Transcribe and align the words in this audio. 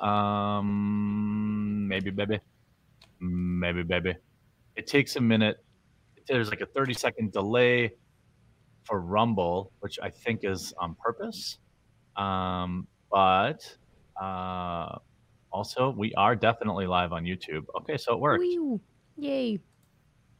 Um, 0.00 1.86
maybe, 1.88 2.10
baby. 2.10 2.40
Maybe, 3.20 3.82
baby. 3.82 4.14
It 4.76 4.86
takes 4.86 5.16
a 5.16 5.20
minute. 5.20 5.64
There's 6.26 6.48
like 6.48 6.60
a 6.60 6.66
30 6.66 6.94
second 6.94 7.32
delay 7.32 7.92
for 8.84 9.00
Rumble, 9.00 9.72
which 9.80 9.98
I 10.02 10.10
think 10.10 10.40
is 10.44 10.72
on 10.78 10.96
purpose. 11.02 11.58
Um, 12.16 12.86
but 13.10 13.76
uh, 14.20 14.98
also, 15.52 15.90
we 15.90 16.14
are 16.14 16.34
definitely 16.36 16.86
live 16.86 17.12
on 17.12 17.24
YouTube. 17.24 17.64
Okay, 17.80 17.96
so 17.96 18.14
it 18.14 18.20
worked. 18.20 18.42
Whew. 18.42 18.80
Yay. 19.16 19.60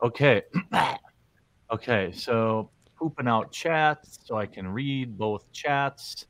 Okay. 0.02 0.42
okay, 1.72 2.12
so 2.12 2.70
pooping 2.98 3.29
out 3.29 3.50
chats 3.52 4.18
so 4.24 4.36
I 4.36 4.46
can 4.46 4.68
read 4.68 5.18
both 5.18 5.50
chats. 5.52 6.27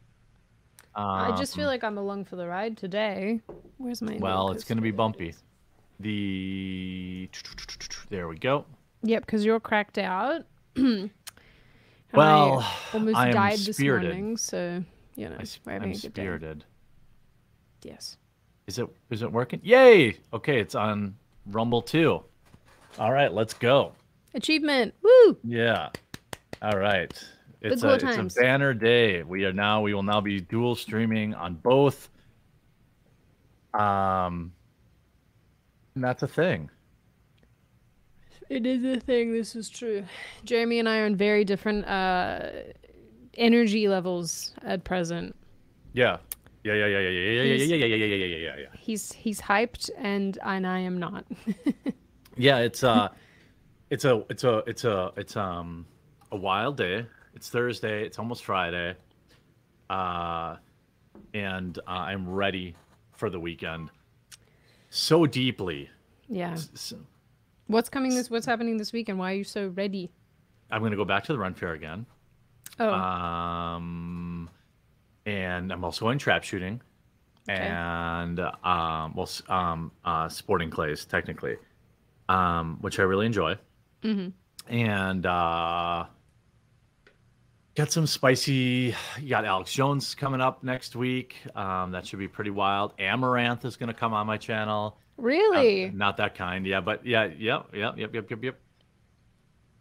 I 0.94 1.34
just 1.38 1.54
feel 1.54 1.64
Um, 1.64 1.70
like 1.70 1.84
I'm 1.84 1.98
along 1.98 2.24
for 2.24 2.36
the 2.36 2.46
ride 2.46 2.76
today. 2.76 3.40
Where's 3.78 4.02
my 4.02 4.16
well, 4.20 4.50
it's 4.50 4.64
going 4.64 4.76
to 4.78 4.82
be 4.82 4.90
bumpy. 4.90 5.34
The 6.00 7.28
there 8.08 8.26
we 8.28 8.36
go. 8.38 8.64
Yep, 9.02 9.24
because 9.26 9.44
you're 9.44 9.60
cracked 9.60 9.98
out. 9.98 10.44
Well, 12.12 12.58
I 12.60 12.76
almost 12.94 13.16
I 13.16 13.28
am 13.28 13.32
died 13.34 13.58
this 13.60 13.76
spirited. 13.76 14.10
morning, 14.10 14.36
so 14.36 14.82
you 15.14 15.28
know 15.28 15.36
I, 15.38 15.44
we're 15.64 15.72
having 15.74 15.90
I'm 15.90 15.96
a 15.96 16.00
good 16.00 16.12
day. 16.12 16.22
spirited. 16.22 16.64
Yes. 17.84 18.16
Is 18.66 18.80
it 18.80 18.88
is 19.10 19.22
it 19.22 19.30
working? 19.30 19.60
Yay! 19.62 20.16
Okay, 20.32 20.58
it's 20.60 20.74
on 20.74 21.14
Rumble 21.46 21.82
too. 21.82 22.20
All 22.98 23.12
right, 23.12 23.32
let's 23.32 23.54
go. 23.54 23.92
Achievement. 24.34 24.92
Woo! 25.02 25.38
Yeah. 25.44 25.90
All 26.62 26.76
right. 26.78 27.12
It's 27.60 27.82
cool 27.82 27.90
a, 27.90 27.94
it's 27.94 28.02
times. 28.02 28.36
a 28.36 28.40
banner 28.40 28.74
day. 28.74 29.22
We 29.22 29.44
are 29.44 29.52
now 29.52 29.82
we 29.82 29.94
will 29.94 30.02
now 30.02 30.20
be 30.20 30.40
dual 30.40 30.74
streaming 30.74 31.34
on 31.34 31.54
both. 31.54 32.08
Um 33.74 34.52
and 35.94 36.04
that's 36.04 36.22
a 36.22 36.28
thing. 36.28 36.70
It 38.48 38.66
is 38.66 38.84
a 38.84 38.98
thing. 38.98 39.32
This 39.32 39.54
is 39.54 39.68
true. 39.68 40.04
Jeremy 40.44 40.80
and 40.80 40.88
I 40.88 40.98
are 40.98 41.04
on 41.04 41.14
very 41.14 41.44
different 41.44 41.86
uh, 41.86 42.50
energy 43.38 43.86
levels 43.86 44.54
at 44.64 44.82
present. 44.82 45.36
Yeah. 45.92 46.18
Yeah, 46.64 46.74
yeah, 46.74 46.86
yeah, 46.86 46.98
yeah, 46.98 47.08
yeah, 47.08 47.20
yeah, 47.20 47.42
yeah, 47.42 47.54
yeah, 47.54 47.74
yeah, 47.76 47.86
yeah, 47.86 47.96
yeah, 47.96 48.06
yeah, 48.06 48.26
yeah, 48.26 48.36
yeah, 48.36 48.56
yeah. 48.58 48.66
He's 48.78 49.12
he's 49.12 49.40
hyped, 49.40 49.88
and 49.96 50.38
and 50.44 50.66
I 50.66 50.80
am 50.80 50.98
not. 50.98 51.24
Yeah, 52.36 52.58
it's 52.58 52.84
uh 52.84 53.08
it's 53.90 54.04
a 54.04 54.24
it's 54.28 54.44
a 54.44 54.58
it's 54.66 54.84
a 54.84 55.12
it's 55.16 55.36
um 55.36 55.86
a 56.32 56.36
wild 56.36 56.76
day. 56.76 57.06
It's 57.40 57.48
Thursday, 57.48 58.04
it's 58.04 58.18
almost 58.18 58.44
Friday. 58.44 58.94
Uh 59.88 60.56
and 61.32 61.78
uh, 61.88 61.90
I'm 61.90 62.28
ready 62.28 62.76
for 63.12 63.30
the 63.30 63.40
weekend 63.40 63.88
so 64.90 65.24
deeply. 65.24 65.88
yeah. 66.28 66.54
So, 66.74 66.98
What's 67.66 67.88
coming 67.88 68.14
this? 68.14 68.28
What's 68.28 68.44
happening 68.44 68.76
this 68.76 68.92
weekend? 68.92 69.18
Why 69.18 69.32
are 69.32 69.36
you 69.36 69.44
so 69.44 69.68
ready? 69.68 70.10
I'm 70.70 70.80
going 70.82 70.90
to 70.90 70.98
go 70.98 71.04
back 71.06 71.24
to 71.24 71.32
the 71.32 71.38
ren 71.38 71.54
fair 71.54 71.72
again. 71.72 72.04
Oh, 72.78 72.92
Um 72.92 74.50
and 75.24 75.72
I'm 75.72 75.82
also 75.82 76.10
in 76.10 76.18
trap 76.18 76.44
shooting 76.44 76.82
Okay. 77.48 77.58
and 77.58 78.38
um 78.38 79.14
well 79.14 79.30
um 79.48 79.92
uh 80.04 80.28
sporting 80.28 80.68
clays 80.68 81.06
technically. 81.06 81.56
Um 82.28 82.76
which 82.82 82.98
I 82.98 83.04
really 83.04 83.24
enjoy. 83.24 83.56
Mm-hmm. 84.02 84.28
and 84.74 85.24
uh 85.24 86.04
got 87.74 87.92
some 87.92 88.06
spicy 88.06 88.94
you 89.20 89.28
got 89.28 89.44
alex 89.44 89.72
jones 89.72 90.14
coming 90.14 90.40
up 90.40 90.62
next 90.62 90.96
week. 90.96 91.36
Um 91.54 91.92
that 91.92 92.06
should 92.06 92.18
be 92.18 92.28
pretty 92.28 92.50
wild. 92.50 92.96
Amouranth 92.98 93.64
is 93.64 93.76
going 93.76 93.88
to 93.88 93.94
come 93.94 94.12
on 94.12 94.26
my 94.26 94.36
channel. 94.36 94.98
Really? 95.16 95.90
not 95.90 96.16
that 96.16 96.34
kind 96.34 96.66
yeah 96.66 96.80
but 96.80 97.04
yeah 97.04 97.24
yep 97.24 97.66
yep 97.74 97.96
yep 97.96 98.14
yep 98.14 98.30
yep 98.30 98.44
yep. 98.44 98.60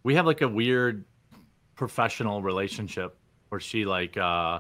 We 0.03 0.15
have 0.15 0.25
like 0.25 0.41
a 0.41 0.47
weird 0.47 1.05
professional 1.75 2.41
relationship 2.41 3.17
where 3.49 3.61
she 3.61 3.85
like 3.85 4.17
uh 4.17 4.59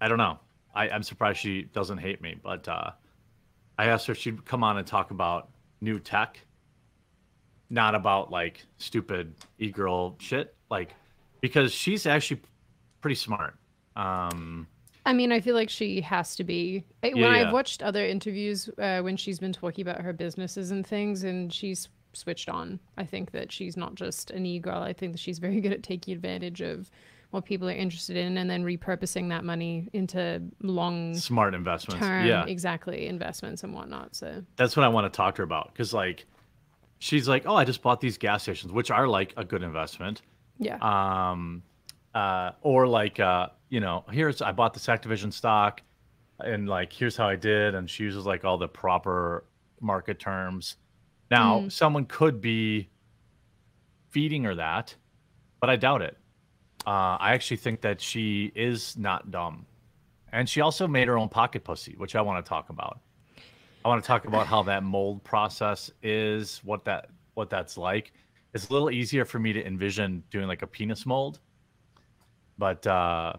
i 0.00 0.08
don't 0.08 0.18
know. 0.18 0.38
I, 0.74 0.88
i'm 0.90 1.02
surprised 1.02 1.38
she 1.38 1.62
doesn't 1.62 1.98
hate 1.98 2.20
me 2.22 2.36
but 2.42 2.66
uh 2.68 2.90
i 3.78 3.86
asked 3.86 4.06
her 4.06 4.12
if 4.12 4.18
she'd 4.18 4.44
come 4.44 4.62
on 4.62 4.78
and 4.78 4.86
talk 4.86 5.10
about 5.10 5.50
new 5.80 5.98
tech. 5.98 6.38
Not 7.70 7.94
about 7.94 8.30
like 8.30 8.64
stupid 8.78 9.34
e-girl 9.58 10.16
shit 10.20 10.54
like 10.70 10.94
because 11.42 11.72
she's 11.72 12.06
actually 12.06 12.40
pretty 13.02 13.16
smart 13.16 13.56
um 13.96 14.66
I 15.04 15.12
mean, 15.12 15.32
I 15.32 15.40
feel 15.40 15.56
like 15.56 15.68
she 15.68 16.00
has 16.02 16.36
to 16.36 16.44
be. 16.44 16.84
When 17.00 17.16
Yeah, 17.16 17.28
I've 17.30 17.52
watched 17.52 17.82
other 17.82 18.06
interviews 18.06 18.70
uh, 18.78 19.00
when 19.00 19.16
she's 19.16 19.40
been 19.40 19.52
talking 19.52 19.82
about 19.82 20.00
her 20.00 20.12
businesses 20.12 20.70
and 20.70 20.86
things, 20.86 21.24
and 21.24 21.52
she's 21.52 21.88
switched 22.12 22.48
on. 22.48 22.78
I 22.96 23.04
think 23.04 23.32
that 23.32 23.50
she's 23.50 23.76
not 23.76 23.96
just 23.96 24.30
an 24.30 24.46
e-girl. 24.46 24.80
I 24.80 24.92
think 24.92 25.12
that 25.12 25.18
she's 25.18 25.40
very 25.40 25.60
good 25.60 25.72
at 25.72 25.82
taking 25.82 26.14
advantage 26.14 26.60
of 26.60 26.88
what 27.30 27.44
people 27.44 27.68
are 27.68 27.72
interested 27.72 28.16
in 28.16 28.36
and 28.36 28.48
then 28.48 28.62
repurposing 28.62 29.30
that 29.30 29.42
money 29.42 29.88
into 29.94 30.42
long 30.60 31.14
smart 31.14 31.54
investments 31.54 32.06
term, 32.06 32.26
yeah 32.26 32.44
exactly, 32.44 33.06
investments 33.06 33.64
and 33.64 33.74
whatnot. 33.74 34.14
So, 34.14 34.44
that's 34.56 34.76
what 34.76 34.84
I 34.84 34.88
want 34.88 35.10
to 35.10 35.16
talk 35.16 35.36
to 35.36 35.38
her 35.40 35.44
about 35.44 35.72
because 35.72 35.94
like 35.94 36.26
she's 36.98 37.26
like, 37.28 37.44
oh, 37.46 37.56
I 37.56 37.64
just 37.64 37.82
bought 37.82 38.00
these 38.00 38.18
gas 38.18 38.42
stations, 38.42 38.72
which 38.72 38.90
are 38.90 39.08
like 39.08 39.32
a 39.36 39.44
good 39.44 39.62
investment. 39.62 40.22
Yeah. 40.62 40.78
Um, 41.30 41.62
uh, 42.14 42.52
or 42.62 42.86
like, 42.86 43.20
uh, 43.20 43.48
you 43.68 43.80
know, 43.80 44.04
here's 44.10 44.42
I 44.42 44.52
bought 44.52 44.74
this 44.74 44.86
Activision 44.86 45.32
stock, 45.32 45.82
and 46.40 46.68
like 46.68 46.92
here's 46.92 47.16
how 47.16 47.28
I 47.28 47.36
did, 47.36 47.74
and 47.74 47.88
she 47.88 48.04
uses 48.04 48.26
like 48.26 48.44
all 48.44 48.58
the 48.58 48.68
proper 48.68 49.44
market 49.80 50.18
terms. 50.18 50.76
Now, 51.30 51.60
Mm. 51.60 51.72
someone 51.72 52.04
could 52.04 52.40
be 52.40 52.88
feeding 54.10 54.44
her 54.44 54.54
that, 54.54 54.94
but 55.60 55.70
I 55.70 55.76
doubt 55.76 56.02
it. 56.02 56.16
Uh, 56.86 57.16
I 57.18 57.32
actually 57.32 57.56
think 57.58 57.80
that 57.82 58.00
she 58.00 58.52
is 58.54 58.96
not 58.96 59.30
dumb, 59.30 59.66
and 60.32 60.48
she 60.48 60.60
also 60.60 60.86
made 60.86 61.08
her 61.08 61.16
own 61.16 61.28
pocket 61.28 61.64
pussy, 61.64 61.94
which 61.96 62.14
I 62.16 62.20
want 62.20 62.44
to 62.44 62.48
talk 62.48 62.70
about. 62.70 63.00
I 63.84 63.88
want 63.88 64.02
to 64.02 64.06
talk 64.06 64.26
about 64.26 64.46
how 64.46 64.62
that 64.64 64.82
mold 64.82 65.24
process 65.24 65.90
is, 66.02 66.60
what 66.64 66.84
that 66.84 67.08
what 67.34 67.48
that's 67.50 67.78
like. 67.78 68.12
It's 68.54 68.68
a 68.68 68.72
little 68.72 68.90
easier 68.90 69.24
for 69.24 69.38
me 69.38 69.52
to 69.52 69.66
envision 69.66 70.22
doing 70.30 70.46
like 70.46 70.62
a 70.62 70.66
penis 70.66 71.06
mold, 71.06 71.40
but 72.58 72.86
uh, 72.86 73.34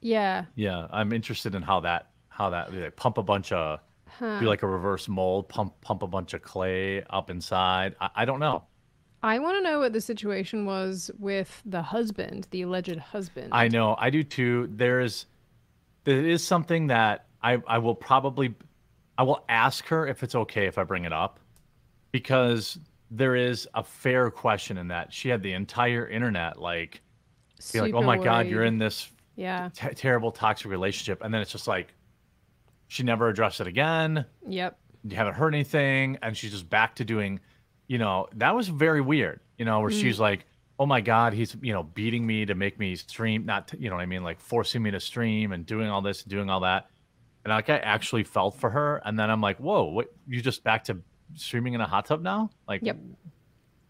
yeah. 0.00 0.44
yeah, 0.54 0.86
I'm 0.90 1.12
interested 1.12 1.54
in 1.54 1.62
how 1.62 1.80
that 1.80 2.10
how 2.28 2.50
that 2.50 2.74
like, 2.74 2.96
pump 2.96 3.18
a 3.18 3.22
bunch 3.22 3.52
of 3.52 3.80
Huh. 4.18 4.38
do 4.38 4.46
like 4.46 4.62
a 4.62 4.66
reverse 4.68 5.08
mold, 5.08 5.48
pump 5.48 5.80
pump 5.80 6.02
a 6.02 6.06
bunch 6.06 6.34
of 6.34 6.42
clay 6.42 7.02
up 7.10 7.30
inside. 7.30 7.96
I, 8.00 8.10
I 8.16 8.24
don't 8.24 8.38
know. 8.38 8.62
I 9.24 9.38
want 9.38 9.56
to 9.56 9.62
know 9.62 9.80
what 9.80 9.92
the 9.92 10.00
situation 10.00 10.66
was 10.66 11.10
with 11.18 11.62
the 11.64 11.82
husband, 11.82 12.46
the 12.50 12.62
alleged 12.62 12.98
husband. 12.98 13.48
I 13.52 13.68
know. 13.68 13.96
I 13.98 14.10
do 14.10 14.22
too. 14.22 14.68
There's 14.70 15.26
there 16.04 16.24
is 16.24 16.46
something 16.46 16.88
that 16.88 17.26
I 17.42 17.60
I 17.66 17.78
will 17.78 17.94
probably 17.94 18.54
I 19.18 19.24
will 19.24 19.44
ask 19.48 19.86
her 19.86 20.06
if 20.06 20.22
it's 20.22 20.34
okay 20.34 20.66
if 20.66 20.78
I 20.78 20.84
bring 20.84 21.04
it 21.04 21.12
up 21.12 21.40
because 22.12 22.78
there 23.10 23.36
is 23.36 23.68
a 23.74 23.82
fair 23.84 24.30
question 24.30 24.78
in 24.78 24.88
that 24.88 25.12
she 25.12 25.28
had 25.28 25.42
the 25.42 25.52
entire 25.52 26.08
internet 26.08 26.58
like 26.60 27.00
be 27.72 27.80
like, 27.80 27.94
"Oh 27.94 28.02
my 28.02 28.18
god, 28.18 28.46
you're 28.46 28.64
in 28.64 28.78
this 28.78 29.10
Yeah. 29.36 29.68
t- 29.74 29.88
terrible 29.94 30.32
toxic 30.32 30.70
relationship." 30.70 31.22
And 31.22 31.32
then 31.32 31.40
it's 31.40 31.52
just 31.52 31.66
like 31.68 31.94
she 32.88 33.02
never 33.02 33.28
addressed 33.28 33.60
it 33.60 33.66
again. 33.66 34.24
Yep. 34.46 34.78
You 35.04 35.16
haven't 35.16 35.34
heard 35.34 35.54
anything 35.54 36.18
and 36.22 36.36
she's 36.36 36.50
just 36.52 36.68
back 36.68 36.94
to 36.96 37.04
doing, 37.04 37.40
you 37.88 37.98
know, 37.98 38.26
that 38.34 38.54
was 38.54 38.68
very 38.68 39.00
weird, 39.00 39.40
you 39.58 39.64
know, 39.64 39.80
where 39.80 39.90
Mm. 39.90 40.00
she's 40.00 40.18
like, 40.20 40.46
"Oh 40.78 40.86
my 40.86 41.00
god, 41.00 41.32
he's, 41.34 41.56
you 41.62 41.72
know, 41.72 41.82
beating 41.82 42.26
me 42.26 42.44
to 42.46 42.54
make 42.54 42.78
me 42.78 42.96
stream, 42.96 43.44
not, 43.46 43.68
to, 43.68 43.78
you 43.80 43.88
know 43.90 43.96
what 43.96 44.02
I 44.02 44.06
mean, 44.06 44.22
like 44.24 44.40
forcing 44.40 44.82
me 44.82 44.90
to 44.90 45.00
stream 45.00 45.52
and 45.52 45.64
doing 45.64 45.88
all 45.88 46.02
this, 46.02 46.22
and 46.22 46.30
doing 46.30 46.50
all 46.50 46.60
that." 46.60 46.90
And 47.44 47.52
like 47.52 47.68
I 47.70 47.78
actually 47.78 48.24
felt 48.24 48.56
for 48.56 48.70
her 48.70 49.00
and 49.04 49.18
then 49.18 49.30
I'm 49.30 49.40
like, 49.40 49.58
"Whoa, 49.58 49.84
what 49.84 50.12
you 50.26 50.40
just 50.40 50.64
back 50.64 50.84
to 50.84 50.98
streaming 51.34 51.74
in 51.74 51.80
a 51.80 51.86
hot 51.86 52.06
tub 52.06 52.22
now?" 52.22 52.50
Like 52.68 52.86
Yep. 52.86 52.98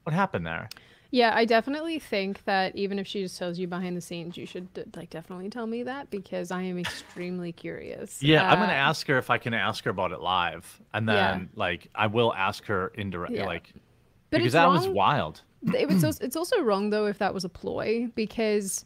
what 0.04 0.12
happened 0.14 0.46
there? 0.46 0.68
Yeah, 1.10 1.32
I 1.34 1.44
definitely 1.44 1.98
think 2.00 2.42
that 2.44 2.74
even 2.74 2.98
if 2.98 3.06
she 3.06 3.22
just 3.22 3.38
tells 3.38 3.58
you 3.58 3.68
behind 3.68 3.96
the 3.96 4.00
scenes, 4.00 4.36
you 4.36 4.46
should 4.46 4.68
like 4.96 5.10
definitely 5.10 5.48
tell 5.48 5.66
me 5.66 5.84
that 5.84 6.10
because 6.10 6.50
I 6.50 6.62
am 6.62 6.78
extremely 6.78 7.52
curious. 7.52 8.20
Yeah, 8.20 8.44
I'm 8.48 8.58
gonna 8.58 8.72
Uh, 8.72 8.74
ask 8.74 9.06
her 9.08 9.18
if 9.18 9.28
I 9.30 9.38
can 9.38 9.54
ask 9.54 9.84
her 9.84 9.90
about 9.90 10.12
it 10.12 10.20
live, 10.20 10.80
and 10.92 11.08
Yeah. 11.08 11.40
then 11.40 11.50
like 11.54 11.88
I 11.94 12.06
will 12.06 12.32
ask 12.34 12.64
her 12.66 12.88
indirectly, 12.94 13.36
Yeah. 13.36 13.44
like 13.44 13.72
But 14.30 14.38
because 14.38 14.52
that 14.54 14.70
was 14.70 14.88
wild. 14.88 15.42
It 15.74 15.88
was 15.88 16.04
also, 16.04 16.24
it's 16.24 16.36
also 16.36 16.60
wrong 16.62 16.90
though 16.90 17.06
if 17.06 17.18
that 17.18 17.32
was 17.34 17.44
a 17.44 17.48
ploy 17.48 18.08
because 18.14 18.84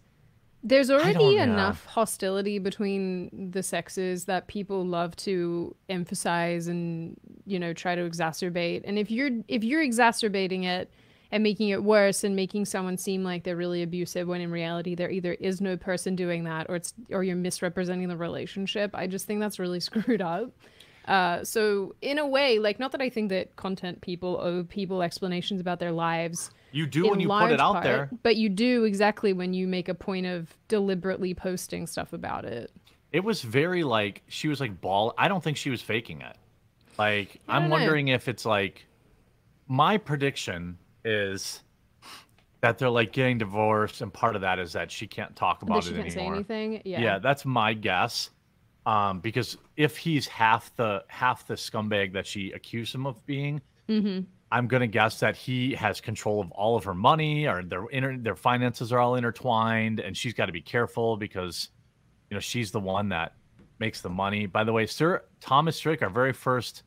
there's 0.62 0.90
already 0.90 1.37
enough 1.37 1.84
hostility 1.87 2.58
between 2.58 3.50
the 3.52 3.62
sexes 3.62 4.25
that 4.25 4.49
people 4.49 4.84
love 4.84 5.14
to 5.16 5.75
emphasize 5.88 6.66
and 6.66 7.16
you 7.46 7.58
know 7.58 7.72
try 7.72 7.94
to 7.94 8.02
exacerbate. 8.02 8.82
And 8.84 8.99
if 8.99 9.10
you're 9.10 9.31
if 9.46 9.62
you're 9.62 9.82
exacerbating 9.82 10.64
it 10.64 10.90
and 11.31 11.43
making 11.43 11.69
it 11.69 11.84
worse 11.84 12.25
and 12.25 12.34
making 12.34 12.64
someone 12.64 12.96
seem 12.96 13.22
like 13.22 13.44
they're 13.44 13.56
really 13.56 13.82
abusive 13.82 14.26
when 14.26 14.40
in 14.40 14.50
reality 14.50 14.94
there 14.94 15.10
either 15.10 15.34
is 15.34 15.60
no 15.60 15.76
person 15.76 16.16
doing 16.16 16.44
that 16.44 16.66
or 16.69 16.76
it's 16.76 16.93
or 17.11 17.22
you're 17.22 17.37
misrepresenting 17.37 18.08
the 18.08 18.16
relationship. 18.16 18.90
I 18.94 19.06
just 19.06 19.26
think 19.26 19.40
that's 19.40 19.58
really 19.58 19.81
screwed 19.81 20.22
up. 20.22 20.50
Uh, 21.06 21.43
so 21.44 21.94
in 22.02 22.19
a 22.19 22.26
way, 22.26 22.58
like 22.58 22.78
not 22.78 22.93
that 22.93 23.00
I 23.00 23.08
think 23.08 23.31
that 23.31 23.56
content 23.56 24.00
people 24.00 24.38
owe 24.43 24.64
people 24.64 25.02
explanations 25.02 25.61
about 25.61 25.78
their 25.78 25.93
lives. 25.93 26.50
You 26.70 26.87
do 26.87 27.09
when 27.09 27.20
you 27.20 27.29
put 27.29 27.50
it 27.53 27.61
out 27.61 27.75
part, 27.75 27.85
there. 27.85 28.11
But 28.23 28.37
you 28.37 28.49
do 28.49 28.85
exactly 28.85 29.32
when 29.32 29.55
you 29.55 29.67
make 29.67 29.88
a 29.88 29.94
point 29.94 30.26
of 30.26 30.55
deliberately 30.69 31.35
posting 31.35 31.87
stuff 31.87 32.12
about 32.12 32.44
it. 32.44 32.70
It 33.12 33.25
was 33.25 33.43
very 33.43 33.85
like 33.85 34.23
she 34.29 34.49
was 34.49 34.61
like 34.61 34.81
ball. 34.81 35.15
I 35.17 35.29
don't 35.29 35.43
think 35.43 35.56
she 35.56 35.70
was 35.70 35.81
faking 35.81 36.20
it. 36.20 36.37
Like 36.99 37.41
I'm 37.49 37.65
know. 37.65 37.70
wondering 37.70 38.09
if 38.09 38.29
it's 38.29 38.44
like 38.44 38.87
my 39.67 39.97
prediction 39.97 40.79
is 41.05 41.62
that 42.61 42.76
they're 42.79 42.91
like 42.91 43.12
getting 43.12 43.38
divorced, 43.38 44.00
and 44.00 44.12
part 44.12 44.35
of 44.35 44.43
that 44.43 44.59
is 44.59 44.73
that 44.73 44.91
she 44.91 45.06
can't 45.06 45.35
talk 45.37 45.62
about 45.62 45.85
she 45.85 45.91
it 45.94 45.97
can't 45.97 46.12
say 46.12 46.19
anymore. 46.19 46.35
anything. 46.35 46.82
Yeah. 46.85 47.00
Yeah, 47.00 47.19
that's 47.19 47.44
my 47.44 47.73
guess. 47.73 48.31
Um, 48.85 49.21
because 49.21 49.56
if 49.76 49.97
he's 49.97 50.26
half 50.26 50.75
the 50.76 51.05
half 51.09 51.47
the 51.47 51.55
scumbag 51.55 52.12
that 52.14 52.26
she 52.26 52.53
accused 52.53 52.94
him 52.94 53.06
of 53.06 53.25
being, 53.26 53.61
Mm-hmm. 53.88 54.25
I'm 54.50 54.67
gonna 54.67 54.87
guess 54.87 55.21
that 55.21 55.37
he 55.37 55.75
has 55.75 56.00
control 56.00 56.41
of 56.41 56.50
all 56.53 56.77
of 56.77 56.85
her 56.85 56.95
money, 56.95 57.47
or 57.47 57.62
their 57.62 57.87
inter- 57.87 58.17
their 58.17 58.37
finances 58.37 58.93
are 58.93 58.99
all 58.99 59.17
intertwined, 59.17 60.00
and 60.00 60.17
she's 60.17 60.33
got 60.35 60.47
to 60.47 60.53
be 60.53 60.62
careful 60.62 61.17
because, 61.17 61.69
you 62.31 62.35
know, 62.35 62.41
she's 62.41 62.71
the 62.71 62.81
one 62.81 63.11
that 63.11 63.35
makes 63.79 64.00
the 64.00 64.09
money. 64.09 64.47
By 64.47 64.65
the 64.65 64.73
way, 64.73 64.87
Sir 64.87 65.23
Thomas 65.41 65.77
Strick, 65.77 66.03
our 66.03 66.11
very 66.11 66.33
first 66.33 66.83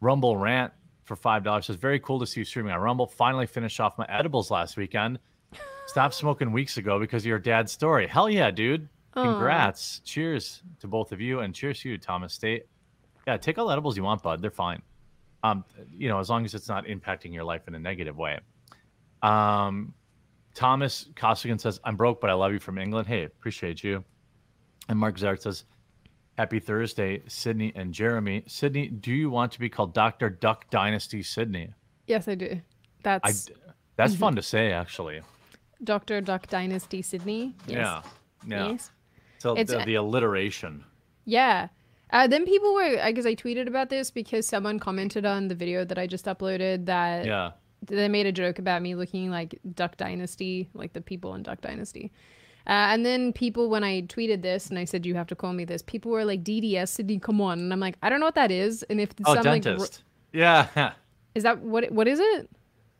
Rumble 0.00 0.36
rant 0.36 0.72
for 1.04 1.16
five 1.16 1.42
dollars 1.42 1.66
says, 1.66 1.76
"Very 1.76 1.98
cool 1.98 2.20
to 2.20 2.26
see 2.26 2.40
you 2.40 2.44
streaming 2.44 2.72
on 2.72 2.80
Rumble. 2.80 3.06
Finally 3.06 3.46
finished 3.46 3.80
off 3.80 3.96
my 3.98 4.06
edibles 4.08 4.50
last 4.50 4.76
weekend. 4.76 5.18
Stopped 5.86 6.14
smoking 6.22 6.52
weeks 6.52 6.76
ago 6.76 7.00
because 7.00 7.22
of 7.22 7.26
your 7.26 7.38
dad's 7.38 7.72
story. 7.72 8.06
Hell 8.06 8.28
yeah, 8.28 8.50
dude! 8.50 8.88
Congrats! 9.12 10.00
Cheers 10.04 10.62
to 10.80 10.86
both 10.86 11.10
of 11.10 11.20
you, 11.20 11.40
and 11.40 11.54
cheers 11.54 11.80
to 11.80 11.88
you, 11.88 11.98
Thomas 11.98 12.34
State. 12.34 12.66
Yeah, 13.26 13.38
take 13.38 13.58
all 13.58 13.66
the 13.66 13.72
edibles 13.72 13.96
you 13.96 14.04
want, 14.04 14.22
bud. 14.22 14.40
They're 14.40 14.50
fine. 14.50 14.82
Um, 15.42 15.64
you 15.96 16.08
know, 16.08 16.18
as 16.18 16.28
long 16.28 16.44
as 16.44 16.54
it's 16.54 16.68
not 16.68 16.86
impacting 16.86 17.32
your 17.32 17.44
life 17.44 17.68
in 17.68 17.74
a 17.74 17.78
negative 17.78 18.16
way. 18.16 18.40
Um, 19.22 19.94
Thomas 20.54 21.08
Costigan 21.14 21.58
says, 21.58 21.80
"I'm 21.84 21.96
broke, 21.96 22.20
but 22.20 22.30
I 22.30 22.32
love 22.32 22.52
you 22.52 22.58
from 22.58 22.78
England. 22.78 23.06
Hey, 23.06 23.24
appreciate 23.24 23.84
you." 23.84 24.04
And 24.88 24.98
Mark 24.98 25.16
Zart 25.16 25.40
says, 25.42 25.64
"Happy 26.36 26.58
Thursday, 26.58 27.22
Sydney 27.28 27.72
and 27.76 27.94
Jeremy. 27.94 28.42
Sydney, 28.48 28.88
do 28.88 29.12
you 29.12 29.30
want 29.30 29.52
to 29.52 29.60
be 29.60 29.68
called 29.68 29.94
Doctor 29.94 30.28
Duck 30.28 30.68
Dynasty 30.70 31.22
Sydney? 31.22 31.72
Yes, 32.06 32.26
I 32.26 32.34
do. 32.34 32.46
I, 32.46 32.62
That's 33.02 33.50
that's 33.96 34.14
fun 34.24 34.34
to 34.36 34.42
say, 34.42 34.72
actually. 34.72 35.20
Dr. 35.84 36.20
Duck 36.20 36.46
Dynasty 36.48 37.02
Sydney. 37.02 37.54
Yes. 37.66 37.76
Yeah, 37.76 38.02
yeah. 38.46 38.72
Yes. 38.72 38.90
So 39.38 39.54
It's 39.54 39.72
the, 39.72 39.84
the 39.84 39.94
alliteration. 39.94 40.84
Yeah. 41.24 41.68
Uh, 42.10 42.26
then 42.26 42.44
people 42.46 42.74
were, 42.74 42.98
I 43.02 43.12
guess 43.12 43.26
I 43.26 43.34
tweeted 43.34 43.66
about 43.66 43.90
this 43.90 44.10
because 44.10 44.46
someone 44.46 44.78
commented 44.78 45.26
on 45.26 45.48
the 45.48 45.54
video 45.54 45.84
that 45.84 45.98
I 45.98 46.06
just 46.06 46.24
uploaded 46.24 46.86
that 46.86 47.26
Yeah, 47.26 47.52
they 47.82 48.08
made 48.08 48.26
a 48.26 48.32
joke 48.32 48.58
about 48.58 48.80
me 48.82 48.94
looking 48.94 49.30
like 49.30 49.58
Duck 49.74 49.96
Dynasty, 49.96 50.68
like 50.74 50.92
the 50.94 51.00
people 51.00 51.34
in 51.34 51.42
Duck 51.42 51.60
Dynasty. 51.60 52.10
Uh, 52.66 52.92
and 52.92 53.04
then 53.04 53.32
people, 53.32 53.70
when 53.70 53.82
I 53.82 54.02
tweeted 54.02 54.42
this 54.42 54.68
and 54.68 54.78
I 54.78 54.84
said, 54.84 55.06
you 55.06 55.14
have 55.14 55.26
to 55.28 55.34
call 55.34 55.52
me 55.54 55.64
this, 55.64 55.80
people 55.82 56.10
were 56.10 56.24
like, 56.24 56.44
DDS, 56.44 56.88
Sydney, 56.88 57.18
come 57.18 57.40
on. 57.40 57.58
And 57.58 57.72
I'm 57.72 57.80
like, 57.80 57.96
I 58.02 58.10
don't 58.10 58.20
know 58.20 58.26
what 58.26 58.34
that 58.34 58.50
is. 58.50 58.82
And 58.84 59.00
if 59.00 59.10
oh, 59.24 59.34
some, 59.34 59.44
like, 59.44 59.62
dentist. 59.62 60.02
yeah, 60.32 60.92
is 61.34 61.42
that 61.44 61.60
what, 61.60 61.90
what 61.90 62.06
is 62.08 62.20
it? 62.20 62.50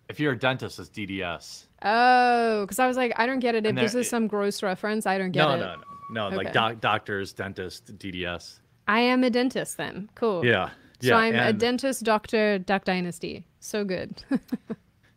if 0.09 0.19
you're 0.19 0.33
a 0.33 0.39
dentist, 0.39 0.79
it's 0.79 0.89
DDS. 0.89 1.65
Oh, 1.83 2.63
because 2.63 2.79
I 2.79 2.87
was 2.87 2.97
like, 2.97 3.13
I 3.17 3.27
don't 3.27 3.41
get 3.41 3.55
it. 3.55 3.67
If 3.67 3.77
this 3.77 3.95
is 3.95 4.09
some 4.09 4.27
gross 4.27 4.63
reference, 4.63 5.05
I 5.07 5.19
don't 5.19 5.33
get 5.33 5.47
No, 5.47 5.55
it. 5.55 5.59
no, 5.59 5.75
no, 6.11 6.31
no. 6.31 6.37
Like 6.37 6.47
Okay. 6.47 6.55
doc- 6.55 6.81
doctors, 6.81 7.35
dentist, 7.35 7.99
DDS. 7.99 8.61
I 8.89 9.01
am 9.01 9.23
a 9.23 9.31
dentist 9.31 9.77
then. 9.77 10.09
Cool. 10.15 10.45
Yeah, 10.45 10.71
So. 11.01 11.15
I'm 11.15 11.35
a 11.35 11.53
dentist, 11.53 12.03
doctor, 12.03 12.59
Duck 12.59 12.85
Dynasty. 12.85 13.45
So 13.61 13.85
good. 13.85 14.23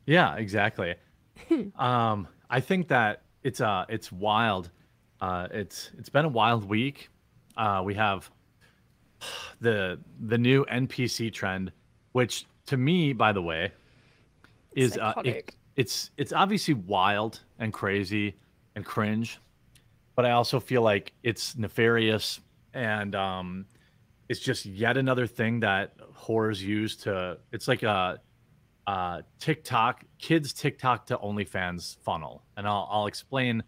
Yeah, 0.05 0.35
exactly. 0.35 0.95
um, 1.77 2.27
I 2.49 2.59
think 2.59 2.87
that 2.89 3.21
it's 3.43 3.61
uh 3.61 3.85
it's 3.87 4.11
wild. 4.11 4.69
Uh, 5.19 5.47
it's 5.51 5.91
it's 5.97 6.09
been 6.09 6.25
a 6.25 6.29
wild 6.29 6.67
week. 6.67 7.09
Uh, 7.55 7.81
we 7.85 7.93
have 7.93 8.29
the 9.61 9.99
the 10.19 10.37
new 10.37 10.65
NPC 10.65 11.31
trend, 11.31 11.71
which 12.11 12.45
to 12.67 12.77
me, 12.77 13.13
by 13.13 13.31
the 13.31 13.41
way, 13.41 13.71
is 14.75 14.97
uh, 14.97 15.13
it, 15.23 15.55
it's 15.75 16.11
it's 16.17 16.33
obviously 16.33 16.73
wild 16.73 17.39
and 17.59 17.71
crazy 17.71 18.35
and 18.75 18.83
cringe, 18.83 19.39
but 20.15 20.25
I 20.25 20.31
also 20.31 20.59
feel 20.59 20.81
like 20.81 21.13
it's 21.23 21.55
nefarious 21.55 22.41
and 22.73 23.15
um, 23.15 23.65
it's 24.29 24.39
just 24.39 24.65
yet 24.65 24.97
another 24.97 25.27
thing 25.27 25.59
that 25.61 25.93
whores 26.15 26.61
use 26.61 26.95
to. 26.97 27.37
It's 27.51 27.67
like 27.67 27.83
a 27.83 28.19
uh, 28.87 29.21
TikTok 29.39 30.03
kids 30.17 30.53
TikTok 30.53 31.05
to 31.07 31.17
OnlyFans 31.17 31.97
funnel, 32.03 32.43
and 32.57 32.67
I'll 32.67 32.87
I'll 32.91 33.07
explain 33.07 33.63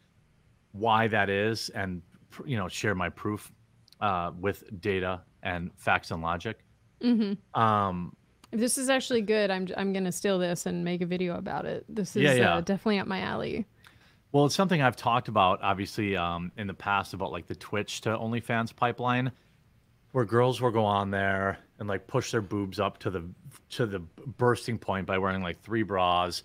why 0.71 1.07
that 1.07 1.29
is, 1.29 1.69
and 1.69 2.01
you 2.45 2.57
know 2.57 2.67
share 2.67 2.95
my 2.95 3.09
proof 3.09 3.51
uh, 4.01 4.31
with 4.39 4.63
data 4.81 5.21
and 5.43 5.71
facts 5.75 6.11
and 6.11 6.21
logic. 6.21 6.63
hmm 7.01 7.33
Um, 7.53 8.15
If 8.51 8.59
this 8.59 8.77
is 8.77 8.89
actually 8.89 9.21
good, 9.21 9.51
I'm 9.51 9.67
I'm 9.77 9.93
gonna 9.93 10.11
steal 10.11 10.39
this 10.39 10.65
and 10.65 10.83
make 10.83 11.01
a 11.01 11.05
video 11.05 11.37
about 11.37 11.65
it. 11.65 11.85
This 11.89 12.15
is 12.15 12.23
Yeah, 12.23 12.33
yeah. 12.33 12.55
Uh, 12.55 12.61
definitely 12.61 12.99
up 12.99 13.07
my 13.07 13.21
alley. 13.21 13.65
Well, 14.33 14.47
it's 14.47 14.55
something 14.55 14.81
I've 14.81 14.95
talked 14.95 15.27
about, 15.27 15.61
obviously, 15.61 16.17
um, 16.17 16.51
in 16.57 16.65
the 16.65 16.73
past 16.73 17.13
about 17.13 17.31
like 17.31 17.45
the 17.45 17.55
Twitch 17.55 18.01
to 18.01 18.09
OnlyFans 18.09 18.75
pipeline, 18.75 19.31
where 20.11 20.25
girls 20.25 20.59
will 20.59 20.71
go 20.71 20.83
on 20.83 21.11
there 21.11 21.59
and 21.77 21.87
like 21.87 22.07
push 22.07 22.31
their 22.31 22.41
boobs 22.41 22.79
up 22.79 22.97
to 22.97 23.11
the 23.11 23.23
to 23.69 23.85
the 23.85 23.99
bursting 24.39 24.79
point 24.79 25.05
by 25.05 25.19
wearing 25.19 25.43
like 25.43 25.61
three 25.61 25.83
bras. 25.83 26.41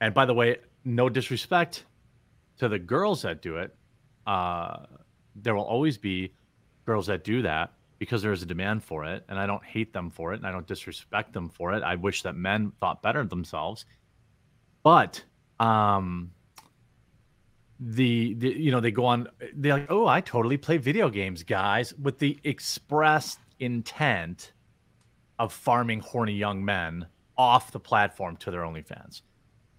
And 0.00 0.14
by 0.14 0.24
the 0.24 0.34
way, 0.34 0.58
no 0.84 1.08
disrespect 1.08 1.84
to 2.58 2.68
the 2.68 2.78
girls 2.78 3.22
that 3.22 3.42
do 3.42 3.56
it, 3.56 3.74
uh, 4.28 4.86
there 5.34 5.56
will 5.56 5.64
always 5.64 5.98
be 5.98 6.32
girls 6.84 7.08
that 7.08 7.24
do 7.24 7.42
that 7.42 7.72
because 7.98 8.22
there 8.22 8.32
is 8.32 8.42
a 8.44 8.46
demand 8.46 8.84
for 8.84 9.04
it, 9.04 9.24
and 9.28 9.36
I 9.36 9.46
don't 9.46 9.64
hate 9.64 9.92
them 9.92 10.10
for 10.10 10.32
it, 10.32 10.36
and 10.36 10.46
I 10.46 10.52
don't 10.52 10.66
disrespect 10.66 11.32
them 11.32 11.48
for 11.48 11.74
it. 11.74 11.82
I 11.82 11.96
wish 11.96 12.22
that 12.22 12.36
men 12.36 12.70
thought 12.78 13.02
better 13.02 13.18
of 13.18 13.30
themselves, 13.30 13.84
but 14.84 15.24
um, 15.58 16.30
the, 17.78 18.34
the 18.34 18.48
you 18.48 18.70
know 18.70 18.80
they 18.80 18.90
go 18.90 19.04
on 19.04 19.28
they're 19.54 19.74
like 19.74 19.90
oh 19.90 20.06
i 20.06 20.18
totally 20.18 20.56
play 20.56 20.78
video 20.78 21.10
games 21.10 21.42
guys 21.42 21.92
with 21.98 22.18
the 22.18 22.38
express 22.42 23.36
intent 23.58 24.52
of 25.38 25.52
farming 25.52 26.00
horny 26.00 26.32
young 26.32 26.64
men 26.64 27.06
off 27.36 27.72
the 27.72 27.80
platform 27.80 28.36
to 28.36 28.50
their 28.50 28.62
onlyfans. 28.62 29.22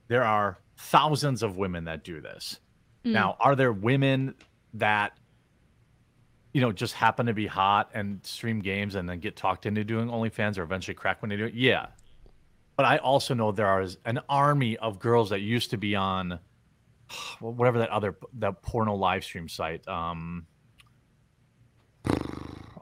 There 0.08 0.24
are 0.24 0.60
thousands 0.78 1.44
of 1.44 1.58
women 1.58 1.86
that 1.86 2.04
do 2.04 2.22
this. 2.22 2.60
Mm. 3.06 3.12
Now 3.12 3.38
are 3.40 3.56
there 3.56 3.72
women 3.72 4.36
that 4.76 5.18
you 6.54 6.62
know 6.62 6.72
just 6.72 6.94
happen 6.94 7.26
to 7.26 7.34
be 7.34 7.48
hot 7.48 7.90
and 7.94 8.24
stream 8.26 8.60
games 8.60 8.96
and 8.96 9.10
then 9.10 9.20
get 9.20 9.36
talked 9.36 9.66
into 9.66 9.84
doing 9.84 10.08
onlyfans 10.08 10.58
or 10.58 10.64
eventually 10.64 10.96
crack 10.96 11.22
when 11.22 11.30
they 11.30 11.38
do 11.38 11.46
it? 11.46 11.54
Yeah. 11.54 11.88
But 12.76 12.86
i 12.86 12.98
also 12.98 13.34
know 13.34 13.52
there 13.52 13.82
is 13.82 13.98
an 14.06 14.20
army 14.30 14.78
of 14.78 15.00
girls 15.00 15.32
that 15.32 15.40
used 15.40 15.72
to 15.72 15.78
be 15.78 15.96
on 15.96 16.40
whatever 17.40 17.80
that 17.80 17.90
other 17.90 18.16
that 18.40 18.62
porno 18.62 18.96
live 18.96 19.24
stream 19.24 19.50
site. 19.50 19.88
Um, 19.88 20.46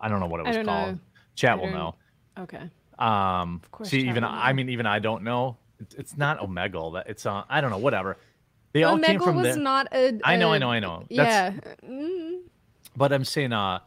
I 0.02 0.10
don't 0.10 0.20
know 0.20 0.28
what 0.28 0.42
it 0.42 0.48
was 0.48 0.56
called. 0.58 0.96
know. 0.96 1.00
Chat 1.36 1.54
I 1.54 1.56
will 1.56 1.72
know. 1.72 1.96
Okay. 2.38 2.70
Um, 2.98 3.62
of 3.64 3.72
course 3.72 3.90
see, 3.90 4.08
even 4.08 4.24
will 4.24 4.30
I 4.32 4.54
mean, 4.54 4.70
even 4.70 4.86
I 4.86 5.00
don't 5.00 5.24
know. 5.24 5.58
It's, 5.80 5.96
it's 5.96 6.18
not 6.18 6.40
Omegle. 6.40 6.94
That 6.94 7.08
it's 7.10 7.26
uh, 7.26 7.44
I 7.50 7.62
don't 7.62 7.72
know. 7.72 7.78
Whatever. 7.78 8.18
They 8.76 8.84
all 8.84 9.00
came 9.00 9.22
from 9.22 9.38
was 9.38 9.56
there. 9.56 9.58
not 9.58 9.88
a. 9.94 10.20
I 10.24 10.36
know, 10.36 10.52
I 10.52 10.58
know, 10.58 10.70
I 10.70 10.80
know. 10.80 11.06
That's, 11.10 11.56
Yeah. 11.56 11.74
Mm. 11.90 12.42
but 12.96 13.14
I'm 13.14 13.24
saying 13.24 13.54
uh 13.54 13.80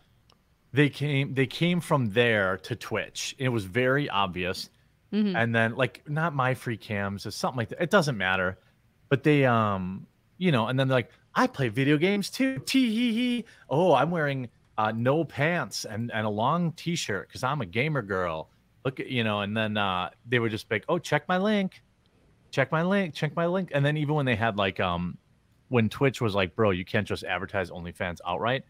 they 0.73 0.88
came 0.88 1.35
they 1.35 1.47
came 1.47 1.80
from 1.80 2.11
there 2.11 2.57
to 2.59 2.75
Twitch. 2.75 3.35
It 3.38 3.50
was 3.50 3.64
very 3.64 4.09
obvious. 4.09 4.71
Mm-hmm. 5.12 5.37
And 5.37 5.54
then 5.54 5.76
like 5.76 6.02
not 6.09 6.35
my 6.35 6.54
free 6.54 6.76
cams 6.76 7.26
or 7.26 7.30
something 7.30 7.59
like 7.59 7.68
that. 7.68 7.83
It 7.83 7.90
doesn't 7.90 8.16
matter. 8.16 8.59
But 9.11 9.25
they 9.25 9.45
um 9.45 10.07
you 10.38 10.52
know, 10.52 10.68
and 10.68 10.78
then 10.78 10.88
they're 10.88 10.97
like, 10.97 11.11
I 11.35 11.47
play 11.47 11.68
video 11.68 11.97
games 11.99 12.30
too. 12.30 12.59
Tee 12.61 12.88
hee 12.90 13.12
hee. 13.12 13.45
Oh, 13.68 13.92
I'm 13.95 14.11
wearing 14.11 14.49
uh 14.76 14.92
no 14.95 15.25
pants 15.25 15.85
and, 15.85 16.11
and 16.12 16.26
a 16.26 16.30
long 16.30 16.73
t 16.73 16.95
shirt 16.97 17.28
because 17.28 17.42
I'm 17.42 17.61
a 17.61 17.66
gamer 17.66 18.02
girl. 18.02 18.49
Look 18.85 19.00
at 19.00 19.09
you 19.09 19.25
know, 19.25 19.40
and 19.40 19.57
then 19.57 19.76
uh 19.76 20.11
they 20.26 20.38
would 20.38 20.50
just 20.50 20.68
be 20.68 20.76
like, 20.76 20.85
Oh, 20.88 20.99
check 20.99 21.28
my 21.28 21.38
link. 21.38 21.83
Check 22.50 22.73
my 22.73 22.83
link, 22.83 23.14
check 23.14 23.37
my 23.37 23.47
link. 23.47 23.71
And 23.75 23.85
then 23.85 23.97
even 23.97 24.14
when 24.14 24.25
they 24.26 24.37
had 24.37 24.57
like 24.57 24.80
um 24.80 25.18
when 25.68 25.88
Twitch 25.88 26.21
was 26.21 26.35
like, 26.35 26.57
bro, 26.57 26.71
you 26.71 26.85
can't 26.85 27.07
just 27.07 27.25
advertise 27.25 27.71
OnlyFans 27.71 28.21
outright, 28.26 28.64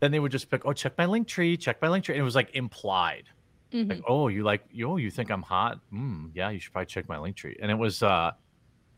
then 0.00 0.10
they 0.10 0.18
would 0.18 0.32
just 0.32 0.48
pick, 0.50 0.64
oh, 0.64 0.72
check 0.72 0.96
my 0.96 1.04
link 1.04 1.28
tree, 1.28 1.56
check 1.58 1.80
my 1.82 1.88
link 1.88 2.04
tree. 2.04 2.14
And 2.14 2.20
it 2.22 2.24
was 2.24 2.34
like 2.34 2.54
implied. 2.54 3.24
Mhm. 3.70 3.90
Like, 3.90 4.02
oh, 4.08 4.28
you 4.28 4.44
like, 4.44 4.64
you, 4.70 4.90
oh, 4.90 4.96
you 4.96 5.10
think 5.10 5.30
I'm 5.30 5.42
hot? 5.42 5.78
Mm, 5.92 6.30
yeah, 6.32 6.48
you 6.48 6.58
should 6.58 6.72
probably 6.72 6.86
check 6.86 7.06
my 7.06 7.18
link 7.18 7.36
tree. 7.36 7.54
And 7.60 7.70
it 7.70 7.74
was, 7.74 8.02
uh, 8.02 8.30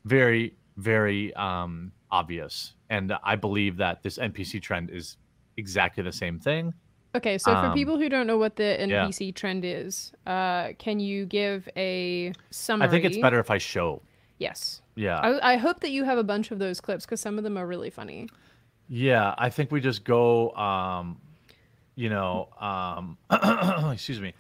very, 0.05 0.55
very 0.77 1.35
um, 1.35 1.91
obvious. 2.11 2.75
And 2.89 3.13
I 3.23 3.37
believe 3.37 3.77
that 3.79 4.03
this 4.03 4.19
NPC 4.19 4.61
trend 4.61 4.91
is 4.91 5.17
exactly 5.57 6.03
the 6.03 6.13
same 6.13 6.39
thing. 6.39 6.75
Okay, 7.15 7.39
so 7.39 7.51
for 7.53 7.67
Um, 7.67 7.75
people 7.75 7.99
who 7.99 8.09
don't 8.09 8.27
know 8.27 8.39
what 8.39 8.57
the 8.57 8.77
yeah. 8.89 9.05
NPC 9.07 9.35
trend 9.35 9.65
is, 9.65 10.13
uh, 10.27 10.73
can 10.79 11.01
you 11.01 11.27
give 11.27 11.69
a 11.77 12.33
summary? 12.51 12.87
I 12.87 12.91
think 12.91 13.05
it's 13.05 13.19
better 13.19 13.41
if 13.41 13.51
I 13.51 13.59
show. 13.59 14.03
Yes. 14.39 14.81
Yeah. 14.95 15.19
I, 15.19 15.55
I 15.55 15.57
hope 15.57 15.81
that 15.81 15.91
you 15.91 16.05
have 16.05 16.19
a 16.19 16.25
bunch 16.25 16.51
of 16.51 16.59
those 16.59 16.81
clips 16.81 17.05
because 17.05 17.21
some 17.21 17.37
of 17.37 17.45
them 17.45 17.57
are 17.57 17.67
really 17.67 17.91
funny. 17.91 18.29
Yeah, 18.89 19.35
I 19.39 19.51
think 19.51 19.71
we 19.71 19.81
just 19.81 20.05
go 20.05 20.51
um 20.53 21.21
you 21.97 22.09
know, 22.09 22.49
um 22.61 23.19
excuse 23.93 24.21
me. 24.21 24.35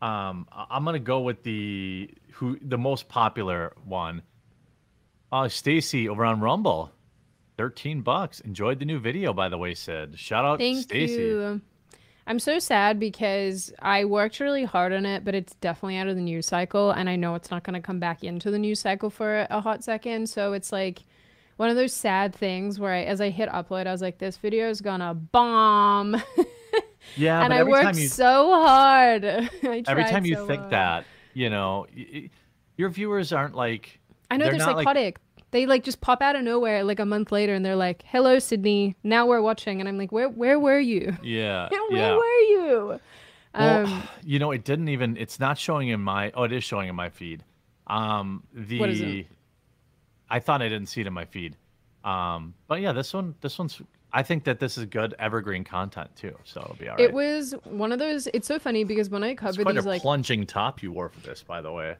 Um 0.00 0.46
I'm 0.52 0.84
going 0.84 0.94
to 0.94 1.00
go 1.00 1.20
with 1.20 1.42
the 1.42 2.10
who 2.32 2.58
the 2.62 2.78
most 2.78 3.08
popular 3.08 3.74
one. 3.84 4.22
Uh 5.30 5.48
Stacy 5.48 6.08
over 6.08 6.24
on 6.24 6.40
Rumble. 6.40 6.90
13 7.56 8.00
bucks. 8.02 8.40
Enjoyed 8.40 8.78
the 8.78 8.84
new 8.84 8.98
video 8.98 9.32
by 9.32 9.48
the 9.48 9.58
way, 9.58 9.74
Sid. 9.74 10.18
Shout 10.18 10.44
out 10.44 10.58
Thank 10.58 10.82
Stacy. 10.82 11.12
you. 11.14 11.60
I'm 12.26 12.38
so 12.38 12.58
sad 12.60 13.00
because 13.00 13.72
I 13.80 14.04
worked 14.04 14.38
really 14.38 14.64
hard 14.64 14.92
on 14.92 15.04
it, 15.04 15.24
but 15.24 15.34
it's 15.34 15.54
definitely 15.54 15.96
out 15.96 16.06
of 16.06 16.14
the 16.14 16.22
news 16.22 16.46
cycle, 16.46 16.92
and 16.92 17.10
I 17.10 17.16
know 17.16 17.34
it's 17.34 17.50
not 17.50 17.64
going 17.64 17.74
to 17.74 17.80
come 17.84 17.98
back 17.98 18.22
into 18.22 18.50
the 18.52 18.60
news 18.60 18.78
cycle 18.78 19.10
for 19.10 19.46
a 19.50 19.60
hot 19.60 19.82
second. 19.82 20.28
So 20.28 20.52
it's 20.52 20.70
like 20.70 21.00
one 21.56 21.68
of 21.68 21.74
those 21.74 21.92
sad 21.92 22.32
things 22.32 22.78
where 22.78 22.92
I, 22.92 23.02
as 23.02 23.20
I 23.20 23.30
hit 23.30 23.48
upload, 23.48 23.88
I 23.88 23.92
was 23.92 24.02
like, 24.02 24.18
"This 24.18 24.36
video 24.36 24.70
is 24.70 24.80
gonna 24.80 25.14
bomb," 25.14 26.14
Yeah, 27.16 27.40
and 27.42 27.50
but 27.50 27.58
I 27.58 27.62
worked 27.64 27.82
time 27.82 27.98
you 27.98 28.06
so 28.08 28.52
hard. 28.54 29.24
Every 29.64 29.82
time 30.04 30.24
you 30.24 30.36
so 30.36 30.46
think 30.46 30.60
hard. 30.60 30.72
that, 30.72 31.04
you 31.34 31.50
know, 31.50 31.86
your 32.76 32.88
viewers 32.88 33.32
aren't 33.32 33.56
like 33.56 33.98
I 34.30 34.36
know 34.36 34.44
they're 34.44 34.52
they're, 34.52 34.58
not, 34.60 34.76
like- 34.76 34.84
psychotic. 34.84 35.18
They 35.52 35.66
like 35.66 35.84
just 35.84 36.00
pop 36.00 36.20
out 36.20 36.34
of 36.34 36.42
nowhere 36.42 36.82
like 36.82 36.98
a 36.98 37.06
month 37.06 37.30
later, 37.30 37.54
and 37.54 37.64
they're 37.64 37.76
like, 37.76 38.02
"Hello, 38.06 38.38
Sydney. 38.38 38.96
Now 39.04 39.26
we're 39.26 39.40
watching," 39.42 39.78
and 39.80 39.88
I'm 39.88 39.96
like, 39.98 40.10
"Where, 40.10 40.28
where 40.28 40.58
were 40.58 40.80
you? 40.80 41.16
yeah, 41.22 41.68
where 41.90 41.92
yeah. 41.92 42.16
were 42.16 42.40
you?" 42.40 43.00
Well, 43.54 43.86
Um, 43.86 44.02
you 44.24 44.38
know, 44.38 44.50
it 44.50 44.64
didn't 44.64 44.88
even. 44.88 45.16
It's 45.16 45.38
not 45.38 45.58
showing 45.58 45.88
in 45.88 46.00
my. 46.00 46.32
Oh, 46.34 46.42
it 46.44 46.52
is 46.52 46.64
showing 46.64 46.88
in 46.88 46.96
my 46.96 47.10
feed. 47.10 47.44
Um, 47.86 48.42
the. 48.52 48.80
What 48.80 48.90
is 48.90 49.00
it? 49.00 49.26
I 50.28 50.40
thought 50.40 50.62
I 50.62 50.68
didn't 50.68 50.88
see 50.88 51.02
it 51.02 51.06
in 51.06 51.12
my 51.12 51.26
feed. 51.26 51.56
Um, 52.04 52.54
but 52.66 52.80
yeah, 52.80 52.92
this 52.92 53.12
one, 53.14 53.34
this 53.42 53.58
one's. 53.58 53.80
I 54.14 54.22
think 54.22 54.44
that 54.44 54.58
this 54.58 54.76
is 54.76 54.84
good 54.86 55.14
evergreen 55.18 55.64
content 55.64 56.10
too, 56.16 56.36
so 56.44 56.60
it'll 56.60 56.76
be 56.76 56.88
all 56.88 56.96
right. 56.96 57.04
It 57.04 57.12
was 57.12 57.54
one 57.64 57.92
of 57.92 57.98
those. 57.98 58.26
It's 58.34 58.46
so 58.48 58.58
funny 58.58 58.84
because 58.84 59.08
when 59.10 59.22
I 59.22 59.34
covered 59.34 59.60
it's 59.60 59.62
quite 59.62 59.74
these, 59.74 59.84
a 59.84 59.88
like 59.88 60.02
plunging 60.02 60.46
top 60.46 60.82
you 60.82 60.92
wore 60.92 61.08
for 61.08 61.20
this, 61.20 61.42
by 61.42 61.60
the 61.60 61.72
way. 61.72 61.96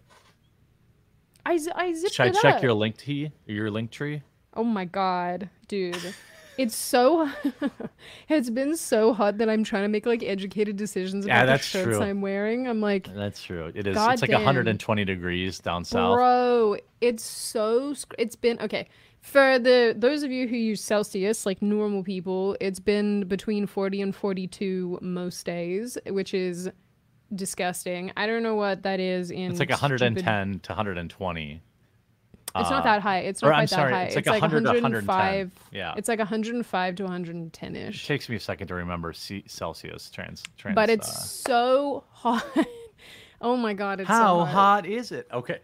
I, 1.44 1.56
z- 1.56 1.70
I 1.74 1.92
zipped 1.92 2.14
Should 2.14 2.26
I 2.26 2.30
check 2.40 2.56
up. 2.56 2.62
your 2.62 2.72
link 2.74 2.96
tree? 2.98 3.32
your 3.46 3.70
link 3.70 3.90
tree? 3.90 4.22
Oh 4.54 4.64
my 4.64 4.84
god, 4.84 5.48
dude. 5.68 6.14
It's 6.58 6.76
so 6.76 7.30
it's 8.28 8.50
been 8.50 8.76
so 8.76 9.14
hot 9.14 9.38
that 9.38 9.48
I'm 9.48 9.64
trying 9.64 9.84
to 9.84 9.88
make 9.88 10.04
like 10.04 10.22
educated 10.22 10.76
decisions 10.76 11.26
Yeah, 11.26 11.42
about 11.44 11.60
the 11.60 11.64
shirts 11.64 11.96
true. 11.96 12.02
I'm 12.02 12.20
wearing. 12.20 12.68
I'm 12.68 12.80
like, 12.80 13.12
That's 13.14 13.42
true. 13.42 13.72
It 13.74 13.86
is. 13.86 13.94
God 13.96 14.12
it's 14.12 14.22
like 14.22 14.30
damn. 14.30 14.40
120 14.40 15.04
degrees 15.04 15.58
down 15.58 15.84
south. 15.84 16.14
bro, 16.16 16.76
it's 17.00 17.24
so 17.24 17.94
it's 18.18 18.36
been 18.36 18.58
okay. 18.60 18.88
For 19.22 19.58
the 19.58 19.94
those 19.96 20.24
of 20.24 20.30
you 20.30 20.46
who 20.48 20.56
use 20.56 20.82
Celsius, 20.82 21.46
like 21.46 21.62
normal 21.62 22.02
people, 22.02 22.56
it's 22.60 22.80
been 22.80 23.24
between 23.28 23.66
40 23.66 24.02
and 24.02 24.14
42 24.14 24.98
most 25.00 25.46
days, 25.46 25.96
which 26.08 26.34
is 26.34 26.68
disgusting. 27.34 28.12
I 28.16 28.26
don't 28.26 28.42
know 28.42 28.54
what 28.54 28.82
that 28.82 29.00
is 29.00 29.30
in 29.30 29.50
It's 29.52 29.60
like 29.60 29.68
stupid- 29.72 29.82
110 29.82 30.60
to 30.60 30.72
120. 30.72 31.60
It's 32.54 32.68
Uh, 32.68 32.70
not 32.70 32.84
that 32.84 33.00
high. 33.00 33.20
It's 33.20 33.40
not 33.40 33.48
or 33.48 33.50
not 33.52 33.58
I'm 33.60 33.60
quite 33.62 33.70
sorry, 33.70 33.92
that 33.92 33.96
high. 33.96 34.04
it's 34.04 34.16
like 34.16 34.26
100 34.26 34.64
to 34.64 34.68
110. 34.72 35.52
Yeah. 35.72 35.94
It's 35.96 36.08
like 36.08 36.18
105 36.18 36.94
to 36.96 37.02
110 37.04 37.76
ish. 37.76 38.04
It 38.04 38.06
takes 38.06 38.28
me 38.28 38.36
a 38.36 38.40
second 38.40 38.68
to 38.68 38.74
remember 38.74 39.12
C- 39.14 39.44
Celsius 39.46 40.10
trans. 40.10 40.42
trans 40.58 40.74
But 40.74 40.90
it's 40.90 41.08
uh, 41.08 41.12
so 41.20 42.04
hot. 42.10 42.44
oh 43.40 43.56
my 43.56 43.72
god, 43.72 44.00
it's 44.00 44.08
how 44.08 44.40
so 44.40 44.44
hot 44.44 44.84
is 44.86 45.12
it? 45.12 45.28
Okay. 45.32 45.60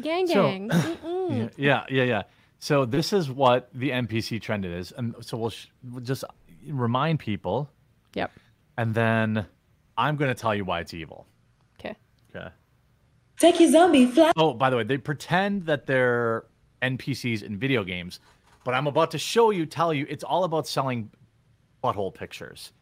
Gang 0.00 0.26
So- 0.26 0.42
gang. 0.42 0.68
Mm-mm. 0.70 1.52
Yeah, 1.56 1.84
yeah, 1.88 2.02
yeah. 2.02 2.22
So 2.58 2.84
this 2.86 3.12
is 3.12 3.30
what 3.30 3.68
the 3.72 3.90
NPC 3.90 4.40
trend 4.42 4.64
is, 4.64 4.90
and 4.90 5.14
so 5.20 5.36
we'll, 5.36 5.50
sh- 5.50 5.66
we'll 5.84 6.02
just 6.02 6.24
remind 6.66 7.20
people, 7.20 7.70
Yep. 8.14 8.32
and 8.78 8.94
then 8.94 9.46
I'm 9.96 10.16
going 10.16 10.34
to 10.34 10.40
tell 10.40 10.54
you 10.54 10.64
why 10.64 10.80
it's 10.80 10.94
evil. 10.94 11.26
Okay. 11.78 11.94
Okay. 12.34 12.48
Take 13.38 13.60
your 13.60 13.70
zombie 13.70 14.06
fly. 14.06 14.32
Oh, 14.36 14.54
by 14.54 14.70
the 14.70 14.76
way, 14.76 14.84
they 14.84 14.98
pretend 14.98 15.66
that 15.66 15.86
they're 15.86 16.44
NPCs 16.82 17.42
in 17.42 17.58
video 17.58 17.84
games, 17.84 18.20
but 18.64 18.74
I'm 18.74 18.86
about 18.86 19.10
to 19.12 19.18
show 19.18 19.50
you, 19.50 19.66
tell 19.66 19.92
you, 19.92 20.06
it's 20.08 20.24
all 20.24 20.44
about 20.44 20.66
selling 20.66 21.10
butthole 21.82 22.12
pictures. 22.14 22.72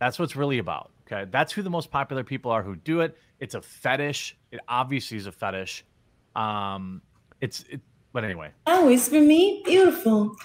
That's 0.00 0.18
what 0.18 0.24
it's 0.24 0.36
really 0.36 0.58
about. 0.58 0.90
Okay. 1.06 1.28
That's 1.30 1.52
who 1.52 1.62
the 1.62 1.70
most 1.70 1.90
popular 1.90 2.24
people 2.24 2.50
are 2.50 2.62
who 2.62 2.76
do 2.76 3.00
it. 3.00 3.16
It's 3.40 3.54
a 3.54 3.60
fetish. 3.62 4.36
It 4.52 4.60
obviously 4.68 5.16
is 5.16 5.26
a 5.26 5.32
fetish. 5.32 5.84
Um, 6.36 7.02
it's, 7.40 7.64
it, 7.68 7.80
but 8.12 8.24
anyway, 8.24 8.50
Always 8.66 9.08
for 9.08 9.20
me. 9.20 9.62
Beautiful. 9.64 10.36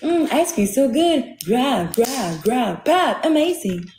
Mm, 0.00 0.30
ice 0.32 0.52
cream 0.52 0.66
so 0.66 0.90
good. 0.90 1.36
Grab, 1.44 1.94
grab, 1.94 2.42
grab. 2.42 2.84
Bad. 2.84 3.24
Amazing. 3.24 3.90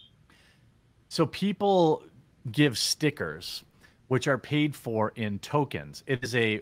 So 1.10 1.26
people 1.26 2.04
give 2.52 2.78
stickers, 2.78 3.64
which 4.08 4.28
are 4.28 4.38
paid 4.38 4.76
for 4.76 5.12
in 5.16 5.40
tokens. 5.40 6.04
It 6.08 6.24
is 6.24 6.36
a 6.36 6.62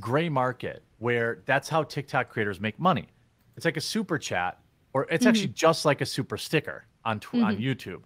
gray 0.00 0.28
market 0.28 0.82
where 0.98 1.42
that's 1.44 1.68
how 1.68 1.82
TikTok 1.82 2.30
creators 2.30 2.60
make 2.60 2.78
money. 2.78 3.08
It's 3.56 3.64
like 3.64 3.76
a 3.76 3.80
super 3.80 4.18
chat, 4.18 4.58
or 4.92 5.06
it's 5.10 5.26
actually 5.26 5.48
just 5.48 5.84
like 5.84 6.00
a 6.00 6.06
super 6.06 6.36
sticker 6.36 6.86
on 7.04 7.20
tw- 7.20 7.34
on 7.34 7.56
YouTube. 7.58 8.02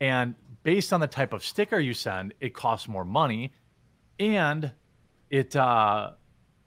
And 0.00 0.34
based 0.62 0.92
on 0.92 1.00
the 1.00 1.06
type 1.06 1.32
of 1.32 1.44
sticker 1.44 1.78
you 1.78 1.94
send, 1.94 2.34
it 2.40 2.54
costs 2.54 2.88
more 2.88 3.04
money, 3.04 3.52
and 4.18 4.72
it 5.30 5.54
uh, 5.56 6.12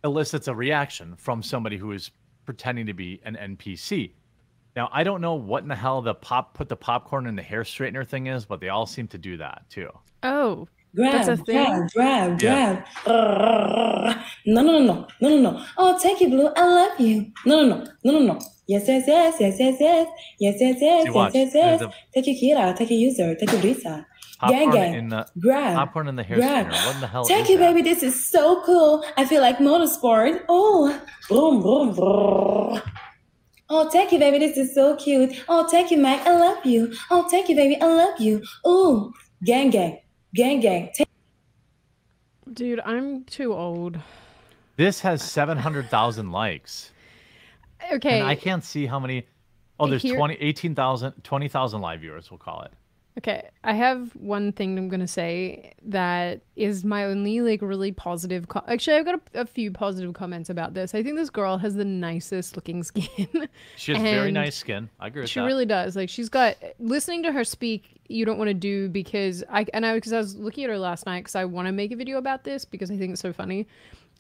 elicits 0.04 0.48
a 0.48 0.56
reaction 0.56 1.16
from 1.16 1.44
somebody 1.44 1.77
who 1.77 1.92
is 1.92 2.12
pretending 2.46 2.86
to 2.86 2.94
be 2.94 3.20
an 3.25 3.36
NPC. 3.36 4.13
Now 4.77 4.89
I 4.93 5.03
don't 5.03 5.22
know 5.22 5.34
what 5.34 5.63
in 5.63 5.69
the 5.69 5.75
hell 5.75 6.03
the 6.03 6.13
pop 6.13 6.53
put 6.53 6.69
the 6.69 6.75
popcorn 6.75 7.25
in 7.25 7.36
the 7.36 7.41
hair 7.41 7.63
straightener 7.63 8.07
thing 8.07 8.27
is, 8.27 8.46
but 8.46 8.62
they 8.62 8.69
all 8.69 8.86
seem 8.86 9.07
to 9.07 9.17
do 9.17 9.36
that 9.38 9.63
too. 9.72 9.89
Oh. 10.22 10.67
Grab, 10.96 11.13
That's 11.13 11.27
a 11.29 11.38
thing? 11.38 11.65
grab, 11.65 12.38
grab, 12.38 12.41
Yeah. 12.41 12.86
grab. 13.03 14.17
No, 14.46 14.62
no, 14.62 14.79
no, 14.79 14.79
no, 14.79 15.07
no, 15.19 15.29
no, 15.29 15.51
no. 15.51 15.65
Oh, 15.79 15.98
take 16.01 16.22
it, 16.22 16.29
Blue. 16.29 16.50
I 16.55 16.65
love 16.65 17.00
you. 17.00 17.25
No, 17.46 17.65
no, 17.65 17.77
no, 17.79 17.86
no, 18.03 18.12
no, 18.12 18.19
no. 18.34 18.39
Yes, 18.67 18.88
yes, 18.88 19.03
yes, 19.07 19.36
yes, 19.39 19.55
yes, 19.60 19.77
yes, 19.79 20.07
yes, 20.39 20.57
yes, 20.62 20.77
yes, 20.79 21.03
See, 21.05 21.12
yes, 21.13 21.34
yes, 21.34 21.51
yes. 21.55 21.81
a 21.81 21.91
Take 22.13 22.27
your 22.27 22.57
Kira, 22.57 22.75
take 22.75 22.89
your 22.91 23.00
user, 23.00 23.34
take 23.36 23.51
your 23.51 23.62
Brisa. 23.62 24.05
popcorn 24.39 24.60
Gang, 24.62 24.72
gang. 24.72 24.93
in 24.93 25.10
the 25.10 25.25
Grab. 25.39 25.75
popcorn 25.75 26.07
in 26.07 26.15
the 26.15 26.24
hair 26.24 26.38
grab. 26.38 26.67
straightener. 26.67 26.86
What 26.86 26.96
in 26.96 27.01
the 27.01 27.07
hell 27.07 27.25
Take 27.25 27.46
is 27.46 27.50
it, 27.51 27.60
that? 27.60 27.74
baby. 27.74 27.81
This 27.81 28.03
is 28.03 28.29
so 28.29 28.62
cool. 28.63 29.03
I 29.17 29.25
feel 29.25 29.41
like 29.41 29.57
motorsport. 29.57 30.41
Oh, 30.48 31.01
boom, 31.29 31.62
boom, 31.63 31.93
boom. 31.96 32.81
Oh, 33.69 33.89
thank 33.89 34.12
you, 34.12 34.19
baby. 34.19 34.39
This 34.39 34.57
is 34.57 34.74
so 34.74 34.95
cute. 34.95 35.43
Oh, 35.50 35.67
thank 35.67 35.91
you, 35.91 35.97
Mac. 35.97 36.25
I 36.25 36.33
love 36.38 36.65
you. 36.65 36.93
Oh, 37.12 37.27
thank 37.29 37.50
you, 37.50 37.55
baby. 37.55 37.79
I 37.81 37.86
love 37.86 38.19
you. 38.19 38.41
Oh, 38.63 39.12
gang, 39.43 39.69
gang, 39.69 40.00
gang, 40.33 40.59
gang. 40.62 40.89
Take 40.93 41.07
Dude, 42.53 42.79
I'm 42.86 43.24
too 43.25 43.53
old. 43.53 44.00
This 44.77 45.01
has 45.01 45.21
seven 45.21 45.57
hundred 45.57 45.89
thousand 45.89 46.31
likes, 46.31 46.91
Okay. 47.91 48.19
and 48.19 48.27
I 48.27 48.36
can't 48.36 48.63
see 48.63 48.86
how 48.86 49.00
many. 49.00 49.25
Oh, 49.79 49.88
there's 49.88 50.01
Here- 50.01 50.15
20, 50.17 50.36
18,000, 50.36 51.24
20,000 51.24 51.81
live 51.81 52.01
viewers. 52.01 52.31
We'll 52.31 52.38
call 52.39 52.62
it. 52.63 52.71
Okay, 53.17 53.50
I 53.63 53.74
have 53.74 54.12
one 54.15 54.51
thing 54.51 54.77
I'm 54.77 54.89
gonna 54.89 55.07
say 55.07 55.74
that 55.88 56.41
is 56.55 56.83
my 56.83 57.05
only 57.05 57.41
like 57.41 57.63
really 57.63 57.91
positive. 57.91 58.47
Co- 58.47 58.63
Actually, 58.67 58.97
I've 58.97 59.05
got 59.05 59.19
a, 59.33 59.41
a 59.41 59.45
few 59.47 59.71
positive 59.71 60.13
comments 60.13 60.51
about 60.51 60.75
this. 60.75 60.93
I 60.93 61.01
think 61.01 61.15
this 61.15 61.31
girl 61.31 61.57
has 61.57 61.74
the 61.74 61.86
nicest 61.86 62.55
looking 62.55 62.83
skin. 62.83 63.27
She 63.75 63.93
has 63.93 64.03
very 64.03 64.31
nice 64.31 64.55
skin. 64.55 64.89
I 65.00 65.07
agree 65.07 65.21
with 65.21 65.31
she 65.31 65.39
that. 65.39 65.47
really 65.47 65.65
does. 65.65 65.95
Like 65.95 66.09
she's 66.09 66.29
got 66.29 66.57
listening 66.79 67.24
to 67.24 67.31
her 67.31 67.43
speak. 67.43 68.00
You 68.07 68.24
don't 68.24 68.38
want 68.38 68.50
to 68.50 68.53
do 68.53 68.88
because 68.88 69.43
I 69.50 69.65
and 69.74 69.83
I 69.83 69.95
because 69.95 70.13
I 70.13 70.17
was 70.17 70.36
looking 70.36 70.65
at 70.65 70.69
her 70.69 70.77
last 70.77 71.07
night 71.07 71.21
because 71.21 71.36
I 71.36 71.45
want 71.45 71.67
to 71.67 71.71
make 71.71 71.91
a 71.91 71.95
video 71.95 72.19
about 72.19 72.43
this 72.43 72.65
because 72.65 72.91
I 72.91 72.97
think 72.97 73.13
it's 73.13 73.21
so 73.21 73.33
funny. 73.33 73.67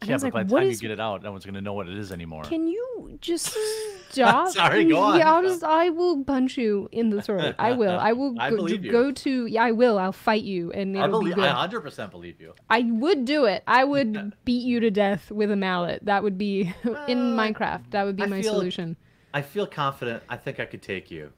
And 0.01 0.09
I 0.09 0.13
yeah, 0.13 0.17
but 0.17 0.23
like, 0.23 0.33
by 0.33 0.43
the 0.43 0.55
time 0.55 0.67
is 0.69 0.81
you 0.81 0.87
get 0.89 0.93
it 0.93 0.99
out, 0.99 1.23
no 1.23 1.31
one's 1.31 1.45
gonna 1.45 1.61
know 1.61 1.73
what 1.73 1.87
it 1.89 1.97
is 1.97 2.11
anymore. 2.11 2.43
Can 2.43 2.67
you 2.67 3.17
just 3.19 3.55
stop? 4.09 4.49
Sorry, 4.49 4.85
go 4.85 4.97
on. 4.99 5.17
Yeah, 5.19 5.33
I'll 5.33 5.41
just 5.43 5.63
I 5.63 5.89
will 5.89 6.23
punch 6.23 6.57
you 6.57 6.87
in 6.91 7.09
the 7.09 7.21
throat. 7.21 7.55
I 7.57 7.71
will. 7.73 7.97
I 7.97 8.13
will 8.13 8.35
I 8.39 8.49
go, 8.51 8.57
believe 8.57 8.85
you. 8.85 8.91
go 8.91 9.11
to 9.11 9.45
yeah, 9.47 9.63
I 9.63 9.71
will. 9.71 9.97
I'll 9.97 10.11
fight 10.11 10.43
you 10.43 10.71
and 10.71 10.95
it'll 10.95 11.03
I 11.03 11.07
be 11.07 11.11
believe. 11.11 11.35
good. 11.35 11.45
I 11.45 11.53
hundred 11.53 11.81
percent 11.81 12.11
believe 12.11 12.39
you. 12.39 12.53
I 12.69 12.81
would 12.83 13.25
do 13.25 13.45
it. 13.45 13.63
I 13.65 13.83
would 13.91 14.33
beat 14.45 14.63
you 14.63 14.79
to 14.81 14.91
death 14.91 15.31
with 15.31 15.49
a 15.51 15.55
mallet. 15.55 16.05
That 16.05 16.21
would 16.23 16.37
be 16.37 16.73
in 17.07 17.17
Uh, 17.33 17.41
Minecraft. 17.41 17.89
That 17.91 18.05
would 18.05 18.15
be 18.17 18.23
I 18.23 18.27
my 18.27 18.41
feel- 18.41 18.53
solution. 18.53 18.97
I 19.33 19.41
feel 19.41 19.65
confident. 19.67 20.23
I 20.29 20.37
think 20.37 20.59
I 20.59 20.65
could 20.65 20.81
take 20.81 21.09
you. 21.11 21.31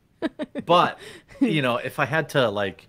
But 0.65 0.99
you 1.39 1.61
know, 1.61 1.77
if 1.77 1.97
I 1.97 2.05
had 2.05 2.29
to 2.29 2.49
like 2.49 2.87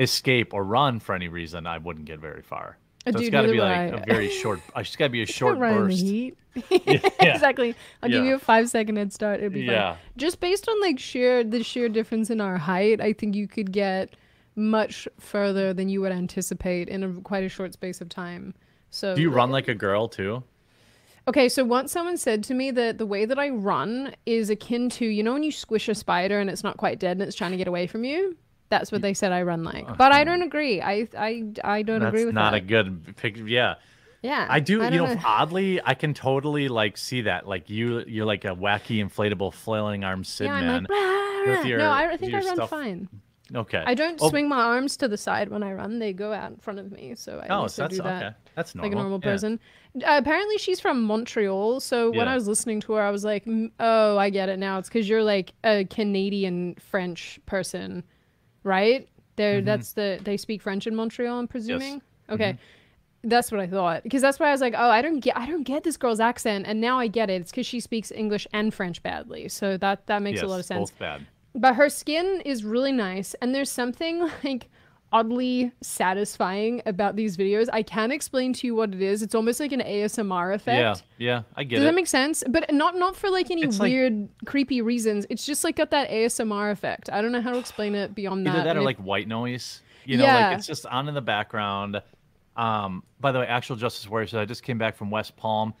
escape 0.00 0.52
or 0.52 0.64
run 0.64 1.00
for 1.00 1.14
any 1.14 1.28
reason, 1.28 1.66
I 1.66 1.78
wouldn't 1.78 2.06
get 2.06 2.18
very 2.20 2.42
far. 2.42 2.76
Uh, 3.06 3.12
So 3.12 3.18
it's 3.18 3.24
dude, 3.26 3.32
got 3.32 3.42
to 3.42 3.52
be 3.52 3.58
like 3.60 3.70
I. 3.70 3.84
a 3.84 4.04
very 4.04 4.28
short. 4.30 4.60
It's 4.76 4.96
got 4.96 5.06
to 5.06 5.10
be 5.10 5.22
a 5.22 5.26
short 5.38 5.58
run 5.58 5.72
in 5.74 5.82
the 5.82 5.88
burst. 5.88 6.02
heat. 6.02 6.36
Yeah. 6.70 7.08
exactly. 7.34 7.74
I'll 8.02 8.08
give 8.10 8.24
you 8.24 8.34
a 8.34 8.38
five 8.38 8.68
second 8.68 8.96
head 8.96 9.12
start. 9.12 9.40
It'd 9.40 9.52
be 9.52 9.66
fine. 9.66 9.74
Yeah. 9.74 9.96
Just 10.16 10.40
based 10.40 10.68
on 10.68 10.80
like 10.80 10.98
sheer 10.98 11.44
the 11.44 11.62
sheer 11.62 11.88
difference 11.88 12.30
in 12.30 12.40
our 12.40 12.56
height, 12.58 13.00
I 13.00 13.12
think 13.12 13.34
you 13.34 13.46
could 13.46 13.72
get 13.72 14.14
much 14.56 15.06
further 15.20 15.74
than 15.74 15.88
you 15.90 16.00
would 16.00 16.12
anticipate 16.12 16.88
in 16.88 17.02
a 17.04 17.12
quite 17.20 17.44
a 17.44 17.48
short 17.48 17.72
space 17.74 18.00
of 18.00 18.08
time. 18.08 18.54
So 18.90 19.14
Do 19.14 19.20
you 19.20 19.30
run 19.30 19.50
like 19.50 19.68
a 19.68 19.74
girl 19.74 20.08
too? 20.08 20.42
Okay, 21.28 21.48
so 21.48 21.64
once 21.64 21.90
someone 21.92 22.16
said 22.16 22.42
to 22.44 22.54
me 22.54 22.70
that 22.70 22.98
the 22.98 23.04
way 23.06 23.24
that 23.24 23.38
I 23.38 23.48
run 23.50 24.14
is 24.26 24.48
akin 24.48 24.88
to, 24.90 25.04
you 25.04 25.22
know, 25.24 25.32
when 25.32 25.42
you 25.42 25.50
squish 25.52 25.88
a 25.88 25.94
spider 25.94 26.38
and 26.38 26.48
it's 26.48 26.62
not 26.62 26.76
quite 26.76 27.00
dead 27.00 27.18
and 27.18 27.22
it's 27.22 27.34
trying 27.36 27.50
to 27.50 27.56
get 27.56 27.66
away 27.68 27.86
from 27.88 28.04
you? 28.04 28.36
That's 28.68 28.90
what 28.90 29.00
they 29.02 29.14
said 29.14 29.32
I 29.32 29.42
run 29.42 29.62
like. 29.64 29.96
But 29.96 30.12
I 30.12 30.24
don't 30.24 30.42
agree. 30.42 30.80
I 30.80 31.06
I, 31.16 31.44
I 31.62 31.82
don't 31.82 32.00
That's 32.00 32.08
agree 32.08 32.24
with 32.26 32.34
that. 32.34 32.50
That's 32.50 32.52
not 32.52 32.52
that. 32.52 32.56
a 32.56 32.60
good 32.66 33.16
picture. 33.16 33.46
Yeah, 33.48 33.74
yeah. 34.22 34.46
I 34.48 34.58
do. 34.60 34.82
I 34.82 34.88
you 34.88 34.98
know, 34.98 35.14
know. 35.14 35.20
oddly, 35.24 35.80
I 35.84 35.94
can 35.94 36.14
totally 36.14 36.68
like 36.68 36.96
see 36.96 37.22
that. 37.22 37.46
Like 37.46 37.70
you, 37.70 38.02
you're 38.06 38.26
like 38.26 38.44
a 38.44 38.54
wacky 38.56 39.04
inflatable 39.04 39.52
flailing 39.54 40.02
arm 40.04 40.24
Sid 40.24 40.46
yeah, 40.46 40.60
man. 40.60 40.86
like, 40.88 40.90
"Rah, 40.90 41.40
with 41.52 41.58
rah." 41.60 41.64
your- 41.66 41.78
no, 41.78 41.90
I 41.92 42.16
think 42.16 42.34
I 42.34 42.38
run 42.40 42.56
stuff- 42.56 42.70
fine. 42.70 43.08
okay. 43.54 43.84
I 43.86 43.94
don't 43.94 44.18
Oh, 44.20 44.28
swing 44.30 44.48
my 44.48 44.60
arms 44.60 44.96
to 44.96 45.06
the 45.06 45.16
side 45.16 45.48
when 45.48 45.62
I 45.62 45.72
run. 45.72 46.00
They 46.00 46.12
go 46.12 46.32
out 46.32 46.50
in 46.50 46.56
front 46.56 46.80
of 46.80 46.90
me. 46.90 47.14
So 47.14 47.38
I 47.38 47.46
Oh, 47.48 47.60
also 47.62 47.74
so 47.76 47.82
that's 47.82 47.96
do 47.98 48.02
that. 48.02 48.22
okay. 48.24 48.36
That's 48.56 48.74
normal. 48.74 48.88
like 48.90 48.96
a 48.96 49.00
normal 49.00 49.20
yeah. 49.22 49.30
person. 49.32 49.60
Uh, 49.96 50.16
apparently, 50.18 50.58
she's 50.58 50.80
from 50.80 51.04
Montreal. 51.04 51.78
So 51.80 52.10
when 52.10 52.26
I 52.26 52.34
was 52.34 52.48
listening 52.48 52.80
to 52.80 52.94
her, 52.94 53.02
I 53.02 53.10
was 53.10 53.24
like, 53.24 53.44
"Mm, 53.44 53.70
"Oh, 53.78 54.18
I 54.18 54.30
get 54.30 54.48
it 54.48 54.58
now. 54.58 54.78
It's 54.78 54.88
because 54.88 55.08
you're 55.08 55.22
like 55.22 55.52
a 55.62 55.84
Canadian 55.84 56.74
French 56.80 57.38
person, 57.46 58.02
right? 58.66 59.08
There, 59.36 59.58
Mm-hmm. 59.58 59.66
that's 59.66 59.92
the 59.92 60.18
they 60.22 60.36
speak 60.36 60.60
French 60.62 60.86
in 60.86 60.94
Montreal. 60.94 61.38
I'm 61.38 61.48
presuming. 61.48 62.02
Okay, 62.30 62.58
that's 63.22 63.50
what 63.52 63.60
I 63.60 63.66
thought. 63.66 64.02
Because 64.02 64.22
that's 64.22 64.38
why 64.40 64.48
I 64.48 64.52
was 64.52 64.60
like, 64.60 64.74
"Oh, 64.76 64.90
I 64.90 65.00
don't 65.02 65.20
get, 65.20 65.36
I 65.36 65.46
don't 65.46 65.62
get 65.62 65.84
this 65.84 65.96
girl's 65.96 66.20
accent." 66.20 66.66
And 66.66 66.80
now 66.80 66.98
I 66.98 67.06
get 67.06 67.28
it. 67.30 67.40
It's 67.42 67.50
because 67.50 67.66
she 67.66 67.80
speaks 67.80 68.10
English 68.10 68.46
and 68.52 68.72
French 68.74 69.02
badly. 69.02 69.48
So 69.48 69.76
that 69.78 70.06
that 70.06 70.22
makes 70.22 70.36
Yes, 70.36 70.44
a 70.44 70.48
lot 70.48 70.60
of 70.60 70.66
sense 70.66 70.90
both 70.90 70.98
bad. 70.98 71.26
but 71.54 71.74
her 71.76 71.88
skin 71.88 72.40
is 72.44 72.64
really 72.64 72.92
nice 72.92 73.34
and 73.40 73.54
there's 73.54 73.70
something 73.70 74.20
like 74.44 74.68
oddly 75.16 75.72
satisfying 75.82 76.80
about 76.86 77.16
these 77.16 77.36
videos 77.36 77.68
i 77.72 77.82
can't 77.82 78.12
explain 78.12 78.52
to 78.52 78.66
you 78.66 78.74
what 78.74 78.92
it 78.94 79.02
is 79.02 79.22
it's 79.22 79.34
almost 79.34 79.58
like 79.60 79.72
an 79.72 79.80
asmr 79.80 80.54
effect 80.54 81.02
Yeah, 81.18 81.26
yeah, 81.36 81.42
I 81.56 81.64
get 81.64 81.76
does 81.76 81.82
it. 81.82 81.84
Does 81.84 81.88
that 81.90 81.94
make 81.94 82.06
sense 82.06 82.44
but 82.48 82.72
not 82.72 82.96
not 82.96 83.16
for 83.16 83.30
like 83.30 83.50
any 83.50 83.62
It's 83.62 83.78
like- 83.80 83.90
weird 83.90 84.28
creepy 84.44 84.82
reasons 84.82 85.26
it's 85.30 85.44
just 85.46 85.64
like 85.64 85.76
got 85.76 85.90
that 85.90 86.10
asmr 86.10 86.70
effect 86.70 87.10
i 87.12 87.20
don't 87.22 87.32
know 87.32 87.40
how 87.40 87.52
to 87.52 87.58
explain 87.58 87.94
it 87.94 88.14
beyond 88.14 88.46
that. 88.46 88.54
Either 88.56 88.64
that 88.64 88.76
or 88.76 88.80
if- 88.80 88.84
like 88.86 88.98
white 88.98 89.28
noise. 89.28 89.82
You 90.04 90.18
know, 90.18 90.24
Yeah. 90.24 90.48
like 90.50 90.58
it's 90.58 90.66
just 90.68 90.86
on 90.86 91.08
in 91.08 91.14
the 91.14 91.20
background. 91.20 92.00
Um, 92.56 93.02
by 93.18 93.32
the 93.32 93.40
way, 93.40 93.46
actual 93.48 93.74
Justice 93.74 94.08
Warrior 94.08 94.28
says 94.28 94.38
I 94.38 94.44
just 94.44 94.62
came 94.62 94.78
back 94.78 94.96
from 94.96 95.10
West 95.10 95.36
Palm. 95.36 95.74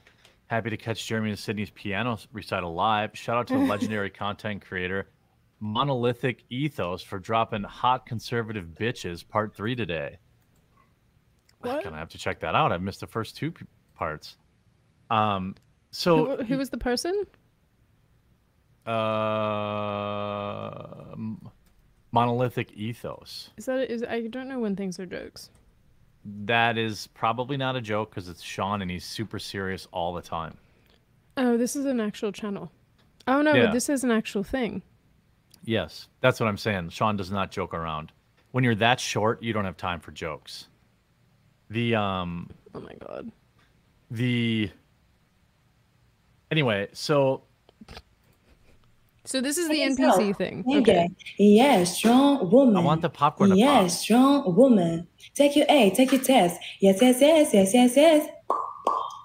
Happy 0.48 0.68
to 0.68 0.76
catch 0.76 1.06
Jeremy 1.06 1.30
and 1.30 1.38
Sydney's 1.38 1.70
piano 1.70 2.18
recital 2.32 2.74
live. 2.74 3.10
Shout 3.16 3.36
out 3.36 3.46
to 3.48 3.54
the 3.54 3.60
legendary 3.74 4.10
content 4.10 4.64
creator 4.66 5.06
Monolithic 5.60 6.44
Ethos 6.50 7.02
for 7.02 7.18
dropping 7.18 7.62
hot 7.62 8.06
conservative 8.06 8.66
bitches 8.78 9.26
part 9.26 9.54
three 9.54 9.74
today. 9.74 10.18
What? 11.60 11.82
Gonna 11.82 11.96
have 11.96 12.10
to 12.10 12.18
check 12.18 12.40
that 12.40 12.54
out. 12.54 12.72
I 12.72 12.78
missed 12.78 13.00
the 13.00 13.06
first 13.06 13.36
two 13.36 13.52
parts. 13.94 14.36
Um, 15.10 15.54
so 15.90 16.36
who, 16.36 16.44
who 16.44 16.58
was 16.58 16.68
the 16.70 16.78
person 16.78 17.24
uh, 19.76 21.14
monolithic 22.12 22.72
ethos. 22.72 23.50
is 23.56 23.66
that 23.66 23.90
is 23.90 24.02
i 24.04 24.20
don't 24.28 24.48
know 24.48 24.58
when 24.60 24.76
things 24.76 24.98
are 25.00 25.06
jokes 25.06 25.50
That 26.44 26.76
is 26.78 27.06
probably 27.08 27.56
not 27.56 27.76
a 27.76 27.80
joke 27.80 28.10
because 28.10 28.28
it's 28.28 28.42
Sean 28.42 28.82
and 28.82 28.90
he's 28.90 29.04
super 29.04 29.38
serious 29.38 29.86
all 29.92 30.12
the 30.14 30.22
time. 30.22 30.56
oh 31.36 31.56
this 31.56 31.74
is 31.76 31.84
an 31.84 32.00
actual 32.00 32.32
channel 32.32 32.70
oh 33.26 33.42
no 33.42 33.54
Yeah. 33.54 33.66
but 33.66 33.72
this 33.72 33.88
is 33.88 34.04
an 34.04 34.10
actual 34.10 34.42
thing 34.44 34.82
Yes, 35.66 36.06
that's 36.20 36.40
what 36.40 36.48
I'm 36.48 36.56
saying. 36.56 36.90
Sean 36.90 37.16
does 37.16 37.30
not 37.30 37.50
joke 37.50 37.74
around. 37.74 38.12
When 38.52 38.64
you're 38.64 38.76
that 38.76 39.00
short, 39.00 39.42
you 39.42 39.52
don't 39.52 39.64
have 39.64 39.76
time 39.76 40.00
for 40.00 40.12
jokes. 40.12 40.68
The 41.68 41.96
um 41.96 42.48
oh 42.74 42.80
my 42.80 42.94
god 42.94 43.30
the 44.10 44.70
anyway, 46.50 46.88
so 46.92 47.42
so 49.24 49.40
this 49.40 49.58
is 49.58 49.68
the 49.68 49.82
Okay, 49.82 49.88
npc 49.88 50.28
so, 50.28 50.32
thing 50.34 50.64
Okay. 50.68 51.08
Yeah, 51.38 51.82
strong 51.82 52.48
woman. 52.50 52.76
I 52.76 52.80
want 52.80 53.02
the 53.02 53.10
popcorn 53.10 53.50
to 53.50 53.56
Yeah, 53.56 53.80
pop. 53.82 53.90
strong 53.90 54.54
woman. 54.54 55.08
Take 55.34 55.56
your 55.56 55.66
A, 55.68 55.90
take 55.90 56.12
your 56.12 56.22
test. 56.22 56.60
Yes, 56.80 57.02
yes, 57.02 57.20
yes, 57.20 57.52
yes, 57.52 57.74
yes, 57.74 57.96
yes. 57.96 58.28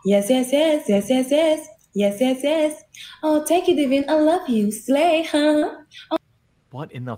Yes, 0.04 0.30
yes, 0.32 0.51
yes, 0.51 0.89
yes, 0.89 1.10
yes, 1.10 1.32
yes. 1.32 1.67
Yes, 1.93 2.21
yes, 2.21 2.39
yes. 2.41 2.84
Oh, 3.21 3.43
take 3.45 3.67
it, 3.69 3.75
Vivian. 3.75 4.10
I 4.10 4.13
love 4.13 4.49
you. 4.49 4.71
Slay, 4.71 5.23
huh? 5.30 5.69
What 6.71 6.91
in 6.91 7.05
the 7.05 7.17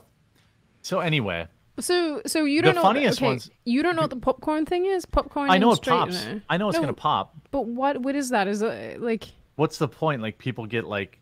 So 0.81 0.99
anyway, 0.99 1.47
So, 1.79 2.21
so 2.25 2.43
you 2.45 2.61
don't 2.61 2.75
know. 2.75 2.81
funniest 2.81 3.19
okay, 3.19 3.25
ones- 3.27 3.49
You 3.65 3.81
don't 3.83 3.95
know 3.95 4.01
what 4.01 4.09
the 4.09 4.15
popcorn 4.17 4.65
thing 4.65 4.85
is. 4.85 5.05
Popcorn. 5.05 5.49
I 5.49 5.57
know 5.57 5.71
it 5.71 5.81
pops. 5.81 6.25
I 6.49 6.57
know 6.57 6.69
it's 6.69 6.75
No, 6.75 6.81
gonna 6.81 6.93
pop. 6.93 7.35
But 7.51 7.65
what? 7.67 8.01
What 8.01 8.15
is 8.15 8.29
that? 8.29 8.47
Is 8.47 8.61
it 8.61 9.01
like? 9.01 9.25
What's 9.55 9.77
the 9.77 9.87
point? 9.87 10.21
Like 10.21 10.37
people 10.37 10.65
get 10.65 10.85
like 10.85 11.19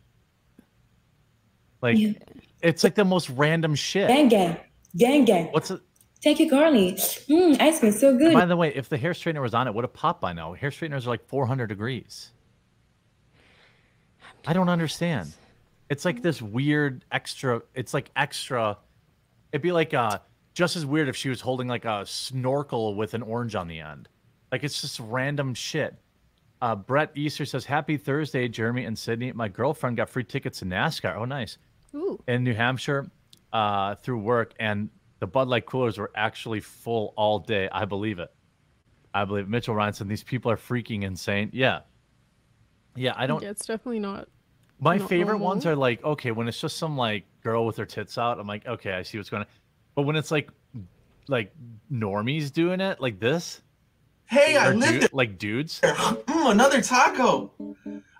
like 1.82 1.98
Yeah. 1.98 2.12
it's 2.62 2.82
like 2.84 2.94
the 2.94 3.04
most 3.04 3.28
random 3.30 3.74
shit. 3.74 4.08
Gang, 4.08 4.28
gang. 4.28 4.56
Gang, 4.96 5.24
gang. 5.24 5.46
What's 5.52 5.70
it? 5.70 5.80
Take 6.20 6.38
it, 6.38 6.50
Carly. 6.50 6.92
Mmm, 6.92 7.60
ice 7.60 7.80
cream, 7.80 7.90
so 7.92 8.16
good. 8.16 8.32
By 8.32 8.44
the 8.44 8.56
way, 8.56 8.72
if 8.74 8.88
the 8.88 8.96
hair 8.96 9.10
straightener 9.12 9.42
was 9.42 9.54
on, 9.54 9.66
it 9.66 9.74
would 9.74 9.82
have 9.82 9.92
popped 9.92 10.20
by 10.20 10.32
now. 10.32 10.52
Hair 10.52 10.70
straighteners 10.70 11.06
are 11.06 11.10
like 11.10 11.26
400 11.26 11.66
degrees. 11.66 12.30
I 14.46 14.52
don't 14.52 14.68
understand. 14.68 15.32
It's 15.92 16.06
like 16.06 16.22
this 16.22 16.40
weird 16.40 17.04
extra. 17.12 17.60
It's 17.74 17.92
like 17.92 18.10
extra. 18.16 18.78
It'd 19.52 19.60
be 19.60 19.72
like 19.72 19.92
uh, 19.92 20.20
just 20.54 20.74
as 20.74 20.86
weird 20.86 21.06
if 21.10 21.16
she 21.16 21.28
was 21.28 21.42
holding 21.42 21.68
like 21.68 21.84
a 21.84 22.06
snorkel 22.06 22.94
with 22.94 23.12
an 23.12 23.20
orange 23.20 23.54
on 23.54 23.68
the 23.68 23.80
end. 23.80 24.08
Like 24.50 24.64
it's 24.64 24.80
just 24.80 24.98
random 25.00 25.52
shit. 25.52 25.94
Uh, 26.62 26.76
Brett 26.76 27.10
Easter 27.14 27.44
says, 27.44 27.66
"Happy 27.66 27.98
Thursday, 27.98 28.48
Jeremy 28.48 28.86
and 28.86 28.98
Sydney. 28.98 29.32
My 29.32 29.48
girlfriend 29.48 29.98
got 29.98 30.08
free 30.08 30.24
tickets 30.24 30.60
to 30.60 30.64
NASCAR. 30.64 31.14
Oh, 31.14 31.26
nice 31.26 31.58
Ooh. 31.94 32.18
in 32.26 32.42
New 32.42 32.54
Hampshire 32.54 33.10
uh, 33.52 33.94
through 33.96 34.20
work, 34.20 34.54
and 34.58 34.88
the 35.18 35.26
Bud 35.26 35.48
Light 35.48 35.66
coolers 35.66 35.98
were 35.98 36.10
actually 36.14 36.60
full 36.60 37.12
all 37.18 37.38
day. 37.38 37.68
I 37.70 37.84
believe 37.84 38.18
it. 38.18 38.32
I 39.12 39.26
believe 39.26 39.44
it. 39.44 39.50
Mitchell 39.50 39.74
Ryan 39.74 39.92
said 39.92 40.08
these 40.08 40.22
people 40.24 40.50
are 40.50 40.56
freaking 40.56 41.02
insane. 41.02 41.50
Yeah, 41.52 41.80
yeah. 42.96 43.12
I 43.14 43.26
don't. 43.26 43.42
Yeah, 43.42 43.50
it's 43.50 43.66
definitely 43.66 44.00
not. 44.00 44.26
My 44.82 44.96
not 44.98 45.08
favorite 45.08 45.38
ones 45.38 45.64
are 45.64 45.76
like 45.76 46.02
okay 46.04 46.30
when 46.32 46.46
it's 46.48 46.60
just 46.60 46.76
some 46.76 46.96
like 46.98 47.24
girl 47.42 47.64
with 47.64 47.76
her 47.78 47.86
tits 47.86 48.18
out. 48.18 48.38
I'm 48.38 48.46
like 48.46 48.66
okay, 48.66 48.92
I 48.92 49.02
see 49.02 49.16
what's 49.18 49.30
going 49.30 49.42
on. 49.44 49.48
But 49.94 50.02
when 50.02 50.16
it's 50.16 50.30
like 50.30 50.50
like 51.28 51.52
normies 51.90 52.52
doing 52.52 52.80
it 52.80 53.00
like 53.00 53.18
this, 53.20 53.62
Hey, 54.26 54.56
I 54.56 54.68
or 54.70 54.74
lived 54.74 55.00
du- 55.00 55.08
like 55.16 55.38
dudes. 55.38 55.80
there. 55.80 55.94
Mm, 56.32 56.50
another 56.52 56.80
taco. 56.82 57.52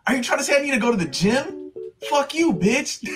Are 0.07 0.15
you 0.15 0.23
trying 0.23 0.39
to 0.39 0.45
say 0.45 0.57
I 0.57 0.61
need 0.63 0.71
to 0.73 0.79
go 0.79 0.91
to 0.93 0.97
the 0.97 1.07
gym? 1.11 1.73
Fuck 2.09 2.35
you, 2.35 2.53
bitch. 2.53 3.03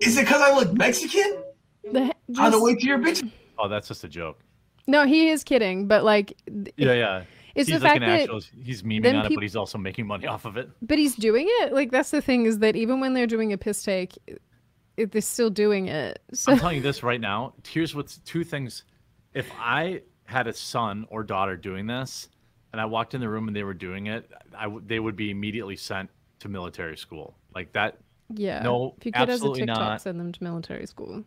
Is 0.00 0.16
it 0.16 0.20
because 0.20 0.40
I 0.42 0.54
look 0.54 0.72
Mexican? 0.74 1.42
The, 1.90 2.14
On 2.38 2.50
the 2.52 2.62
way 2.62 2.74
to 2.76 2.86
your 2.86 2.98
bitch? 2.98 3.28
Oh, 3.58 3.66
that's 3.68 3.88
just 3.88 4.04
a 4.04 4.08
joke. 4.08 4.38
no, 4.86 5.04
he 5.06 5.28
is 5.30 5.42
kidding, 5.42 5.86
but 5.88 6.04
like, 6.04 6.34
Yeah, 6.76 6.92
yeah. 6.92 7.22
He's 7.66 7.80
the 7.80 7.84
like 7.84 7.92
fact 7.92 8.02
an 8.02 8.08
that. 8.08 8.20
actual. 8.20 8.40
He's 8.62 8.82
memeing 8.82 9.18
on 9.18 9.26
it, 9.26 9.34
but 9.34 9.42
he's 9.42 9.56
also 9.56 9.78
making 9.78 10.06
money 10.06 10.26
off 10.26 10.44
of 10.44 10.56
it. 10.56 10.70
But 10.82 10.98
he's 10.98 11.14
doing 11.14 11.46
it. 11.48 11.72
Like 11.72 11.90
that's 11.90 12.10
the 12.10 12.22
thing 12.22 12.46
is 12.46 12.58
that 12.60 12.76
even 12.76 13.00
when 13.00 13.14
they're 13.14 13.26
doing 13.26 13.52
a 13.52 13.58
piss 13.58 13.82
take, 13.82 14.16
it, 14.96 15.12
they're 15.12 15.20
still 15.20 15.50
doing 15.50 15.88
it. 15.88 16.20
So 16.32 16.52
I'm 16.52 16.58
telling 16.58 16.76
you 16.76 16.82
this 16.82 17.02
right 17.02 17.20
now. 17.20 17.54
Here's 17.66 17.94
what's 17.94 18.18
two 18.18 18.44
things. 18.44 18.84
If 19.34 19.50
I 19.58 20.02
had 20.24 20.46
a 20.46 20.52
son 20.52 21.06
or 21.10 21.22
daughter 21.22 21.56
doing 21.56 21.86
this, 21.86 22.28
and 22.72 22.80
I 22.80 22.84
walked 22.84 23.14
in 23.14 23.20
the 23.20 23.28
room 23.28 23.48
and 23.48 23.56
they 23.56 23.64
were 23.64 23.74
doing 23.74 24.06
it, 24.06 24.30
I 24.56 24.68
they 24.84 25.00
would 25.00 25.16
be 25.16 25.30
immediately 25.30 25.76
sent 25.76 26.10
to 26.40 26.48
military 26.48 26.96
school. 26.96 27.36
Like 27.54 27.72
that. 27.72 27.98
yeah. 28.34 28.62
No, 28.62 28.94
if 28.98 29.06
your 29.06 29.12
kid 29.12 29.28
has 29.28 29.42
a 29.42 29.52
TikTok, 29.54 29.78
not. 29.78 30.00
send 30.00 30.20
them 30.20 30.32
to 30.32 30.44
military 30.44 30.86
school. 30.86 31.24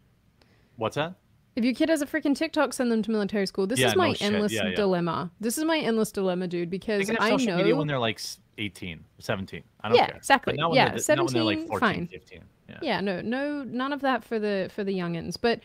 What's 0.75 0.95
that? 0.95 1.15
If 1.55 1.65
your 1.65 1.73
kid 1.73 1.89
has 1.89 2.01
a 2.01 2.05
freaking 2.05 2.35
TikTok, 2.35 2.73
send 2.73 2.91
them 2.91 3.01
to 3.03 3.11
military 3.11 3.45
school. 3.45 3.67
This 3.67 3.79
Yeah, 3.79 3.89
is 3.89 3.95
my 3.95 4.09
no 4.09 4.15
endless 4.21 4.53
Yeah, 4.53 4.67
yeah. 4.67 4.75
dilemma. 4.75 5.31
This 5.41 5.57
is 5.57 5.65
my 5.65 5.77
endless 5.77 6.11
dilemma, 6.11 6.47
dude. 6.47 6.69
They 6.69 6.77
Because 6.77 7.05
can 7.07 7.15
have 7.15 7.23
I 7.25 7.29
social 7.31 7.57
media 7.57 7.73
know. 7.73 7.79
when 7.79 7.87
they're 7.87 7.99
like 7.99 8.21
18, 8.57 9.03
17. 9.19 9.63
I 9.83 9.89
don't 9.89 9.97
Yeah, 9.97 10.05
care. 10.05 10.13
But 10.13 10.17
exactly. 10.17 10.55
Yeah, 10.57 10.97
they're, 10.97 11.15
not 11.17 11.25
when 11.25 11.33
they're 11.33 11.43
like 11.43 11.57
17, 11.57 11.67
14, 11.67 11.79
fine. 11.79 12.07
15. 12.07 12.41
Yeah. 12.69 12.77
Yeah, 12.81 13.01
no, 13.01 13.21
no, 13.21 13.63
none 13.63 13.91
of 13.91 13.99
that 14.01 14.23
for 14.23 14.39
the 14.39 14.69
for 14.73 14.85
the 14.85 14.93
youngins. 14.93 15.35
But 15.39 15.59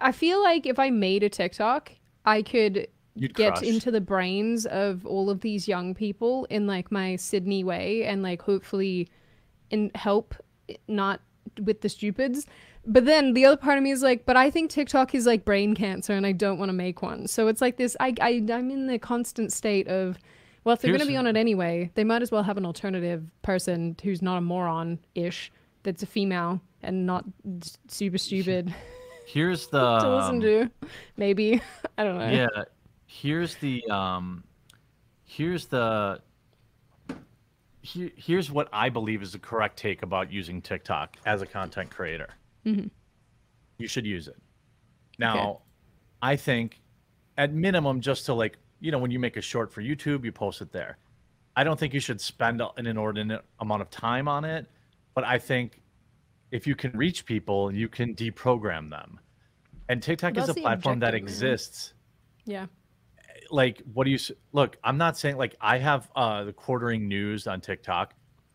I 0.00 0.10
feel 0.10 0.42
like 0.42 0.66
if 0.66 0.78
I 0.80 0.90
made 0.90 1.22
a 1.22 1.28
TikTok, 1.28 1.92
I 2.24 2.42
could 2.42 2.88
You'd 3.14 3.34
get 3.34 3.54
crush. 3.54 3.64
into 3.64 3.92
the 3.92 4.00
brains 4.00 4.66
of 4.66 5.06
all 5.06 5.30
of 5.30 5.40
these 5.40 5.68
young 5.68 5.94
people 5.94 6.46
in 6.50 6.66
like 6.66 6.90
my 6.90 7.14
Sydney 7.14 7.62
way, 7.62 8.04
and 8.04 8.24
like 8.24 8.42
hopefully, 8.42 9.08
and 9.70 9.94
help 9.94 10.34
not 10.88 11.20
with 11.62 11.80
the 11.82 11.88
stupids. 11.88 12.46
But 12.84 13.04
then 13.04 13.32
the 13.32 13.44
other 13.44 13.56
part 13.56 13.78
of 13.78 13.84
me 13.84 13.92
is 13.92 14.02
like, 14.02 14.26
but 14.26 14.36
I 14.36 14.50
think 14.50 14.70
TikTok 14.70 15.14
is 15.14 15.26
like 15.26 15.44
brain 15.44 15.74
cancer 15.74 16.14
and 16.14 16.26
I 16.26 16.32
don't 16.32 16.58
want 16.58 16.68
to 16.68 16.74
make 16.74 17.00
one. 17.02 17.28
So 17.28 17.48
it's 17.48 17.60
like 17.60 17.76
this 17.76 17.96
I, 18.00 18.14
I 18.20 18.44
I'm 18.50 18.70
in 18.70 18.86
the 18.86 18.98
constant 18.98 19.52
state 19.52 19.88
of 19.88 20.18
well, 20.64 20.74
if 20.74 20.80
they're 20.80 20.92
going 20.92 21.00
to 21.00 21.06
be 21.06 21.16
on 21.16 21.26
it 21.26 21.36
anyway, 21.36 21.90
they 21.94 22.04
might 22.04 22.22
as 22.22 22.30
well 22.30 22.44
have 22.44 22.56
an 22.56 22.64
alternative 22.64 23.24
person 23.42 23.96
who's 24.02 24.22
not 24.22 24.38
a 24.38 24.40
moron 24.40 25.00
ish, 25.16 25.50
that's 25.82 26.04
a 26.04 26.06
female 26.06 26.60
and 26.82 27.04
not 27.04 27.24
super 27.88 28.18
stupid 28.18 28.74
Here's 29.26 29.68
the 29.68 29.98
to 29.98 30.16
listen 30.16 30.34
um, 30.36 30.40
to. 30.40 30.70
Maybe. 31.16 31.62
I 31.98 32.04
don't 32.04 32.18
know. 32.18 32.28
yeah 32.28 32.64
here's 33.12 33.56
the 33.56 33.84
um 33.90 34.42
here's 35.24 35.66
the 35.66 36.18
here, 37.82 38.10
here's 38.16 38.50
what 38.50 38.68
i 38.72 38.88
believe 38.88 39.22
is 39.22 39.32
the 39.32 39.38
correct 39.38 39.76
take 39.76 40.02
about 40.02 40.32
using 40.32 40.62
tiktok 40.62 41.16
as 41.26 41.42
a 41.42 41.46
content 41.46 41.90
creator 41.90 42.28
Mhm. 42.66 42.90
you 43.78 43.88
should 43.88 44.06
use 44.06 44.28
it. 44.28 44.36
Now 45.18 45.62
i 46.22 46.36
think 46.36 46.80
at 47.36 47.52
minimum 47.52 48.00
just 48.00 48.26
to 48.26 48.34
like 48.34 48.56
you 48.80 48.90
know 48.92 48.98
when 48.98 49.10
you 49.10 49.18
make 49.18 49.36
a 49.36 49.40
short 49.40 49.72
for 49.72 49.82
youtube 49.82 50.24
you 50.24 50.32
post 50.32 50.60
it 50.62 50.70
there. 50.72 50.98
I 51.56 51.64
don't 51.64 51.78
think 51.78 51.92
you 51.92 52.00
should 52.00 52.20
spend 52.20 52.62
an 52.76 52.86
inordinate 52.86 53.44
amount 53.60 53.82
of 53.82 53.90
time 53.90 54.26
on 54.28 54.44
it 54.44 54.66
but 55.14 55.24
i 55.24 55.38
think 55.38 55.80
if 56.50 56.66
you 56.66 56.74
can 56.74 56.92
reach 56.92 57.24
people 57.26 57.72
you 57.72 57.88
can 57.88 58.14
deprogram 58.14 58.88
them. 58.90 59.18
And 59.88 60.02
tiktok 60.02 60.34
That's 60.34 60.48
is 60.50 60.56
a 60.56 60.60
platform 60.60 61.00
that 61.00 61.14
exists. 61.14 61.94
Yeah. 62.44 62.66
like 63.50 63.82
what 63.92 64.04
do 64.04 64.10
you 64.10 64.18
look 64.52 64.78
i'm 64.84 64.96
not 64.96 65.16
saying 65.18 65.36
like 65.36 65.54
i 65.60 65.76
have 65.78 66.10
uh 66.16 66.44
the 66.44 66.52
quartering 66.52 67.06
news 67.08 67.46
on 67.46 67.60
tiktok 67.60 68.14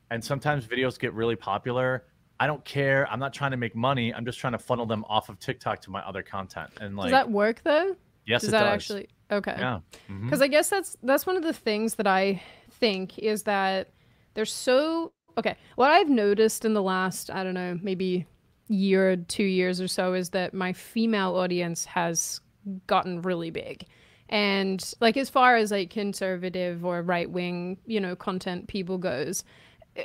and 0.10 0.24
sometimes 0.24 0.66
videos 0.66 0.98
get 0.98 1.14
really 1.14 1.36
popular 1.36 2.06
i 2.40 2.48
don't 2.48 2.64
care. 2.66 3.10
I'm 3.12 3.20
not 3.20 3.34
trying 3.34 3.52
to 3.52 3.58
make 3.58 3.76
money. 3.76 4.14
I'm 4.14 4.26
just 4.26 4.40
trying 4.40 4.54
to 4.54 4.60
funnel 4.60 4.86
them 4.86 5.06
off 5.08 5.30
of 5.30 5.40
tiktok 5.40 5.82
to 5.82 5.92
my 5.92 6.02
other 6.02 6.24
content 6.24 6.72
and 6.82 6.96
like 6.96 7.06
does 7.06 7.12
that 7.12 7.32
work 7.32 7.62
though? 7.64 7.96
yes 8.26 8.42
does 8.42 8.50
it 8.50 8.52
that 8.52 8.64
does. 8.64 8.74
actually 8.74 9.10
okay. 9.32 9.56
yeah. 9.58 9.80
Mm-hmm. 10.10 10.26
Because 10.26 10.42
i 10.42 10.48
guess 10.48 10.70
that's 10.70 10.98
that's 11.04 11.26
one 11.26 11.38
of 11.38 11.44
the 11.44 11.54
things 11.54 11.96
that 11.96 12.08
i 12.08 12.42
think 12.72 13.18
is 13.20 13.44
that 13.44 13.90
they're 14.34 14.46
so 14.46 15.12
okay 15.38 15.56
what 15.76 15.92
i've 15.92 16.10
noticed 16.10 16.66
in 16.66 16.74
the 16.74 16.84
last 16.84 17.32
i 17.32 17.44
don't 17.44 17.54
know 17.54 17.80
maybe 17.82 18.26
year 18.70 19.16
two 19.16 19.44
years 19.44 19.80
or 19.80 19.88
so 19.88 20.14
is 20.14 20.32
that 20.32 20.54
my 20.54 20.74
female 20.74 21.36
audience 21.36 21.86
has 21.86 22.42
gotten 22.86 23.22
really 23.22 23.50
big. 23.50 23.86
And 24.30 24.84
like 25.00 25.16
as 25.16 25.30
far 25.30 25.56
as 25.56 25.72
like 25.72 25.90
conservative 25.90 26.84
or 26.84 27.02
right 27.02 27.30
wing 27.30 27.78
you 27.86 28.02
know 28.02 28.14
content 28.16 28.68
people 28.68 28.98
goes 28.98 29.46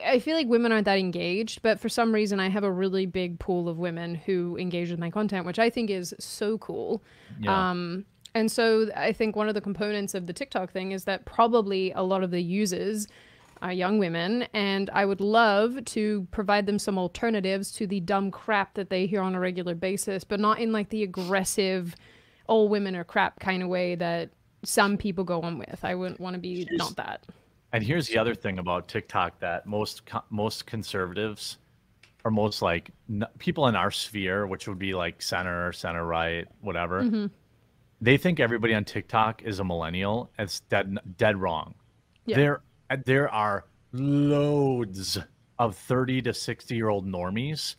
I 0.06 0.18
feel 0.18 0.36
like 0.36 0.46
women 0.46 0.72
aren't 0.72 0.86
that 0.86 0.98
engaged, 0.98 1.62
but 1.62 1.78
for 1.80 1.88
some 1.88 2.14
reason, 2.14 2.40
I 2.40 2.48
have 2.48 2.64
a 2.64 2.70
really 2.72 3.06
big 3.06 3.38
pool 3.38 3.68
of 3.68 3.78
women 3.78 4.14
who 4.14 4.56
engage 4.58 4.90
with 4.90 4.98
my 4.98 5.10
content, 5.10 5.44
which 5.46 5.58
I 5.58 5.68
think 5.70 5.90
is 5.90 6.14
so 6.18 6.58
cool. 6.58 7.02
yeah 7.40 7.70
Um, 7.70 8.04
and 8.34 8.50
so 8.50 8.88
I 8.96 9.12
think 9.12 9.36
one 9.36 9.48
of 9.48 9.54
the 9.54 9.60
components 9.60 10.14
of 10.14 10.26
the 10.26 10.32
TikTok 10.32 10.70
thing 10.72 10.92
is 10.92 11.04
that 11.04 11.26
probably 11.26 11.92
a 11.92 12.02
lot 12.02 12.22
of 12.22 12.30
the 12.30 12.40
users 12.40 13.06
are 13.60 13.72
young 13.72 13.98
women, 13.98 14.46
and 14.54 14.88
I 14.94 15.04
would 15.04 15.20
love 15.20 15.84
to 15.84 16.26
provide 16.30 16.66
them 16.66 16.78
some 16.78 16.98
alternatives 16.98 17.70
to 17.72 17.86
the 17.86 18.00
dumb 18.00 18.30
crap 18.30 18.74
that 18.74 18.88
they 18.90 19.06
hear 19.06 19.20
on 19.20 19.34
a 19.34 19.40
regular 19.40 19.74
basis, 19.74 20.24
but 20.24 20.40
not 20.40 20.58
in 20.58 20.72
like 20.72 20.88
the 20.88 21.02
aggressive, 21.02 21.94
all 22.48 22.68
women 22.68 22.96
are 22.96 23.04
crap 23.04 23.38
kind 23.40 23.62
of 23.62 23.68
way 23.68 23.94
that 23.96 24.30
some 24.64 24.96
people 24.96 25.22
go 25.24 25.42
on 25.42 25.58
with. 25.58 25.84
I 25.84 25.94
wouldn't 25.94 26.18
want 26.18 26.34
to 26.34 26.40
be 26.40 26.64
Here's- 26.64 26.78
not 26.78 26.96
that. 26.96 27.24
And 27.72 27.82
here's 27.82 28.06
the 28.08 28.18
other 28.18 28.34
thing 28.34 28.58
about 28.58 28.88
TikTok 28.88 29.38
that 29.40 29.66
most 29.66 30.02
most 30.30 30.66
conservatives 30.66 31.58
or 32.24 32.30
most 32.30 32.62
like 32.62 32.90
n- 33.10 33.24
people 33.38 33.66
in 33.68 33.74
our 33.76 33.90
sphere, 33.90 34.46
which 34.46 34.68
would 34.68 34.78
be 34.78 34.94
like 34.94 35.20
center, 35.22 35.72
center 35.72 36.04
right, 36.04 36.46
whatever, 36.60 37.02
Mm-hmm. 37.02 37.26
they 38.00 38.16
think 38.16 38.40
everybody 38.40 38.74
on 38.74 38.84
TikTok 38.84 39.42
is 39.42 39.58
a 39.58 39.64
millennial. 39.64 40.30
It's 40.38 40.60
dead 40.60 40.98
dead 41.16 41.36
wrong. 41.40 41.74
Yeah. 42.26 42.36
There 42.36 42.62
there 43.06 43.28
are 43.30 43.64
loads 43.92 45.18
of 45.58 45.76
30 45.76 46.22
to 46.22 46.34
60 46.34 46.74
year 46.74 46.88
old 46.88 47.06
normies 47.06 47.76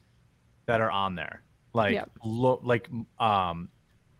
that 0.66 0.82
are 0.82 0.92
on 0.92 1.16
there. 1.16 1.44
Like 1.74 1.94
Yep. 1.94 2.10
lo- 2.24 2.62
like 2.64 2.90
um 3.20 3.70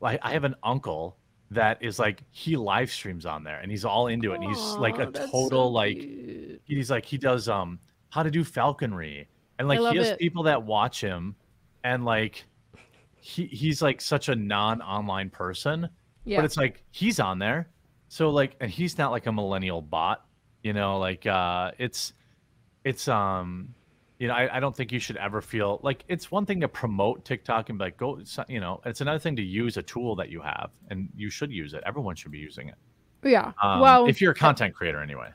like 0.02 0.20
I 0.22 0.32
have 0.34 0.44
an 0.44 0.56
uncle 0.64 1.18
that 1.54 1.78
is 1.82 2.00
like 2.00 2.24
he 2.32 2.56
live 2.56 2.92
streams 2.92 3.26
on 3.26 3.44
there 3.44 3.60
and 3.60 3.72
he's 3.72 3.86
all 3.86 4.08
into 4.08 4.32
it 4.32 4.36
and 4.36 4.44
he's 4.44 4.74
like 4.76 4.98
a 5.00 5.06
total 5.08 5.50
so 5.50 5.68
like 5.68 5.98
cute. 5.98 6.62
he's 6.66 6.92
like 6.92 7.06
he 7.06 7.18
does 7.18 7.48
um 7.48 7.80
how 8.10 8.24
to 8.24 8.32
do 8.32 8.44
falconry 8.44 9.28
and 9.60 9.68
like 9.68 9.80
he 9.80 9.98
has 9.98 10.10
it. 10.10 10.20
people 10.20 10.44
that 10.44 10.64
watch 10.64 11.02
him 11.02 11.36
and 11.84 12.06
like 12.06 12.46
he 13.20 13.46
he's 13.48 13.82
like 13.82 14.02
such 14.02 14.30
a 14.30 14.36
non-online 14.36 15.30
person 15.30 15.88
yeah. 16.26 16.38
but 16.38 16.46
it's 16.46 16.58
like 16.58 16.84
he's 16.92 17.20
on 17.20 17.40
there 17.40 17.70
so 18.08 18.30
like 18.30 18.56
and 18.60 18.70
he's 18.70 18.98
not 18.98 19.12
like 19.12 19.26
a 19.28 19.32
millennial 19.32 19.82
bot 19.82 20.26
you 20.64 20.74
know 20.74 21.00
like 21.00 21.26
uh 21.26 21.72
it's 21.78 22.14
it's 22.84 23.08
um 23.08 23.74
you 24.20 24.28
know 24.28 24.34
I, 24.34 24.58
I 24.58 24.60
don't 24.60 24.76
think 24.76 24.92
you 24.92 25.00
should 25.00 25.18
ever 25.18 25.42
feel 25.42 25.80
like 25.84 26.04
it's 26.08 26.32
one 26.32 26.46
thing 26.46 26.62
to 26.62 26.68
promote 26.68 27.26
tiktok 27.26 27.70
and 27.70 27.78
be 27.78 27.86
like 27.86 27.98
go 27.98 28.20
you 28.48 28.60
know 28.60 28.82
it's 28.86 29.02
another 29.02 29.20
thing 29.20 29.36
to 29.36 29.42
use 29.42 29.78
a 29.78 29.82
tool 29.82 30.16
that 30.18 30.30
you 30.30 30.42
have 30.42 30.70
and 30.90 31.10
you 31.16 31.30
should 31.30 31.52
use 31.52 31.74
it 31.74 31.84
everyone 31.86 32.16
should 32.16 32.32
be 32.32 32.40
using 32.40 32.70
it 32.70 32.76
yeah. 33.24 33.54
um, 33.62 33.80
well, 33.80 34.06
if 34.08 34.20
you're 34.22 34.34
a 34.34 34.36
content 34.36 34.76
creator 34.76 35.02
anyway 35.02 35.30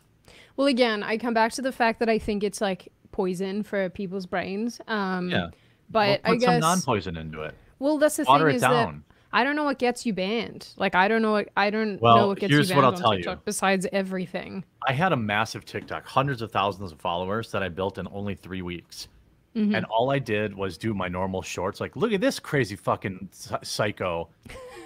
Well, 0.58 0.66
again, 0.66 1.02
I 1.02 1.16
come 1.16 1.32
back 1.32 1.52
to 1.52 1.62
the 1.62 1.72
fact 1.72 2.00
that 2.00 2.08
I 2.10 2.18
think 2.18 2.42
it's 2.44 2.60
like 2.60 2.92
poison 3.12 3.62
for 3.62 3.88
people's 3.88 4.26
brains. 4.26 4.80
Um, 4.88 5.30
Yeah. 5.30 5.50
But 5.90 6.08
well, 6.08 6.18
I 6.24 6.30
put 6.32 6.42
some 6.42 6.50
guess. 6.50 6.60
non-poison 6.60 7.16
into 7.16 7.42
it 7.42 7.54
well, 7.78 7.98
that's 7.98 8.16
the 8.16 8.24
water 8.24 8.46
thing 8.46 8.54
it 8.54 8.56
is 8.56 8.62
that 8.62 8.94
I 9.32 9.44
don't 9.44 9.56
know 9.56 9.64
what 9.64 9.78
gets 9.78 10.06
you 10.06 10.12
banned. 10.14 10.68
Like 10.76 10.94
I 10.94 11.06
don't 11.08 11.20
know. 11.22 11.32
What, 11.32 11.48
I 11.56 11.70
don't 11.70 12.00
Well, 12.00 12.16
know 12.16 12.26
what 12.28 12.38
gets 12.40 12.52
here's 12.52 12.70
you 12.70 12.76
what 12.76 12.82
banned 12.82 12.94
I'll 12.96 12.98
on 12.98 13.02
tell 13.02 13.12
you. 13.14 13.18
TikTok 13.24 13.44
besides 13.44 13.86
everything. 13.92 14.64
I 14.86 14.92
had 14.92 15.12
a 15.12 15.16
massive 15.16 15.64
TikTok, 15.64 16.06
hundreds 16.06 16.40
of 16.42 16.50
thousands 16.50 16.92
of 16.92 17.00
followers 17.00 17.50
that 17.52 17.62
I 17.62 17.68
built 17.68 17.98
in 17.98 18.08
only 18.10 18.34
three 18.34 18.62
weeks. 18.62 19.08
Mhm. 19.56 19.76
And 19.76 19.84
all 19.86 20.10
I 20.10 20.18
did 20.18 20.54
was 20.54 20.78
do 20.78 20.94
my 20.94 21.08
normal 21.08 21.42
shorts, 21.42 21.80
like, 21.80 21.96
look 21.96 22.12
at 22.12 22.20
this 22.20 22.38
crazy 22.38 22.76
fucking 22.76 23.28
psy- 23.32 23.58
psycho, 23.62 24.28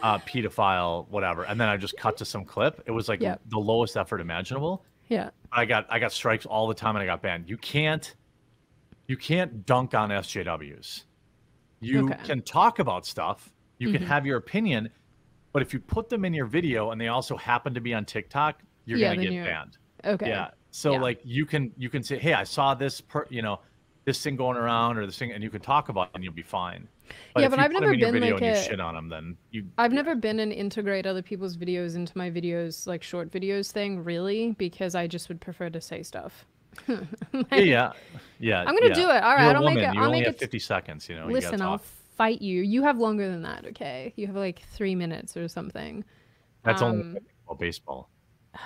uh, 0.02 0.18
pedophile, 0.26 1.08
whatever. 1.08 1.42
And 1.44 1.60
then 1.60 1.68
I 1.68 1.76
just 1.76 1.96
cut 1.96 2.16
to 2.18 2.24
some 2.24 2.44
clip. 2.44 2.80
It 2.86 2.90
was 2.92 3.08
like 3.08 3.20
Yep. 3.20 3.40
the 3.46 3.58
lowest 3.58 3.96
effort 3.96 4.20
imaginable. 4.20 4.84
Yeah. 5.08 5.30
I 5.52 5.66
got 5.66 5.86
I 5.90 5.98
got 5.98 6.12
strikes 6.12 6.46
all 6.46 6.66
the 6.68 6.74
time 6.74 6.96
and 6.96 7.02
I 7.02 7.06
got 7.06 7.22
banned. 7.22 7.48
You 7.50 7.58
can't 7.58 8.14
you 9.08 9.16
can't 9.16 9.66
dunk 9.66 9.94
on 9.94 10.10
SJWs. 10.10 11.04
You 11.80 12.06
Okay. 12.06 12.18
can 12.24 12.40
talk 12.42 12.78
about 12.78 13.04
stuff. 13.04 13.51
You 13.82 13.92
can 13.92 14.02
Mhm. 14.02 14.06
have 14.06 14.24
your 14.24 14.36
opinion, 14.36 14.88
but 15.52 15.60
if 15.62 15.72
you 15.74 15.80
put 15.80 16.08
them 16.08 16.24
in 16.24 16.32
your 16.32 16.46
video 16.46 16.92
and 16.92 17.00
they 17.00 17.08
also 17.08 17.36
happen 17.36 17.74
to 17.74 17.80
be 17.80 17.92
on 17.94 18.04
TikTok, 18.04 18.62
you're 18.84 18.98
Yeah, 18.98 19.08
gonna 19.14 19.22
get 19.24 19.32
you're- 19.32 19.46
banned. 19.48 19.76
Okay. 20.04 20.28
Yeah. 20.28 20.50
So 20.70 20.92
Yeah. 20.92 21.00
like 21.00 21.20
you 21.24 21.44
can 21.46 21.72
you 21.76 21.90
can 21.90 22.02
say, 22.02 22.18
hey, 22.18 22.32
I 22.32 22.44
saw 22.44 22.74
this 22.74 23.00
per 23.00 23.26
you 23.28 23.42
know 23.42 23.60
this 24.04 24.22
thing 24.22 24.34
going 24.36 24.56
around 24.56 24.98
or 24.98 25.06
this 25.06 25.18
thing, 25.18 25.32
and 25.32 25.42
you 25.44 25.50
can 25.50 25.60
talk 25.60 25.88
about 25.88 26.08
it 26.08 26.10
and 26.14 26.24
you'll 26.24 26.32
be 26.32 26.42
fine. 26.42 26.88
Yeah, 27.36 27.48
but 27.48 27.58
I've 27.58 27.70
never 27.72 27.90
been 27.90 28.12
video 28.12 28.34
like 28.34 28.42
and 28.42 28.46
you 28.56 28.60
a- 28.60 28.64
shit 28.64 28.80
on 28.80 28.94
them, 28.94 29.08
then 29.08 29.36
you. 29.50 29.66
I've 29.78 29.92
never 29.92 30.14
been 30.14 30.38
an 30.40 30.50
integrate 30.52 31.06
other 31.06 31.22
people's 31.22 31.56
videos 31.56 31.94
into 31.96 32.16
my 32.16 32.30
videos, 32.30 32.86
like 32.86 33.02
short 33.02 33.30
videos 33.30 33.70
thing, 33.70 34.02
really, 34.02 34.52
because 34.52 34.94
I 34.94 35.06
just 35.06 35.28
would 35.28 35.40
prefer 35.40 35.68
to 35.70 35.80
say 35.80 36.02
stuff. 36.02 36.46
Yeah, 36.88 37.00
yeah, 37.52 37.92
yeah. 38.40 38.60
I'm 38.60 38.74
gonna 38.74 38.88
yeah. 38.88 38.94
do 38.94 39.02
it. 39.10 39.22
All 39.22 39.34
right, 39.36 39.44
You're 39.46 39.56
I'll 39.56 39.62
make 39.64 39.74
woman. 39.76 39.90
it- 39.90 39.94
You 39.94 40.00
I'll 40.00 40.06
only 40.06 40.20
make 40.20 40.28
it- 40.28 40.38
50 40.40 40.58
seconds. 40.58 41.08
You 41.08 41.16
know. 41.16 41.26
Listen, 41.26 41.58
gotta 41.58 41.64
I'll. 41.64 41.82
Fight 42.16 42.42
you. 42.42 42.62
You 42.62 42.82
have 42.82 42.98
longer 42.98 43.28
than 43.30 43.42
that, 43.42 43.66
okay? 43.68 44.12
You 44.16 44.26
have 44.26 44.36
like 44.36 44.62
three 44.72 44.94
minutes 44.94 45.36
or 45.36 45.48
something. 45.48 46.04
That's 46.62 46.82
um, 46.82 46.94
only 46.94 47.20
baseball. 47.58 48.08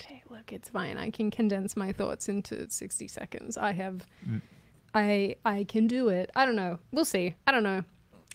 Okay, 0.00 0.22
look, 0.28 0.52
it's 0.52 0.68
fine. 0.68 0.98
I 0.98 1.10
can 1.10 1.30
condense 1.30 1.76
my 1.76 1.92
thoughts 1.92 2.28
into 2.28 2.68
60 2.68 3.08
seconds. 3.08 3.56
I 3.56 3.72
have 3.72 4.04
Mm. 4.28 4.42
I 4.94 5.36
I 5.44 5.64
can 5.64 5.86
do 5.86 6.08
it. 6.10 6.30
I 6.36 6.46
don't 6.46 6.54
know. 6.56 6.78
We'll 6.92 7.04
see. 7.04 7.34
I 7.46 7.52
don't 7.52 7.62
know. 7.64 7.82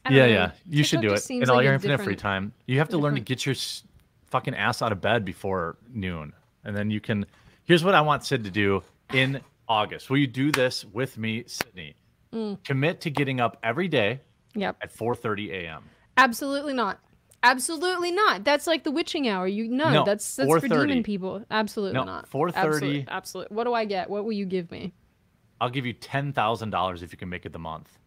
I 0.05 0.09
don't 0.09 0.17
Yeah, 0.17 0.25
know. 0.25 0.31
yeah. 0.33 0.51
You 0.69 0.83
should 0.83 1.01
do 1.01 1.13
it 1.13 1.29
in 1.29 1.49
all 1.49 1.57
like 1.57 1.63
your 1.65 1.73
infinite 1.73 2.01
free 2.01 2.15
time. 2.15 2.51
You 2.65 2.79
have 2.79 2.89
to 2.89 2.97
learn 2.97 3.15
to 3.15 3.21
get 3.21 3.45
your 3.45 3.53
s- 3.53 3.83
fucking 4.25 4.55
ass 4.55 4.81
out 4.81 4.91
of 4.91 4.99
bed 5.01 5.23
before 5.23 5.77
noon, 5.93 6.33
and 6.65 6.75
then 6.75 6.89
you 6.91 6.99
can. 6.99 7.25
Here's 7.63 7.83
what 7.83 7.95
I 7.95 8.01
want 8.01 8.25
Sid 8.25 8.43
to 8.43 8.51
do 8.51 8.81
in 9.13 9.39
August. 9.69 10.09
Will 10.09 10.17
you 10.17 10.27
do 10.27 10.51
this 10.51 10.83
with 10.83 11.17
me, 11.17 11.43
Sydney? 11.47 11.95
Mm. 12.33 12.63
Commit 12.63 13.01
to 13.01 13.09
getting 13.09 13.39
up 13.39 13.57
every 13.63 13.87
day 13.87 14.21
Yep. 14.55 14.77
at 14.81 14.91
4:30 14.93 15.51
a.m. 15.51 15.83
Absolutely 16.17 16.73
not. 16.73 16.99
Absolutely 17.41 18.11
not. 18.11 18.43
That's 18.43 18.67
like 18.67 18.83
the 18.83 18.91
witching 18.91 19.27
hour. 19.27 19.47
You 19.47 19.67
no, 19.69 19.89
No, 19.91 20.03
that's 20.05 20.35
that's 20.35 20.49
for 20.49 20.67
demon 20.67 21.03
people. 21.03 21.43
Absolutely 21.49 21.93
No, 21.93 22.03
not. 22.03 22.29
4:30. 22.29 22.55
Absolutely. 22.55 23.05
Absolutely. 23.07 23.55
What 23.55 23.63
do 23.63 23.73
I 23.73 23.85
get? 23.85 24.09
What 24.09 24.25
will 24.25 24.33
you 24.33 24.45
give 24.45 24.69
me? 24.71 24.93
I'll 25.61 25.69
give 25.69 25.85
you 25.85 25.93
ten 25.93 26.33
thousand 26.33 26.69
dollars 26.71 27.01
if 27.03 27.11
you 27.11 27.17
can 27.17 27.29
make 27.29 27.45
it 27.45 27.53
the 27.53 27.59
month. 27.59 27.97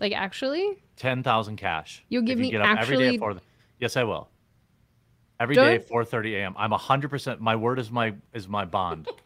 Like 0.00 0.12
actually? 0.12 0.82
Ten 0.96 1.22
thousand 1.22 1.56
cash. 1.56 2.04
You'll 2.08 2.22
give 2.22 2.38
you 2.38 2.44
me 2.46 2.50
get 2.50 2.60
up 2.60 2.78
every 2.78 2.96
day 2.96 3.14
actually-. 3.14 3.40
Yes, 3.78 3.96
I 3.96 4.04
will. 4.04 4.28
Every 5.40 5.54
day 5.56 5.78
Don't- 5.78 5.82
at 5.82 5.88
4:30 6.10 6.34
a.m. 6.34 6.54
I'm 6.56 6.70
hundred 6.72 7.08
percent. 7.08 7.40
My 7.40 7.56
word 7.56 7.78
is 7.78 7.90
my 7.90 8.14
is 8.32 8.46
my 8.48 8.64
bond. 8.64 9.08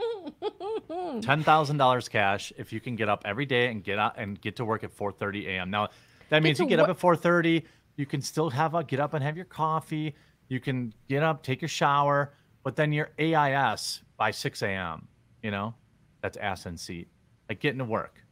ten 1.22 1.42
thousand 1.42 1.76
dollars 1.76 2.08
cash 2.08 2.52
if 2.56 2.72
you 2.72 2.80
can 2.80 2.96
get 2.96 3.08
up 3.08 3.22
every 3.24 3.46
day 3.46 3.68
and 3.68 3.82
get 3.82 3.98
out 3.98 4.14
and 4.16 4.40
get 4.40 4.56
to 4.56 4.64
work 4.64 4.84
at 4.84 4.92
four 4.92 5.12
thirty 5.12 5.48
a.m. 5.48 5.70
Now 5.70 5.88
that 6.28 6.42
means 6.42 6.58
you 6.58 6.66
get 6.66 6.80
up 6.80 6.88
at 6.88 6.98
four 6.98 7.16
thirty. 7.16 7.64
You 7.96 8.06
can 8.06 8.20
still 8.20 8.50
have 8.50 8.74
a 8.74 8.84
get 8.84 9.00
up 9.00 9.14
and 9.14 9.22
have 9.22 9.36
your 9.36 9.46
coffee. 9.46 10.14
You 10.48 10.60
can 10.60 10.92
get 11.08 11.22
up, 11.22 11.42
take 11.42 11.60
your 11.62 11.68
shower, 11.68 12.34
but 12.62 12.76
then 12.76 12.92
you're 12.92 13.10
AIS 13.18 14.02
by 14.16 14.30
six 14.30 14.62
a.m. 14.62 15.08
You 15.42 15.50
know, 15.50 15.74
that's 16.20 16.36
ass 16.36 16.66
and 16.66 16.78
seat, 16.78 17.08
like 17.48 17.60
getting 17.60 17.78
to 17.78 17.84
work. 17.84 18.22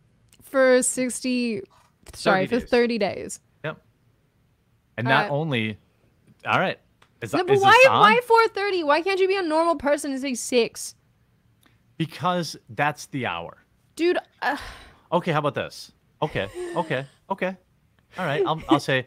For 0.43 0.83
60, 0.83 1.63
sorry, 2.13 2.47
30 2.47 2.47
for 2.47 2.61
days. 2.61 2.71
30 2.71 2.99
days. 2.99 3.41
Yep. 3.65 3.83
And 4.99 5.07
not 5.09 5.31
Uh, 5.31 5.35
only, 5.35 5.79
all 6.47 6.59
right. 6.61 6.79
Is, 7.23 7.33
No, 7.33 7.39
but 7.39 7.47
this 7.55 7.63
why, 7.63 7.85
why 7.89 8.21
4.30? 8.55 8.85
Why 8.85 9.01
can't 9.01 9.19
you 9.19 9.27
be 9.27 9.37
a 9.37 9.43
normal 9.43 9.77
person 9.77 10.13
and 10.13 10.21
say 10.21 10.35
6? 10.35 10.95
Because 11.97 12.57
that's 12.71 13.07
the 13.07 13.27
hour. 13.27 13.59
Dude, 13.97 14.19
uh, 14.43 14.57
Okay, 15.13 15.31
how 15.33 15.39
about 15.39 15.55
this? 15.55 15.93
Okay, 16.23 16.49
okay, 16.77 17.07
okay. 17.31 17.57
All 18.19 18.25
right, 18.25 18.43
I'll, 18.47 18.61
I'll 18.69 18.81
say, 18.81 19.07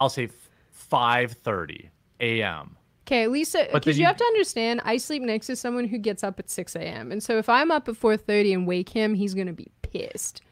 I'll 0.00 0.08
say 0.08 0.28
five 0.72 1.32
thirty 1.32 1.90
a.m. 2.20 2.76
Okay, 3.06 3.26
Lisa, 3.28 3.68
because 3.72 3.96
you 3.96 4.02
you- 4.02 4.06
have 4.06 4.16
to 4.16 4.24
understand, 4.24 4.80
I 4.84 4.96
sleep 4.96 5.22
next 5.22 5.46
to 5.46 5.56
someone 5.56 5.84
who 5.86 5.96
gets 5.96 6.22
up 6.22 6.38
at 6.38 6.50
6 6.50 6.76
a.m. 6.76 7.10
And 7.10 7.22
so 7.22 7.38
if 7.38 7.48
I'm 7.48 7.70
up 7.70 7.88
at 7.88 7.94
4.30 7.94 8.52
and 8.52 8.66
wake 8.66 8.90
him, 8.90 9.14
he's 9.14 9.32
going 9.32 9.46
to 9.46 9.54
be 9.54 9.68
pissed. 9.80 10.42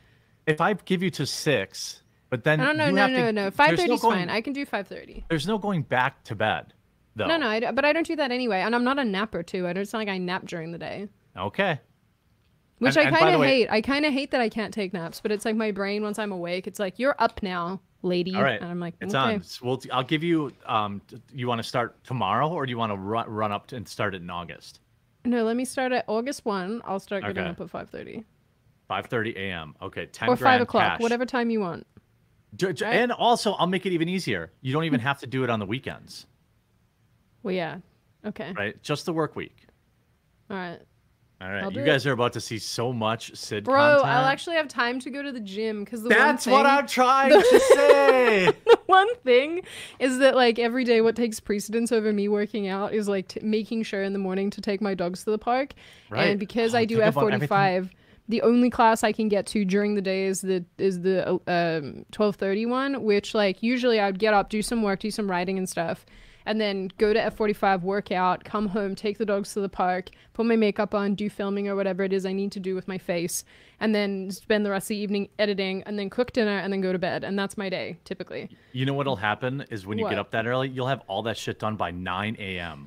If 0.47 0.59
I 0.63 0.73
give 0.73 1.03
you 1.03 1.11
to 1.11 1.27
six, 1.27 2.03
but 2.31 2.45
then 2.45 2.59
No, 2.59 2.73
no, 2.73 2.91
no, 2.91 3.09
no, 3.09 3.31
no. 3.31 3.51
there's 3.51 3.79
5.30 3.81 3.89
no 3.89 3.95
is 3.97 4.01
fine. 4.01 4.31
I 4.31 4.41
can 4.41 4.55
do 4.55 4.65
5.30. 4.65 5.25
There's 5.29 5.47
no 5.47 5.59
going 5.59 5.83
back 5.83 6.25
to 6.25 6.35
bed, 6.35 6.73
though. 7.15 7.27
No, 7.27 7.37
no, 7.37 7.47
I 7.47 7.73
but 7.73 7.85
I 7.85 7.93
don't 7.93 8.07
do 8.07 8.17
that 8.17 8.31
anyway. 8.33 8.61
And 8.61 8.75
I'm 8.75 8.85
not 8.85 8.99
a 8.99 9.05
napper, 9.05 9.43
too. 9.43 9.67
I 9.67 9.75
don't, 9.75 9.83
it's 9.83 9.93
not 9.93 9.99
like 9.99 10.09
I 10.09 10.17
nap 10.17 10.47
during 10.47 10.73
the 10.73 10.79
day. 10.79 11.09
Okay. 11.37 11.81
Which 12.79 12.97
And- 12.97 13.09
I 13.09 13.19
kind 13.19 13.35
of 13.35 13.43
hate. 13.43 13.71
I 13.71 13.81
kind 13.81 14.05
of 14.05 14.13
hate 14.13 14.31
that 14.33 14.41
I 14.41 14.49
can't 14.49 14.73
take 14.75 14.93
naps, 14.93 15.21
but 15.21 15.33
it's 15.33 15.45
like 15.45 15.57
my 15.57 15.71
brain, 15.71 16.03
once 16.03 16.19
I'm 16.19 16.33
awake, 16.33 16.67
it's 16.67 16.79
like, 16.79 16.99
you're 16.99 17.17
up 17.19 17.43
now, 17.43 17.81
lady. 18.03 18.35
All 18.35 18.43
right. 18.43 18.61
And 18.61 18.71
I'm 18.71 18.81
like, 18.81 18.95
it's 19.01 19.15
okay. 19.15 19.35
on. 19.37 19.43
So 19.43 19.67
we'll, 19.67 19.83
I'll 19.93 20.03
give 20.05 20.23
you. 20.23 20.53
Um, 20.67 21.01
you 21.33 21.49
want 21.49 21.59
to 21.59 21.63
start 21.63 22.03
tomorrow, 22.05 22.49
or 22.51 22.67
do 22.67 22.71
you 22.71 22.77
want 22.79 22.93
to 22.93 22.97
run, 22.99 23.29
run 23.31 23.51
up 23.53 23.73
and 23.73 23.89
start 23.89 24.15
it 24.15 24.21
in 24.23 24.29
August? 24.29 24.81
No, 25.25 25.43
let 25.45 25.57
me 25.57 25.65
start 25.65 25.91
at 25.93 26.05
August 26.07 26.45
1. 26.45 26.83
I'll 26.85 27.01
start 27.01 27.23
getting 27.23 27.39
Okay. 27.45 27.51
up 27.51 27.61
at 27.75 27.91
5.30. 27.93 28.25
Five 28.89 29.07
thirty 29.07 29.35
a.m. 29.37 29.75
Okay, 29.83 30.07
ten 30.07 30.29
Or 30.29 30.37
5 30.37 30.61
o'clock, 30.61 30.93
cash. 30.93 31.01
whatever 31.01 31.27
time 31.27 31.51
you 31.51 31.59
want. 31.59 31.85
J- 32.55 32.67
right? 32.69 32.83
And 32.85 33.11
also, 33.11 33.55
I'll 33.55 33.67
make 33.67 33.85
it 33.85 33.93
even 33.93 34.09
easier. 34.09 34.53
You 34.61 34.73
don't 34.73 34.85
even 34.85 35.01
have 35.01 35.19
to 35.21 35.27
do 35.27 35.43
it 35.43 35.51
on 35.51 35.59
the 35.59 35.67
weekends, 35.67 36.27
Well, 37.43 37.53
yeah. 37.55 37.79
Okay. 38.25 38.53
right? 38.57 38.81
Just 38.85 39.05
the 39.07 39.13
work 39.13 39.35
week. 39.35 39.67
All 40.51 40.57
right. 40.57 40.79
All 41.39 41.51
right, 41.51 41.71
you 41.71 41.85
guys 41.85 42.07
are 42.07 42.13
about 42.13 42.33
to 42.33 42.41
see 42.41 42.59
so 42.59 42.95
much 42.95 43.37
Sid 43.37 43.65
Bro, 43.65 43.75
content. 43.77 44.07
I'll 44.09 44.25
actually 44.25 44.57
have 44.57 44.69
time 44.69 44.99
to 45.01 45.11
go 45.11 45.23
to 45.23 45.31
the 45.31 45.41
gym 45.41 45.85
because 45.85 46.03
the 46.03 46.09
That's 46.09 46.47
one 46.47 46.65
what 46.65 46.67
thing, 46.67 46.79
I'm 46.79 46.87
trying 46.87 47.31
to 47.43 47.61
say. 47.75 48.47
the 48.65 48.79
one 48.87 49.15
thing 49.17 49.61
is 49.99 50.19
that 50.21 50.35
like 50.35 50.59
every 50.59 50.85
day, 50.85 51.03
what 51.03 51.15
takes 51.15 51.39
precedence 51.39 51.93
over 51.93 52.11
me 52.11 52.29
working 52.29 52.69
out 52.69 52.95
is 52.95 53.07
like 53.07 53.29
t- 53.29 53.41
making 53.43 53.83
sure 53.83 54.03
in 54.03 54.15
the 54.15 54.19
morning 54.19 54.49
to 54.51 54.63
take 54.63 54.81
my 54.81 54.95
dogs 54.95 55.25
to 55.25 55.31
the 55.31 55.37
park. 55.39 55.75
Right. 56.09 56.31
And 56.31 56.41
because 56.41 56.75
Oh, 56.75 56.79
I 56.79 56.85
do 56.87 57.01
F45, 57.01 57.91
the 58.29 58.41
only 58.41 58.71
class 58.71 59.05
I 59.05 59.13
can 59.13 59.29
get 59.29 59.45
to 59.49 59.65
during 59.67 59.95
the 59.95 60.01
day 60.03 60.25
is 60.25 60.41
the 60.41 60.65
is 60.79 61.03
the 61.03 61.39
um 61.47 62.07
twelve 62.13 62.37
thirty 62.37 62.65
one, 62.65 63.03
which 63.05 63.35
like 63.35 63.63
usually 63.63 64.01
I 64.01 64.07
would 64.07 64.19
get 64.19 64.33
up, 64.33 64.49
do 64.49 64.63
some 64.63 64.83
work, 64.83 65.01
do 65.01 65.11
some 65.11 65.31
writing 65.31 65.59
and 65.59 65.69
stuff. 65.69 66.07
And 66.47 66.61
then 66.61 66.93
go 66.97 67.13
to 67.13 67.19
F45, 67.19 67.83
workout, 67.83 68.45
come 68.45 68.69
home, 68.69 68.95
take 68.95 69.19
the 69.19 69.27
dogs 69.27 69.53
to 69.55 69.61
the 69.61 69.69
park, 69.69 70.11
put 70.33 70.47
my 70.47 70.55
makeup 70.55 70.95
on, 70.95 71.17
do 71.17 71.29
filming 71.29 71.67
or 71.69 71.75
whatever 71.75 72.05
it 72.05 72.13
is 72.13 72.25
I 72.25 72.33
need 72.33 72.53
to 72.53 72.61
do 72.61 72.77
with 72.77 72.87
my 72.87 72.99
face, 72.99 73.45
and 73.81 73.93
then 73.93 74.31
spend 74.31 74.65
the 74.65 74.71
rest 74.71 74.85
of 74.85 74.89
the 74.91 74.97
evening 74.97 75.29
editing, 75.41 75.83
and 75.83 75.99
then 75.99 76.09
cook 76.09 76.33
dinner, 76.33 76.57
and 76.59 76.73
then 76.73 76.81
go 76.81 76.93
to 76.93 76.99
bed. 77.01 77.25
And 77.25 77.37
that's 77.37 77.59
my 77.59 77.69
day, 77.69 77.99
typically. 78.05 78.49
You 78.73 78.87
know 78.87 78.95
what'll 78.95 79.17
happen 79.17 79.65
is 79.71 79.87
when 79.87 79.99
you 79.99 80.05
What? 80.05 80.11
get 80.11 80.19
up 80.21 80.31
that 80.31 80.47
early, 80.47 80.69
you'll 80.69 80.87
have 80.87 81.03
all 81.09 81.23
that 81.25 81.37
shit 81.37 81.59
done 81.59 81.75
by 81.75 81.91
9 81.91 82.37
a.m. 82.39 82.87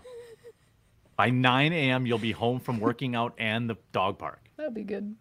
By 1.18 1.30
9 1.30 1.74
a.m., 1.74 2.06
you'll 2.06 2.18
be 2.18 2.32
home 2.32 2.62
from 2.62 2.80
working 2.80 3.14
out 3.14 3.34
and 3.38 3.70
the 3.70 3.76
dog 3.92 4.18
park. 4.20 4.40
That'd 4.56 4.74
be 4.74 4.84
good. 4.86 5.16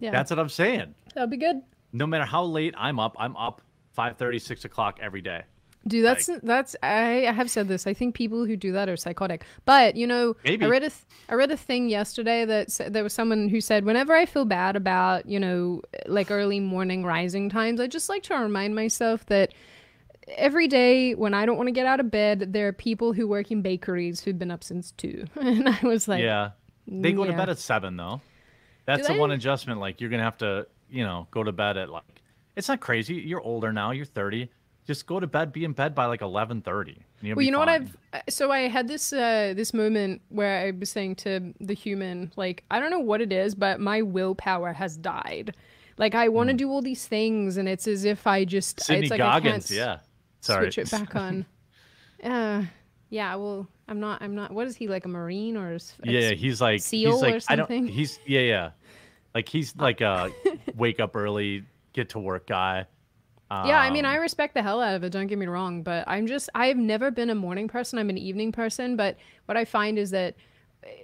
Yeah, 0.00 0.10
That's 0.10 0.30
what 0.30 0.40
I'm 0.40 0.48
saying. 0.48 0.96
that'd 1.14 1.30
be 1.30 1.36
good. 1.36 1.62
No 1.92 2.08
matter 2.08 2.24
how 2.24 2.42
late 2.42 2.74
I'm 2.76 2.98
up, 2.98 3.14
I'm 3.20 3.36
up 3.36 3.62
5:30, 3.96 4.40
6 4.40 4.64
o'clock 4.64 4.98
every 5.00 5.20
day. 5.20 5.44
Dude, 5.86 6.04
that's 6.04 6.30
that's 6.42 6.76
I, 6.82 7.26
I 7.26 7.32
have 7.32 7.50
said 7.50 7.68
this. 7.68 7.86
I 7.86 7.92
think 7.92 8.14
people 8.14 8.46
who 8.46 8.56
do 8.56 8.72
that 8.72 8.88
are 8.88 8.96
psychotic. 8.96 9.44
But 9.64 9.96
you 9.96 10.06
know, 10.06 10.34
Maybe. 10.44 10.64
I 10.64 10.68
read 10.68 10.82
a 10.82 10.90
th- 10.90 11.02
I 11.28 11.34
read 11.34 11.50
a 11.50 11.56
thing 11.56 11.88
yesterday 11.88 12.44
that 12.46 12.70
sa- 12.70 12.88
there 12.88 13.02
was 13.02 13.12
someone 13.12 13.48
who 13.48 13.60
said 13.60 13.84
whenever 13.84 14.14
I 14.14 14.24
feel 14.24 14.44
bad 14.44 14.76
about 14.76 15.26
you 15.26 15.38
know 15.38 15.82
like 16.06 16.30
early 16.30 16.60
morning 16.60 17.04
rising 17.04 17.50
times, 17.50 17.80
I 17.80 17.86
just 17.86 18.08
like 18.08 18.22
to 18.24 18.34
remind 18.34 18.74
myself 18.74 19.26
that 19.26 19.52
every 20.36 20.68
day 20.68 21.14
when 21.14 21.34
I 21.34 21.44
don't 21.44 21.58
want 21.58 21.68
to 21.68 21.72
get 21.72 21.86
out 21.86 22.00
of 22.00 22.10
bed, 22.10 22.54
there 22.54 22.68
are 22.68 22.72
people 22.72 23.12
who 23.12 23.28
work 23.28 23.50
in 23.50 23.60
bakeries 23.60 24.20
who've 24.20 24.38
been 24.38 24.50
up 24.50 24.64
since 24.64 24.92
two, 24.92 25.26
and 25.34 25.68
I 25.68 25.78
was 25.82 26.08
like, 26.08 26.22
yeah. 26.22 26.50
They 26.86 27.12
go 27.12 27.24
to 27.24 27.32
bed 27.32 27.48
at 27.48 27.58
7 27.58 27.96
though. 27.96 28.20
That's 28.86 29.06
the 29.06 29.14
they? 29.14 29.18
one 29.18 29.30
adjustment 29.30 29.80
like 29.80 30.00
you're 30.00 30.10
going 30.10 30.18
to 30.18 30.24
have 30.24 30.38
to, 30.38 30.66
you 30.90 31.04
know, 31.04 31.26
go 31.30 31.42
to 31.42 31.52
bed 31.52 31.76
at 31.76 31.88
like 31.88 32.04
It's 32.56 32.68
not 32.68 32.80
crazy. 32.80 33.14
You're 33.14 33.40
older 33.40 33.72
now, 33.72 33.92
you're 33.92 34.04
30. 34.04 34.50
Just 34.86 35.06
go 35.06 35.18
to 35.18 35.26
bed, 35.26 35.50
be 35.52 35.64
in 35.64 35.72
bed 35.72 35.94
by 35.94 36.06
like 36.06 36.20
11:30. 36.20 36.98
Well, 37.34 37.40
you 37.42 37.50
know 37.50 37.58
what 37.58 37.70
I've 37.70 37.96
uh, 38.12 38.20
so 38.28 38.50
I 38.52 38.68
had 38.68 38.86
this 38.86 39.12
uh 39.12 39.54
this 39.56 39.72
moment 39.72 40.20
where 40.28 40.66
I 40.66 40.72
was 40.72 40.90
saying 40.90 41.14
to 41.16 41.54
the 41.58 41.72
human 41.74 42.32
like 42.36 42.64
I 42.70 42.80
don't 42.80 42.90
know 42.90 42.98
what 42.98 43.20
it 43.22 43.32
is, 43.32 43.54
but 43.54 43.80
my 43.80 44.02
willpower 44.02 44.74
has 44.74 44.96
died. 44.98 45.56
Like 45.96 46.14
I 46.14 46.28
want 46.28 46.50
to 46.50 46.54
do 46.54 46.68
all 46.70 46.82
these 46.82 47.06
things, 47.06 47.56
and 47.56 47.68
it's 47.68 47.86
as 47.86 48.04
if 48.04 48.26
I 48.26 48.44
just. 48.44 48.80
Sydney 48.80 49.02
it's 49.02 49.10
like 49.10 49.20
I 49.20 49.40
can't 49.40 49.44
Goggins, 49.44 49.70
yeah. 49.70 49.98
Sorry. 50.40 50.70
switch 50.70 50.78
it 50.78 50.90
back 50.90 51.14
on. 51.24 51.46
uh, 52.22 52.64
yeah. 53.10 53.34
Well, 53.36 53.68
I'm 53.88 54.00
not. 54.00 54.20
I'm 54.20 54.34
not. 54.34 54.50
What 54.50 54.66
is 54.66 54.76
he 54.76 54.88
like 54.88 55.04
a 55.04 55.08
marine 55.08 55.56
or? 55.56 55.74
a 55.74 55.80
Yeah, 56.02 56.30
he's 56.32 56.60
like 56.60 56.80
seal 56.82 57.12
he's 57.12 57.22
like 57.22 57.34
or 57.34 57.40
I 57.48 57.56
don't 57.56 57.68
something? 57.68 57.86
he's 57.86 58.18
yeah, 58.26 58.40
yeah. 58.40 58.70
Like 59.34 59.48
he's 59.48 59.74
like 59.78 60.00
a 60.00 60.30
wake 60.76 61.00
up 61.00 61.16
early, 61.16 61.64
get 61.92 62.10
to 62.10 62.18
work 62.18 62.48
guy. 62.48 62.86
Yeah, 63.50 63.78
I 63.78 63.90
mean, 63.90 64.04
Um, 64.04 64.10
I 64.12 64.16
respect 64.16 64.54
the 64.54 64.62
hell 64.62 64.80
out 64.80 64.94
of 64.96 65.04
it. 65.04 65.10
Don't 65.10 65.26
get 65.28 65.38
me 65.38 65.46
wrong, 65.46 65.82
but 65.82 66.04
I'm 66.08 66.26
just 66.26 66.48
I've 66.54 66.76
never 66.76 67.10
been 67.10 67.30
a 67.30 67.34
morning 67.34 67.68
person. 67.68 67.98
I'm 67.98 68.10
an 68.10 68.18
evening 68.18 68.50
person. 68.52 68.96
But 68.96 69.16
what 69.46 69.56
I 69.56 69.64
find 69.64 69.98
is 69.98 70.10
that 70.10 70.34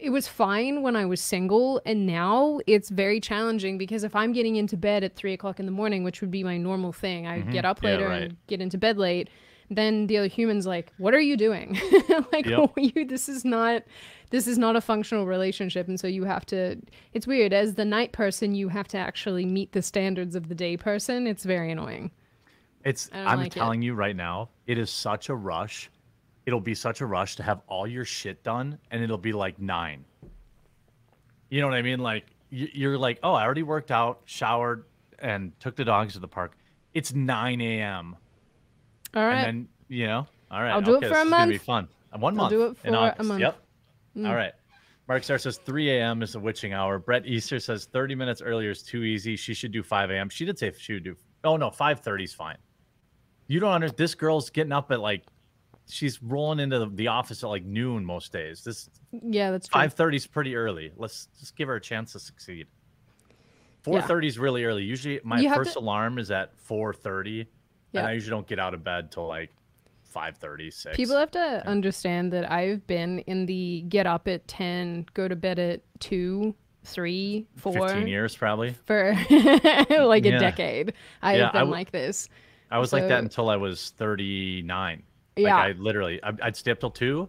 it 0.00 0.10
was 0.10 0.26
fine 0.26 0.82
when 0.82 0.96
I 0.96 1.06
was 1.06 1.20
single, 1.20 1.80
and 1.86 2.06
now 2.06 2.60
it's 2.66 2.90
very 2.90 3.20
challenging 3.20 3.78
because 3.78 4.04
if 4.04 4.14
I'm 4.16 4.32
getting 4.32 4.56
into 4.56 4.76
bed 4.76 5.04
at 5.04 5.16
three 5.16 5.32
o'clock 5.32 5.58
in 5.60 5.66
the 5.66 5.72
morning, 5.72 6.02
which 6.04 6.20
would 6.20 6.30
be 6.30 6.42
my 6.44 6.56
normal 6.58 6.92
thing, 6.92 7.26
I 7.26 7.40
get 7.40 7.64
up 7.64 7.78
Mm-hmm. 7.78 7.86
Yeah, 7.86 7.92
later 7.92 8.08
right. 8.08 8.22
and 8.24 8.36
get 8.46 8.60
into 8.60 8.78
bed 8.78 8.98
late. 8.98 9.28
Then 9.72 10.08
the 10.08 10.18
other 10.18 10.26
human's 10.26 10.66
like, 10.66 10.92
"What 10.98 11.14
are 11.14 11.20
you 11.20 11.36
doing? 11.36 11.78
like, 12.32 12.46
Yep. 12.46 12.72
you, 12.76 13.04
this 13.06 13.28
is 13.28 13.44
not." 13.44 13.82
This 14.30 14.46
is 14.46 14.58
not 14.58 14.76
a 14.76 14.80
functional 14.80 15.26
relationship, 15.26 15.88
and 15.88 15.98
so 15.98 16.06
you 16.06 16.22
have 16.22 16.46
to. 16.46 16.76
It's 17.12 17.26
weird. 17.26 17.52
As 17.52 17.74
the 17.74 17.84
night 17.84 18.12
person, 18.12 18.54
you 18.54 18.68
have 18.68 18.86
to 18.88 18.96
actually 18.98 19.44
meet 19.44 19.72
the 19.72 19.82
standards 19.82 20.36
of 20.36 20.48
the 20.48 20.54
day 20.54 20.76
person. 20.76 21.26
It's 21.26 21.42
very 21.42 21.72
annoying. 21.72 22.12
It's 22.84 23.10
I'm 23.12 23.38
like 23.38 23.48
it. 23.48 23.52
telling 23.52 23.82
you 23.82 23.94
right 23.94 24.16
now, 24.16 24.48
it 24.66 24.78
is 24.78 24.90
such 24.90 25.28
a 25.28 25.34
rush. 25.34 25.90
It'll 26.46 26.60
be 26.60 26.74
such 26.74 27.00
a 27.00 27.06
rush 27.06 27.36
to 27.36 27.42
have 27.42 27.60
all 27.66 27.86
your 27.86 28.04
shit 28.04 28.42
done 28.42 28.78
and 28.90 29.02
it'll 29.02 29.18
be 29.18 29.32
like 29.32 29.58
9. 29.60 30.04
You 31.50 31.60
know 31.60 31.66
what 31.66 31.76
I 31.76 31.82
mean? 31.82 31.98
Like 32.00 32.26
you're 32.50 32.96
like, 32.98 33.18
"Oh, 33.22 33.32
I 33.32 33.44
already 33.44 33.62
worked 33.62 33.90
out, 33.90 34.22
showered 34.24 34.84
and 35.18 35.52
took 35.60 35.76
the 35.76 35.84
dogs 35.84 36.14
to 36.14 36.18
the 36.20 36.28
park." 36.28 36.56
It's 36.94 37.12
9 37.12 37.60
a.m. 37.60 38.16
All 39.14 39.24
right. 39.24 39.34
And 39.36 39.46
then, 39.46 39.68
you 39.88 40.06
know, 40.06 40.26
all 40.50 40.62
right. 40.62 40.70
I'll 40.70 40.80
do 40.80 40.96
it 40.96 41.06
for 41.06 41.14
a 41.20 41.24
month. 41.24 41.26
is 41.26 41.30
gonna 41.30 41.46
be 41.52 41.58
fun. 41.58 41.88
Uh, 42.12 42.18
One 42.18 42.34
I'll 42.34 42.36
month. 42.44 42.50
do 42.50 42.66
it 42.66 42.78
for 42.78 42.88
a 42.88 42.92
month. 42.92 43.16
Mm. 43.18 43.40
Yep. 43.40 43.58
All 44.26 44.34
right. 44.34 44.52
Mark 45.08 45.24
Star 45.24 45.38
says 45.38 45.58
3 45.58 45.90
a.m. 45.90 46.22
is 46.22 46.32
the 46.32 46.40
witching 46.40 46.72
hour. 46.72 46.98
Brett 47.00 47.26
Easter 47.26 47.58
says 47.58 47.84
30 47.86 48.14
minutes 48.14 48.40
earlier 48.40 48.70
is 48.70 48.82
too 48.82 49.02
easy. 49.02 49.34
She 49.36 49.54
should 49.54 49.72
do 49.72 49.82
5 49.82 50.10
a.m. 50.10 50.28
She 50.28 50.44
did 50.44 50.56
say 50.58 50.72
she 50.78 50.94
would 50.94 51.04
do. 51.04 51.16
Oh 51.42 51.56
no, 51.56 51.70
5:30 51.70 52.24
is 52.24 52.32
fine. 52.34 52.56
You 53.50 53.58
don't 53.58 53.72
understand. 53.72 53.98
This 53.98 54.14
girl's 54.14 54.48
getting 54.48 54.70
up 54.72 54.92
at 54.92 55.00
like, 55.00 55.24
she's 55.88 56.22
rolling 56.22 56.60
into 56.60 56.86
the, 56.86 57.08
office 57.08 57.42
at 57.42 57.48
like 57.48 57.64
noon 57.64 58.04
most 58.04 58.32
days. 58.32 58.62
This 58.62 58.88
Yeah, 59.10 59.50
that's 59.50 59.66
true. 59.66 59.80
5:30 59.80 60.14
is 60.14 60.26
pretty 60.28 60.54
early. 60.54 60.92
Let's 60.96 61.26
just 61.40 61.56
give 61.56 61.66
her 61.66 61.74
a 61.74 61.80
chance 61.80 62.12
to 62.12 62.20
succeed. 62.20 62.68
4:30 63.84 64.26
is 64.28 64.38
really 64.38 64.64
early. 64.64 64.84
Usually, 64.84 65.20
my 65.24 65.40
You 65.40 65.52
first 65.52 65.72
to- 65.72 65.80
alarm 65.80 66.18
is 66.20 66.30
at 66.30 66.56
4:30, 66.58 67.46
Yeah. 67.92 68.00
and 68.00 68.06
I 68.08 68.12
usually 68.12 68.30
don't 68.30 68.46
get 68.46 68.60
out 68.60 68.72
of 68.72 68.84
bed 68.84 69.10
till 69.10 69.26
like 69.26 69.50
5:30, 70.14 70.70
6. 70.70 70.96
People 70.96 71.16
have 71.16 71.32
to 71.32 71.66
understand 71.66 72.32
that 72.32 72.50
I've 72.52 72.86
been 72.86 73.18
in 73.20 73.46
the 73.46 73.84
get 73.88 74.06
up 74.06 74.28
at 74.28 74.46
10, 74.46 75.06
go 75.14 75.26
to 75.26 75.34
bed 75.34 75.58
at 75.58 75.80
2, 75.98 76.54
3, 76.84 77.46
4 77.56 77.72
15 77.72 78.06
years 78.06 78.36
probably. 78.36 78.74
for 78.84 79.12
like 79.90 80.24
a 80.26 80.38
decade. 80.38 80.92
I've 81.20 81.38
Yeah, 81.38 81.48
I 81.48 81.52
been 81.52 81.60
w- 81.62 81.72
like 81.72 81.90
this. 81.90 82.28
I 82.70 82.78
was 82.78 82.92
like 82.92 83.08
that 83.08 83.20
until 83.22 83.50
I 83.50 83.56
was 83.56 83.90
39. 83.96 85.02
Yeah. 85.36 85.54
Like 85.54 85.64
I 85.76 85.78
literally, 85.78 86.20
I'd, 86.22 86.56
stay 86.56 86.70
up 86.70 86.80
till 86.80 86.90
2 86.90 87.28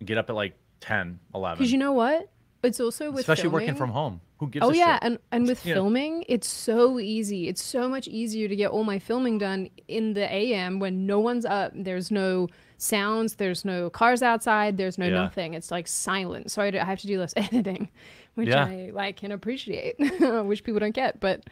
and 0.00 0.06
get 0.06 0.18
up 0.18 0.28
at 0.30 0.36
like 0.36 0.56
10, 0.80 1.18
11. 1.34 1.58
Because 1.58 1.72
you 1.72 1.78
know 1.78 1.92
what? 1.92 2.30
It's 2.62 2.80
also 2.80 3.10
with 3.10 3.20
Especially 3.20 3.50
working 3.50 3.76
from 3.76 3.90
home. 3.90 4.20
Who 4.38 4.48
gives 4.48 4.64
Oh 4.66 4.70
a 4.70 4.74
yeah, 4.76 4.94
shit? 4.94 5.02
and 5.04 5.18
and 5.32 5.46
with 5.46 5.64
Yeah. 5.66 5.74
filming, 5.74 6.24
it's 6.28 6.48
so 6.48 6.98
easy. 7.00 7.48
It's 7.48 7.62
so 7.62 7.88
much 7.88 8.06
easier 8.08 8.48
to 8.48 8.54
get 8.56 8.70
all 8.70 8.84
my 8.84 8.98
filming 8.98 9.38
done 9.38 9.68
in 9.88 10.14
the 10.14 10.32
AM 10.32 10.78
when 10.80 11.06
no 11.06 11.18
one's 11.20 11.44
up. 11.44 11.72
There's 11.74 12.10
no 12.10 12.48
sounds. 12.76 13.34
There's 13.36 13.64
no 13.64 13.90
cars 13.90 14.22
outside. 14.22 14.76
There's 14.76 14.98
no 14.98 15.06
Yeah. 15.06 15.22
nothing. 15.22 15.54
It's 15.54 15.70
like 15.70 15.86
silent. 15.88 16.50
So 16.50 16.62
I 16.62 16.70
have 16.76 16.98
to 17.00 17.06
do 17.06 17.18
less 17.20 17.32
editing, 17.36 17.88
which 18.34 18.48
Yeah. 18.48 18.64
I 18.64 18.90
like 18.92 19.16
can 19.16 19.30
appreciate, 19.32 19.96
which 20.44 20.62
people 20.64 20.80
don't 20.80 20.94
get. 20.94 21.18
But 21.20 21.44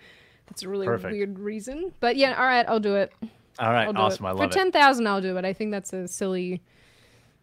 that's 0.46 0.62
a 0.62 0.68
really 0.68 0.86
Perfect. 0.86 1.12
weird 1.12 1.38
reason. 1.38 1.92
But 2.00 2.16
yeah, 2.16 2.38
all 2.38 2.44
right, 2.46 2.66
I'll 2.68 2.80
do 2.80 2.96
it. 2.96 3.12
All 3.58 3.70
right, 3.72 3.86
I'll 3.86 3.92
do 3.92 3.98
awesome. 4.00 4.24
it. 4.26 4.28
I 4.28 4.32
For 4.32 4.38
love 4.38 4.50
it. 4.50 4.54
ten 4.54 4.72
thousand, 4.72 5.06
I'll 5.06 5.20
do 5.22 5.36
it. 5.36 5.44
I 5.44 5.52
think 5.52 5.70
that's 5.72 5.92
a 5.92 6.06
silly. 6.08 6.62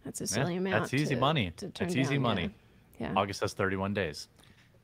That's 0.03 0.19
a 0.21 0.23
Yeah, 0.25 0.27
silly 0.43 0.55
amount. 0.57 0.83
that's 0.83 0.93
easy 0.93 1.15
to- 1.15 1.21
money. 1.21 1.51
to 1.57 1.67
That's 1.67 1.95
easy 1.95 2.15
down, 2.15 2.21
money. 2.23 2.49
Yeah. 2.99 3.11
yeah. 3.11 3.19
August 3.19 3.39
has 3.41 3.53
31 3.53 3.93
days. 3.93 4.27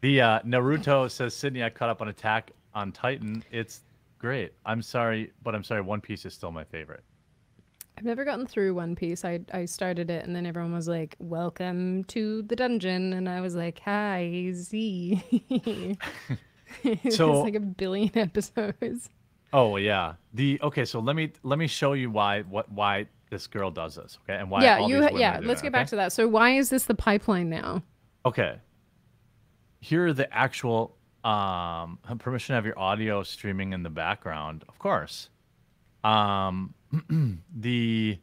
The 0.01 0.21
uh, 0.21 0.39
Naruto 0.41 1.11
says 1.11 1.35
Sydney, 1.35 1.61
I 1.61 1.69
caught 1.69 1.89
up 1.89 2.01
on 2.01 2.07
Attack 2.07 2.51
on 2.73 2.93
Titan. 2.93 3.43
It's 3.51 3.81
great. 4.17 4.53
I'm 4.65 4.81
sorry, 4.81 5.31
but 5.43 5.53
I'm 5.55 5.63
sorry. 5.63 5.81
One 5.81 5.99
Piece 5.99 6.25
is 6.25 6.33
still 6.33 6.51
my 6.53 6.63
favorite. 6.63 7.03
I've 7.97 8.05
never 8.05 8.23
gotten 8.23 8.47
through 8.47 8.73
One 8.75 8.95
Piece. 8.95 9.25
I 9.25 9.41
I 9.53 9.65
started 9.65 10.09
it 10.09 10.25
and 10.25 10.33
then 10.33 10.45
everyone 10.45 10.71
was 10.73 10.87
like, 10.87 11.17
"Welcome 11.19 12.05
to 12.05 12.43
the 12.43 12.55
dungeon," 12.55 13.11
and 13.11 13.27
I 13.27 13.41
was 13.41 13.55
like, 13.57 13.79
"Hi, 13.79 14.51
Z." 14.53 15.21
It's 16.83 17.15
So- 17.17 17.41
like 17.41 17.55
a 17.55 17.59
billion 17.59 18.11
episodes. 18.17 19.09
Oh 19.51 19.77
yeah. 19.77 20.13
The 20.33 20.59
okay. 20.61 20.85
So 20.85 20.99
let 20.99 21.15
me 21.15 21.31
let 21.43 21.57
me 21.57 21.67
show 21.67 21.93
you 21.93 22.11
why 22.11 22.41
what 22.43 22.71
why 22.71 23.07
this 23.31 23.47
girl 23.47 23.71
does 23.71 23.95
this. 23.95 24.17
Okay, 24.23 24.37
and 24.39 24.49
why 24.49 24.63
yeah, 24.63 24.77
all 24.79 24.89
you. 24.89 25.07
yeah, 25.17 25.39
let's 25.41 25.61
it, 25.61 25.63
get 25.63 25.71
back 25.71 25.81
okay? 25.83 25.89
to 25.91 25.95
that. 25.97 26.11
So 26.13 26.27
why 26.27 26.51
is 26.51 26.69
this 26.69 26.85
the 26.85 26.95
pipeline 26.95 27.49
now? 27.49 27.81
Okay. 28.25 28.57
Here 29.81 30.07
are 30.07 30.13
the 30.13 30.31
actual 30.33 30.95
um 31.23 31.97
permission 32.19 32.53
to 32.53 32.55
have 32.55 32.65
your 32.65 32.77
audio 32.79 33.23
streaming 33.23 33.73
in 33.73 33.81
the 33.83 33.89
background, 33.89 34.63
of 34.69 34.77
course. 34.77 35.29
Um 36.03 36.73
the 37.55 38.19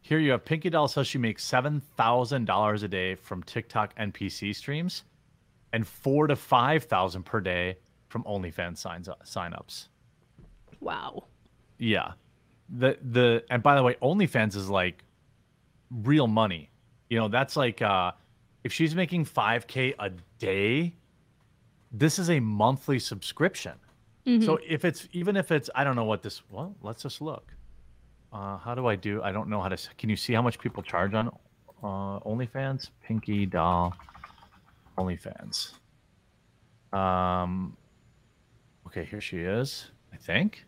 here 0.00 0.18
you 0.18 0.32
have 0.32 0.44
Pinky 0.44 0.68
Doll 0.70 0.88
says 0.88 1.06
she 1.06 1.18
makes 1.18 1.44
seven 1.44 1.80
thousand 1.96 2.46
dollars 2.46 2.82
a 2.82 2.88
day 2.88 3.14
from 3.14 3.42
TikTok 3.44 3.96
NPC 3.96 4.54
streams 4.54 5.04
and 5.72 5.86
four 5.86 6.26
to 6.26 6.36
five 6.36 6.84
thousand 6.84 7.24
per 7.24 7.40
day 7.40 7.76
from 8.08 8.24
OnlyFans 8.24 8.78
signs 8.78 9.08
signups. 9.24 9.88
Wow. 10.80 11.24
Yeah. 11.78 12.12
The 12.68 12.98
the 13.02 13.44
and 13.50 13.62
by 13.62 13.74
the 13.76 13.82
way, 13.82 13.96
OnlyFans 14.02 14.54
is 14.54 14.68
like 14.68 15.04
real 15.90 16.26
money. 16.26 16.70
You 17.08 17.18
know, 17.18 17.28
that's 17.28 17.56
like 17.56 17.82
uh 17.82 18.12
if 18.64 18.72
she's 18.72 18.94
making 18.94 19.24
5k 19.24 19.94
a 19.98 20.10
day, 20.38 20.94
this 21.90 22.18
is 22.18 22.30
a 22.30 22.38
monthly 22.38 23.00
subscription. 23.00 23.72
So 24.44 24.60
if 24.64 24.84
it's 24.84 25.08
even 25.12 25.36
if 25.36 25.50
it's 25.50 25.68
I 25.74 25.82
don't 25.82 25.96
know 25.96 26.04
what 26.04 26.22
this 26.22 26.42
well, 26.50 26.76
let's 26.82 27.02
just 27.02 27.20
look. 27.20 27.52
Uh 28.32 28.56
how 28.58 28.74
do 28.74 28.86
I 28.86 28.94
do? 28.94 29.22
I 29.22 29.32
don't 29.32 29.48
know 29.48 29.60
how 29.60 29.68
to 29.68 29.78
Can 29.98 30.10
you 30.10 30.16
see 30.16 30.32
how 30.32 30.42
much 30.42 30.58
people 30.58 30.82
charge 30.82 31.14
on 31.14 31.28
uh 31.82 32.20
OnlyFans? 32.20 32.90
Pinky 33.02 33.46
doll 33.46 33.94
OnlyFans. 34.98 35.72
Um 36.92 37.76
Okay, 38.86 39.04
here 39.04 39.22
she 39.22 39.38
is, 39.38 39.90
I 40.12 40.16
think. 40.16 40.66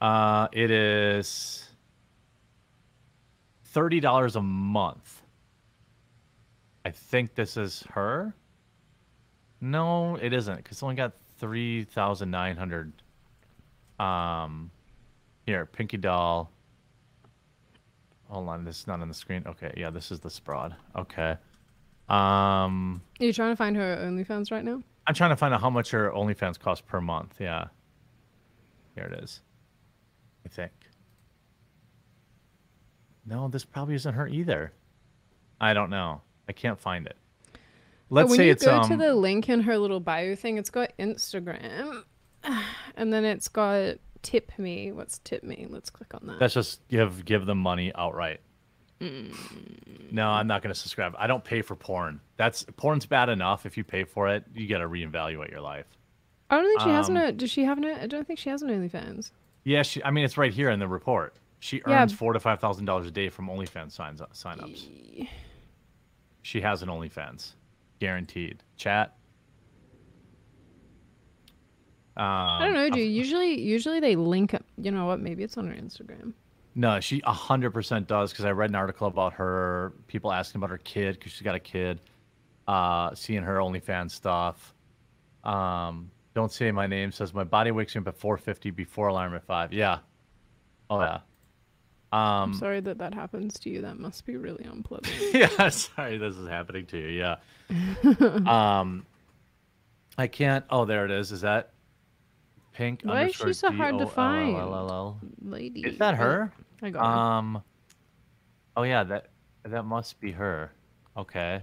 Uh, 0.00 0.48
it 0.52 0.70
is 0.70 1.68
thirty 3.66 4.00
dollars 4.00 4.34
a 4.34 4.42
month. 4.42 5.22
I 6.84 6.90
think 6.90 7.34
this 7.34 7.56
is 7.56 7.84
her. 7.90 8.34
No, 9.60 10.16
it 10.16 10.32
isn't, 10.32 10.56
because 10.56 10.72
it's 10.72 10.82
only 10.82 10.96
got 10.96 11.12
three 11.38 11.84
thousand 11.84 12.30
nine 12.30 12.56
hundred. 12.56 12.92
Um, 14.00 14.70
here, 15.46 15.66
Pinky 15.66 15.98
Doll. 15.98 16.50
Hold 18.28 18.48
on, 18.48 18.64
this 18.64 18.80
is 18.80 18.86
not 18.88 19.00
on 19.00 19.08
the 19.08 19.14
screen. 19.14 19.44
Okay, 19.46 19.72
yeah, 19.76 19.90
this 19.90 20.10
is 20.10 20.18
the 20.18 20.30
Sproad. 20.30 20.74
Okay. 20.96 21.36
Um, 22.08 23.02
Are 23.20 23.24
you 23.24 23.32
trying 23.32 23.52
to 23.52 23.56
find 23.56 23.76
her 23.76 23.96
OnlyFans 23.96 24.50
right 24.50 24.64
now? 24.64 24.82
I'm 25.06 25.14
trying 25.14 25.30
to 25.30 25.36
find 25.36 25.54
out 25.54 25.60
how 25.60 25.70
much 25.70 25.90
her 25.90 26.10
OnlyFans 26.10 26.58
costs 26.58 26.84
per 26.86 27.00
month. 27.00 27.36
Yeah. 27.40 27.66
Here 28.94 29.04
it 29.04 29.22
is. 29.22 29.40
I 30.44 30.48
think. 30.48 30.72
No, 33.24 33.48
this 33.48 33.64
probably 33.64 33.96
isn't 33.96 34.14
her 34.14 34.28
either. 34.28 34.72
I 35.60 35.74
don't 35.74 35.90
know. 35.90 36.22
I 36.48 36.52
can't 36.52 36.78
find 36.78 37.06
it. 37.06 37.16
Let's 38.08 38.30
when 38.30 38.36
say 38.36 38.46
you 38.46 38.52
it's 38.52 38.64
go 38.64 38.76
um 38.76 38.88
to 38.88 38.96
the 38.96 39.14
link 39.14 39.48
in 39.48 39.60
her 39.62 39.76
little 39.76 39.98
bio 39.98 40.36
thing, 40.36 40.58
it's 40.58 40.70
got 40.70 40.92
Instagram, 40.98 42.04
and 42.96 43.12
then 43.12 43.24
it's 43.24 43.48
got 43.48 43.96
tip 44.22 44.52
me. 44.58 44.92
What's 44.92 45.18
tip 45.18 45.42
me? 45.42 45.66
Let's 45.68 45.90
click 45.90 46.14
on 46.14 46.26
that. 46.28 46.38
that's 46.38 46.54
just 46.54 46.86
give 46.88 47.24
give 47.24 47.46
them 47.46 47.58
money 47.58 47.92
outright. 47.96 48.40
Mm. 49.00 50.10
No, 50.12 50.28
I'm 50.28 50.46
not 50.46 50.62
going 50.62 50.72
to 50.72 50.78
subscribe. 50.80 51.14
I 51.18 51.26
don't 51.26 51.44
pay 51.44 51.60
for 51.62 51.76
porn. 51.76 52.20
That's 52.36 52.64
porn's 52.76 53.04
bad 53.06 53.28
enough. 53.28 53.66
If 53.66 53.76
you 53.76 53.84
pay 53.84 54.04
for 54.04 54.28
it, 54.28 54.44
you 54.54 54.66
got 54.68 54.78
to 54.78 54.88
reevaluate 54.88 55.50
your 55.50 55.60
life. 55.60 55.86
I 56.48 56.56
don't 56.56 56.66
think 56.66 56.80
she 56.82 56.88
has 56.90 57.08
um, 57.08 57.14
no. 57.14 57.30
Does 57.32 57.50
she 57.50 57.64
have 57.64 57.78
no? 57.78 57.92
I 57.94 58.06
don't 58.06 58.26
think 58.26 58.38
she 58.38 58.48
has 58.50 58.62
an 58.62 58.68
OnlyFans. 58.70 59.32
Yeah, 59.64 59.82
she, 59.82 60.02
I 60.04 60.10
mean 60.12 60.24
it's 60.24 60.38
right 60.38 60.52
here 60.52 60.70
in 60.70 60.78
the 60.78 60.86
report. 60.88 61.34
She 61.58 61.82
Yeah. 61.86 62.02
earns 62.02 62.12
four 62.12 62.32
to 62.32 62.40
five 62.40 62.60
thousand 62.60 62.84
dollars 62.84 63.06
a 63.06 63.10
day 63.10 63.28
from 63.28 63.48
OnlyFans 63.48 63.92
signs 63.92 64.20
signups. 64.32 64.86
She 66.42 66.60
has 66.60 66.82
an 66.82 66.88
OnlyFans, 66.88 67.52
guaranteed. 67.98 68.62
Chat. 68.76 69.16
Um, 72.16 72.24
I 72.24 72.60
don't 72.64 72.74
know, 72.74 72.88
dude. 72.90 73.10
Usually, 73.12 73.60
usually 73.60 74.00
they 74.00 74.16
link. 74.16 74.54
up- 74.54 74.64
You 74.78 74.90
know 74.90 75.04
what? 75.06 75.20
Maybe 75.20 75.42
it's 75.42 75.58
on 75.58 75.66
her 75.66 75.74
Instagram. 75.74 76.32
No, 76.78 77.00
she 77.00 77.22
a 77.24 77.32
hundred 77.32 77.70
percent 77.72 78.06
does 78.06 78.30
because 78.32 78.44
I 78.44 78.50
read 78.50 78.68
an 78.70 78.76
article 78.76 79.06
about 79.06 79.32
her. 79.32 79.94
People 80.08 80.30
asking 80.30 80.58
about 80.60 80.68
her 80.68 80.78
kid 80.78 81.14
because 81.18 81.32
she's 81.32 81.40
got 81.42 81.54
a 81.54 81.60
kid. 81.60 82.00
Uh, 82.68 83.14
seeing 83.14 83.42
her 83.42 83.56
OnlyFans 83.56 84.10
stuff. 84.10 84.74
Um, 85.42 86.10
don't 86.34 86.52
say 86.52 86.70
my 86.72 86.86
name. 86.86 87.12
Says 87.12 87.32
my 87.32 87.44
body 87.44 87.70
wakes 87.70 87.94
me 87.94 88.02
up 88.02 88.08
at 88.08 88.16
four 88.18 88.36
fifty 88.36 88.70
before 88.70 89.08
alarm 89.08 89.34
at 89.34 89.44
five. 89.44 89.72
Yeah. 89.72 90.00
Oh 90.90 91.00
yeah. 91.00 91.20
I'm 92.12 92.50
Um, 92.50 92.54
sorry 92.54 92.80
that 92.80 92.98
that 92.98 93.14
happens 93.14 93.58
to 93.60 93.70
you. 93.70 93.80
That 93.80 93.98
must 93.98 94.26
be 94.26 94.36
really 94.36 94.64
unpleasant. 94.64 95.16
yeah, 95.34 95.68
sorry, 95.70 96.18
this 96.18 96.36
is 96.36 96.46
happening 96.46 96.84
to 96.86 96.98
you. 96.98 97.08
Yeah. 97.08 97.36
um, 98.80 99.06
I 100.18 100.26
can't. 100.26 100.64
Oh, 100.68 100.84
there 100.84 101.04
it 101.06 101.10
is. 101.10 101.32
Is 101.32 101.40
that 101.40 101.70
pink? 102.74 103.00
Why 103.02 103.24
is 103.26 103.34
she 103.34 103.52
so 103.54 103.72
hard 103.72 103.98
to 103.98 104.06
find? 104.06 104.56
Lady. 105.42 105.80
Is 105.80 105.98
that 105.98 106.16
her? 106.16 106.52
I 106.82 106.90
got. 106.90 107.04
Um. 107.04 107.62
Oh 108.76 108.82
yeah, 108.82 109.04
that 109.04 109.28
that 109.64 109.84
must 109.84 110.20
be 110.20 110.32
her. 110.32 110.72
Okay. 111.16 111.62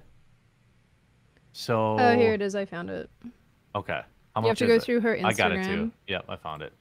So. 1.51 1.97
Oh, 1.99 2.15
here 2.15 2.33
it 2.33 2.41
is. 2.41 2.55
I 2.55 2.65
found 2.65 2.89
it. 2.89 3.09
Okay. 3.75 4.01
How 4.35 4.41
You 4.41 4.47
have 4.47 4.57
to 4.57 4.67
go 4.67 4.73
it? 4.75 4.83
through 4.83 5.01
her 5.01 5.15
Instagram. 5.15 5.25
I 5.25 5.33
got 5.33 5.51
it 5.51 5.63
too. 5.65 5.91
Yep, 6.07 6.25
I 6.29 6.35
found 6.35 6.61
it. 6.63 6.73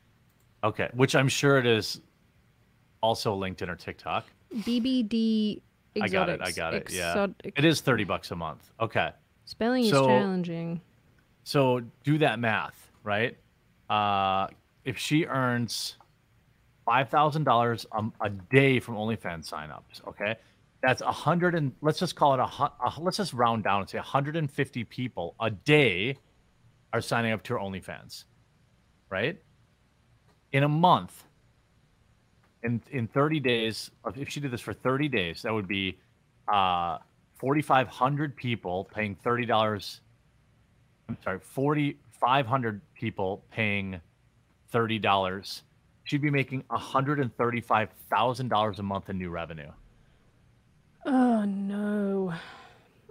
Okay, 0.64 0.88
which 0.94 1.14
I'm 1.14 1.28
sure 1.28 1.58
it 1.58 1.66
is 1.66 2.00
also 3.02 3.34
linked 3.34 3.60
in 3.62 3.68
her 3.68 3.76
TikTok. 3.76 4.24
BBD 4.54 5.60
I 6.00 6.08
got 6.08 6.28
it. 6.30 6.40
I 6.42 6.52
got 6.52 6.72
it. 6.72 6.90
Yeah. 6.90 7.14
Exot- 7.14 7.34
It 7.44 7.64
is 7.64 7.80
30 7.82 8.04
bucks 8.04 8.30
a 8.30 8.36
month. 8.36 8.70
Okay. 8.80 9.10
Spelling 9.44 9.84
So- 9.84 10.02
is 10.02 10.06
challenging. 10.06 10.80
So 11.44 11.80
do 12.04 12.16
that 12.18 12.38
math, 12.38 12.90
right? 13.02 13.36
Uh, 13.90 14.46
if 14.84 14.96
she 14.96 15.26
earns 15.26 15.96
five 16.92 17.08
thousand 17.08 17.44
dollars 17.44 17.86
a 18.20 18.28
day 18.50 18.78
from 18.78 18.96
OnlyFans 18.96 19.48
signups, 19.48 20.06
okay, 20.06 20.36
that's 20.82 21.00
a 21.00 21.10
hundred 21.10 21.54
and 21.54 21.72
let's 21.80 21.98
just 21.98 22.16
call 22.16 22.34
it 22.34 22.40
a, 22.40 22.44
a 22.44 22.92
let's 22.98 23.16
just 23.16 23.32
round 23.32 23.64
down 23.64 23.80
and 23.80 23.88
say 23.88 23.96
150 23.96 24.84
people 24.84 25.34
a 25.40 25.48
day 25.50 26.18
are 26.92 27.00
signing 27.00 27.32
up 27.32 27.42
to 27.44 27.54
OnlyFans, 27.54 28.24
right? 29.08 29.40
In 30.52 30.64
a 30.64 30.68
month, 30.68 31.24
in 32.62 32.82
in 32.90 33.06
30 33.08 33.40
days, 33.40 33.90
if 34.14 34.28
she 34.28 34.40
did 34.40 34.50
this 34.50 34.60
for 34.60 34.74
30 34.74 35.08
days, 35.08 35.40
that 35.42 35.54
would 35.54 35.68
be 35.68 35.98
uh, 36.52 36.98
4,500 37.38 38.36
people 38.36 38.84
paying 38.94 39.14
thirty 39.14 39.46
dollars 39.46 40.02
I'm 41.08 41.16
sorry, 41.24 41.40
4,500 41.40 42.80
people 42.94 43.44
paying 43.50 44.00
$30, 44.72 45.62
she'd 46.04 46.22
be 46.22 46.30
making 46.30 46.62
$135,000 46.70 48.78
a 48.78 48.82
month 48.82 49.10
in 49.10 49.18
new 49.18 49.30
revenue. 49.30 49.70
Oh 51.04 51.44
no. 51.44 52.32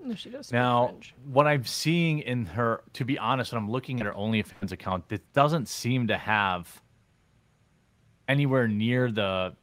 No, 0.03 0.15
she 0.15 0.29
does. 0.29 0.51
Now, 0.51 0.95
what 1.31 1.45
I'm 1.45 1.63
seeing 1.63 2.19
in 2.19 2.45
her, 2.47 2.81
to 2.93 3.05
be 3.05 3.19
honest, 3.19 3.51
when 3.51 3.61
I'm 3.61 3.69
looking 3.69 3.99
at 3.99 4.07
her 4.07 4.13
OnlyFans 4.13 4.71
account, 4.71 5.05
it 5.11 5.21
doesn't 5.33 5.67
seem 5.67 6.07
to 6.07 6.17
have 6.17 6.81
anywhere 8.27 8.67
near 8.67 9.11
the 9.11 9.55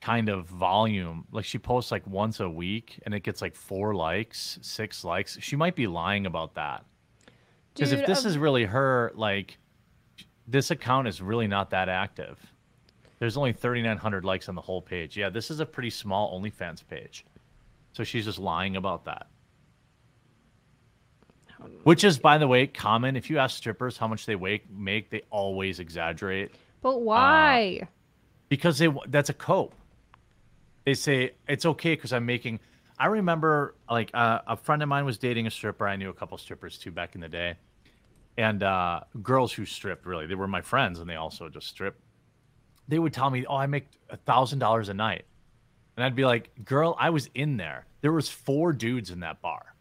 kind 0.00 0.28
of 0.28 0.46
volume. 0.46 1.26
Like 1.32 1.44
she 1.44 1.58
posts 1.58 1.90
like 1.90 2.06
once 2.06 2.40
a 2.40 2.48
week 2.48 3.00
and 3.04 3.14
it 3.14 3.24
gets 3.24 3.42
like 3.42 3.56
four 3.56 3.94
likes, 3.94 4.58
six 4.62 5.04
likes. 5.04 5.38
She 5.40 5.56
might 5.56 5.74
be 5.74 5.86
lying 5.86 6.26
about 6.26 6.54
that. 6.54 6.84
Because 7.74 7.92
if 7.92 8.06
this 8.06 8.24
is 8.24 8.36
really 8.36 8.64
her, 8.64 9.12
like 9.14 9.58
this 10.46 10.70
account 10.70 11.08
is 11.08 11.20
really 11.22 11.46
not 11.46 11.70
that 11.70 11.88
active. 11.88 12.38
There's 13.18 13.36
only 13.36 13.52
3,900 13.52 14.24
likes 14.24 14.48
on 14.48 14.54
the 14.54 14.60
whole 14.60 14.82
page. 14.82 15.16
Yeah, 15.16 15.30
this 15.30 15.50
is 15.50 15.60
a 15.60 15.66
pretty 15.66 15.90
small 15.90 16.38
OnlyFans 16.40 16.82
page. 16.88 17.24
So 17.92 18.04
she's 18.04 18.24
just 18.24 18.38
lying 18.38 18.76
about 18.76 19.04
that. 19.04 19.26
Which 21.84 22.02
is, 22.02 22.18
by 22.18 22.38
the 22.38 22.48
way, 22.48 22.66
common. 22.66 23.14
If 23.14 23.30
you 23.30 23.38
ask 23.38 23.56
strippers 23.56 23.96
how 23.96 24.08
much 24.08 24.26
they 24.26 24.34
wake, 24.34 24.68
make, 24.70 25.10
they 25.10 25.22
always 25.30 25.78
exaggerate 25.78 26.52
But 26.80 27.02
why? 27.02 27.86
because 28.48 28.78
they 28.78 28.88
that's 29.08 29.30
a 29.30 29.34
cope. 29.34 29.72
They 30.84 30.94
say 30.94 31.32
it's 31.46 31.64
okay 31.64 31.94
because 31.94 32.12
I'm 32.12 32.26
making. 32.26 32.58
I 32.98 33.06
remember 33.06 33.76
like 33.88 34.10
uh, 34.12 34.40
a 34.48 34.56
friend 34.56 34.82
of 34.82 34.88
mine 34.88 35.04
was 35.04 35.18
dating 35.18 35.46
a 35.46 35.50
stripper. 35.50 35.86
I 35.86 35.94
knew 35.94 36.10
a 36.10 36.12
couple 36.12 36.36
strippers 36.38 36.78
too 36.78 36.90
back 36.90 37.14
in 37.14 37.20
the 37.20 37.28
day, 37.28 37.54
and 38.36 38.62
uh, 38.62 39.00
girls 39.22 39.52
who 39.52 39.64
stripped 39.64 40.06
really 40.06 40.26
they 40.26 40.34
were 40.34 40.46
my 40.48 40.62
friends 40.62 40.98
and 40.98 41.08
they 41.08 41.16
also 41.16 41.48
just 41.48 41.68
stripped. 41.68 42.00
They 42.88 42.98
would 42.98 43.12
tell 43.12 43.30
me, 43.30 43.44
"Oh, 43.46 43.56
I 43.56 43.66
make 43.66 43.86
a 44.10 44.16
thousand 44.16 44.58
dollars 44.58 44.88
a 44.88 44.94
night," 44.94 45.24
and 45.96 46.04
I'd 46.04 46.16
be 46.16 46.24
like, 46.24 46.50
"Girl, 46.64 46.96
I 46.98 47.10
was 47.10 47.30
in 47.34 47.56
there. 47.56 47.86
There 48.00 48.12
was 48.12 48.28
four 48.28 48.72
dudes 48.72 49.10
in 49.10 49.20
that 49.20 49.40
bar. 49.40 49.74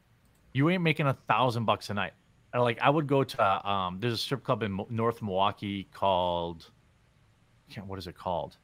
You 0.54 0.70
ain't 0.70 0.84
making 0.84 1.08
a 1.08 1.14
thousand 1.28 1.66
bucks 1.66 1.90
a 1.90 1.94
night." 1.94 2.14
And 2.54 2.62
like 2.62 2.80
I 2.82 2.90
would 2.90 3.08
go 3.08 3.24
to 3.24 3.70
um, 3.70 3.98
there's 4.00 4.14
a 4.14 4.18
strip 4.18 4.44
club 4.44 4.62
in 4.64 4.74
Mo- 4.74 4.88
North 4.90 5.22
Milwaukee 5.22 5.88
called 5.94 6.70
can't 7.70 7.88
what 7.88 7.98
is 7.98 8.08
it 8.08 8.18
called? 8.18 8.58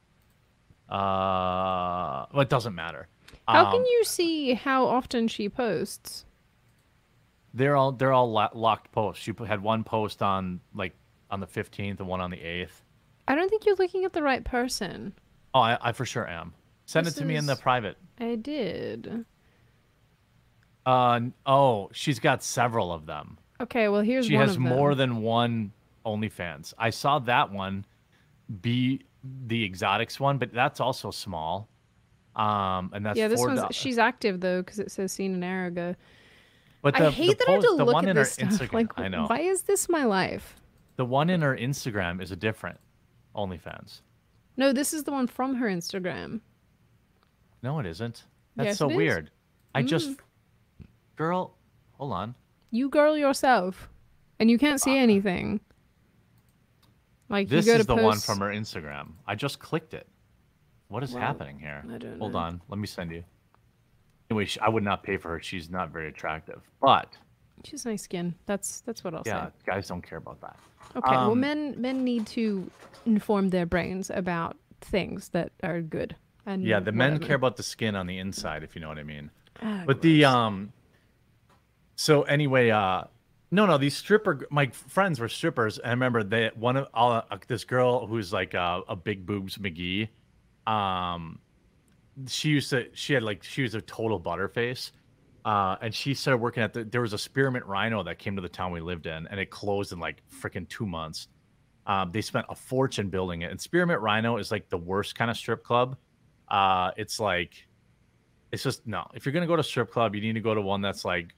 Uh, 0.88 2.26
well, 2.32 2.42
it 2.42 2.48
doesn't 2.48 2.74
matter. 2.74 3.08
How 3.46 3.66
Um, 3.66 3.72
can 3.72 3.84
you 3.86 4.04
see 4.04 4.54
how 4.54 4.86
often 4.86 5.28
she 5.28 5.48
posts? 5.48 6.24
They're 7.58 7.76
all 7.76 7.90
they're 7.90 8.12
all 8.12 8.30
lo- 8.30 8.48
locked 8.54 8.92
posts. 8.92 9.26
You 9.26 9.34
had 9.46 9.60
one 9.60 9.82
post 9.82 10.22
on 10.22 10.60
like 10.74 10.94
on 11.28 11.40
the 11.40 11.46
fifteenth 11.46 11.98
and 11.98 12.08
one 12.08 12.20
on 12.20 12.30
the 12.30 12.40
eighth. 12.40 12.84
I 13.26 13.34
don't 13.34 13.48
think 13.48 13.66
you're 13.66 13.74
looking 13.74 14.04
at 14.04 14.12
the 14.12 14.22
right 14.22 14.44
person. 14.44 15.12
Oh, 15.52 15.60
I, 15.60 15.76
I 15.80 15.92
for 15.92 16.06
sure 16.06 16.26
am. 16.26 16.54
Send 16.86 17.06
This 17.06 17.16
it 17.16 17.20
to 17.20 17.26
me 17.26 17.34
in 17.34 17.46
the 17.46 17.56
private. 17.56 17.96
I 18.20 18.36
did. 18.36 19.24
Uh, 20.86 21.20
oh, 21.44 21.90
she's 21.92 22.20
got 22.20 22.42
several 22.42 22.92
of 22.92 23.06
them. 23.06 23.38
Okay, 23.60 23.88
well 23.88 24.02
here's 24.02 24.26
she 24.26 24.36
one 24.36 24.46
has 24.46 24.56
of 24.56 24.62
them. 24.62 24.72
more 24.72 24.94
than 24.94 25.20
one 25.20 25.72
OnlyFans. 26.06 26.74
I 26.78 26.90
saw 26.90 27.18
that 27.18 27.50
one 27.50 27.84
be 28.62 29.02
the 29.46 29.64
exotics 29.64 30.20
one, 30.20 30.38
but 30.38 30.52
that's 30.54 30.78
also 30.78 31.10
small. 31.10 31.68
Um, 32.36 32.92
and 32.94 33.04
that's 33.04 33.18
yeah, 33.18 33.26
this 33.26 33.40
one's 33.40 33.62
she's 33.72 33.98
active 33.98 34.40
though 34.40 34.62
because 34.62 34.78
it 34.78 34.92
says 34.92 35.10
seen 35.10 35.34
an 35.34 35.42
hour 35.42 35.66
ago. 35.66 35.96
But 36.82 37.00
I 37.00 37.10
hate 37.10 37.38
the 37.38 37.44
that 37.44 37.48
I 37.48 37.52
have 37.54 37.62
to 37.62 37.76
the 37.76 37.84
look 37.84 37.94
one 37.94 38.04
at 38.04 38.10
in 38.10 38.16
this 38.16 38.32
stuff. 38.32 38.48
Instagram. 38.50 38.72
Like, 38.72 38.98
I 38.98 39.08
know. 39.08 39.26
why 39.26 39.40
is 39.40 39.62
this 39.62 39.88
my 39.88 40.04
life? 40.04 40.54
The 40.96 41.04
one 41.04 41.30
in 41.30 41.42
her 41.42 41.56
Instagram 41.56 42.20
is 42.22 42.30
a 42.32 42.36
different 42.36 42.78
OnlyFans. 43.34 44.00
No, 44.56 44.72
this 44.72 44.92
is 44.92 45.04
the 45.04 45.12
one 45.12 45.26
from 45.26 45.54
her 45.56 45.66
Instagram. 45.66 46.40
No, 47.62 47.78
it 47.78 47.86
isn't. 47.86 48.24
That's 48.56 48.66
Yes, 48.66 48.78
so 48.78 48.86
it 48.86 48.92
is. 48.92 48.94
Mm. 48.94 48.96
weird. 48.96 49.30
I 49.74 49.82
just, 49.82 50.10
girl, 51.16 51.54
hold 51.92 52.12
on. 52.12 52.34
You 52.70 52.88
girl 52.88 53.16
yourself, 53.16 53.88
and 54.38 54.50
you 54.50 54.58
can't 54.58 54.80
see 54.80 54.96
anything. 54.96 55.60
Like 57.28 57.48
This 57.48 57.66
you 57.66 57.72
go 57.74 57.78
is 57.80 57.86
the 57.86 57.94
one 57.96 58.18
from 58.18 58.38
her 58.40 58.48
Instagram. 58.48 59.12
I 59.26 59.34
just 59.34 59.58
clicked 59.58 59.94
it. 59.94 60.06
What 60.88 61.02
is 61.02 61.12
happening 61.12 61.58
here? 61.58 61.84
I 61.92 61.98
don't 61.98 62.18
Hold 62.18 62.32
know. 62.32 62.38
on. 62.38 62.62
Let 62.68 62.78
me 62.78 62.86
send 62.86 63.10
you. 63.12 63.22
Anyway, 64.30 64.44
sh- 64.44 64.58
I 64.60 64.68
would 64.68 64.82
not 64.82 65.02
pay 65.02 65.16
for 65.16 65.30
her. 65.30 65.40
She's 65.40 65.70
not 65.70 65.90
very 65.90 66.08
attractive. 66.08 66.60
But 66.80 67.16
She's 67.64 67.84
nice 67.84 68.02
skin. 68.02 68.34
That's 68.46 68.80
that's 68.82 69.02
what 69.02 69.14
I'll 69.14 69.22
yeah, 69.26 69.46
say. 69.46 69.52
Yeah, 69.66 69.74
guys 69.74 69.88
don't 69.88 70.02
care 70.02 70.18
about 70.18 70.40
that. 70.40 70.56
Okay, 70.96 71.10
well 71.10 71.32
um, 71.32 71.40
men 71.40 71.80
men 71.80 72.04
need 72.04 72.26
to 72.28 72.70
inform 73.04 73.50
their 73.50 73.66
brains 73.66 74.10
about 74.10 74.56
things 74.80 75.30
that 75.30 75.52
are 75.62 75.80
good. 75.80 76.14
And 76.46 76.64
Yeah, 76.64 76.80
the 76.80 76.92
men 76.92 77.18
care 77.18 77.36
about 77.36 77.56
the 77.56 77.62
skin 77.62 77.94
on 77.94 78.06
the 78.06 78.18
inside, 78.18 78.62
if 78.62 78.74
you 78.74 78.80
know 78.80 78.88
what 78.88 78.98
I 78.98 79.02
mean. 79.02 79.30
Ah, 79.62 79.82
But 79.86 80.02
the 80.02 80.24
um 80.24 80.72
so 81.96 82.22
anyway, 82.22 82.70
uh 82.70 83.04
no, 83.50 83.64
no, 83.66 83.78
these 83.78 83.96
stripper 83.96 84.46
my 84.50 84.68
friends 84.68 85.18
were 85.20 85.28
strippers. 85.28 85.78
And 85.78 85.86
I 85.86 85.90
remember 85.90 86.22
that 86.22 86.56
one 86.56 86.76
of 86.76 86.86
all 86.94 87.12
uh, 87.12 87.38
this 87.48 87.64
girl 87.64 88.06
who's 88.06 88.32
like 88.32 88.54
uh, 88.54 88.82
a 88.88 88.94
big 88.96 89.26
boobs 89.26 89.56
McGee. 89.58 90.08
Um 90.66 91.40
she 92.26 92.48
used 92.48 92.70
to 92.70 92.88
she 92.94 93.12
had 93.12 93.22
like 93.22 93.42
she 93.42 93.62
was 93.62 93.74
a 93.74 93.80
total 93.82 94.20
butterface. 94.20 94.92
Uh, 95.44 95.76
and 95.80 95.94
she 95.94 96.12
started 96.12 96.38
working 96.38 96.62
at 96.62 96.74
the 96.74 96.84
there 96.84 97.00
was 97.00 97.12
a 97.12 97.18
spearmint 97.18 97.64
rhino 97.64 98.02
that 98.02 98.18
came 98.18 98.36
to 98.36 98.42
the 98.42 98.48
town 98.48 98.70
we 98.72 98.80
lived 98.80 99.06
in 99.06 99.26
and 99.28 99.40
it 99.40 99.50
closed 99.50 99.92
in 99.92 99.98
like 99.98 100.22
freaking 100.30 100.68
two 100.68 100.86
months. 100.86 101.28
Um, 101.86 102.12
they 102.12 102.20
spent 102.20 102.44
a 102.50 102.54
fortune 102.54 103.08
building 103.08 103.42
it. 103.42 103.50
And 103.50 103.58
Spearmint 103.58 104.00
Rhino 104.00 104.36
is 104.36 104.50
like 104.50 104.68
the 104.68 104.76
worst 104.76 105.14
kind 105.14 105.30
of 105.30 105.36
strip 105.38 105.64
club. 105.64 105.96
Uh, 106.48 106.90
it's 106.98 107.18
like 107.18 107.66
it's 108.52 108.62
just 108.62 108.86
no. 108.86 109.06
If 109.14 109.24
you're 109.24 109.32
gonna 109.32 109.46
go 109.46 109.56
to 109.56 109.62
strip 109.62 109.90
club, 109.90 110.14
you 110.14 110.20
need 110.20 110.34
to 110.34 110.40
go 110.40 110.54
to 110.54 110.60
one 110.60 110.82
that's 110.82 111.04
like 111.04 111.34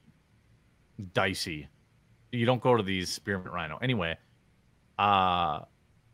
dicey. 1.13 1.69
You 2.33 2.47
don't 2.47 2.61
go 2.61 2.77
to 2.77 2.83
these 2.83 3.11
Spearmint 3.11 3.53
Rhino. 3.53 3.79
Anyway, 3.81 4.17
uh 4.99 5.61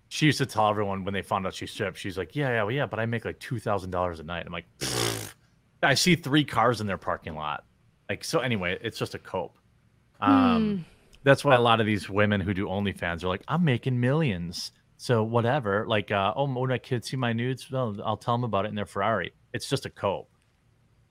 she 0.08 0.26
used 0.26 0.38
to 0.38 0.46
tell 0.46 0.68
everyone 0.68 1.04
when 1.04 1.14
they 1.14 1.22
found 1.22 1.46
out 1.46 1.54
she 1.54 1.66
stripped, 1.66 1.98
she's 1.98 2.16
like, 2.18 2.36
Yeah, 2.36 2.48
yeah, 2.48 2.62
well, 2.62 2.72
yeah, 2.72 2.86
but 2.86 2.98
I 3.00 3.06
make 3.06 3.24
like 3.24 3.38
two 3.38 3.58
thousand 3.58 3.90
dollars 3.90 4.20
a 4.20 4.22
night. 4.22 4.44
I'm 4.46 4.52
like, 4.52 4.66
"Pfft." 4.78 5.34
I 5.82 5.94
see 5.94 6.16
three 6.16 6.44
cars 6.44 6.80
in 6.80 6.86
their 6.86 6.98
parking 6.98 7.34
lot. 7.34 7.64
Like 8.08 8.24
so 8.24 8.40
anyway, 8.40 8.78
it's 8.80 8.98
just 8.98 9.14
a 9.14 9.18
cope. 9.18 9.58
Um 10.20 10.84
that's 11.22 11.44
why 11.44 11.56
a 11.56 11.60
lot 11.60 11.80
of 11.80 11.86
these 11.86 12.08
women 12.08 12.40
who 12.40 12.54
do 12.54 12.66
OnlyFans 12.66 13.24
are 13.24 13.28
like, 13.28 13.42
I'm 13.48 13.64
making 13.64 13.98
millions. 13.98 14.70
So 14.96 15.24
whatever. 15.24 15.84
Like, 15.86 16.12
uh, 16.12 16.32
oh, 16.36 16.46
when 16.46 16.70
my 16.70 16.78
kids 16.78 17.10
see 17.10 17.16
my 17.16 17.32
nudes, 17.32 17.68
well, 17.68 17.96
I'll 18.04 18.16
tell 18.16 18.34
them 18.34 18.44
about 18.44 18.64
it 18.64 18.68
in 18.68 18.76
their 18.76 18.86
Ferrari. 18.86 19.32
It's 19.52 19.68
just 19.68 19.86
a 19.86 19.90
cope. 19.90 20.30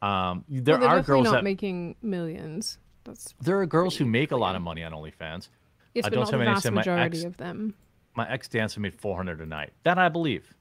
Um, 0.01 0.45
there 0.47 0.77
Well, 0.77 0.87
definitely 0.87 1.03
girls 1.03 1.25
not 1.25 1.33
that 1.33 1.43
making 1.43 1.97
millions. 2.01 2.77
That's 3.03 3.35
there 3.41 3.59
are 3.59 3.65
girls 3.65 3.97
who 3.97 4.05
make 4.05 4.31
a 4.31 4.37
lot 4.37 4.55
of 4.55 4.61
money 4.61 4.83
on 4.83 4.93
OnlyFans. 4.93 5.49
yes, 5.93 6.05
I 6.05 6.09
don't 6.09 6.21
have 6.21 6.31
the 6.31 6.37
any 6.37 6.45
vast 6.45 6.63
say 6.63 6.69
my 6.69 6.77
majority 6.77 7.17
ex- 7.17 7.25
of 7.25 7.37
them. 7.37 7.75
My 8.15 8.29
ex 8.31 8.47
dancer 8.47 8.79
made 8.79 8.95
400 8.95 9.41
a 9.41 9.45
night. 9.45 9.73
That 9.83 9.97
I 9.97 10.09
believe. 10.09 10.53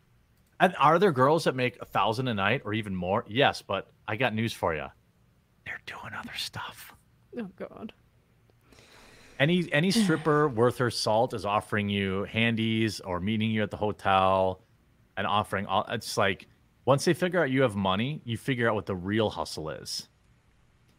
And 0.61 0.75
are 0.79 0.99
there 0.99 1.13
girls 1.13 1.45
that 1.45 1.55
make 1.57 1.77
a 1.81 1.85
thousand 1.85 2.29
a 2.29 2.35
night 2.35 2.63
or 2.65 2.75
even 2.75 2.95
more? 2.95 3.25
Yes, 3.29 3.63
but 3.63 3.89
I 4.09 4.17
got 4.17 4.35
news 4.35 4.53
for 4.53 4.75
you. 4.75 4.87
They're 5.67 5.81
doing 5.87 6.13
other 6.19 6.35
stuff. 6.37 6.93
Oh 7.39 7.49
God. 7.57 7.93
any 9.39 9.69
any 9.73 9.91
stripper 10.03 10.49
worth 10.49 10.79
her 10.79 10.91
salt 10.91 11.35
is 11.35 11.45
offering 11.45 11.89
you 11.89 12.25
handies 12.25 13.01
or 13.01 13.21
meeting 13.21 13.51
you 13.51 13.63
at 13.63 13.71
the 13.71 13.77
hotel 13.77 14.63
and 15.17 15.27
offering 15.27 15.67
all 15.67 15.85
it's 15.91 16.17
like 16.17 16.47
once 16.85 17.05
they 17.05 17.15
figure 17.15 17.41
out 17.43 17.51
you 17.51 17.63
have 17.63 17.75
money 17.77 18.21
you 18.25 18.37
figure 18.37 18.69
out 18.69 18.75
what 18.75 18.87
the 18.87 18.95
real 18.95 19.31
hustle 19.31 19.69
is 19.71 20.09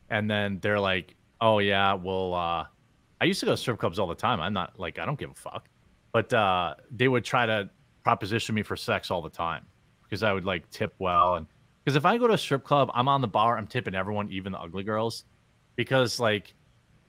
and 0.09 0.29
then 0.29 0.59
they're 0.61 0.79
like 0.79 1.15
oh 1.41 1.59
yeah 1.59 1.93
well 1.93 2.33
uh 2.33 2.65
i 3.21 3.25
used 3.25 3.39
to 3.39 3.45
go 3.45 3.51
to 3.53 3.57
strip 3.57 3.79
clubs 3.79 3.99
all 3.99 4.07
the 4.07 4.15
time 4.15 4.41
i'm 4.41 4.53
not 4.53 4.77
like 4.79 4.99
i 4.99 5.05
don't 5.05 5.19
give 5.19 5.31
a 5.31 5.33
fuck 5.35 5.69
but 6.15 6.31
uh 6.33 6.73
they 6.91 7.09
would 7.09 7.25
try 7.25 7.45
to 7.45 7.69
proposition 8.05 8.55
me 8.55 8.63
for 8.63 8.77
sex 8.77 9.11
all 9.11 9.21
the 9.21 9.29
time 9.29 9.65
because 10.03 10.23
i 10.23 10.31
would 10.31 10.45
like 10.45 10.69
tip 10.69 10.93
well 10.97 11.35
and 11.35 11.45
because 11.83 11.97
if 11.97 12.05
i 12.05 12.17
go 12.17 12.25
to 12.25 12.35
a 12.35 12.37
strip 12.37 12.63
club 12.63 12.89
i'm 12.93 13.09
on 13.09 13.19
the 13.19 13.27
bar 13.27 13.57
i'm 13.57 13.67
tipping 13.67 13.93
everyone 13.93 14.31
even 14.31 14.53
the 14.53 14.59
ugly 14.59 14.83
girls 14.83 15.25
because 15.75 16.17
like 16.17 16.53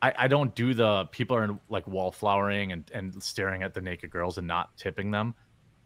I, 0.03 0.13
I 0.19 0.29
don't 0.29 0.55
do 0.55 0.75
the 0.75 1.07
people 1.07 1.37
are 1.37 1.59
like 1.69 1.87
wallflowering 1.87 2.73
and, 2.73 2.91
and 2.93 3.23
staring 3.23 3.63
at 3.63 3.75
the 3.75 3.81
naked 3.81 4.11
girls 4.11 4.37
and 4.39 4.47
not 4.47 4.77
tipping 4.77 5.11
them. 5.11 5.35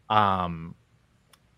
Um, 0.08 0.74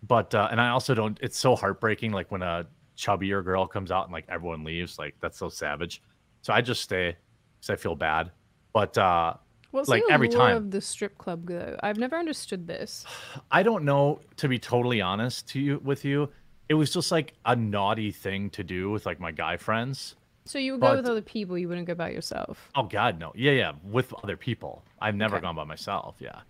but 0.03 0.35
uh, 0.35 0.49
and 0.51 0.61
I 0.61 0.69
also 0.69 0.93
don't. 0.93 1.17
It's 1.21 1.37
so 1.37 1.55
heartbreaking, 1.55 2.11
like 2.11 2.31
when 2.31 2.43
a 2.43 2.67
chubbier 2.95 3.43
girl 3.43 3.65
comes 3.65 3.89
out 3.89 4.03
and 4.03 4.13
like 4.13 4.25
everyone 4.29 4.63
leaves. 4.63 4.99
Like 4.99 5.15
that's 5.19 5.37
so 5.39 5.49
savage. 5.49 6.03
So 6.41 6.53
I 6.53 6.61
just 6.61 6.83
stay 6.83 7.15
because 7.59 7.69
I 7.71 7.75
feel 7.75 7.95
bad. 7.95 8.31
But 8.71 8.97
uh, 8.97 9.33
What's 9.73 9.89
Like, 9.89 10.03
the 10.07 10.13
every 10.13 10.29
time. 10.29 10.55
of 10.55 10.69
the 10.69 10.79
strip 10.81 11.17
club 11.17 11.47
though? 11.47 11.75
I've 11.81 11.97
never 11.97 12.15
understood 12.15 12.67
this. 12.67 13.05
I 13.49 13.63
don't 13.63 13.83
know. 13.83 14.19
To 14.37 14.47
be 14.47 14.59
totally 14.59 15.01
honest 15.01 15.49
to 15.49 15.59
you, 15.59 15.81
with 15.83 16.05
you, 16.05 16.29
it 16.69 16.75
was 16.75 16.93
just 16.93 17.11
like 17.11 17.33
a 17.43 17.55
naughty 17.55 18.11
thing 18.11 18.51
to 18.51 18.63
do 18.63 18.91
with 18.91 19.07
like 19.07 19.19
my 19.19 19.31
guy 19.31 19.57
friends. 19.57 20.15
So 20.45 20.59
you 20.59 20.73
would 20.73 20.81
go 20.81 20.95
with 20.95 21.07
other 21.07 21.23
people. 21.23 21.57
You 21.57 21.67
wouldn't 21.69 21.87
go 21.87 21.95
by 21.95 22.11
yourself. 22.11 22.69
Oh 22.75 22.83
God, 22.83 23.19
no. 23.19 23.31
Yeah, 23.35 23.53
yeah, 23.53 23.71
with 23.83 24.13
other 24.23 24.37
people. 24.37 24.83
I've 25.01 25.15
never 25.15 25.37
Okay. 25.37 25.41
gone 25.41 25.55
by 25.55 25.63
myself. 25.63 26.17
Yeah. 26.19 26.41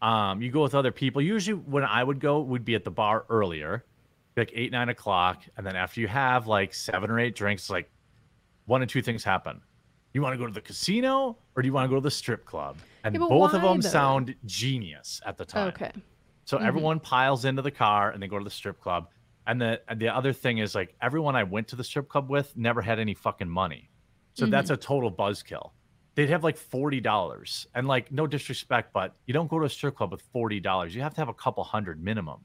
Um, 0.00 0.40
you 0.40 0.50
go 0.50 0.62
with 0.62 0.74
other 0.74 0.92
people. 0.92 1.20
Usually, 1.20 1.54
when 1.58 1.84
I 1.84 2.02
would 2.02 2.20
go, 2.20 2.40
would 2.40 2.64
be 2.64 2.74
at 2.74 2.84
the 2.84 2.90
bar 2.90 3.26
earlier, 3.28 3.84
like 4.34 4.50
eight, 4.54 4.72
nine 4.72 4.88
o'clock, 4.88 5.42
and 5.58 5.66
then 5.66 5.76
after 5.76 6.00
you 6.00 6.08
have 6.08 6.46
like 6.46 6.72
seven 6.72 7.10
or 7.10 7.20
eight 7.20 7.34
drinks, 7.34 7.68
like 7.68 7.90
one 8.64 8.80
or 8.80 8.86
two 8.86 9.02
things 9.02 9.22
happen. 9.24 9.60
You 10.14 10.20
want 10.20 10.34
to 10.34 10.38
go 10.38 10.46
to 10.46 10.52
the 10.52 10.60
casino, 10.60 11.38
or 11.56 11.62
do 11.62 11.66
you 11.66 11.72
want 11.72 11.84
to 11.84 11.88
go 11.88 11.94
to 11.94 12.00
the 12.02 12.10
strip 12.10 12.44
club? 12.44 12.76
And 13.04 13.14
Yeah, 13.14 13.20
both 13.20 13.54
of 13.54 13.62
them 13.62 13.80
though? 13.80 13.88
sound 13.88 14.34
genius 14.44 15.20
at 15.24 15.36
the 15.36 15.44
time. 15.44 15.68
Okay. 15.68 15.90
So 16.44 16.56
mm-hmm. 16.56 16.66
everyone 16.66 17.00
piles 17.00 17.44
into 17.44 17.62
the 17.62 17.70
car 17.70 18.10
and 18.10 18.22
they 18.22 18.28
go 18.28 18.38
to 18.38 18.44
the 18.44 18.50
strip 18.50 18.80
club. 18.80 19.08
And 19.46 19.60
the 19.60 19.80
the 19.96 20.08
other 20.08 20.32
thing 20.32 20.58
is 20.58 20.74
like 20.74 20.94
everyone 21.00 21.34
I 21.34 21.44
went 21.44 21.66
to 21.68 21.76
the 21.76 21.84
strip 21.84 22.08
club 22.08 22.30
with 22.30 22.56
never 22.56 22.80
had 22.80 22.98
any 22.98 23.14
fucking 23.14 23.48
money. 23.48 23.90
So 24.34 24.46
that's 24.46 24.70
mm-hmm. 24.70 24.74
a 24.74 24.76
total 24.76 25.10
buzzkill. 25.12 25.70
They'd 26.14 26.28
have 26.28 26.44
like 26.44 26.56
forty 26.56 27.00
dollars. 27.00 27.66
And 27.74 27.88
like 27.88 28.12
no 28.12 28.26
disrespect, 28.26 28.92
but 28.92 29.14
you 29.26 29.34
don't 29.34 29.48
go 29.48 29.58
to 29.58 29.64
a 29.64 29.70
strip 29.70 29.96
club 29.96 30.12
with 30.12 30.22
forty 30.22 30.60
dollars. 30.60 30.94
You 30.94 31.02
have 31.02 31.14
to 31.14 31.20
have 31.20 31.28
a 31.28 31.34
couple 31.34 31.64
hundred 31.64 32.02
minimum. 32.02 32.40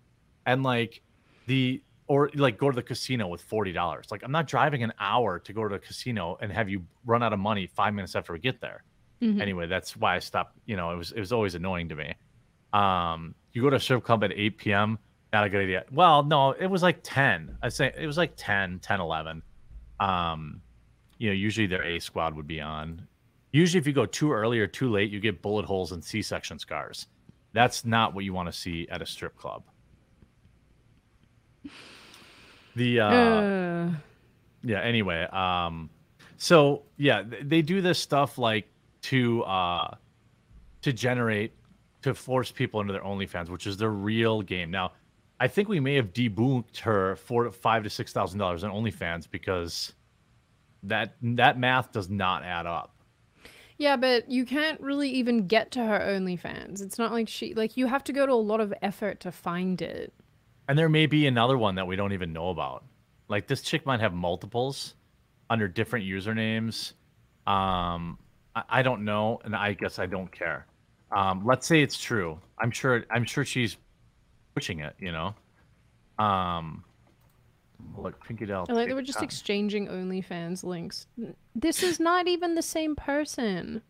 And 0.46 0.64
like 0.64 1.02
the 1.46 1.82
or 2.08 2.30
like 2.36 2.58
go 2.58 2.70
to 2.72 2.76
the 2.76 2.84
casino 2.84 3.28
with 3.28 3.42
forty 3.42 3.72
dollars. 3.72 4.08
Like 4.12 4.24
I'm 4.24 4.32
not 4.32 4.48
driving 4.48 4.84
an 4.84 4.94
hour 5.00 5.40
to 5.40 5.54
go 5.54 5.64
to 5.68 5.70
the 5.70 5.80
casino 5.80 6.38
and 6.42 6.52
have 6.52 6.70
you 6.70 6.84
run 7.06 7.22
out 7.24 7.34
of 7.34 7.40
money 7.40 7.68
five 7.68 7.94
minutes 7.94 8.16
after 8.16 8.34
we 8.34 8.40
get 8.40 8.60
there. 8.62 8.84
Mhm. 9.22 9.42
anyway 9.42 9.66
that's 9.66 9.98
why 9.98 10.16
i 10.16 10.20
stopped 10.20 10.56
you 10.68 10.76
know 10.78 10.92
it 10.92 10.96
was 10.96 11.12
it 11.12 11.20
was 11.20 11.34
always 11.34 11.56
annoying 11.56 11.90
to 11.90 11.96
me. 11.96 12.14
Um 12.72 13.34
you 13.52 13.64
go 13.64 13.70
to 13.72 13.78
a 13.78 13.80
strip 13.80 14.04
club 14.04 14.24
at 14.24 14.32
8 14.32 14.58
p.m 14.60 15.00
not 15.34 15.44
a 15.44 15.50
good 15.50 15.62
idea. 15.64 15.86
Well 15.92 16.22
no 16.24 16.52
it 16.52 16.68
was 16.68 16.84
like 16.84 17.00
10 17.02 17.58
i 17.64 17.70
say 17.70 17.92
it 17.98 18.06
was 18.06 18.18
like 18.18 18.34
10 18.38 18.78
10 18.80 19.00
11 19.02 19.42
um 20.00 20.62
you 21.18 21.30
know 21.30 21.34
usually 21.34 21.66
their 21.66 21.84
a 21.84 21.98
squad 22.00 22.36
would 22.36 22.46
be 22.48 22.62
on. 22.62 23.08
Usually 23.52 23.80
if 23.80 23.88
you 23.88 23.94
go 23.94 24.06
too 24.06 24.32
early 24.32 24.60
or 24.60 24.68
too 24.68 24.92
late 24.92 25.10
you 25.10 25.20
get 25.20 25.42
bullet 25.42 25.66
holes 25.66 25.92
and 25.94 26.04
c-section 26.04 26.60
scars. 26.60 27.08
That's 27.54 27.86
not 27.86 28.14
what 28.14 28.24
you 28.24 28.34
want 28.34 28.50
to 28.50 28.54
see 28.54 28.88
at 28.92 29.02
a 29.02 29.06
strip 29.08 29.36
club 29.36 29.64
the 32.78 33.00
uh 33.00 33.10
Uh, 33.10 33.92
yeah 34.64 34.82
anyway 34.82 35.24
um 35.32 35.90
so 36.38 36.84
yeah 36.98 37.24
they 37.42 37.62
do 37.62 37.82
this 37.82 38.00
stuff 38.00 38.38
like 38.38 38.68
to 39.02 39.44
uh 39.44 39.94
to 40.82 40.94
generate 40.94 41.52
to 42.04 42.14
force 42.14 42.52
people 42.52 42.80
into 42.80 42.94
their 42.94 43.02
OnlyFans, 43.02 43.50
which 43.50 43.66
is 43.66 43.76
their 43.78 43.90
real 43.90 44.42
game. 44.44 44.70
Now, 44.70 44.92
I 45.40 45.48
think 45.48 45.68
we 45.68 45.80
may 45.80 45.96
have 45.96 46.14
debunked 46.14 46.78
her 46.80 47.16
four 47.16 47.44
to 47.46 47.52
five 47.52 47.84
to 47.84 47.90
six 47.90 48.14
thousand 48.14 48.40
dollars 48.40 48.64
on 48.64 48.72
OnlyFans 48.72 49.28
because 49.30 49.94
that 50.84 51.16
that 51.22 51.58
math 51.60 51.92
does 51.92 52.10
not 52.10 52.44
add 52.44 52.66
up. 52.68 52.94
yeah, 53.78 53.96
but 53.98 54.30
you 54.30 54.46
can't 54.46 54.80
really 54.80 55.10
even 55.10 55.48
get 55.48 55.72
to 55.72 55.84
her 55.84 56.00
OnlyFans. 56.00 56.82
It's 56.82 56.98
not 57.00 57.12
like 57.12 57.28
she 57.28 57.54
like 57.56 57.76
you 57.78 57.88
have 57.88 58.04
to 58.06 58.14
go 58.14 58.26
to 58.26 58.34
a 58.34 58.36
lot 58.52 58.62
of 58.62 58.74
effort 58.82 59.20
to 59.22 59.32
find 59.32 59.82
it. 59.82 60.14
And 60.68 60.78
there 60.78 60.90
may 60.90 61.06
be 61.06 61.28
another 61.28 61.58
one 61.58 61.76
that 61.76 61.88
we 61.88 61.96
don't 61.96 62.14
even 62.14 62.34
know 62.34 62.50
about. 62.50 62.84
Like 63.30 63.48
this 63.48 63.62
chick 63.62 63.86
might 63.86 64.00
have 64.00 64.14
multiples 64.14 64.96
under 65.50 65.68
different 65.68 66.06
usernames. 66.06 66.94
Um, 67.46 68.18
I, 68.56 68.64
I 68.70 68.82
don't 68.82 69.06
know, 69.06 69.40
and 69.46 69.56
I 69.56 69.74
guess 69.74 70.00
I 70.00 70.06
don't 70.06 70.32
care. 70.32 70.66
Um, 71.16 71.46
let's 71.46 71.66
say 71.66 71.82
it's 71.82 71.98
true. 72.02 72.40
I'm 72.60 72.72
sure. 72.72 73.06
I'm 73.10 73.24
sure 73.24 73.46
she's 73.46 73.78
pushing 74.56 74.80
it. 74.82 74.96
You 75.00 75.12
know. 75.14 75.36
Um, 76.24 76.84
look, 77.98 78.22
Pinky 78.26 78.46
Doll. 78.46 78.66
I 78.70 78.74
like 78.74 78.88
they 78.90 78.94
were 78.94 79.02
just 79.02 79.22
exchanging 79.22 79.88
OnlyFans 79.88 80.64
links. 80.64 81.08
This 81.56 81.84
is 81.84 82.00
not 82.00 82.28
even 82.28 82.56
the 82.56 82.62
same 82.62 82.96
person. 82.96 83.82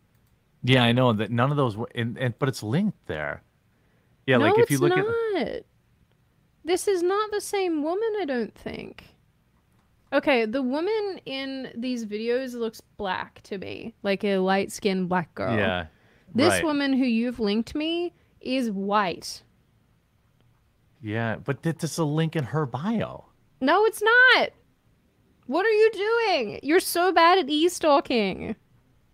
Yeah, 0.63 0.83
I 0.83 0.91
know 0.91 1.13
that 1.13 1.31
none 1.31 1.49
of 1.51 1.57
those. 1.57 1.77
were- 1.77 1.89
And, 1.95 2.17
and 2.17 2.37
but 2.37 2.49
it's 2.49 2.61
linked 2.63 3.07
there. 3.07 3.41
Yeah, 4.25 4.37
no, 4.37 4.45
like 4.47 4.59
if 4.59 4.69
you 4.69 4.79
look 4.79 4.95
not. 4.95 5.05
at. 5.37 5.63
This 6.67 6.85
is 6.85 7.01
not 7.01 7.31
the 7.31 7.39
same 7.39 7.81
woman, 7.81 8.09
I 8.19 8.25
don't 8.25 8.53
think. 8.53 9.05
Okay, 10.11 10.45
the 10.45 10.61
woman 10.61 11.21
in 11.25 11.71
these 11.73 12.05
videos 12.05 12.55
looks 12.55 12.81
black 12.97 13.41
to 13.43 13.57
me, 13.57 13.95
like 14.03 14.25
a 14.25 14.39
light 14.39 14.73
skinned 14.73 15.07
black 15.07 15.33
girl. 15.33 15.57
Yeah. 15.57 15.85
This 16.35 16.55
right. 16.55 16.63
woman 16.65 16.91
who 16.91 17.05
you've 17.05 17.39
linked 17.39 17.73
me 17.73 18.13
is 18.41 18.69
white. 18.69 19.43
Yeah, 21.01 21.37
but 21.37 21.63
th- 21.63 21.77
there's 21.77 21.99
a 21.99 22.03
link 22.03 22.35
in 22.35 22.43
her 22.43 22.65
bio. 22.65 23.23
No, 23.61 23.85
it's 23.85 24.01
not. 24.01 24.49
What 25.45 25.65
are 25.65 25.69
you 25.69 25.91
doing? 25.93 26.59
You're 26.63 26.81
so 26.81 27.13
bad 27.13 27.37
at 27.37 27.49
e-stalking. 27.49 28.57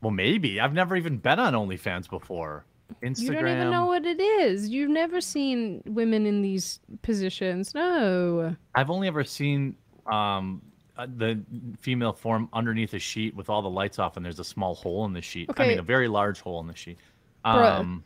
Well, 0.01 0.09
maybe 0.09 0.59
I've 0.59 0.73
never 0.73 0.95
even 0.95 1.17
been 1.17 1.37
on 1.37 1.53
OnlyFans 1.53 2.09
before. 2.09 2.65
Instagram. 3.01 3.21
You 3.21 3.31
don't 3.33 3.47
even 3.47 3.71
know 3.71 3.85
what 3.85 4.05
it 4.05 4.19
is. 4.19 4.69
You've 4.69 4.89
never 4.89 5.21
seen 5.21 5.81
women 5.85 6.25
in 6.25 6.41
these 6.41 6.79
positions. 7.01 7.73
No. 7.73 8.55
I've 8.75 8.89
only 8.89 9.07
ever 9.07 9.23
seen 9.23 9.75
um 10.11 10.61
uh, 10.95 11.07
the 11.17 11.41
female 11.79 12.13
form 12.13 12.47
underneath 12.53 12.93
a 12.93 12.99
sheet 12.99 13.35
with 13.35 13.49
all 13.49 13.63
the 13.63 13.69
lights 13.69 13.97
off, 13.97 14.15
and 14.15 14.23
there's 14.23 14.39
a 14.39 14.43
small 14.43 14.75
hole 14.75 15.05
in 15.05 15.13
the 15.13 15.21
sheet. 15.21 15.49
I 15.57 15.67
mean, 15.67 15.79
a 15.79 15.83
very 15.83 16.07
large 16.07 16.39
hole 16.39 16.59
in 16.59 16.67
the 16.67 16.75
sheet. 16.75 16.99
Um, 17.43 18.03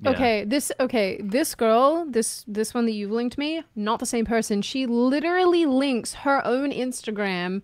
yeah. 0.00 0.10
Okay, 0.10 0.44
this 0.44 0.70
okay, 0.78 1.20
this 1.20 1.56
girl, 1.56 2.06
this 2.08 2.44
this 2.46 2.74
one 2.74 2.86
that 2.86 2.92
you've 2.92 3.10
linked 3.10 3.38
me, 3.38 3.64
not 3.74 3.98
the 3.98 4.06
same 4.06 4.24
person. 4.24 4.62
She 4.62 4.86
literally 4.86 5.66
links 5.66 6.14
her 6.14 6.46
own 6.46 6.70
Instagram 6.70 7.62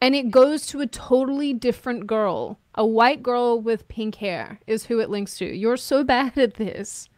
and 0.00 0.14
it 0.14 0.30
goes 0.30 0.66
to 0.66 0.80
a 0.80 0.86
totally 0.86 1.52
different 1.52 2.06
girl. 2.06 2.58
A 2.76 2.84
white 2.84 3.22
girl 3.22 3.60
with 3.60 3.88
pink 3.88 4.16
hair 4.16 4.58
is 4.66 4.86
who 4.86 5.00
it 5.00 5.10
links 5.10 5.38
to. 5.38 5.46
You're 5.46 5.76
so 5.76 6.04
bad 6.14 6.36
at 6.36 6.54
this. 6.54 7.08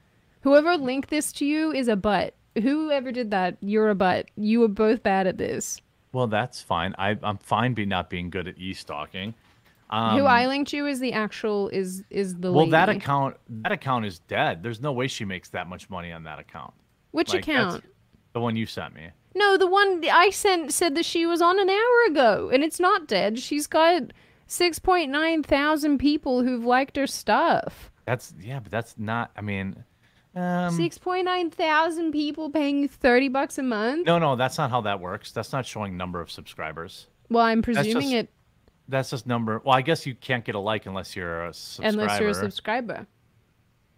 Whoever 0.43 0.77
linked 0.77 1.11
this 1.11 1.33
to 1.33 1.45
you 1.45 1.73
is 1.73 1.89
a 1.89 1.97
butt. 1.97 2.35
Whoever 2.63 3.13
did 3.13 3.31
that, 3.33 3.57
you're 3.61 3.91
a 3.91 3.95
butt. 3.95 4.27
You 4.37 4.61
were 4.61 4.69
both 4.69 5.03
bad 5.03 5.27
at 5.27 5.39
this. 5.39 5.81
Well, 6.13 6.27
that's 6.27 6.63
fine. 6.63 6.95
I, 6.99 7.19
I'm 7.23 7.39
fine 7.39 7.75
be 7.75 7.85
not 7.85 8.09
being 8.09 8.31
good 8.31 8.49
at 8.49 8.57
e-stalking. 8.57 9.35
Um, 9.91 10.19
who 10.19 10.25
I 10.25 10.47
linked 10.47 10.73
you 10.73 10.87
is 10.87 10.99
the 10.99 11.13
actual 11.13 11.69
is 11.69 12.03
is 12.11 12.35
the 12.37 12.53
well, 12.53 12.67
that 12.67 12.89
account 12.89 13.37
that 13.49 13.71
account 13.71 14.05
is 14.05 14.19
dead. 14.19 14.63
There's 14.63 14.81
no 14.81 14.93
way 14.93 15.07
she 15.07 15.25
makes 15.25 15.51
that 15.51 15.69
much 15.69 15.89
money 15.89 16.11
on 16.11 16.25
that 16.25 16.41
account. 16.41 16.75
Which 17.13 17.33
Like, 17.33 17.43
account? 17.43 17.85
The 18.33 18.41
one 18.41 18.57
you 18.57 18.67
sent 18.67 18.95
me. 18.95 19.11
No, 19.37 19.57
the 19.57 19.69
one 19.69 20.03
I 20.11 20.31
sent 20.31 20.73
said 20.73 20.97
that 20.97 21.05
she 21.05 21.25
was 21.25 21.41
on 21.41 21.61
an 21.61 21.71
hour 21.71 22.05
ago, 22.09 22.51
and 22.53 22.65
it's 22.65 22.81
not 22.81 23.07
dead. 23.07 23.39
She's 23.39 23.67
got 23.67 24.13
six 24.47 24.79
point 24.79 25.11
nine 25.11 25.43
thousand 25.43 25.99
people 25.99 26.43
who've 26.43 26.65
liked 26.65 26.97
her 26.97 27.07
stuff. 27.07 27.91
That's 28.05 28.35
yeah, 28.41 28.61
but 28.61 28.71
that's 28.71 28.95
not. 28.99 29.31
I 29.37 29.41
mean, 29.41 29.85
um, 30.35 30.75
Six 30.75 30.99
point 30.99 31.25
nine 31.25 31.51
thousand 31.51 32.13
people 32.13 32.51
paying 32.51 32.89
thirty 32.89 33.29
bucks 33.29 33.59
a 33.59 33.63
month. 33.63 34.07
no, 34.07 34.19
no, 34.19 34.37
that's 34.37 34.59
not 34.59 34.71
how 34.71 34.83
that 34.83 35.01
works. 35.01 35.33
That's 35.33 35.53
not 35.53 35.67
showing 35.67 35.97
number 35.97 36.21
of 36.21 36.31
subscribers. 36.31 37.07
Well, 37.31 37.45
I'm 37.45 37.63
presuming 37.63 38.03
just 38.03 38.15
it 38.15 38.29
That's 38.89 39.11
just 39.11 39.27
number. 39.27 39.61
Well, 39.65 39.75
I 39.75 39.83
guess 39.83 40.07
you 40.07 40.15
can't 40.15 40.45
get 40.45 40.55
a 40.55 40.61
like 40.61 40.87
unless 40.87 41.17
you're 41.17 41.47
a 41.47 41.55
subscriber. 41.55 42.01
unless 42.03 42.21
you're 42.21 42.29
a 42.31 42.35
subscriber. 42.35 43.07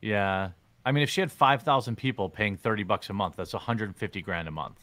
Yeah. 0.01 0.51
I 0.87 0.93
mean, 0.93 1.03
if 1.03 1.11
she 1.11 1.21
had 1.21 1.31
5,000 1.31 1.97
people 1.97 2.31
paying 2.31 2.57
30 2.57 2.85
bucks 2.85 3.11
a 3.11 3.13
month, 3.13 3.37
that's 3.37 3.53
150 3.53 4.23
grand 4.23 4.49
a 4.49 4.51
month. 4.51 4.79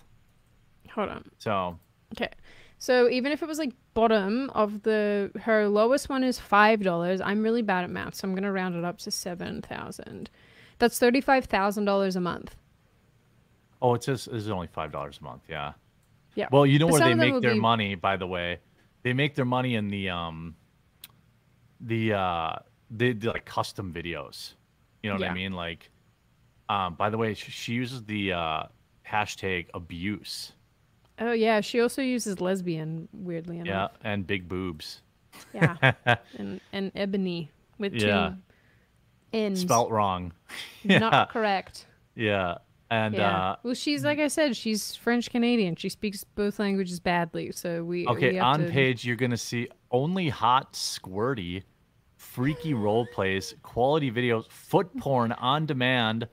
Hold 0.92 1.10
on. 1.10 1.32
So, 1.40 1.80
Okay. 2.16 2.30
So 2.78 3.10
even 3.10 3.32
if 3.32 3.42
it 3.42 3.48
was 3.48 3.58
like 3.58 3.74
bottom 3.96 4.52
of 4.52 4.84
the 4.84 5.32
her 5.42 5.68
lowest 5.68 6.08
one 6.10 6.24
is 6.24 6.40
five 6.40 6.84
dollars. 6.84 7.20
I'm 7.22 7.42
really 7.42 7.64
bad 7.64 7.84
at 7.84 7.90
math, 7.90 8.14
so 8.16 8.28
I'm 8.28 8.36
gonna 8.36 8.52
round 8.52 8.76
it 8.76 8.84
up 8.86 9.00
to 9.00 9.10
seven 9.12 9.64
thousand. 9.64 10.30
That's 10.78 11.00
thirty 11.00 11.22
five 11.22 11.46
thousand 11.46 11.86
dollars 11.86 12.16
a 12.16 12.22
month. 12.22 12.56
oh, 13.82 13.96
it 13.96 14.04
says 14.04 14.28
it's 14.32 14.48
only 14.48 14.68
$5 14.68 15.20
a 15.20 15.24
month. 15.24 15.44
Yeah. 15.50 15.74
Yeah. 16.34 16.48
Well, 16.52 16.66
you 16.66 16.80
know 16.80 16.88
But 16.88 16.94
where 16.94 17.10
they 17.10 17.14
make 17.14 17.42
their 17.42 17.54
be- 17.54 17.60
money, 17.60 17.94
by 17.96 18.18
the 18.18 18.26
way. 18.28 18.60
They 19.04 19.14
make 19.14 19.36
their 19.36 19.46
money 19.46 19.76
in 19.76 19.90
the 19.90 20.10
um 20.10 20.56
the 21.80 22.14
uh 22.14 22.56
they 22.90 23.14
do 23.14 23.28
like 23.32 23.46
custom 23.46 23.94
videos. 23.94 24.54
You 25.04 25.10
know 25.10 25.16
what 25.16 25.22
Yeah. 25.22 25.32
I 25.32 25.34
mean? 25.36 25.52
Like 25.54 25.90
um 26.68 26.96
by 26.96 27.10
the 27.10 27.18
way, 27.18 27.34
she 27.36 27.74
uses 27.74 28.04
the 28.06 28.34
uh 28.34 28.64
hashtag 29.08 29.68
abuse. 29.74 30.52
Oh 31.20 31.32
yeah, 31.32 31.62
she 31.62 31.80
also 31.80 32.02
uses 32.02 32.42
lesbian, 32.42 33.08
weirdly 33.14 33.62
Yeah, 33.64 33.88
and 34.04 34.26
big 34.28 34.48
boobs. 34.50 35.02
Yeah. 35.54 35.76
and 36.38 36.60
and 36.74 36.92
ebony 36.96 37.52
with 37.78 37.94
Yeah. 37.94 38.30
two 38.30 38.36
ends. 39.38 39.62
Spelt 39.62 39.92
wrong. 39.92 40.34
yeah. 40.84 41.00
Not 41.00 41.30
correct. 41.30 41.86
Yeah. 42.16 42.56
And 42.92 43.16
Yeah. 43.16 43.38
uh 43.52 43.56
well, 43.64 43.74
she's 43.74 44.04
like 44.04 44.20
I 44.20 44.28
said, 44.28 44.56
she's 44.56 44.96
French 44.96 45.30
Canadian. 45.32 45.76
She 45.76 45.90
speaks 45.90 46.24
both 46.24 46.60
languages 46.60 47.00
badly, 47.00 47.52
so 47.52 47.84
we 47.84 48.06
Okay, 48.08 48.32
we 48.34 48.40
on 48.40 48.60
to- 48.60 48.70
page 48.70 49.06
you're 49.06 49.16
gonna 49.16 49.38
see 49.38 49.68
only 49.92 50.30
hot, 50.30 50.74
squirty, 50.74 51.64
freaky 52.18 52.74
role 52.74 53.06
plays, 53.14 53.56
quality 53.64 54.12
videos, 54.12 54.50
foot 54.52 54.96
porn 54.98 55.32
on 55.34 55.66
demand, 55.66 56.28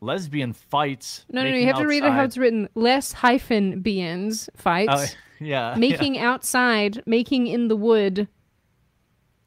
lesbian 0.00 0.52
fights. 0.52 1.24
No, 1.30 1.42
no, 1.42 1.50
no. 1.50 1.56
You 1.56 1.66
have 1.66 1.78
to 1.78 1.86
read 1.86 2.04
it 2.04 2.12
how 2.12 2.24
it's 2.24 2.36
written. 2.36 2.68
Less 2.74 3.12
hyphen 3.12 3.80
beans 3.80 4.48
fights. 4.56 4.92
Oh, 4.92 5.06
yeah, 5.40 5.72
yeah. 5.72 5.78
making 5.78 6.18
outside, 6.18 7.02
making 7.06 7.46
in 7.46 7.68
the 7.68 7.76
wood. 7.76 8.28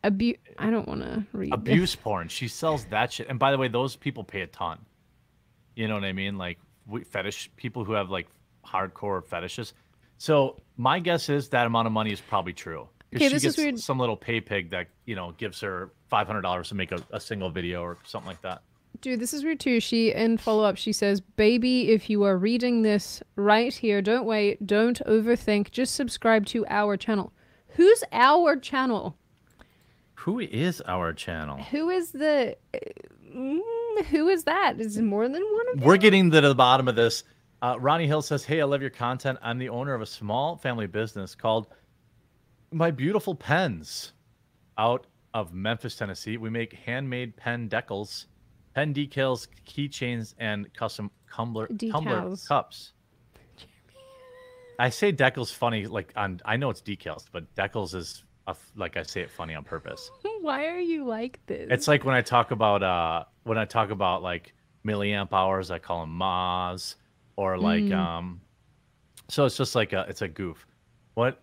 Abu- 0.04 0.36
I 0.58 0.70
don't 0.70 0.88
want 0.88 1.02
to 1.02 1.26
read. 1.34 1.52
this. 1.52 1.58
abuse 1.58 1.96
porn. 1.96 2.28
She 2.30 2.48
sells 2.48 2.86
that 2.86 3.12
shit. 3.12 3.28
And 3.30 3.40
by 3.40 3.52
the 3.52 3.58
way, 3.58 3.68
those 3.68 3.96
people 3.96 4.24
pay 4.24 4.42
a 4.42 4.48
ton. 4.48 4.80
You 5.76 5.88
know 5.88 5.96
what 5.96 6.04
I 6.04 6.14
mean? 6.14 6.38
Like 6.38 6.60
we, 6.88 7.04
fetish 7.04 7.52
people 7.56 7.84
who 7.84 7.94
have 7.94 8.10
like 8.10 8.28
hardcore 8.66 9.24
fetishes. 9.26 9.74
So 10.18 10.60
my 10.78 11.00
guess 11.00 11.30
is 11.30 11.50
that 11.50 11.68
amount 11.68 11.88
of 11.88 11.94
money 11.94 12.12
is 12.12 12.22
probably 12.22 12.54
true. 12.54 12.88
Okay, 13.16 13.28
she 13.28 13.34
this 13.34 13.46
is 13.46 13.58
weird. 13.58 13.80
Some 13.80 14.00
little 14.00 14.18
pay 14.18 14.42
pig 14.42 14.72
that 14.72 14.88
you 15.06 15.16
know 15.16 15.34
gives 15.38 15.62
her 15.62 15.92
five 16.10 16.28
hundred 16.28 16.42
dollars 16.42 16.70
to 16.70 16.76
make 16.76 16.92
a, 16.92 17.02
a 17.12 17.20
single 17.20 17.50
video 17.50 17.82
or 17.82 17.98
something 18.04 18.28
like 18.28 18.42
that. 18.42 18.62
Dude, 19.02 19.20
this 19.20 19.34
is 19.34 19.44
rude 19.46 19.60
too. 19.60 19.80
She 19.80 20.12
in 20.12 20.38
follow 20.38 20.64
up, 20.64 20.78
she 20.78 20.92
says, 20.92 21.22
"Baby, 21.22 21.92
if 21.92 22.10
you 22.10 22.24
are 22.24 22.38
reading 22.38 22.82
this 22.82 23.22
right 23.36 23.74
here, 23.74 24.02
don't 24.02 24.26
wait, 24.26 24.66
don't 24.66 25.00
overthink. 25.06 25.72
Just 25.72 25.96
subscribe 25.96 26.46
to 26.48 26.66
our 26.68 26.98
channel. 26.98 27.34
Who's 27.70 28.04
our 28.12 28.56
channel? 28.56 29.18
Who 30.16 30.40
is 30.40 30.82
our 30.88 31.14
channel? 31.14 31.58
Who 31.64 31.90
is 31.90 32.12
the? 32.12 32.58
Mm, 33.36 34.06
who 34.10 34.30
is 34.30 34.46
that? 34.46 34.80
Is 34.80 34.98
it 34.98 35.04
more 35.04 35.28
than 35.30 35.44
one 35.44 35.66
of? 35.74 35.80
them? 35.80 35.88
We're 35.88 35.98
getting 35.98 36.32
to 36.32 36.42
the 36.42 36.56
bottom 36.56 36.88
of 36.88 36.96
this. 36.96 37.24
Uh, 37.62 37.76
Ronnie 37.80 38.08
Hill 38.08 38.22
says, 38.22 38.44
"Hey, 38.44 38.62
I 38.62 38.66
love 38.66 38.82
your 38.82 38.90
content. 38.90 39.38
I'm 39.42 39.58
the 39.58 39.70
owner 39.70 39.94
of 39.94 40.02
a 40.02 40.06
small 40.06 40.58
family 40.58 40.88
business 40.88 41.36
called 41.36 41.68
My 42.72 42.92
Beautiful 42.92 43.36
Pens, 43.36 44.14
out 44.78 45.08
of 45.34 45.54
Memphis, 45.54 45.96
Tennessee. 45.96 46.38
We 46.38 46.50
make 46.50 46.74
handmade 46.74 47.36
pen 47.36 47.70
decals, 47.70 48.26
pen 48.78 48.94
decals, 48.94 49.48
keychains, 49.66 50.36
and 50.38 50.72
custom 50.76 51.10
tumbler 51.34 51.68
tumbler 51.92 52.36
cups." 52.48 52.94
I 54.80 54.90
say 54.90 55.12
decals 55.12 55.52
funny, 55.52 55.88
like 55.88 56.14
on. 56.16 56.40
I 56.46 56.58
know 56.58 56.70
it's 56.70 56.82
decals, 56.82 57.26
but 57.32 57.54
decals 57.56 57.96
is 57.96 58.24
a 58.46 58.56
like 58.76 58.96
I 58.96 59.02
say 59.02 59.22
it 59.22 59.32
funny 59.32 59.56
on 59.56 59.64
purpose. 59.64 60.12
Why 60.42 60.68
are 60.68 60.80
you 60.80 61.06
like 61.06 61.40
this? 61.48 61.68
It's 61.72 61.88
like 61.88 62.06
when 62.06 62.14
I 62.14 62.22
talk 62.22 62.52
about 62.52 62.84
uh 62.84 63.24
when 63.44 63.58
I 63.58 63.66
talk 63.66 63.90
about 63.90 64.22
like 64.22 64.54
milliamp 64.86 65.34
hours, 65.34 65.72
I 65.72 65.80
call 65.80 66.02
them 66.02 66.12
mas 66.16 66.96
or 67.36 67.58
like 67.58 67.86
Mm. 67.86 67.98
um 67.98 68.42
so 69.30 69.46
it's 69.46 69.58
just 69.58 69.74
like 69.74 69.94
a 69.94 70.06
it's 70.08 70.22
a 70.22 70.28
goof. 70.28 70.68
What 71.16 71.42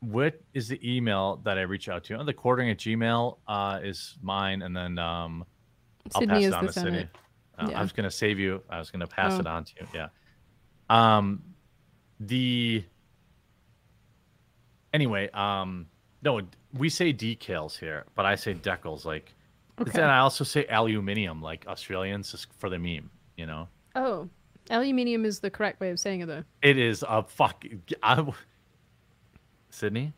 what 0.00 0.40
is 0.54 0.66
the 0.68 0.80
email 0.82 1.36
that 1.44 1.58
I 1.58 1.62
reach 1.62 1.90
out 1.90 2.04
to? 2.04 2.14
Oh, 2.18 2.24
the 2.24 2.32
quartering 2.32 2.70
at 2.70 2.78
Gmail 2.78 3.36
uh 3.46 3.80
is 3.82 4.16
mine 4.22 4.62
and 4.62 4.74
then 4.74 4.98
um 4.98 5.44
I'll 6.14 6.20
Sydney 6.20 6.34
pass 6.34 6.42
is 6.42 6.46
it 6.48 6.54
on 6.54 6.66
the 6.66 6.72
to 6.72 6.80
Sydney. 6.80 7.08
Uh, 7.58 7.66
Yeah. 7.70 7.78
I 7.78 7.82
was 7.82 7.92
gonna 7.92 8.10
save 8.10 8.38
you. 8.38 8.62
I 8.70 8.78
was 8.78 8.90
gonna 8.90 9.06
pass 9.06 9.34
Oh. 9.34 9.40
it 9.40 9.46
on 9.46 9.64
to 9.64 9.72
you. 9.80 9.86
Yeah. 9.94 10.08
Um 10.88 11.42
the 12.18 12.84
anyway, 14.92 15.28
um 15.30 15.86
no, 16.22 16.40
we 16.74 16.88
say 16.88 17.12
decals 17.12 17.78
here, 17.78 18.04
but 18.14 18.26
I 18.26 18.34
say 18.34 18.54
decals 18.54 19.04
like 19.04 19.34
Okay. 19.80 19.92
then 19.92 20.10
I 20.10 20.18
also 20.18 20.44
say 20.44 20.66
aluminium, 20.66 21.40
like 21.40 21.66
Australians, 21.66 22.30
just 22.32 22.52
for 22.58 22.68
the 22.68 22.78
meme. 22.78 23.10
You 23.36 23.46
know, 23.46 23.68
Oh, 23.94 24.28
aluminium 24.68 25.24
is 25.24 25.40
the 25.40 25.50
correct 25.50 25.80
way 25.80 25.88
of 25.90 25.98
saying 25.98 26.20
it, 26.20 26.26
though. 26.26 26.44
it 26.60 26.76
is 26.76 27.02
a 27.08 27.22
fuck. 27.22 27.64
I, 28.02 28.22
Sydney, 29.70 30.12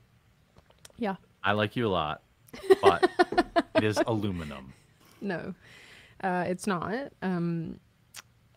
Yeah. 0.98 1.14
I 1.44 1.52
like 1.52 1.76
you 1.76 1.86
a 1.86 1.90
lot, 1.90 2.22
but 2.82 3.08
it 3.76 3.84
is 3.84 3.98
aluminum. 4.06 4.72
No, 5.22 5.54
uh, 6.22 6.44
it's 6.46 6.66
not. 6.66 7.12
Um, 7.22 7.78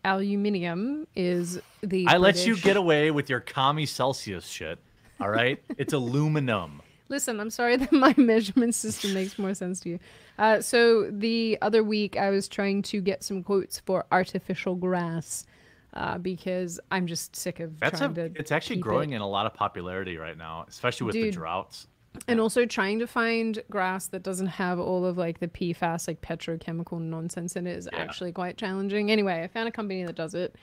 aluminium 0.04 1.06
is 1.14 1.60
the. 1.82 2.06
I 2.06 2.16
let 2.16 2.46
you 2.46 2.56
get 2.56 2.76
away 2.76 3.10
with 3.10 3.28
your 3.30 3.40
commie 3.40 3.86
Celsius 3.86 4.46
shit. 4.46 4.78
All 5.20 5.30
right, 5.30 5.62
it's 5.78 5.92
aluminum. 5.92 6.82
Listen, 7.08 7.38
I'm 7.40 7.50
sorry 7.50 7.76
that 7.76 7.92
my 7.92 8.14
measurement 8.16 8.74
system 8.74 9.14
makes 9.14 9.38
more 9.38 9.54
sense 9.54 9.80
to 9.80 9.90
you. 9.90 9.98
Uh, 10.38 10.60
so 10.60 11.10
the 11.10 11.58
other 11.62 11.82
week, 11.82 12.16
I 12.16 12.30
was 12.30 12.48
trying 12.48 12.82
to 12.82 13.00
get 13.00 13.22
some 13.22 13.42
quotes 13.42 13.80
for 13.80 14.04
artificial 14.12 14.74
grass 14.74 15.46
uh, 15.94 16.18
because 16.18 16.78
I'm 16.90 17.06
just 17.06 17.34
sick 17.34 17.60
of 17.60 17.78
That's 17.80 17.98
trying 17.98 18.18
a. 18.18 18.28
to. 18.28 18.38
It's 18.38 18.52
actually 18.52 18.80
growing 18.80 19.12
it. 19.12 19.16
in 19.16 19.22
a 19.22 19.28
lot 19.28 19.46
of 19.46 19.54
popularity 19.54 20.16
right 20.16 20.36
now, 20.36 20.66
especially 20.68 21.06
with 21.06 21.14
the 21.14 21.30
droughts. 21.30 21.86
And 22.28 22.40
also 22.40 22.66
trying 22.66 22.98
to 23.00 23.06
find 23.06 23.62
grass 23.70 24.06
that 24.08 24.22
doesn't 24.22 24.46
have 24.46 24.78
all 24.78 25.04
of 25.04 25.16
like 25.18 25.40
the 25.40 25.48
PFAS, 25.48 26.08
like 26.08 26.20
petrochemical 26.20 27.00
nonsense 27.00 27.56
in 27.56 27.66
it 27.66 27.76
is 27.76 27.88
Yeah. 27.92 27.98
actually 28.00 28.32
quite 28.32 28.56
challenging. 28.56 29.10
Anyway, 29.10 29.42
I 29.42 29.48
found 29.48 29.68
a 29.68 29.72
company 29.72 30.04
that 30.04 30.14
does 30.16 30.34
it. 30.34 30.54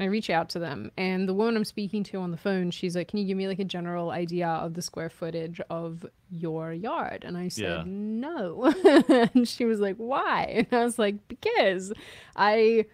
And 0.00 0.04
I 0.04 0.10
reach 0.10 0.30
out 0.30 0.48
to 0.50 0.60
them, 0.60 0.92
and 0.96 1.28
the 1.28 1.34
woman 1.34 1.56
I'm 1.56 1.64
speaking 1.64 2.04
to 2.04 2.18
on 2.18 2.30
the 2.30 2.36
phone, 2.36 2.70
she's 2.70 2.94
like, 2.94 3.08
"Can 3.08 3.18
you 3.18 3.26
give 3.26 3.36
me 3.36 3.48
like 3.48 3.58
a 3.58 3.64
general 3.64 4.10
idea 4.12 4.46
of 4.46 4.74
the 4.74 4.80
square 4.82 5.10
footage 5.10 5.60
of 5.70 6.06
your 6.30 6.72
yard?" 6.72 7.24
And 7.26 7.36
I 7.36 7.48
said, 7.48 7.64
Yeah. 7.64 7.82
"No." 7.84 8.72
and 9.34 9.48
she 9.48 9.64
was 9.64 9.80
like, 9.80 9.96
"Why?" 9.96 10.66
And 10.70 10.80
I 10.80 10.84
was 10.84 11.00
like, 11.00 11.16
"Because 11.26 11.92
I 12.36 12.86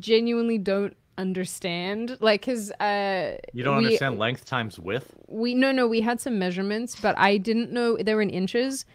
genuinely 0.00 0.58
don't 0.58 0.96
understand. 1.18 2.16
Like, 2.20 2.42
cause 2.42 2.70
uh, 2.80 3.36
You 3.52 3.64
don't 3.64 3.78
we- 3.78 3.84
understand 3.86 4.18
length 4.18 4.44
times 4.46 4.78
width. 4.78 5.12
we 5.28 5.54
no 5.54 5.72
no 5.72 5.86
we 5.86 6.00
had 6.00 6.20
some 6.20 6.38
measurements 6.38 6.98
but 7.00 7.14
i 7.18 7.36
didn't 7.36 7.70
know 7.70 7.96
they 7.98 8.14
were 8.14 8.22
in 8.22 8.30
inches 8.30 8.86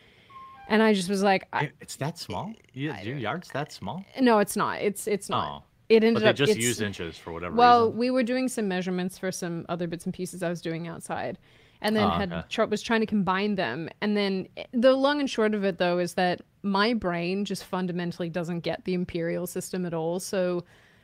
and 0.68 0.82
i 0.82 0.92
just 0.94 1.08
was 1.10 1.22
like 1.22 1.48
I, 1.54 1.72
It's 1.80 1.96
that 1.98 2.18
small. 2.18 2.52
You, 2.74 2.92
your 3.04 3.18
yard's 3.18 3.50
that 3.50 3.72
small. 3.72 4.04
no 4.20 4.40
it's 4.40 4.56
not 4.56 4.82
it's 4.82 5.06
it's 5.08 5.30
not 5.30 5.62
Oh, 5.62 5.64
it 5.90 6.04
ended 6.04 6.16
but 6.16 6.24
they 6.24 6.30
up 6.30 6.36
just 6.36 6.60
use 6.60 6.82
inches 6.82 7.18
for 7.18 7.32
whatever 7.34 7.54
well 7.56 7.86
reason. 7.86 7.98
we 8.00 8.10
were 8.10 8.24
doing 8.24 8.48
some 8.48 8.68
measurements 8.68 9.20
for 9.20 9.32
some 9.32 9.66
other 9.70 9.86
bits 9.88 10.06
and 10.06 10.14
pieces 10.14 10.42
i 10.42 10.50
was 10.50 10.62
doing 10.62 10.88
outside 10.88 11.38
and 11.82 11.96
then 11.96 12.06
Oh, 12.06 12.10
had 12.10 12.34
okay. 12.34 12.66
was 12.70 12.82
trying 12.82 13.02
to 13.02 13.06
combine 13.06 13.54
them 13.56 13.90
and 14.02 14.18
then 14.18 14.48
the 14.72 14.94
long 14.94 15.20
and 15.20 15.30
short 15.30 15.54
of 15.54 15.64
it 15.64 15.78
though 15.78 16.00
is 16.00 16.16
that 16.16 16.42
my 16.64 16.94
brain 16.96 17.46
just 17.46 17.64
fundamentally 17.66 18.30
doesn't 18.30 18.62
get 18.62 18.86
the 18.86 18.94
imperial 18.96 19.46
system 19.46 19.86
at 19.86 19.94
all 19.94 20.20
so 20.20 20.64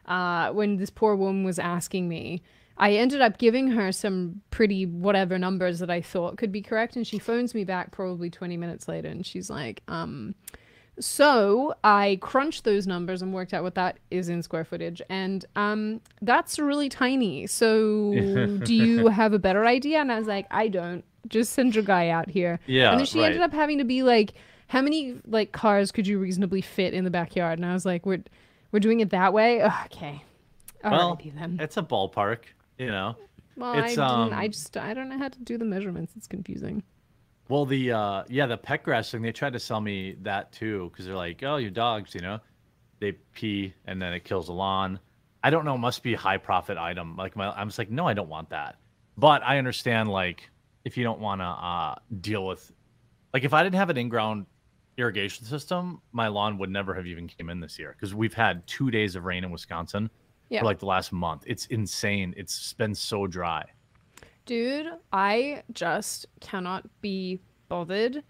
uh, 0.10 0.52
when 0.52 0.78
this 0.78 0.90
poor 0.90 1.16
woman 1.16 1.44
was 1.44 1.60
asking 1.60 2.10
me 2.10 2.42
i 2.78 2.94
ended 2.94 3.22
up 3.22 3.38
giving 3.38 3.72
her 3.72 3.92
some 3.92 4.42
pretty 4.52 4.86
whatever 4.86 5.38
numbers 5.38 5.80
that 5.80 5.90
i 5.90 6.02
thought 6.02 6.38
could 6.38 6.52
be 6.52 6.62
correct 6.62 6.96
and 6.96 7.08
she 7.08 7.20
phones 7.20 7.54
me 7.54 7.64
back 7.64 7.92
probably 7.92 8.30
20 8.30 8.58
minutes 8.58 8.88
later 8.88 9.08
and 9.08 9.26
she's 9.26 9.50
like 9.50 9.82
um 9.88 10.36
so 11.00 11.74
I 11.84 12.20
crunched 12.22 12.64
those 12.64 12.86
numbers 12.86 13.22
and 13.22 13.34
worked 13.34 13.54
out 13.54 13.64
what 13.64 13.76
that 13.76 13.98
is 14.12 14.30
in 14.30 14.44
square 14.44 14.66
footage, 14.66 15.02
and 15.10 15.46
um, 15.56 16.02
that's 16.22 16.60
really 16.60 16.90
tiny. 16.90 17.48
So 17.48 18.14
do 18.64 18.74
you 18.74 19.08
have 19.08 19.34
a 19.34 19.40
better 19.40 19.66
idea? 19.66 20.00
And 20.00 20.12
I 20.12 20.20
was 20.20 20.28
like, 20.28 20.46
I 20.52 20.68
don't. 20.68 21.04
Just 21.28 21.54
send 21.54 21.76
your 21.76 21.84
guy 21.84 22.10
out 22.10 22.30
here. 22.30 22.60
Yeah, 22.66 22.92
And 22.92 23.00
then 23.00 23.06
she 23.06 23.22
ended 23.22 23.42
up 23.42 23.54
having 23.54 23.78
to 23.78 23.84
be 23.84 24.04
like, 24.04 24.34
how 24.68 24.82
many 24.82 25.16
like 25.26 25.52
cars 25.52 25.92
could 25.92 26.08
you 26.08 26.18
reasonably 26.20 26.62
fit 26.62 26.94
in 26.94 27.04
the 27.04 27.10
backyard? 27.10 27.60
And 27.60 27.66
I 27.66 27.74
was 27.74 27.86
like, 27.86 28.06
we're 28.06 28.24
we're 28.72 28.80
doing 28.80 29.00
it 29.00 29.10
that 29.12 29.34
way. 29.34 29.62
Ugh, 29.62 29.72
okay. 29.86 30.24
well, 30.84 31.20
then. 31.36 31.58
it's 31.60 31.78
a 31.78 31.84
ballpark. 31.84 32.40
You 32.78 32.88
know. 32.88 33.16
Well, 33.56 33.74
I 33.74 33.88
it's. 33.88 33.98
I 33.98 34.06
um, 34.06 34.52
just 34.52 34.78
I 34.78 34.94
don't 34.94 35.10
know 35.10 35.18
how 35.18 35.30
to 35.30 35.40
do 35.40 35.58
the 35.58 35.66
measurements. 35.66 36.14
It's 36.16 36.28
confusing. 36.28 36.84
Well, 37.50 37.66
the 37.66 37.92
uh, 37.92 38.24
yeah, 38.30 38.46
the 38.46 38.58
pet 38.58 38.84
grass 38.84 39.12
thing. 39.12 39.22
They 39.22 39.32
tried 39.32 39.54
to 39.54 39.60
sell 39.60 39.82
me 39.82 40.16
that 40.22 40.52
too 40.52 40.90
because 40.92 41.06
they're 41.06 41.16
like, 41.16 41.44
oh, 41.44 41.58
your 41.58 41.72
dogs, 41.72 42.14
you 42.14 42.22
know, 42.22 42.40
they 43.00 43.14
pee 43.34 43.74
and 43.86 44.02
then 44.02 44.14
it 44.14 44.24
kills 44.24 44.46
the 44.46 44.54
lawn. 44.54 45.00
I 45.44 45.50
don't 45.50 45.66
know. 45.66 45.78
Must 45.78 46.04
be 46.04 46.14
a 46.14 46.18
high 46.18 46.38
profit 46.38 46.78
item. 46.78 47.16
Like 47.16 47.36
my, 47.36 47.48
I 47.50 47.64
was 47.64 47.78
like, 47.78 47.90
no, 47.90 48.08
I 48.08 48.14
don't 48.14 48.30
want 48.30 48.50
that. 48.52 48.76
But 49.18 49.42
I 49.44 49.58
understand 49.58 50.10
like 50.10 50.50
if 50.86 50.96
you 50.96 51.04
don't 51.04 51.20
want 51.20 51.42
to 51.42 51.46
uh, 51.46 51.96
deal 52.22 52.46
with, 52.46 52.72
like 53.34 53.44
if 53.44 53.54
I 53.54 53.64
didn't 53.64 53.76
have 53.76 53.90
an 53.90 53.98
in-ground 53.98 54.46
irrigation 55.00 55.46
system, 55.46 56.02
my 56.12 56.28
lawn 56.28 56.58
would 56.58 56.70
never 56.70 56.94
have 56.94 57.08
even 57.08 57.28
came 57.28 57.50
in 57.50 57.60
this 57.60 57.80
year 57.80 57.96
because 57.98 58.14
we've 58.14 58.34
had 58.34 58.66
two 58.68 58.92
days 58.92 59.16
of 59.16 59.26
rain 59.26 59.44
in 59.44 59.52
Wisconsin 59.52 60.10
Yeah. 60.50 60.60
for 60.60 60.66
like 60.66 60.80
the 60.80 60.86
last 60.86 61.12
month. 61.12 61.44
It's 61.48 61.66
insane. 61.68 62.34
It's 62.38 62.74
been 62.74 62.94
so 62.94 63.26
dry. 63.28 63.64
Dude, 64.46 64.88
I 65.14 65.64
just 65.74 66.26
cannot 66.42 66.86
be 67.02 67.40
bothered 67.68 68.24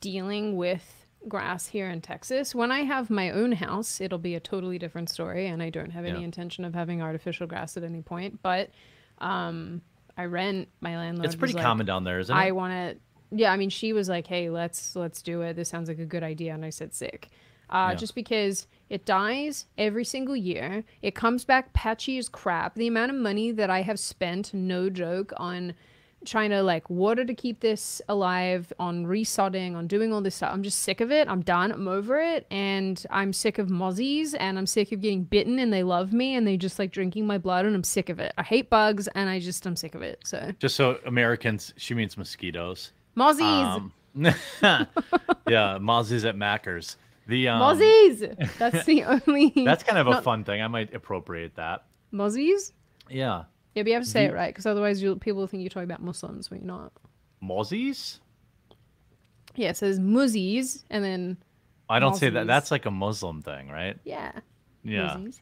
dealing 0.00 0.56
with 0.56 1.06
grass 1.28 1.66
here 1.66 1.90
in 1.90 2.00
Texas. 2.00 2.54
When 2.54 2.70
I 2.72 2.80
have 2.80 3.10
my 3.10 3.30
own 3.30 3.52
house, 3.52 4.00
it'll 4.00 4.18
be 4.18 4.34
a 4.34 4.40
totally 4.40 4.78
different 4.78 5.10
story, 5.10 5.48
and 5.48 5.62
I 5.62 5.68
don't 5.70 5.90
have 5.90 6.04
any 6.04 6.20
Yeah. 6.20 6.24
intention 6.24 6.64
of 6.64 6.72
having 6.74 7.02
artificial 7.02 7.46
grass 7.46 7.76
at 7.76 7.82
any 7.84 8.00
point. 8.00 8.40
But 8.42 8.70
um, 9.18 9.82
I 10.16 10.24
rent. 10.24 10.68
My 10.80 10.96
landlord. 10.96 11.26
It's 11.26 11.34
pretty 11.36 11.50
was 11.52 11.56
like, 11.56 11.64
common 11.64 11.84
down 11.84 12.04
there, 12.04 12.20
isn't 12.20 12.34
it? 12.34 12.38
I 12.38 12.52
want 12.52 12.72
to. 12.72 13.00
Yeah, 13.30 13.52
I 13.52 13.56
mean, 13.56 13.70
she 13.70 13.92
was 13.92 14.08
like, 14.08 14.26
"Hey, 14.26 14.50
let's 14.50 14.96
let's 14.96 15.22
do 15.22 15.42
it. 15.42 15.54
This 15.54 15.68
sounds 15.68 15.88
like 15.88 15.98
a 15.98 16.04
good 16.04 16.22
idea," 16.22 16.54
and 16.54 16.64
I 16.64 16.70
said, 16.70 16.94
"Sick." 16.94 17.30
Uh, 17.68 17.90
Yeah. 17.90 17.94
Just 17.94 18.14
because 18.16 18.66
it 18.88 19.04
dies 19.04 19.66
every 19.78 20.04
single 20.04 20.34
year, 20.34 20.82
it 21.02 21.14
comes 21.14 21.44
back 21.44 21.72
patchy 21.72 22.18
as 22.18 22.28
crap. 22.28 22.74
The 22.74 22.88
amount 22.88 23.12
of 23.12 23.16
money 23.16 23.52
that 23.52 23.70
I 23.70 23.82
have 23.82 24.00
spent, 24.00 24.52
no 24.52 24.90
joke, 24.90 25.32
on 25.36 25.74
trying 26.26 26.50
to 26.50 26.62
like 26.62 26.90
water 26.90 27.24
to 27.24 27.32
keep 27.32 27.60
this 27.60 28.02
alive, 28.08 28.72
on 28.78 29.06
resodding, 29.06 29.74
on 29.74 29.86
doing 29.86 30.12
all 30.12 30.20
this 30.20 30.34
stuff. 30.34 30.50
I'm 30.52 30.62
just 30.62 30.80
sick 30.80 31.00
of 31.00 31.10
it. 31.10 31.28
I'm 31.28 31.40
done. 31.40 31.72
I'm 31.72 31.88
over 31.88 32.18
it, 32.20 32.46
and 32.50 33.02
I'm 33.08 33.32
sick 33.32 33.58
of 33.58 33.68
mozzies, 33.68 34.34
and 34.38 34.58
I'm 34.58 34.66
sick 34.66 34.92
of 34.92 35.00
getting 35.00 35.22
bitten, 35.22 35.58
and 35.58 35.72
they 35.72 35.82
love 35.82 36.12
me, 36.12 36.34
and 36.34 36.46
they 36.46 36.56
just 36.56 36.78
like 36.78 36.90
drinking 36.90 37.26
my 37.26 37.38
blood, 37.38 37.64
and 37.64 37.74
I'm 37.74 37.84
sick 37.84 38.08
of 38.08 38.18
it. 38.18 38.34
I 38.36 38.42
hate 38.42 38.68
bugs, 38.68 39.08
and 39.14 39.30
I 39.30 39.38
just 39.38 39.64
I'm 39.64 39.76
sick 39.76 39.94
of 39.94 40.02
it. 40.02 40.20
So 40.24 40.52
Just 40.58 40.76
so 40.76 40.98
Americans, 41.06 41.72
she 41.76 41.94
means 41.94 42.18
mosquitoes. 42.18 42.92
Mozzies. 43.16 43.64
Um, 43.76 43.92
yeah, 45.48 45.78
mozzies 45.80 46.28
at 46.28 46.36
Maccas. 46.36 46.96
The 47.26 47.48
um, 47.48 47.60
Mozzies. 47.60 48.56
That's 48.58 48.84
the 48.84 49.04
only. 49.04 49.52
That's 49.64 49.82
kind 49.84 49.98
of 49.98 50.06
a 50.06 50.10
not- 50.10 50.24
fun 50.24 50.44
thing. 50.44 50.60
I 50.62 50.68
might 50.68 50.94
appropriate 50.94 51.56
that. 51.56 51.84
Mozzies. 52.12 52.72
Yeah, 53.08 53.44
Yeah, 53.74 53.82
but 53.82 53.88
you 53.88 53.94
have 53.94 54.04
to 54.04 54.08
say 54.08 54.26
The- 54.26 54.32
it 54.32 54.36
right, 54.36 54.48
because 54.54 54.66
otherwise 54.66 55.02
you'll, 55.02 55.16
people 55.16 55.40
will 55.40 55.46
think 55.46 55.62
you're 55.62 55.70
talking 55.70 55.84
about 55.90 56.02
Muslims 56.02 56.50
when 56.50 56.60
you're 56.60 56.66
not. 56.68 56.92
mozzies. 57.42 58.18
Yeah, 59.56 59.70
it 59.70 59.76
says 59.76 59.98
muzzies, 59.98 60.84
and 60.90 61.04
then 61.04 61.36
I 61.88 61.98
don't 61.98 62.14
say 62.16 62.30
that. 62.30 62.46
That's 62.46 62.70
like 62.70 62.86
a 62.86 62.90
Muslim 62.90 63.42
thing, 63.42 63.68
right? 63.68 63.96
yeah, 64.04 64.32
Yeah. 64.84 65.16
Mozzies. 65.16 65.40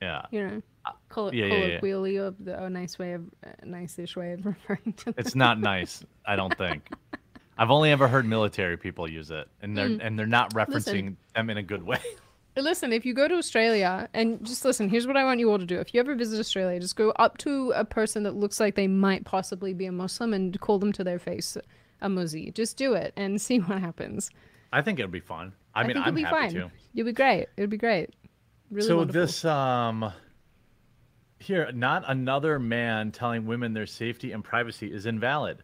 Yeah. 0.00 0.22
You 0.30 0.46
know, 0.46 0.62
col- 1.08 1.34
yeah, 1.34 1.46
yeah, 1.46 1.54
yeah. 1.54 1.66
colloquially 1.80 2.16
of 2.16 2.36
the 2.44 2.62
a 2.64 2.70
nice 2.70 2.98
way 2.98 3.12
of 3.14 3.22
a 3.62 3.66
nice-ish 3.66 4.16
way 4.16 4.32
of 4.32 4.44
referring 4.46 4.92
to. 4.98 5.14
It's 5.16 5.34
not 5.34 5.58
nice, 5.60 6.04
I 6.26 6.36
don't 6.36 6.56
think. 6.56 6.88
I've 7.58 7.70
only 7.72 7.90
ever 7.90 8.06
heard 8.06 8.24
military 8.24 8.76
people 8.76 9.10
use 9.10 9.30
it, 9.32 9.48
and 9.60 9.76
they're 9.76 9.88
Mm. 9.88 10.00
and 10.06 10.18
they're 10.18 10.26
not 10.26 10.54
referencing 10.54 10.74
Listen. 10.74 11.16
them 11.34 11.50
in 11.50 11.56
a 11.58 11.62
good 11.62 11.82
way. 11.82 11.98
Listen, 12.56 12.92
if 12.92 13.04
you 13.06 13.14
go 13.14 13.28
to 13.28 13.34
Australia 13.36 14.08
and 14.14 14.44
just 14.44 14.64
listen, 14.64 14.88
here's 14.88 15.06
what 15.06 15.16
I 15.16 15.22
want 15.22 15.38
you 15.38 15.48
all 15.48 15.60
to 15.60 15.64
do. 15.66 15.78
If 15.78 15.94
you 15.94 16.00
ever 16.00 16.16
visit 16.16 16.40
Australia, 16.40 16.80
just 16.80 16.96
go 16.96 17.10
up 17.10 17.38
to 17.38 17.70
a 17.76 17.84
person 17.84 18.24
that 18.24 18.34
looks 18.34 18.58
like 18.58 18.74
they 18.74 18.88
might 18.88 19.24
possibly 19.24 19.72
be 19.74 19.86
a 19.86 19.92
Muslim 19.92 20.34
and 20.34 20.58
call 20.60 20.80
them 20.80 20.90
to 20.94 21.04
their 21.04 21.20
face 21.20 21.56
a 22.00 22.08
Muzi. 22.08 22.52
Just 22.52 22.76
do 22.76 22.94
it 22.94 23.12
and 23.16 23.40
see 23.40 23.58
what 23.60 23.80
happens. 23.80 24.28
I 24.72 24.82
think 24.82 24.98
it'll 24.98 25.08
be 25.10 25.20
fun. 25.20 25.52
I, 25.72 25.84
mean, 25.84 25.94
think 25.94 26.06
I'm 26.08 26.16
happy 26.16 26.30
fine. 26.30 26.54
to. 26.54 26.70
You'll 26.94 27.06
be 27.06 27.12
great. 27.12 27.46
It'll 27.56 27.70
be 27.70 27.76
great. 27.76 28.10
Really 28.70 28.86
so 28.86 28.96
wonderful. 28.98 29.20
this 29.22 29.44
um 29.44 30.12
here, 31.40 31.70
not 31.72 32.02
another 32.08 32.58
man 32.58 33.12
telling 33.12 33.46
women 33.46 33.72
their 33.72 33.86
safety 33.86 34.32
and 34.32 34.42
privacy 34.42 34.92
is 34.92 35.06
invalid. 35.06 35.58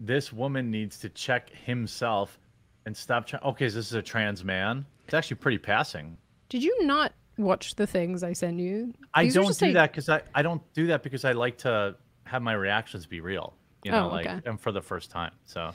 This 0.00 0.32
woman 0.32 0.70
needs 0.70 0.98
to 0.98 1.08
check 1.08 1.50
himself 1.50 2.38
and 2.84 2.96
stop 2.96 3.26
trying. 3.26 3.42
Okay, 3.44 3.68
so 3.68 3.76
this 3.76 3.86
is 3.86 3.94
a 3.94 4.02
trans 4.02 4.44
man. 4.44 4.84
It's 5.04 5.14
actually 5.14 5.36
pretty 5.36 5.58
passing. 5.58 6.16
Did 6.48 6.64
you 6.64 6.84
not 6.84 7.12
watch 7.38 7.76
the 7.76 7.86
things 7.86 8.22
I 8.24 8.32
send 8.32 8.60
you? 8.60 8.92
I 9.14 9.24
These 9.24 9.36
are 9.36 9.42
don't 9.42 9.58
do 9.58 9.64
like- 9.66 9.74
that 9.74 9.90
because 9.92 10.08
I, 10.08 10.22
I 10.34 10.42
don't 10.42 10.60
do 10.74 10.88
that 10.88 11.02
because 11.04 11.24
I 11.24 11.32
like 11.32 11.58
to 11.58 11.94
have 12.24 12.42
my 12.42 12.52
reactions 12.54 13.06
be 13.06 13.20
real. 13.20 13.54
You 13.84 13.92
know, 13.92 14.06
Oh, 14.10 14.12
like 14.12 14.26
okay. 14.26 14.40
and 14.46 14.60
for 14.60 14.72
the 14.72 14.82
first 14.82 15.10
time. 15.10 15.32
So 15.44 15.60
uh, 15.62 15.72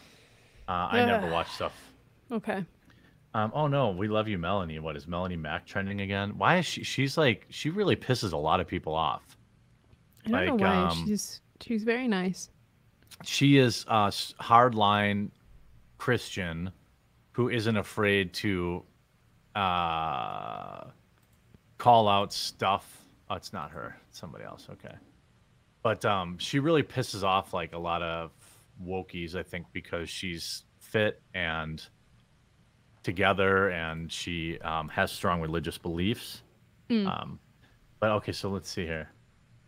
I 0.67 1.05
never 1.05 1.29
watch 1.31 1.49
stuff. 1.51 1.73
Okay. 2.31 2.65
Um, 3.37 3.51
oh 3.53 3.67
no, 3.67 3.91
we 3.91 4.07
love 4.07 4.27
you, 4.27 4.39
Melonie. 4.39 4.79
What 4.79 4.95
is 4.97 5.05
Melonie 5.05 5.37
Mac 5.37 5.67
trending 5.67 6.01
again? 6.01 6.33
Why 6.39 6.57
is 6.57 6.65
she? 6.65 6.83
She's 6.83 7.19
like 7.19 7.45
she 7.51 7.69
really 7.69 7.95
pisses 7.95 8.33
a 8.33 8.37
lot 8.37 8.59
of 8.59 8.67
people 8.67 8.95
off. 8.95 9.37
I 10.25 10.29
don't 10.29 10.39
Like, 10.39 10.47
know 10.47 10.55
why. 10.55 10.75
um, 10.89 11.05
she's 11.05 11.41
she's 11.61 11.83
very 11.83 12.07
nice. 12.07 12.49
She 13.23 13.57
is 13.59 13.85
a 13.89 14.07
hardline 14.41 15.29
Christian 15.99 16.71
who 17.33 17.49
isn't 17.49 17.77
afraid 17.77 18.33
to 18.33 18.83
uh, 19.53 20.85
call 21.77 22.07
out 22.07 22.33
stuff. 22.33 23.03
Oh, 23.29 23.35
it's 23.35 23.53
not 23.53 23.69
her. 23.69 23.95
It's 24.09 24.19
somebody 24.19 24.45
else. 24.45 24.67
Okay, 24.71 24.95
but 25.83 26.03
um, 26.05 26.39
she 26.39 26.57
really 26.57 26.81
pisses 26.81 27.21
off 27.23 27.53
like 27.53 27.73
a 27.73 27.77
lot 27.77 28.01
of 28.01 28.31
wokies. 28.83 29.35
I 29.35 29.43
think 29.43 29.67
because 29.73 30.09
she's 30.09 30.63
fit 30.79 31.21
and 31.35 31.85
together, 33.07 33.69
and 33.69 34.11
she 34.11 34.59
um, 34.59 34.89
has 34.89 35.13
strong 35.13 35.39
religious 35.39 35.77
beliefs. 35.77 36.43
Mm. 36.89 37.07
Um, 37.07 37.39
but 38.01 38.11
okay, 38.11 38.33
so 38.33 38.49
let's 38.49 38.69
see 38.69 38.85
here. 38.85 39.09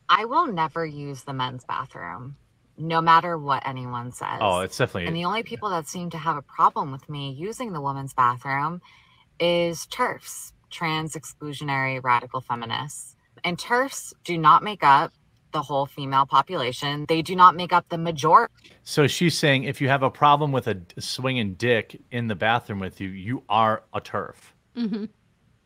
I 0.10 0.26
will 0.26 0.46
never 0.46 0.86
use 0.86 1.24
the 1.24 1.32
men's 1.32 1.64
bathroom, 1.64 2.36
no 2.78 3.00
matter 3.00 3.38
what 3.38 3.66
anyone 3.66 4.12
says. 4.12 4.40
Oh, 4.42 4.60
it's 4.60 4.78
definitely 4.78 5.08
and 5.08 5.16
the 5.16 5.24
only 5.24 5.44
people 5.44 5.70
that 5.70 5.88
seem 5.88 6.10
to 6.10 6.18
have 6.18 6.36
a 6.36 6.42
problem 6.42 6.92
with 6.92 7.08
me 7.08 7.32
using 7.32 7.72
the 7.72 7.80
women's 7.80 8.14
bathroom 8.14 8.82
is 9.40 9.88
TERFs, 9.88 10.52
trans 10.70 11.16
exclusionary 11.16 12.04
radical 12.04 12.42
feminists. 12.42 13.16
And 13.46 13.58
TERFs 13.58 14.14
do 14.26 14.38
not 14.38 14.64
make 14.64 14.84
up 14.84 15.14
the 15.52 15.62
whole 15.62 15.86
female 15.86 16.26
population. 16.26 17.06
They 17.08 17.22
do 17.22 17.36
not 17.36 17.56
make 17.56 17.74
up 17.74 17.88
the 17.90 17.98
majority 17.98 18.54
So 18.84 19.08
she's 19.08 19.38
saying 19.38 19.64
if 19.64 19.82
you 19.82 19.90
have 19.90 20.04
a 20.04 20.10
problem 20.10 20.52
with 20.52 20.68
a 20.68 20.78
swinging 21.00 21.56
dick 21.56 22.00
in 22.12 22.28
the 22.28 22.36
bathroom 22.36 22.80
with 22.80 23.00
you, 23.02 23.10
you 23.10 23.44
are 23.50 23.84
a 23.94 24.02
TERF. 24.02 24.36
hmm 24.76 25.06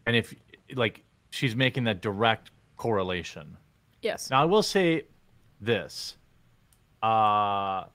And 0.05 0.15
if 0.15 0.33
like 0.75 1.03
she's 1.31 1.55
making 1.55 1.83
that 1.85 2.01
direct 2.01 2.51
correlation. 2.77 3.57
Yes. 4.01 4.29
Now 4.29 4.41
I 4.41 4.45
will 4.45 4.63
say 4.63 5.03
this. 5.61 6.17
Uh 7.01 7.85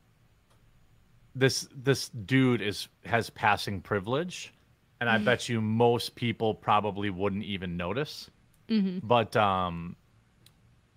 this 1.34 1.68
this 1.74 2.08
dude 2.08 2.60
is 2.60 2.88
has 3.04 3.30
passing 3.30 3.80
privilege 3.80 4.52
and 5.00 5.08
I 5.08 5.18
bet 5.18 5.48
you 5.48 5.60
most 5.60 6.14
people 6.16 6.54
probably 6.54 7.10
wouldn't 7.10 7.44
even 7.44 7.76
notice. 7.76 8.30
hmm 8.68 8.98
But 9.02 9.36
um 9.36 9.96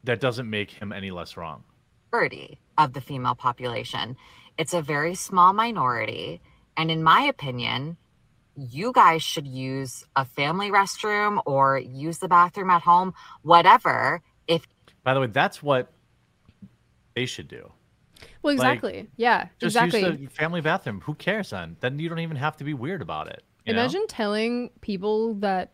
that 0.04 0.20
doesn't 0.20 0.50
make 0.50 0.72
him 0.72 0.92
any 0.92 1.12
less 1.12 1.38
wrong. 1.38 1.64
of 2.78 2.94
the 2.94 3.02
female 3.02 3.36
population. 3.36 4.18
It's 4.58 4.74
a 4.74 4.82
very 4.82 5.16
small 5.16 5.54
minority. 5.54 6.42
And 6.76 6.92
in 6.92 7.04
my 7.04 7.22
opinion, 7.22 7.98
you 8.56 8.92
guys 8.94 9.24
should 9.24 9.48
use 9.48 10.06
a 10.16 10.26
family 10.26 10.70
restroom 10.72 11.42
or 11.46 11.78
use 11.80 12.18
the 12.18 12.28
bathroom 12.28 12.70
at 12.70 12.82
home, 12.82 13.14
whatever. 13.44 14.22
If 14.48 14.68
By 15.04 15.14
the 15.14 15.22
way, 15.22 15.28
that's 15.28 15.64
what 15.64 15.92
they 17.16 17.26
should 17.26 17.48
do. 17.48 17.72
Well, 18.42 18.56
Like, 18.56 18.76
exactly. 18.78 19.08
yeah. 19.18 19.48
Just 19.60 19.76
exactly. 19.76 20.02
use 20.02 20.20
the 20.20 20.28
family 20.28 20.62
bathroom. 20.62 21.02
Who 21.02 21.14
cares 21.16 21.52
then? 21.52 21.78
Then 21.80 22.00
you 22.00 22.10
don't 22.10 22.20
even 22.20 22.38
have 22.38 22.58
to 22.58 22.64
be 22.64 22.74
weird 22.74 23.02
about 23.02 23.28
it. 23.28 23.44
you 23.66 23.74
know? 23.74 23.82
Imagine 23.82 24.08
telling 24.08 24.70
people 24.82 25.36
that 25.36 25.72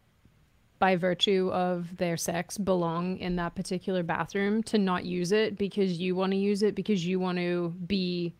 by 0.80 0.95
virtue 0.95 1.49
of 1.51 1.97
their 1.97 2.17
sex 2.17 2.57
belong 2.57 3.17
in 3.17 3.36
that 3.38 3.55
particular 3.55 4.03
bathroom 4.03 4.61
to 4.63 4.78
not 4.78 5.05
use 5.05 5.32
it 5.32 5.57
because 5.57 5.93
you 5.93 6.15
want 6.15 6.32
to 6.32 6.38
use 6.38 6.61
it 6.61 6.75
because 6.75 7.05
you 7.05 7.19
want 7.19 7.38
to 7.38 7.73
be 7.86 8.34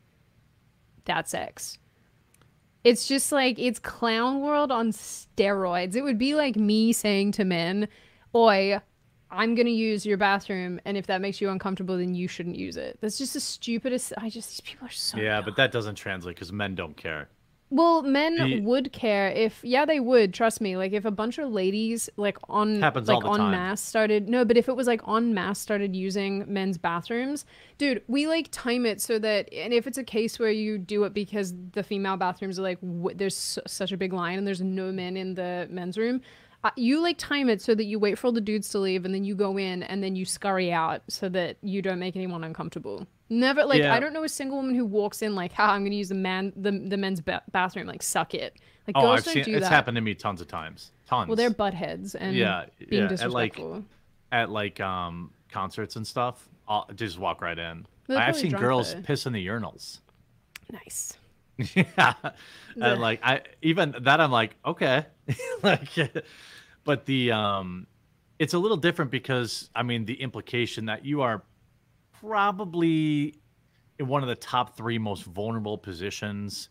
that 1.06 1.30
sex. 1.30 1.80
It's 2.84 3.08
just 3.08 3.32
like 3.32 3.60
it's 3.60 3.80
clown 3.80 4.42
world 4.42 4.72
on 4.72 4.92
steroids. 4.92 5.96
It 5.96 6.04
would 6.04 6.18
be 6.18 6.36
like 6.36 6.56
me 6.56 6.94
saying 6.94 7.34
to 7.34 7.44
men, 7.44 7.88
"Oi, 8.36 8.80
I'm 9.30 9.56
going 9.56 9.66
to 9.66 9.72
use 9.72 10.06
your 10.06 10.18
bathroom 10.18 10.80
and 10.86 10.96
if 10.96 11.08
that 11.08 11.20
makes 11.20 11.42
you 11.42 11.50
uncomfortable 11.50 11.98
then 11.98 12.16
you 12.16 12.28
shouldn't 12.28 12.56
use 12.56 12.78
it." 12.78 13.00
That's 13.02 13.18
just 13.18 13.34
the 13.34 13.40
stupidest 13.40 14.14
I 14.18 14.30
just 14.30 14.50
these 14.50 14.62
people 14.62 14.88
are 14.88 14.92
so 14.92 15.18
Yeah, 15.18 15.42
but 15.42 15.56
that 15.58 15.72
doesn't 15.72 15.96
translate 15.96 16.36
because 16.36 16.54
men 16.54 16.76
don't 16.76 16.96
care. 16.96 17.30
Well, 17.70 18.02
men 18.02 18.38
The- 18.38 18.60
would 18.62 18.94
care 18.94 19.30
if 19.30 19.60
yeah, 19.64 19.84
they 19.86 20.00
would, 20.00 20.34
trust 20.34 20.62
me. 20.62 20.78
Like 20.78 20.94
if 20.94 21.04
a 21.04 21.12
bunch 21.12 21.38
of 21.38 21.52
ladies 21.52 22.10
like 22.16 22.38
on 22.48 22.82
Happens 22.82 23.08
like 23.10 23.26
on 23.26 23.40
time. 23.40 23.52
mass 23.52 23.82
started 23.82 24.30
no, 24.30 24.46
but 24.46 24.56
if 24.58 24.70
it 24.70 24.76
was 24.76 24.88
like 24.88 25.02
on 25.04 25.34
mass 25.34 25.60
started 25.60 25.96
using 25.96 26.46
men's 26.48 26.78
bathrooms, 26.78 27.46
dude, 27.78 28.02
we 28.08 28.26
like 28.28 28.48
time 28.52 28.86
it 28.86 29.02
so 29.02 29.20
that 29.20 29.52
and 29.54 29.74
if 29.74 29.86
it's 29.86 29.98
a 29.98 30.04
case 30.04 30.40
where 30.40 30.50
you 30.52 30.78
do 30.78 31.04
it 31.04 31.14
because 31.14 31.54
the 31.74 31.84
female 31.84 32.16
bathrooms 32.18 32.58
are 32.58 32.64
like 32.64 32.80
w- 32.82 33.16
there's 33.16 33.36
su- 33.36 33.62
such 33.68 33.92
a 33.92 33.98
big 33.98 34.14
line 34.14 34.38
and 34.38 34.48
there's 34.48 34.62
no 34.62 34.92
men 34.92 35.18
in 35.18 35.34
the 35.36 35.68
men's 35.70 35.98
room, 35.98 36.22
uh, 36.64 36.72
you 36.76 37.02
like 37.02 37.18
time 37.18 37.50
it 37.50 37.62
so 37.62 37.76
that 37.76 37.86
you 37.86 38.00
wait 38.00 38.18
for 38.18 38.28
all 38.28 38.34
the 38.34 38.42
dudes 38.42 38.70
to 38.70 38.80
leave 38.80 39.06
and 39.06 39.14
then 39.14 39.24
you 39.24 39.36
go 39.36 39.58
in 39.58 39.84
and 39.84 40.04
then 40.04 40.16
you 40.16 40.26
scurry 40.26 40.72
out 40.72 41.02
so 41.08 41.30
that 41.30 41.58
you 41.62 41.82
don't 41.82 42.00
make 42.00 42.16
anyone 42.16 42.44
uncomfortable. 42.44 43.06
Never 43.30 43.64
like 43.66 43.80
Yeah. 43.82 43.94
I 43.94 44.00
don't 44.00 44.14
know 44.14 44.24
a 44.24 44.30
single 44.30 44.58
woman 44.58 44.74
who 44.74 44.86
walks 44.86 45.22
in 45.22 45.36
like, 45.36 45.52
"Ha, 45.54 45.74
I'm 45.74 45.84
gonna 45.84 45.96
use 45.96 46.10
the 46.10 46.16
man 46.16 46.54
the 46.56 46.72
the 46.72 46.98
men's 46.98 47.22
ba- 47.22 47.44
bathroom." 47.52 47.86
Like, 47.88 48.02
suck 48.02 48.34
it. 48.34 48.56
Like, 48.88 48.96
Oh, 48.96 49.02
girls 49.02 49.20
I've 49.20 49.26
don't 49.26 49.34
seen 49.34 49.44
do 49.44 49.52
it's 49.58 49.66
that. 49.66 49.72
happened 49.72 49.96
to 49.96 50.02
me 50.02 50.16
tons 50.16 50.40
of 50.42 50.48
times. 50.48 50.92
Tons. 51.08 51.28
Well, 51.28 51.36
they're 51.36 51.50
butt 51.50 51.74
heads 51.74 52.16
and 52.16 52.36
Yeah, 52.36 52.66
being 52.90 53.04
yeah, 53.10 53.18
and, 53.20 53.32
like, 53.34 53.60
at 54.32 54.50
like 54.50 54.80
um 54.80 55.32
concerts 55.52 55.96
and 55.98 56.08
stuff. 56.08 56.48
I'll 56.70 56.88
just 56.96 57.20
walk 57.20 57.42
right 57.42 57.58
in. 57.60 57.86
I've 58.10 58.36
seen 58.38 58.52
girls 58.52 58.94
though. 58.94 59.02
piss 59.02 59.26
in 59.26 59.34
the 59.34 59.46
urinals. 59.46 60.00
nice. 60.72 61.18
Yeah, 61.58 62.14
and 62.80 63.00
like 63.02 63.20
I 63.24 63.42
even 63.62 63.96
that 64.02 64.22
I'm 64.22 64.32
like 64.32 64.56
okay, 64.66 65.06
like, 65.64 65.90
but 66.84 67.06
the 67.06 67.32
um, 67.32 67.88
it's 68.40 68.54
a 68.54 68.60
little 68.60 68.78
different 68.78 69.12
because 69.12 69.70
I 69.76 69.84
mean 69.84 70.06
the 70.06 70.22
implication 70.22 70.86
that 70.86 71.06
you 71.06 71.22
are 71.22 71.44
probably 72.20 73.42
in 74.00 74.08
one 74.08 74.22
of 74.24 74.30
the 74.30 74.36
top 74.36 74.78
three 74.78 74.98
most 74.98 75.24
vulnerable 75.24 75.78
positions 75.78 76.70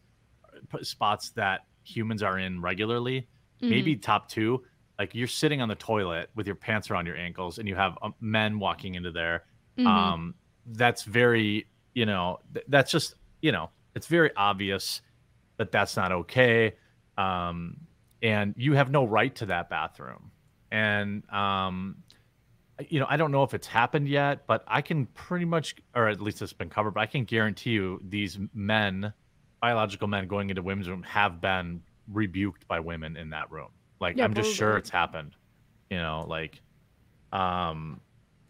spots 0.82 1.30
that 1.32 1.62
humans 1.84 2.22
are 2.22 2.38
in 2.38 2.60
regularly, 2.60 3.28
maybe 3.60 3.94
Mm-hmm. 3.94 4.00
top 4.00 4.28
two. 4.28 4.64
Like 4.98 5.14
you're 5.14 5.28
sitting 5.28 5.60
on 5.60 5.68
the 5.68 5.74
toilet 5.74 6.30
with 6.34 6.46
your 6.46 6.56
pants 6.56 6.90
around 6.90 7.06
your 7.06 7.16
ankles, 7.16 7.58
and 7.58 7.68
you 7.68 7.74
have 7.74 7.98
um, 8.02 8.14
men 8.20 8.58
walking 8.58 8.94
into 8.94 9.10
there. 9.12 9.44
Mhm. 9.78 9.86
Um, 9.86 10.34
that's 10.66 11.02
very, 11.04 11.66
you 11.94 12.06
know, 12.06 12.38
th- 12.54 12.64
that's 12.68 12.90
just, 12.90 13.14
you 13.42 13.52
know, 13.52 13.70
it's 13.96 14.06
very 14.06 14.30
obvious 14.36 15.00
that 15.56 15.72
that's 15.72 15.96
not 15.96 16.12
okay. 16.12 16.74
Um, 17.16 17.78
and 18.22 18.54
you 18.56 18.74
have 18.74 18.90
no 18.90 19.04
right 19.06 19.34
to 19.36 19.46
that 19.46 19.70
bathroom. 19.70 20.30
And, 20.70 21.28
um, 21.30 21.96
you 22.90 23.00
know, 23.00 23.06
I 23.08 23.16
don't 23.16 23.32
know 23.32 23.42
if 23.42 23.54
it's 23.54 23.66
happened 23.66 24.06
yet, 24.06 24.46
but 24.46 24.62
I 24.68 24.82
can 24.82 25.06
pretty 25.06 25.46
much, 25.46 25.76
or 25.94 26.08
at 26.08 26.20
least 26.20 26.42
it's 26.42 26.52
been 26.52 26.68
covered, 26.68 26.92
but 26.92 27.00
I 27.00 27.06
can 27.06 27.24
guarantee 27.24 27.70
you 27.70 28.00
these 28.06 28.38
men, 28.52 29.14
biological 29.62 30.08
men 30.08 30.28
going 30.28 30.50
into 30.50 30.62
women's 30.62 30.90
room 30.90 31.02
have 31.02 31.40
been 31.40 31.80
rebuked 32.12 32.68
by 32.68 32.80
women 32.80 33.16
in 33.16 33.30
that 33.30 33.50
room. 33.50 33.70
Like, 33.98 34.18
Yeah, 34.18 34.24
I'm 34.24 34.34
just 34.34 34.54
sure 34.54 34.76
it's 34.76 34.90
happened, 34.90 35.34
you 35.90 35.96
know, 35.96 36.26
like, 36.28 36.60
um, 37.32 38.02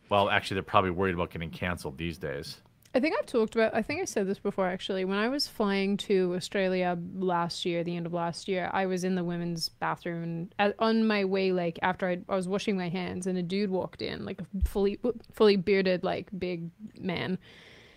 well, 0.09 0.28
actually, 0.28 0.57
they're 0.57 0.64
probably 0.64 0.90
worried 0.90 1.14
about 1.14 1.30
getting 1.30 1.51
canceled 1.51 1.97
these 1.97 2.18
days. 2.18 2.61
I 2.97 3.01
think 3.01 3.14
I've 3.18 3.26
talked 3.26 3.55
about. 3.55 3.74
I 3.74 3.82
think 3.82 4.01
I 4.01 4.07
said 4.07 4.26
this 4.26 4.38
before 4.38 4.66
actually. 4.66 5.05
When 5.05 5.18
I 5.18 5.28
was 5.28 5.47
flying 5.47 5.99
to 5.99 6.32
Australia 6.34 6.97
last 7.14 7.66
year, 7.66 7.84
the 7.84 7.94
end 7.94 8.07
of 8.07 8.14
last 8.14 8.49
year, 8.49 8.70
I 8.72 8.86
was 8.86 9.05
in 9.05 9.14
the 9.16 9.22
women's 9.22 9.68
bathroom 9.68 10.49
and 10.59 10.74
on 10.78 11.07
my 11.07 11.26
way, 11.26 11.53
like 11.53 11.78
after 11.82 12.09
I, 12.09 12.18
I 12.26 12.34
was 12.34 12.49
washing 12.49 12.74
my 12.76 12.88
hands, 12.88 13.26
and 13.26 13.36
a 13.36 13.42
dude 13.42 13.68
walked 13.68 14.01
in, 14.01 14.24
like 14.24 14.40
a 14.40 14.47
fully 14.66 14.99
fully 15.34 15.57
bearded, 15.57 16.05
like 16.05 16.28
big 16.38 16.70
man, 16.99 17.36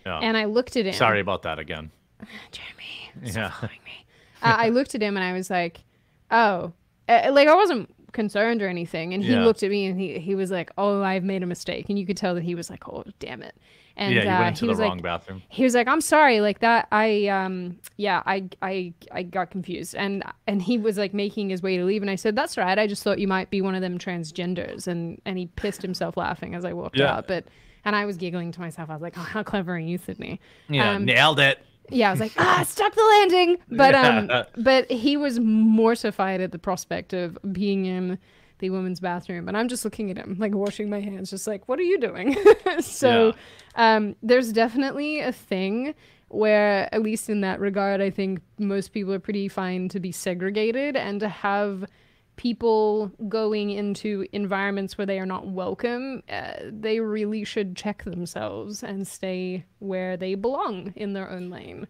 Yeah. 0.04 0.18
and 0.18 0.36
I 0.36 0.44
looked 0.44 0.76
at 0.76 0.84
him. 0.84 0.92
Sorry 0.92 1.20
about 1.20 1.42
that 1.44 1.58
again. 1.58 1.90
Jeremy. 2.52 3.34
Yeah. 3.34 3.52
uh, 3.62 3.68
I 4.42 4.68
looked 4.68 4.94
at 4.94 5.00
him 5.02 5.16
and 5.16 5.24
I 5.24 5.32
was 5.32 5.48
like, 5.48 5.80
"Oh, 6.30 6.74
uh, 7.08 7.30
like 7.32 7.48
I 7.48 7.54
wasn't 7.54 7.88
concerned 8.12 8.62
or 8.62 8.68
anything." 8.68 9.14
And 9.14 9.22
he 9.22 9.32
Yeah. 9.32 9.44
looked 9.44 9.62
at 9.62 9.70
me 9.70 9.86
and 9.86 10.00
he 10.00 10.18
he 10.18 10.34
was 10.34 10.50
like, 10.50 10.70
"Oh, 10.78 11.02
I've 11.02 11.24
made 11.24 11.42
a 11.42 11.46
mistake." 11.46 11.86
And 11.88 11.98
you 11.98 12.06
could 12.06 12.16
tell 12.16 12.34
that 12.34 12.42
he 12.44 12.54
was 12.54 12.70
like, 12.70 12.88
"Oh, 12.88 13.04
damn 13.18 13.42
it." 13.42 13.54
And 13.96 14.14
yeah, 14.14 14.22
you 14.24 14.30
uh, 14.30 14.38
went 14.38 14.48
into 14.48 14.60
he 14.60 14.66
the 14.66 14.70
was 14.72 14.78
wrong 14.78 14.96
like, 14.98 15.02
bathroom. 15.02 15.42
he 15.48 15.62
was 15.64 15.74
like, 15.74 15.86
"I'm 15.88 16.00
sorry, 16.00 16.40
like 16.40 16.60
that. 16.60 16.86
I 16.92 17.26
um, 17.26 17.76
yeah, 17.96 18.22
I 18.24 18.44
I 18.62 18.94
I 19.12 19.22
got 19.22 19.50
confused." 19.50 19.94
And 19.94 20.22
and 20.46 20.62
he 20.62 20.78
was 20.78 20.96
like 20.96 21.12
making 21.12 21.50
his 21.50 21.62
way 21.62 21.76
to 21.76 21.84
leave, 21.84 22.00
and 22.02 22.10
I 22.10 22.14
said, 22.16 22.34
"That's 22.36 22.56
right. 22.56 22.78
I 22.78 22.86
just 22.86 23.02
thought 23.02 23.18
you 23.18 23.28
might 23.28 23.50
be 23.50 23.60
one 23.60 23.74
of 23.74 23.82
them 23.82 23.98
transgenders." 23.98 24.86
And 24.86 25.20
and 25.26 25.36
he 25.38 25.46
pissed 25.56 25.82
himself 25.82 26.16
laughing 26.16 26.54
as 26.54 26.64
I 26.64 26.72
walked 26.72 26.98
Yeah. 26.98 27.16
out, 27.16 27.28
but. 27.28 27.44
And 27.82 27.96
I 27.96 28.04
was 28.04 28.18
giggling 28.18 28.52
to 28.52 28.60
myself. 28.60 28.90
I 28.90 28.92
was 28.92 29.00
like, 29.00 29.16
"Oh, 29.16 29.22
how 29.22 29.42
clever 29.42 29.74
are 29.74 29.78
you, 29.78 29.96
Sydney?" 29.96 30.38
Yeah, 30.68 30.96
um, 30.96 31.06
nailed 31.06 31.40
it. 31.40 31.64
Yeah, 31.90 32.08
I 32.08 32.10
was 32.12 32.20
like, 32.20 32.32
ah, 32.38 32.64
stuck 32.66 32.94
the 32.94 33.02
landing. 33.02 33.58
But 33.68 33.94
um, 33.94 34.30
but 34.56 34.90
he 34.90 35.16
was 35.16 35.38
mortified 35.40 36.40
at 36.40 36.52
the 36.52 36.58
prospect 36.58 37.12
of 37.12 37.38
being 37.52 37.86
in 37.86 38.18
the 38.58 38.70
women's 38.70 39.00
bathroom, 39.00 39.48
and 39.48 39.56
I'm 39.56 39.68
just 39.68 39.84
looking 39.84 40.10
at 40.10 40.16
him, 40.16 40.36
like 40.38 40.54
washing 40.54 40.90
my 40.90 41.00
hands, 41.00 41.30
just 41.30 41.46
like, 41.46 41.68
what 41.68 41.78
are 41.78 41.84
you 41.84 41.98
doing? 41.98 42.36
so, 42.80 43.34
um, 43.74 44.16
there's 44.22 44.52
definitely 44.52 45.20
a 45.20 45.32
thing 45.32 45.94
where, 46.28 46.92
at 46.94 47.02
least 47.02 47.28
in 47.28 47.40
that 47.40 47.58
regard, 47.58 48.00
I 48.00 48.10
think 48.10 48.40
most 48.58 48.92
people 48.92 49.12
are 49.12 49.18
pretty 49.18 49.48
fine 49.48 49.88
to 49.88 49.98
be 50.00 50.12
segregated 50.12 50.96
and 50.96 51.20
to 51.20 51.28
have 51.28 51.84
people 52.40 53.12
going 53.28 53.68
into 53.68 54.26
environments 54.32 54.96
where 54.96 55.04
they 55.04 55.18
are 55.20 55.26
not 55.26 55.46
welcome, 55.46 56.22
uh, 56.30 56.54
they 56.70 56.98
really 56.98 57.44
should 57.44 57.76
check 57.76 58.02
themselves 58.04 58.82
and 58.82 59.06
stay 59.06 59.62
where 59.80 60.16
they 60.16 60.34
belong 60.34 60.90
in 60.96 61.12
their 61.12 61.28
own 61.28 61.50
lane, 61.50 61.86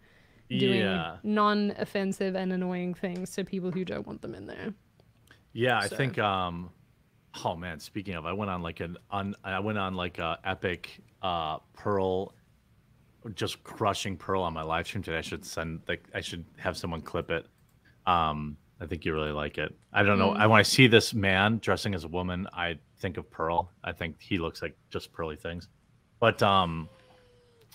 doing 0.48 0.80
Yeah. 0.80 1.18
non-offensive 1.22 2.34
and 2.34 2.52
annoying 2.52 2.94
things 2.94 3.30
to 3.36 3.44
people 3.44 3.70
who 3.70 3.84
don't 3.84 4.04
want 4.04 4.22
them 4.22 4.34
in 4.34 4.46
there. 4.46 4.74
Yeah, 5.52 5.78
I 5.78 5.86
think 5.86 6.18
um 6.18 6.70
oh 7.44 7.54
man, 7.54 7.78
speaking 7.78 8.14
of, 8.16 8.26
I 8.26 8.32
went 8.32 8.50
on 8.50 8.60
like 8.60 8.80
an 8.80 8.96
on 9.08 9.36
I 9.44 9.60
went 9.60 9.78
on 9.78 9.94
like 9.94 10.18
a 10.18 10.36
epic 10.44 11.00
uh 11.22 11.58
Pearl 11.74 12.34
just 13.36 13.62
crushing 13.62 14.16
Pearl 14.16 14.42
on 14.42 14.52
my 14.52 14.62
live 14.62 14.88
stream 14.88 15.04
today. 15.04 15.18
I 15.18 15.20
should 15.20 15.44
send 15.44 15.82
like 15.86 16.02
I 16.12 16.20
should 16.20 16.44
have 16.56 16.76
someone 16.76 17.02
clip 17.02 17.30
it. 17.30 17.46
Um 18.04 18.56
I 18.80 18.86
think 18.86 19.04
you 19.04 19.12
really 19.12 19.32
like 19.32 19.58
it. 19.58 19.74
I 19.92 20.02
don't 20.02 20.18
know. 20.18 20.30
I 20.30 20.46
when 20.46 20.58
I 20.58 20.62
see 20.62 20.86
this 20.86 21.12
man 21.12 21.58
dressing 21.58 21.94
as 21.94 22.04
a 22.04 22.08
woman, 22.08 22.48
I 22.52 22.78
think 22.98 23.18
of 23.18 23.30
Pearl. 23.30 23.70
I 23.84 23.92
think 23.92 24.16
he 24.20 24.38
looks 24.38 24.62
like 24.62 24.74
just 24.88 25.12
pearly 25.12 25.36
things. 25.36 25.68
But 26.18 26.42
um 26.42 26.88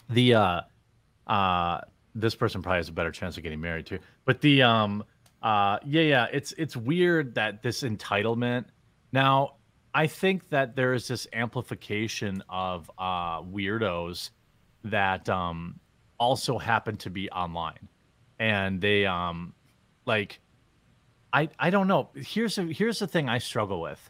the 0.10 0.34
uh 0.34 0.62
uh 1.28 1.82
this 2.16 2.36
person 2.36 2.62
probably 2.62 2.78
has 2.78 2.90
a 2.90 2.94
better 2.94 3.12
chance 3.12 3.38
of 3.38 3.44
getting 3.44 3.62
married 3.62 3.86
too. 3.86 4.00
But 4.26 4.42
the 4.42 4.64
um 4.64 5.04
uh 5.44 5.78
yeah 5.86 6.02
yeah 6.02 6.28
it's 6.32 6.54
it's 6.54 6.76
weird 6.76 7.36
that 7.36 7.62
this 7.62 7.84
entitlement 7.84 8.66
now 9.12 9.58
I 9.94 10.08
think 10.08 10.50
that 10.50 10.76
there 10.76 10.94
is 10.94 11.08
this 11.08 11.28
amplification 11.34 12.44
of 12.50 12.90
uh 12.98 13.42
weirdos 13.44 14.32
that 14.86 15.30
um 15.30 15.80
also 16.20 16.58
happen 16.58 16.98
to 16.98 17.10
be 17.12 17.30
online 17.30 17.90
and 18.40 18.82
they 18.82 19.06
um 19.06 19.54
like 20.06 20.40
I 21.36 21.50
I 21.60 21.70
don't 21.70 21.88
know. 21.88 22.10
Here's 22.16 22.58
a, 22.58 22.64
here's 22.64 23.00
the 23.00 23.08
thing 23.08 23.28
I 23.28 23.40
struggle 23.40 23.82
with. 23.82 24.10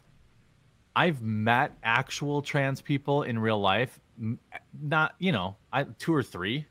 I've 0.94 1.20
met 1.20 1.72
actual 1.82 2.40
trans 2.40 2.80
people 2.80 3.24
in 3.24 3.38
real 3.38 3.60
life 3.60 4.00
not 4.80 5.14
you 5.18 5.30
know 5.30 5.56
I 5.70 5.84
two 5.98 6.14
or 6.14 6.22
three 6.22 6.66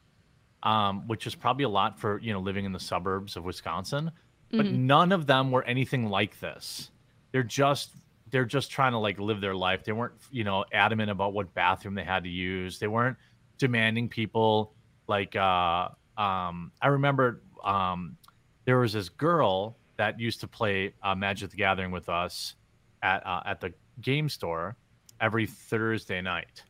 um 0.64 1.08
which 1.08 1.28
is 1.28 1.36
probably 1.36 1.64
a 1.64 1.70
lot 1.70 1.99
for 1.99 2.20
you 2.20 2.34
know 2.34 2.39
living 2.39 2.66
in 2.66 2.72
the 2.72 2.80
suburbs 2.80 3.36
of 3.36 3.43
Wisconsin 3.43 4.12
but 4.51 4.68
none 4.68 5.12
of 5.12 5.28
them 5.28 5.51
were 5.51 5.64
anything 5.64 6.10
like 6.10 6.39
this. 6.39 6.89
They're 7.34 7.43
just 7.43 7.91
they're 8.32 8.45
just 8.45 8.72
trying 8.72 8.93
to 8.93 8.97
like 8.97 9.20
live 9.20 9.41
their 9.41 9.53
life. 9.53 9.84
They 9.84 9.91
weren't 9.91 10.16
you 10.32 10.43
know 10.43 10.66
adamant 10.72 11.12
about 11.12 11.34
what 11.34 11.53
bathroom 11.53 11.93
they 11.93 12.03
had 12.03 12.24
to 12.24 12.30
use. 12.30 12.80
They 12.80 12.88
weren't 12.88 13.18
demanding 13.58 14.10
people 14.10 14.74
like 15.08 15.36
uh 15.36 15.89
um 16.18 16.72
i 16.82 16.88
remember 16.88 17.41
um 17.64 18.18
there 18.66 18.80
was 18.80 18.93
this 18.93 19.10
girl 19.10 19.78
that 19.98 20.20
used 20.20 20.41
to 20.41 20.48
play 20.48 20.93
uh, 21.04 21.16
magic 21.16 21.52
the 21.52 21.58
gathering 21.58 21.91
with 21.91 22.10
us 22.10 22.56
at 23.02 23.26
uh, 23.26 23.41
at 23.46 23.62
the 23.62 23.74
game 24.02 24.30
store 24.30 24.76
every 25.22 25.46
thursday 25.46 26.22
night. 26.22 26.64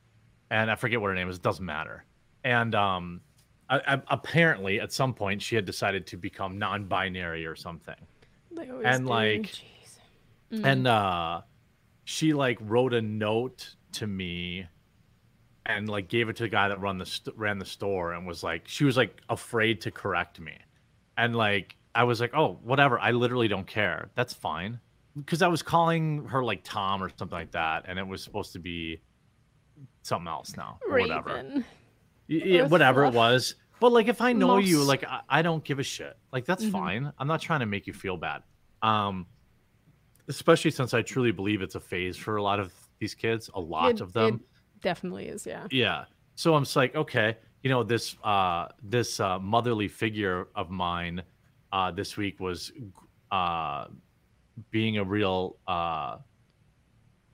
And 0.52 0.70
i 0.70 0.76
forget 0.76 1.02
what 1.02 1.08
her 1.08 1.16
name 1.16 1.30
is. 1.30 1.38
It 1.38 1.42
doesn't 1.42 1.66
matter. 1.66 2.06
And 2.44 2.76
um 2.76 3.22
I, 3.68 3.82
I, 3.88 4.02
apparently 4.10 4.80
at 4.80 4.94
some 4.94 5.14
point 5.14 5.42
she 5.42 5.56
had 5.56 5.66
decided 5.66 6.06
to 6.08 6.18
become 6.18 6.60
non-binary 6.60 7.46
or 7.46 7.56
something. 7.56 7.96
And, 8.84 9.06
do. 9.06 9.10
like, 9.10 9.42
Jeez. 9.42 10.64
and 10.64 10.88
uh 10.88 11.42
she 12.04 12.34
like 12.34 12.60
wrote 12.62 12.94
a 12.94 13.02
note 13.02 13.76
to 13.94 14.08
me 14.08 14.68
and 15.66 15.90
like 15.90 16.08
gave 16.08 16.30
it 16.30 16.36
to 16.36 16.44
the 16.44 16.50
guy 16.50 16.68
that 16.70 16.80
run 16.80 17.00
the 17.00 17.06
st- 17.06 17.36
ran 17.36 17.58
the 17.58 17.66
store 17.66 18.14
and 18.14 18.28
was 18.28 18.44
like 18.44 18.68
she 18.68 18.86
was 18.86 18.98
like 18.98 19.20
afraid 19.30 19.82
to 19.82 19.92
correct 19.92 20.40
me. 20.40 20.54
And 21.18 21.36
like 21.36 21.76
i 21.96 22.04
was 22.04 22.20
like 22.20 22.32
oh 22.36 22.60
whatever 22.64 23.00
i 23.00 23.12
literally 23.12 23.48
don't 23.48 23.66
care 23.68 24.10
that's 24.16 24.34
fine 24.34 24.80
because 25.18 25.42
i 25.42 25.48
was 25.48 25.62
calling 25.64 26.26
her 26.26 26.44
like 26.44 26.62
tom 26.64 27.02
or 27.02 27.10
something 27.18 27.38
like 27.38 27.52
that 27.52 27.86
and 27.88 27.98
it 27.98 28.06
was 28.06 28.22
supposed 28.22 28.54
to 28.54 28.60
be 28.60 29.02
something 30.04 30.28
else 30.28 30.56
now 30.58 30.78
or 30.88 31.00
whatever 31.00 31.34
Raven. 31.36 31.66
Yeah, 32.28 32.68
whatever 32.68 33.06
it 33.06 33.14
was. 33.14 33.54
But 33.80 33.92
like, 33.92 34.08
if 34.08 34.20
I 34.20 34.34
know 34.34 34.58
you, 34.58 34.82
like, 34.82 35.04
I, 35.04 35.20
I 35.30 35.42
don't 35.44 35.64
give 35.64 35.78
a 35.78 35.84
shit. 35.84 36.18
Like, 36.32 36.46
that's 36.46 36.64
Mhm. 36.64 36.72
fine. 36.72 37.14
I'm 37.20 37.28
not 37.28 37.40
trying 37.42 37.60
to 37.60 37.68
make 37.68 37.86
you 37.86 37.94
feel 37.94 38.18
bad. 38.18 38.42
Um, 38.82 39.28
especially 40.28 40.72
since 40.72 40.94
I 40.96 41.02
truly 41.04 41.32
believe 41.32 41.62
it's 41.62 41.76
a 41.76 41.80
phase 41.80 42.18
for 42.18 42.38
a 42.38 42.42
lot 42.42 42.60
of 42.60 42.74
these 43.00 43.14
kids. 43.14 43.50
A 43.54 43.60
lot 43.60 43.92
It- 43.92 44.02
of 44.02 44.14
them. 44.14 44.36
it 44.76 44.82
definitely 44.82 45.28
is, 45.28 45.46
yeah. 45.46 45.68
Yeah. 45.70 46.06
So 46.36 46.56
I'm 46.56 46.64
just 46.64 46.76
like, 46.76 46.96
okay, 46.96 47.38
you 47.62 47.70
know, 47.70 47.84
this 47.84 48.16
uh 48.24 48.70
this 48.82 49.20
uh 49.20 49.38
motherly 49.40 49.88
figure 49.88 50.48
of 50.56 50.70
mine 50.72 51.22
uh 51.76 51.92
this 51.92 52.16
week 52.16 52.40
was 52.40 52.72
uh 53.32 53.86
being 54.72 54.98
a 54.98 55.04
real 55.04 55.58
uh 55.68 56.18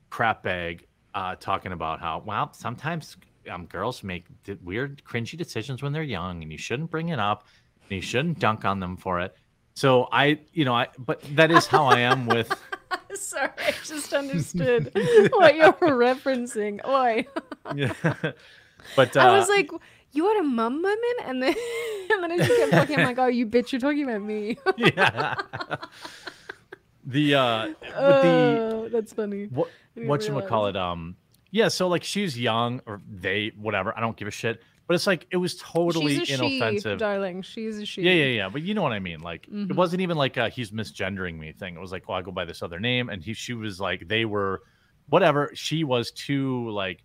crap 0.10 0.42
bag 0.42 0.88
uh 1.14 1.36
talking 1.40 1.72
about 1.72 2.00
how 2.00 2.22
well 2.26 2.52
sometimes 2.52 3.18
um 3.50 3.68
girls 3.68 4.04
make 4.04 4.26
weird 4.64 5.02
cringy 5.06 5.38
decisions 5.38 5.84
when 5.84 5.94
they're 5.94 6.02
young 6.02 6.42
and 6.42 6.52
you 6.52 6.58
shouldn't 6.58 6.90
bring 6.90 7.10
it 7.10 7.20
up 7.20 7.46
and 7.84 7.92
you 7.92 8.02
shouldn't 8.02 8.40
dunk 8.40 8.66
on 8.66 8.80
them 8.80 8.98
for 8.98 9.20
it. 9.20 9.36
So 9.74 10.08
I, 10.12 10.40
you 10.54 10.66
know, 10.66 10.74
I 10.74 10.88
but 10.98 11.22
that 11.36 11.52
is 11.52 11.68
how 11.68 11.86
I 11.86 12.00
am 12.00 12.26
with 12.26 12.52
Sorry, 13.14 13.50
I 13.60 13.72
just 13.86 14.14
understood 14.14 14.92
what 15.34 15.56
you're 15.56 15.74
referencing. 15.74 16.86
Oi. 16.88 17.28
yeah. 17.76 17.94
But 18.96 19.16
uh, 19.16 19.20
I 19.20 19.38
was 19.38 19.48
like, 19.50 19.70
you 20.14 20.26
are 20.28 20.40
a 20.40 20.44
mum 20.44 20.76
woman? 20.82 20.98
And 21.26 21.42
then, 21.44 21.56
and 22.12 22.24
then 22.24 22.32
as 22.40 22.48
you 22.48 22.56
kept 22.58 22.72
talking, 22.72 23.00
I'm 23.00 23.06
like, 23.06 23.20
oh, 23.20 23.28
you 23.28 23.46
bitch, 23.48 23.72
you're 23.72 23.82
talking 23.82 24.04
about 24.04 24.22
me. 24.22 24.58
yeah. 24.78 25.36
the 27.06 27.34
uh 27.36 27.68
but 27.82 28.22
the 28.22 28.28
oh, 28.28 28.90
that's 28.92 29.14
funny. 29.14 29.46
what 29.46 29.70
what 29.96 30.26
you 30.28 30.40
call 30.48 30.68
it 30.68 30.78
um 30.78 31.16
yeah 31.50 31.68
so 31.68 31.88
like 31.88 32.04
she's 32.04 32.40
young 32.40 32.80
or 32.86 33.02
they 33.10 33.52
whatever 33.60 33.92
i 33.98 34.00
don't 34.00 34.16
give 34.18 34.28
a 34.28 34.32
shit 34.32 34.62
but 34.88 34.94
it's 34.94 35.08
like 35.08 35.26
it 35.32 35.38
was 35.38 35.56
totally 35.56 36.20
She's 36.20 36.22
a 36.22 36.38
she, 36.38 36.58
inoffensive 36.58 37.00
darling. 37.00 37.42
She's 37.42 37.80
a 37.80 37.86
she. 37.88 38.04
yeah 38.04 38.12
yeah 38.12 38.26
yeah 38.26 38.50
but 38.50 38.62
you 38.62 38.74
know 38.76 38.84
what 38.84 38.92
i 38.92 39.00
mean 39.00 39.20
like 39.22 39.48
it 39.48 39.54
Mhm. 39.70 39.76
wasn't 39.76 40.02
even 40.02 40.16
like 40.16 40.38
a 40.38 40.50
he's 40.50 40.70
misgendering 40.72 41.40
me 41.40 41.52
thing 41.54 41.76
it 41.76 41.80
was 41.80 41.92
like 41.92 42.08
well 42.08 42.20
i 42.20 42.22
go 42.22 42.32
by 42.32 42.46
this 42.46 42.62
other 42.62 42.80
name 42.80 43.10
and 43.10 43.24
he 43.24 43.34
she 43.34 43.54
was 43.54 43.80
like 43.80 44.08
they 44.08 44.26
were 44.26 44.62
whatever 45.10 45.50
she 45.56 45.84
was 45.84 46.12
too 46.12 46.70
like 46.70 47.04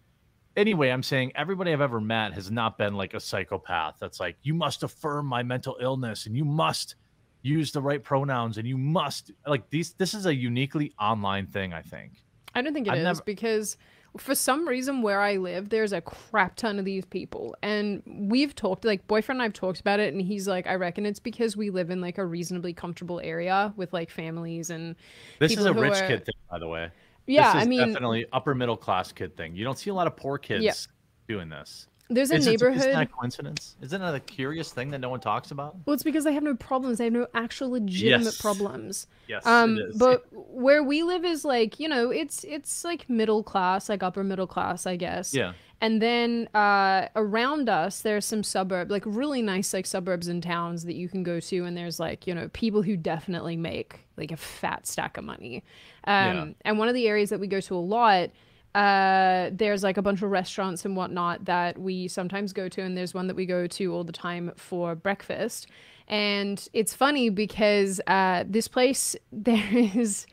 anyway 0.56 0.90
i'm 0.90 1.02
saying 1.02 1.32
everybody 1.34 1.72
i've 1.72 1.80
ever 1.80 2.00
met 2.00 2.32
has 2.32 2.50
not 2.50 2.78
been 2.78 2.94
like 2.94 3.14
a 3.14 3.20
psychopath 3.20 3.96
that's 4.00 4.20
like 4.20 4.36
you 4.42 4.54
must 4.54 4.82
affirm 4.82 5.26
my 5.26 5.42
mental 5.42 5.76
illness 5.80 6.26
and 6.26 6.36
you 6.36 6.44
must 6.44 6.94
use 7.42 7.70
the 7.72 7.80
right 7.80 8.02
pronouns 8.02 8.58
and 8.58 8.66
you 8.66 8.76
must 8.76 9.30
like 9.46 9.68
these 9.70 9.92
this 9.94 10.14
is 10.14 10.26
a 10.26 10.34
uniquely 10.34 10.92
online 11.00 11.46
thing 11.46 11.72
i 11.72 11.82
think 11.82 12.12
I 12.54 12.62
don't 12.62 12.72
think 12.72 12.86
it 12.86 12.94
is 12.94 12.98
I've 13.00 13.04
never- 13.04 13.22
because 13.26 13.76
for 14.16 14.34
some 14.34 14.66
reason 14.66 15.02
where 15.02 15.20
I 15.20 15.36
live, 15.36 15.68
there's 15.68 15.92
a 15.92 16.00
crap 16.00 16.56
ton 16.56 16.78
of 16.78 16.86
these 16.86 17.04
people. 17.04 17.54
And 17.62 18.02
we've 18.06 18.54
talked, 18.54 18.86
like, 18.86 19.06
boyfriend 19.06 19.42
and 19.42 19.44
I've 19.44 19.52
talked 19.52 19.78
about 19.78 20.00
it, 20.00 20.14
and 20.14 20.22
he's 20.22 20.48
like, 20.48 20.66
I 20.66 20.76
reckon 20.76 21.04
it's 21.04 21.20
because 21.20 21.54
we 21.54 21.68
live 21.68 21.90
in 21.90 22.00
like 22.00 22.16
a 22.16 22.24
reasonably 22.24 22.72
comfortable 22.72 23.20
area 23.22 23.74
with 23.76 23.92
like 23.92 24.08
families 24.08 24.70
and 24.70 24.96
This 25.38 25.52
is 25.54 25.66
a 25.66 25.72
rich 25.74 26.00
are- 26.00 26.06
kid 26.06 26.24
thing, 26.24 26.34
by 26.50 26.58
the 26.58 26.66
way. 26.66 26.88
Yeah, 27.26 27.52
I 27.54 27.64
mean, 27.66 27.86
definitely 27.92 28.26
upper 28.32 28.54
middle 28.54 28.76
class 28.76 29.12
kid 29.12 29.36
thing. 29.36 29.54
You 29.56 29.64
don't 29.64 29.78
see 29.78 29.90
a 29.90 29.94
lot 29.94 30.06
of 30.06 30.16
poor 30.16 30.38
kids 30.38 30.88
doing 31.28 31.48
this. 31.48 31.86
there's 32.08 32.30
a 32.30 32.38
neighborhood. 32.38 32.78
Isn't 32.78 32.92
that 32.92 33.02
a 33.02 33.06
coincidence? 33.06 33.76
Isn't 33.82 34.00
that 34.00 34.14
a 34.14 34.20
curious 34.20 34.70
thing 34.72 34.90
that 34.92 35.00
no 35.00 35.08
one 35.10 35.18
talks 35.18 35.50
about? 35.50 35.74
Well, 35.84 35.94
it's 35.94 36.04
because 36.04 36.22
they 36.24 36.32
have 36.34 36.42
no 36.44 36.54
problems. 36.54 36.98
They 36.98 37.04
have 37.04 37.12
no 37.12 37.26
actual 37.34 37.70
legitimate 37.70 38.24
Yes. 38.26 38.40
problems. 38.40 39.06
Yes, 39.26 39.44
Um, 39.44 39.76
it 39.76 39.88
is. 39.90 39.96
but 39.96 40.22
where 40.32 40.84
we 40.84 41.02
live 41.02 41.24
is 41.24 41.44
like 41.44 41.80
you 41.80 41.88
know, 41.88 42.10
it's 42.10 42.44
it's 42.44 42.84
like 42.84 43.08
middle 43.10 43.42
class, 43.42 43.88
like 43.88 44.04
upper 44.04 44.22
middle 44.22 44.46
class, 44.46 44.86
I 44.86 44.94
guess. 44.94 45.34
yeah, 45.34 45.54
And 45.80 46.00
then 46.00 46.48
uh, 46.54 47.08
around 47.16 47.68
us, 47.68 48.00
there's 48.00 48.24
some 48.24 48.42
suburb, 48.42 48.90
like 48.90 49.02
really 49.04 49.42
nice 49.42 49.74
like 49.74 49.84
suburbs 49.84 50.26
and 50.26 50.42
towns 50.42 50.84
that 50.84 50.94
you 50.94 51.08
can 51.08 51.22
go 51.22 51.38
to, 51.38 51.64
and 51.64 51.76
there's 51.76 52.00
like 52.00 52.26
you 52.26 52.34
know 52.34 52.48
people 52.54 52.82
who 52.82 52.96
definitely 52.96 53.56
make 53.56 54.00
like 54.16 54.32
a 54.32 54.36
fat 54.36 54.86
stack 54.86 55.18
of 55.18 55.24
money. 55.24 55.62
Um, 56.04 56.14
Yeah. 56.14 56.46
And 56.62 56.78
one 56.78 56.88
of 56.88 56.94
the 56.94 57.06
areas 57.06 57.28
that 57.30 57.40
we 57.40 57.46
go 57.46 57.60
to 57.60 57.74
a 57.74 57.78
lot, 57.78 58.30
uh, 58.74 59.50
there's 59.52 59.82
like 59.82 59.98
a 59.98 60.02
bunch 60.02 60.22
of 60.22 60.30
restaurants 60.30 60.84
and 60.86 60.96
whatnot 60.96 61.44
that 61.44 61.78
we 61.78 62.08
sometimes 62.08 62.54
go 62.54 62.68
to, 62.70 62.80
and 62.80 62.96
there's 62.96 63.12
one 63.12 63.26
that 63.26 63.36
we 63.36 63.44
go 63.44 63.66
to 63.66 63.94
all 63.94 64.04
the 64.04 64.12
time 64.12 64.52
for 64.56 64.94
breakfast. 64.94 65.66
And 66.08 66.66
it's 66.72 66.94
funny 66.94 67.30
because 67.30 68.00
uh, 68.06 68.44
this 68.46 68.68
place 68.68 69.16
there 69.32 69.68
is 69.74 70.26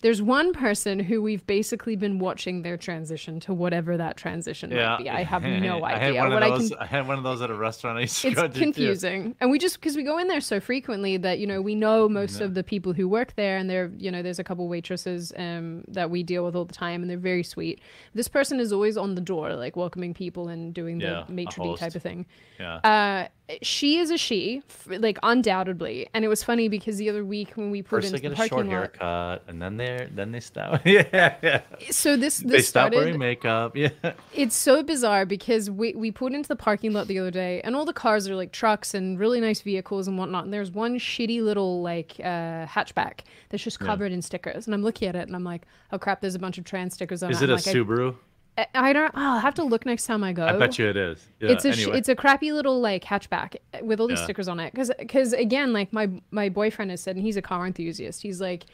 there's 0.00 0.22
one 0.22 0.52
person 0.52 1.00
who 1.00 1.20
we've 1.20 1.44
basically 1.46 1.96
been 1.96 2.18
watching 2.20 2.62
their 2.62 2.76
transition 2.76 3.40
to 3.40 3.52
whatever 3.52 3.96
that 3.96 4.16
transition 4.16 4.70
yeah. 4.70 4.90
might 4.90 4.98
be. 4.98 5.10
I 5.10 5.22
have 5.24 5.42
no 5.42 5.82
I 5.82 5.98
had 5.98 6.02
idea. 6.14 6.24
of 6.24 6.32
I 6.32 6.48
those. 6.50 6.68
can 6.70 6.78
I 6.78 6.86
had 6.86 7.08
one 7.08 7.18
of 7.18 7.24
those 7.24 7.42
at 7.42 7.50
a 7.50 7.54
restaurant 7.54 7.98
I 7.98 8.02
used 8.02 8.20
to 8.22 8.30
go 8.30 8.44
it's 8.44 8.54
to. 8.54 8.60
confusing 8.60 9.34
and 9.40 9.50
we 9.50 9.58
just 9.58 9.74
because 9.80 9.96
we 9.96 10.04
go 10.04 10.18
in 10.18 10.28
there 10.28 10.40
so 10.40 10.60
frequently 10.60 11.16
that 11.16 11.38
you 11.40 11.46
know 11.46 11.60
we 11.60 11.74
know 11.74 12.08
most 12.08 12.38
Yeah. 12.38 12.46
of 12.46 12.54
the 12.54 12.62
people 12.62 12.92
who 12.92 13.08
work 13.08 13.34
there 13.36 13.56
and 13.56 13.68
they're 13.68 13.90
you 13.98 14.10
know 14.10 14.22
there's 14.22 14.38
a 14.38 14.44
couple 14.44 14.68
waitresses 14.68 15.32
um 15.36 15.82
that 15.88 16.10
we 16.10 16.22
deal 16.22 16.44
with 16.44 16.54
all 16.54 16.64
the 16.64 16.74
time 16.74 17.02
and 17.02 17.10
they're 17.10 17.18
very 17.18 17.42
sweet 17.42 17.80
this 18.14 18.28
person 18.28 18.60
is 18.60 18.72
always 18.72 18.96
on 18.96 19.14
the 19.16 19.20
door 19.20 19.54
like 19.56 19.74
welcoming 19.76 20.14
people 20.14 20.48
and 20.48 20.74
doing 20.74 20.98
the 20.98 21.06
Yeah, 21.06 21.24
maitre 21.28 21.74
d' 21.74 21.78
type 21.78 21.94
of 21.96 22.02
thing 22.02 22.26
Yeah. 22.60 22.76
uh 22.76 23.28
she 23.62 23.96
is 23.98 24.10
a 24.10 24.18
she 24.18 24.62
like 24.86 25.18
undoubtedly 25.22 26.06
and 26.12 26.24
it 26.24 26.28
was 26.28 26.44
funny 26.44 26.68
because 26.68 26.98
the 26.98 27.08
other 27.08 27.24
week 27.24 27.52
when 27.54 27.70
we 27.70 27.80
put 27.82 28.02
First 28.02 28.08
into 28.08 28.18
the 28.18 28.28
get 28.28 28.32
a 28.32 28.36
short 28.36 28.50
parking 28.50 28.70
lot 28.70 28.78
haircut, 28.78 29.44
and 29.48 29.60
then 29.62 29.76
they 29.78 29.87
then 30.10 30.32
they 30.32 30.40
stop. 30.40 30.80
yeah, 30.86 31.34
yeah. 31.42 31.60
so 31.90 32.16
this 32.16 32.38
They 32.38 32.48
this 32.56 32.68
stop 32.68 32.88
started 32.92 32.96
wearing 32.96 33.18
makeup. 33.18 33.76
Yeah. 33.76 33.90
it's 34.34 34.56
so 34.56 34.82
bizarre 34.82 35.24
because 35.26 35.70
we 35.70 35.94
we 35.94 36.10
put 36.10 36.32
into 36.32 36.48
the 36.48 36.56
parking 36.56 36.92
lot 36.92 37.06
the 37.08 37.18
other 37.18 37.30
day 37.30 37.60
and 37.62 37.74
all 37.76 37.84
the 37.84 37.92
cars 37.92 38.28
are 38.28 38.36
like 38.36 38.52
trucks 38.52 38.94
and 38.94 39.18
really 39.18 39.40
nice 39.40 39.60
vehicles 39.62 40.08
and 40.08 40.18
whatnot 40.18 40.44
and 40.44 40.52
there's 40.52 40.70
one 40.70 40.98
shitty 40.98 41.42
little 41.42 41.82
like 41.82 42.16
uh 42.20 42.66
hatchback 42.66 43.20
that's 43.50 43.62
just 43.62 43.78
Yeah. 43.80 43.86
covered 43.86 44.12
in 44.12 44.22
stickers 44.22 44.66
and 44.66 44.74
i'm 44.74 44.82
looking 44.82 45.08
at 45.08 45.16
it 45.16 45.26
and 45.26 45.34
i'm 45.36 45.44
like 45.44 45.62
oh 45.92 45.98
crap 45.98 46.20
there's 46.20 46.34
a 46.34 46.38
bunch 46.38 46.58
of 46.58 46.64
trans 46.64 46.94
stickers 46.94 47.22
on 47.22 47.30
Is 47.30 47.42
it 47.42 47.50
it 47.50 47.52
I'm 47.52 47.58
a 47.58 47.62
like, 47.62 47.64
Subaru? 47.64 48.16
I, 48.56 48.66
I 48.74 48.92
don't 48.92 49.12
oh, 49.14 49.20
i'll 49.20 49.38
have 49.40 49.54
to 49.54 49.64
look 49.64 49.86
next 49.86 50.06
time 50.06 50.24
i 50.24 50.32
go 50.32 50.44
I 50.46 50.56
bet 50.58 50.78
you 50.78 50.88
it 50.88 50.96
is. 50.96 51.24
Yeah, 51.40 51.50
it's 51.52 51.64
a 51.64 51.72
sh- 51.72 51.82
anyway. 51.84 51.98
it's 51.98 52.08
a 52.08 52.14
crappy 52.16 52.50
little 52.52 52.80
like 52.80 53.04
hatchback 53.04 53.56
with 53.82 54.00
all 54.00 54.08
these 54.08 54.18
Yeah. 54.18 54.24
stickers 54.24 54.48
on 54.48 54.58
it 54.60 54.72
because 54.72 54.90
because 54.98 55.32
again 55.32 55.72
like 55.72 55.92
my 55.92 56.10
my 56.30 56.48
boyfriend 56.48 56.90
has 56.90 57.00
said 57.00 57.14
and 57.16 57.24
he's 57.24 57.36
a 57.36 57.42
car 57.42 57.66
enthusiast 57.66 58.20
he's 58.22 58.40
like 58.40 58.64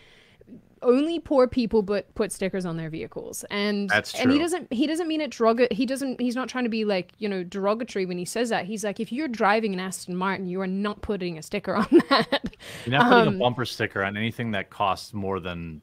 only 0.84 1.18
poor 1.18 1.48
people 1.48 1.82
but 1.82 2.14
put 2.14 2.30
stickers 2.30 2.64
on 2.64 2.76
their 2.76 2.90
vehicles 2.90 3.44
and 3.50 3.88
That's 3.90 4.14
and 4.14 4.30
he 4.30 4.38
doesn't 4.38 4.72
he 4.72 4.86
doesn't 4.86 5.08
mean 5.08 5.20
it 5.20 5.30
derog 5.32 5.72
he 5.72 5.86
doesn't 5.86 6.20
he's 6.20 6.36
not 6.36 6.48
trying 6.48 6.64
to 6.64 6.70
be 6.70 6.84
like 6.84 7.12
you 7.18 7.28
know 7.28 7.42
derogatory 7.42 8.06
when 8.06 8.18
he 8.18 8.24
says 8.24 8.50
that 8.50 8.66
he's 8.66 8.84
like 8.84 9.00
if 9.00 9.10
you're 9.10 9.28
driving 9.28 9.72
an 9.72 9.80
Aston 9.80 10.14
Martin 10.16 10.46
you 10.46 10.60
are 10.60 10.66
not 10.66 11.02
putting 11.02 11.38
a 11.38 11.42
sticker 11.42 11.74
on 11.74 11.86
that 12.10 12.54
You're 12.84 12.98
not 12.98 13.08
putting 13.10 13.28
um, 13.28 13.34
a 13.36 13.38
bumper 13.38 13.64
sticker 13.64 14.04
on 14.04 14.16
anything 14.16 14.52
that 14.52 14.70
costs 14.70 15.12
more 15.12 15.40
than 15.40 15.82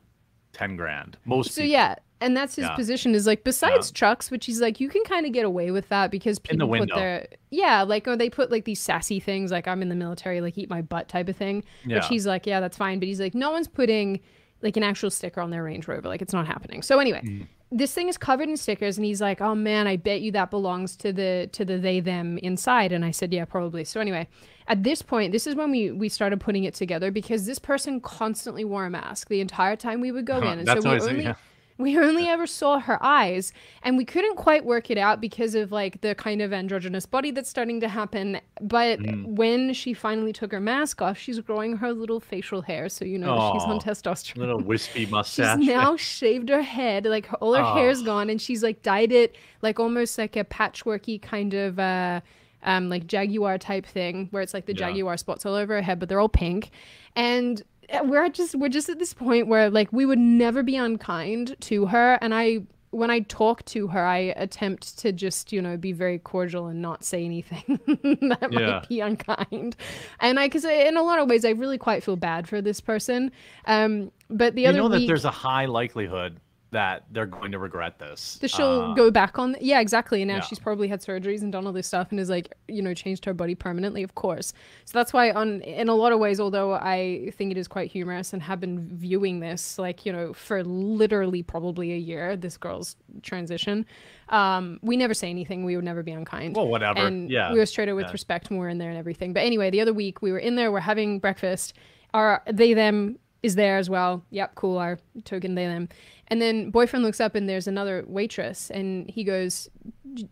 ten 0.54 0.76
grand. 0.76 1.18
Most 1.26 1.52
so 1.52 1.62
people. 1.62 1.72
yeah 1.72 1.96
and 2.22 2.38
that's 2.38 2.56
his 2.56 2.66
Yeah. 2.66 2.76
position 2.76 3.16
is 3.16 3.26
like 3.26 3.44
besides 3.44 3.90
trucks 3.92 4.30
which 4.30 4.46
he's 4.46 4.62
like 4.62 4.80
you 4.80 4.90
can 4.90 5.04
kind 5.06 5.26
of 5.26 5.32
get 5.32 5.44
away 5.44 5.72
with 5.72 5.90
that 5.90 6.12
because 6.12 6.40
In 6.50 6.60
the 6.60 6.68
people 6.68 6.86
put 6.88 6.96
their 6.96 7.28
yeah 7.50 7.82
like 7.82 8.08
or 8.08 8.16
they 8.16 8.30
put 8.30 8.52
like 8.52 8.66
these 8.66 8.80
sassy 8.80 9.20
things 9.20 9.50
like 9.52 9.68
i'm 9.68 9.82
in 9.82 9.90
the 9.90 9.96
military 9.96 10.40
like 10.40 10.56
eat 10.58 10.70
my 10.70 10.82
butt 10.84 11.10
type 11.10 11.28
of 11.30 11.36
thing 11.36 11.64
Yeah. 11.84 11.96
which 11.98 12.08
he's 12.08 12.28
like 12.28 12.46
yeah 12.46 12.60
that's 12.60 12.78
fine 12.78 13.00
but 13.00 13.08
he's 13.08 13.20
like 13.20 13.34
no 13.34 13.50
one's 13.52 13.68
putting 13.68 14.20
like 14.62 14.78
an 14.78 14.84
actual 14.84 15.10
sticker 15.10 15.42
on 15.42 15.50
their 15.50 15.64
range 15.64 15.88
rover 15.88 16.08
like 16.08 16.22
it's 16.22 16.34
not 16.34 16.48
happening. 16.48 16.82
So 16.82 17.00
anyway 17.00 17.22
Mm. 17.24 17.48
this 17.72 17.94
thing 17.94 18.10
is 18.10 18.18
covered 18.18 18.50
in 18.50 18.58
stickers 18.58 18.98
and 18.98 19.06
he's 19.06 19.22
like 19.22 19.40
oh 19.42 19.56
man 19.56 19.88
i 19.88 19.96
bet 19.96 20.22
you 20.22 20.32
that 20.34 20.52
belongs 20.52 20.96
to 20.98 21.14
the 21.14 21.50
to 21.54 21.64
the 21.66 21.78
they 21.78 22.00
them 22.00 22.38
inside. 22.40 22.92
And 22.92 23.04
i 23.06 23.12
said 23.12 23.32
yeah 23.34 23.46
probably. 23.46 23.84
So 23.84 24.00
anyway 24.00 24.28
at 24.68 24.84
this 24.84 25.02
point 25.02 25.32
this 25.32 25.48
is 25.48 25.56
when 25.56 25.72
we 25.72 25.92
we 25.92 26.10
started 26.10 26.40
putting 26.40 26.64
it 26.66 26.74
together 26.74 27.12
because 27.12 27.46
this 27.46 27.60
person 27.60 28.00
constantly 28.02 28.64
wore 28.66 28.86
a 28.86 28.90
mask 28.90 29.30
the 29.30 29.42
entire 29.42 29.76
time 29.76 30.02
we 30.02 30.12
would 30.12 30.26
go 30.26 30.38
in. 30.38 30.60
And 30.60 30.68
so 30.68 30.82
we 30.82 31.00
only 31.00 31.24
yeah. 31.24 31.36
We 31.82 31.98
only 31.98 32.28
ever 32.28 32.46
saw 32.48 32.80
her 32.80 32.98
eyes 33.04 33.52
and 33.84 33.98
we 33.98 34.06
couldn't 34.06 34.36
quite 34.36 34.64
work 34.66 34.90
it 34.92 34.98
out 34.98 35.20
because 35.20 35.56
of 35.56 35.72
like 35.72 36.02
the 36.02 36.14
kind 36.16 36.42
of 36.42 36.54
androgynous 36.54 37.06
body 37.06 37.32
that's 37.32 37.50
starting 37.50 37.80
to 37.82 37.88
happen 37.90 38.40
but 38.62 39.00
Mm. 39.00 39.26
when 39.36 39.74
she 39.74 39.94
finally 39.94 40.32
took 40.34 40.52
her 40.52 40.60
mask 40.60 41.02
off 41.02 41.18
she's 41.18 41.40
growing 41.40 41.78
her 41.78 41.92
little 41.94 42.20
facial 42.20 42.62
hair 42.62 42.90
so 42.90 43.04
you 43.06 43.18
know 43.18 43.36
that 43.36 43.54
she's 43.54 43.64
on 43.64 43.80
testosterone 43.80 44.38
Little 44.38 44.60
wispy 44.60 45.06
mustache. 45.18 45.58
She's 45.60 45.68
now 45.68 45.96
shaved 45.98 46.50
her 46.50 46.62
head, 46.62 47.06
like 47.06 47.28
all 47.42 47.54
her 47.54 47.62
Oh. 47.64 47.74
hair's 47.74 48.02
gone, 48.04 48.30
and 48.30 48.42
she's 48.42 48.62
like 48.64 48.82
dyed 48.84 49.12
it 49.12 49.36
like 49.62 49.80
almost 49.80 50.18
like 50.18 50.36
a 50.36 50.44
patchworky 50.44 51.22
kind 51.22 51.54
of 51.54 51.80
uh 51.80 52.22
um 52.64 52.90
like 52.90 53.08
jaguar 53.08 53.58
type 53.58 53.86
thing 53.86 54.28
where 54.32 54.44
it's 54.44 54.54
like 54.54 54.66
the 54.68 54.74
Yeah. 54.74 54.90
jaguar 54.92 55.18
spots 55.18 55.46
all 55.46 55.56
over 55.56 55.74
her 55.76 55.82
head, 55.82 56.00
but 56.00 56.10
they're 56.10 56.20
all 56.20 56.30
pink. 56.30 56.70
And 57.16 57.62
we're 58.04 58.30
just 58.30 58.56
we're 58.56 58.70
just 58.70 58.90
at 58.90 59.00
this 59.00 59.14
point 59.14 59.48
where 59.48 59.70
like 59.70 59.92
we 59.92 60.06
would 60.06 60.20
never 60.20 60.64
be 60.64 60.76
unkind 60.76 61.56
to 61.62 61.88
her 61.88 62.18
and 62.22 62.34
I 62.34 62.62
when 62.92 63.10
I 63.10 63.22
talk 63.22 63.64
to 63.68 63.88
her, 63.88 64.06
I 64.06 64.34
attempt 64.36 65.00
to 65.00 65.14
just, 65.14 65.54
you 65.54 65.62
know, 65.62 65.78
be 65.78 65.94
very 65.94 66.20
cordial 66.20 66.68
and 66.68 66.82
not 66.82 67.06
say 67.06 67.24
anything 67.24 67.80
that 67.88 68.50
Yeah. 68.52 68.60
might 68.82 68.90
be 68.90 69.00
unkind. 69.00 69.78
And 70.20 70.38
I, 70.38 70.48
because 70.48 70.66
in 70.66 70.98
a 70.98 71.02
lot 71.02 71.18
of 71.18 71.30
ways, 71.30 71.46
I 71.46 71.52
really 71.52 71.78
quite 71.78 72.04
feel 72.04 72.18
bad 72.18 72.50
for 72.50 72.62
this 72.62 72.82
person. 72.82 73.32
Um, 73.66 74.12
but 74.30 74.56
the 74.56 74.64
you 74.64 74.68
other 74.68 74.78
know 74.78 74.90
that 74.90 75.08
there's 75.08 75.24
a 75.24 75.32
high 75.32 75.66
likelihood 75.68 76.38
that 76.72 77.04
they're 77.12 77.26
going 77.26 77.52
to 77.52 77.60
regret 77.60 78.00
this. 78.00 78.38
that 78.42 78.50
she'll 78.50 78.82
Uh, 78.82 78.94
go 78.94 79.12
back 79.12 79.38
on. 79.38 79.58
Yeah, 79.60 79.82
exactly. 79.82 80.22
And 80.22 80.30
now 80.30 80.36
yeah. 80.36 80.42
she's 80.42 80.58
probably 80.58 80.88
had 80.88 81.02
surgeries 81.02 81.42
and 81.42 81.52
done 81.52 81.68
all 81.68 81.74
this 81.74 81.88
stuff 81.88 82.12
and 82.12 82.20
is 82.20 82.30
like, 82.30 82.54
you 82.70 82.82
know, 82.82 82.94
changed 82.94 83.26
her 83.26 83.34
body 83.34 83.56
permanently, 83.56 84.04
of 84.04 84.16
course. 84.16 84.54
So 84.86 84.98
that's 84.98 85.12
why, 85.12 85.32
on 85.32 85.62
in 85.62 85.90
a 85.90 85.96
lot 85.96 86.14
of 86.14 86.20
ways, 86.20 86.40
although 86.40 86.74
I 86.74 87.32
think 87.36 87.52
it 87.52 87.58
is 87.58 87.68
quite 87.68 87.92
humorous 87.92 88.32
and 88.32 88.42
have 88.42 88.62
been 88.62 88.88
viewing 88.98 89.42
this 89.42 89.78
like, 89.78 90.06
you 90.06 90.14
know, 90.14 90.34
for 90.34 90.64
literally 90.64 91.44
probably 91.44 91.92
a 91.92 91.98
year, 91.98 92.38
this 92.38 92.56
girl's 92.56 92.96
transition, 93.22 93.86
um, 94.30 94.80
we 94.82 94.96
never 94.96 95.14
say 95.14 95.30
anything. 95.30 95.66
We 95.66 95.76
would 95.76 95.84
never 95.84 96.04
be 96.04 96.14
unkind. 96.14 96.56
Well, 96.56 96.70
whatever. 96.70 97.00
And 97.00 97.30
yeah. 97.30 97.52
we 97.52 97.60
were 97.60 97.66
straight 97.66 97.92
with 97.92 98.06
yeah. 98.06 98.12
respect 98.14 98.50
when 98.50 98.60
we 98.60 98.64
were 98.64 98.70
in 98.70 98.78
there 98.78 98.90
and 98.90 98.98
everything. 98.98 99.34
But 99.34 99.42
anyway, 99.42 99.72
the 99.72 99.82
other 99.82 99.94
week 99.94 100.22
we 100.22 100.32
were 100.32 100.40
in 100.40 100.56
there, 100.56 100.72
we're 100.72 100.80
having 100.80 101.20
breakfast. 101.20 101.74
Our 102.14 102.42
they 102.50 102.74
them 102.74 103.20
is 103.44 103.56
there 103.56 103.78
as 103.78 103.90
well. 103.90 104.24
Yep, 104.30 104.56
cool. 104.56 104.78
Our 104.78 105.00
token 105.26 105.56
they 105.56 105.66
them. 105.66 105.90
And 106.28 106.42
then 106.42 106.70
boyfriend 106.72 107.04
looks 107.04 107.20
up 107.20 107.36
and 107.36 107.50
there's 107.50 107.68
another 107.68 108.04
waitress 108.08 108.70
and 108.72 109.10
he 109.10 109.24
goes, 109.24 109.70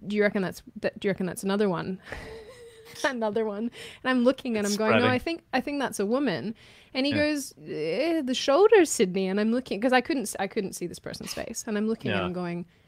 "Do 0.07 0.15
you 0.15 0.21
reckon 0.21 0.41
that's 0.41 0.61
that, 0.81 0.99
do 0.99 1.07
you 1.07 1.11
reckon 1.11 1.25
that's 1.25 1.43
another 1.43 1.69
one?" 1.69 1.99
another 3.03 3.45
one. 3.45 3.63
And 4.03 4.05
I'm 4.05 4.23
looking 4.23 4.57
and 4.57 4.65
It's 4.65 4.73
I'm 4.75 4.77
going, 4.77 5.01
"No. 5.01 5.07
I 5.09 5.19
think 5.19 5.41
I 5.53 5.61
think 5.61 5.79
that's 5.79 5.99
a 5.99 6.05
woman." 6.05 6.55
And 6.93 7.05
he 7.05 7.11
Yeah. 7.13 7.19
goes, 7.19 7.53
eh, 7.67 8.21
"The 8.21 8.33
shoulders, 8.33 8.89
Sydney." 8.89 9.27
And 9.27 9.39
I'm 9.39 9.51
looking 9.51 9.79
because 9.79 9.93
I 9.93 10.01
couldn't 10.01 10.35
I 10.39 10.47
couldn't 10.47 10.73
see 10.73 10.87
this 10.87 10.99
person's 10.99 11.33
face. 11.33 11.63
And 11.67 11.77
I'm 11.77 11.87
looking 11.87 12.11
at 12.11 12.17
Yeah. 12.17 12.25
him 12.27 12.33
going, 12.33 12.59
"Eh, 12.59 12.78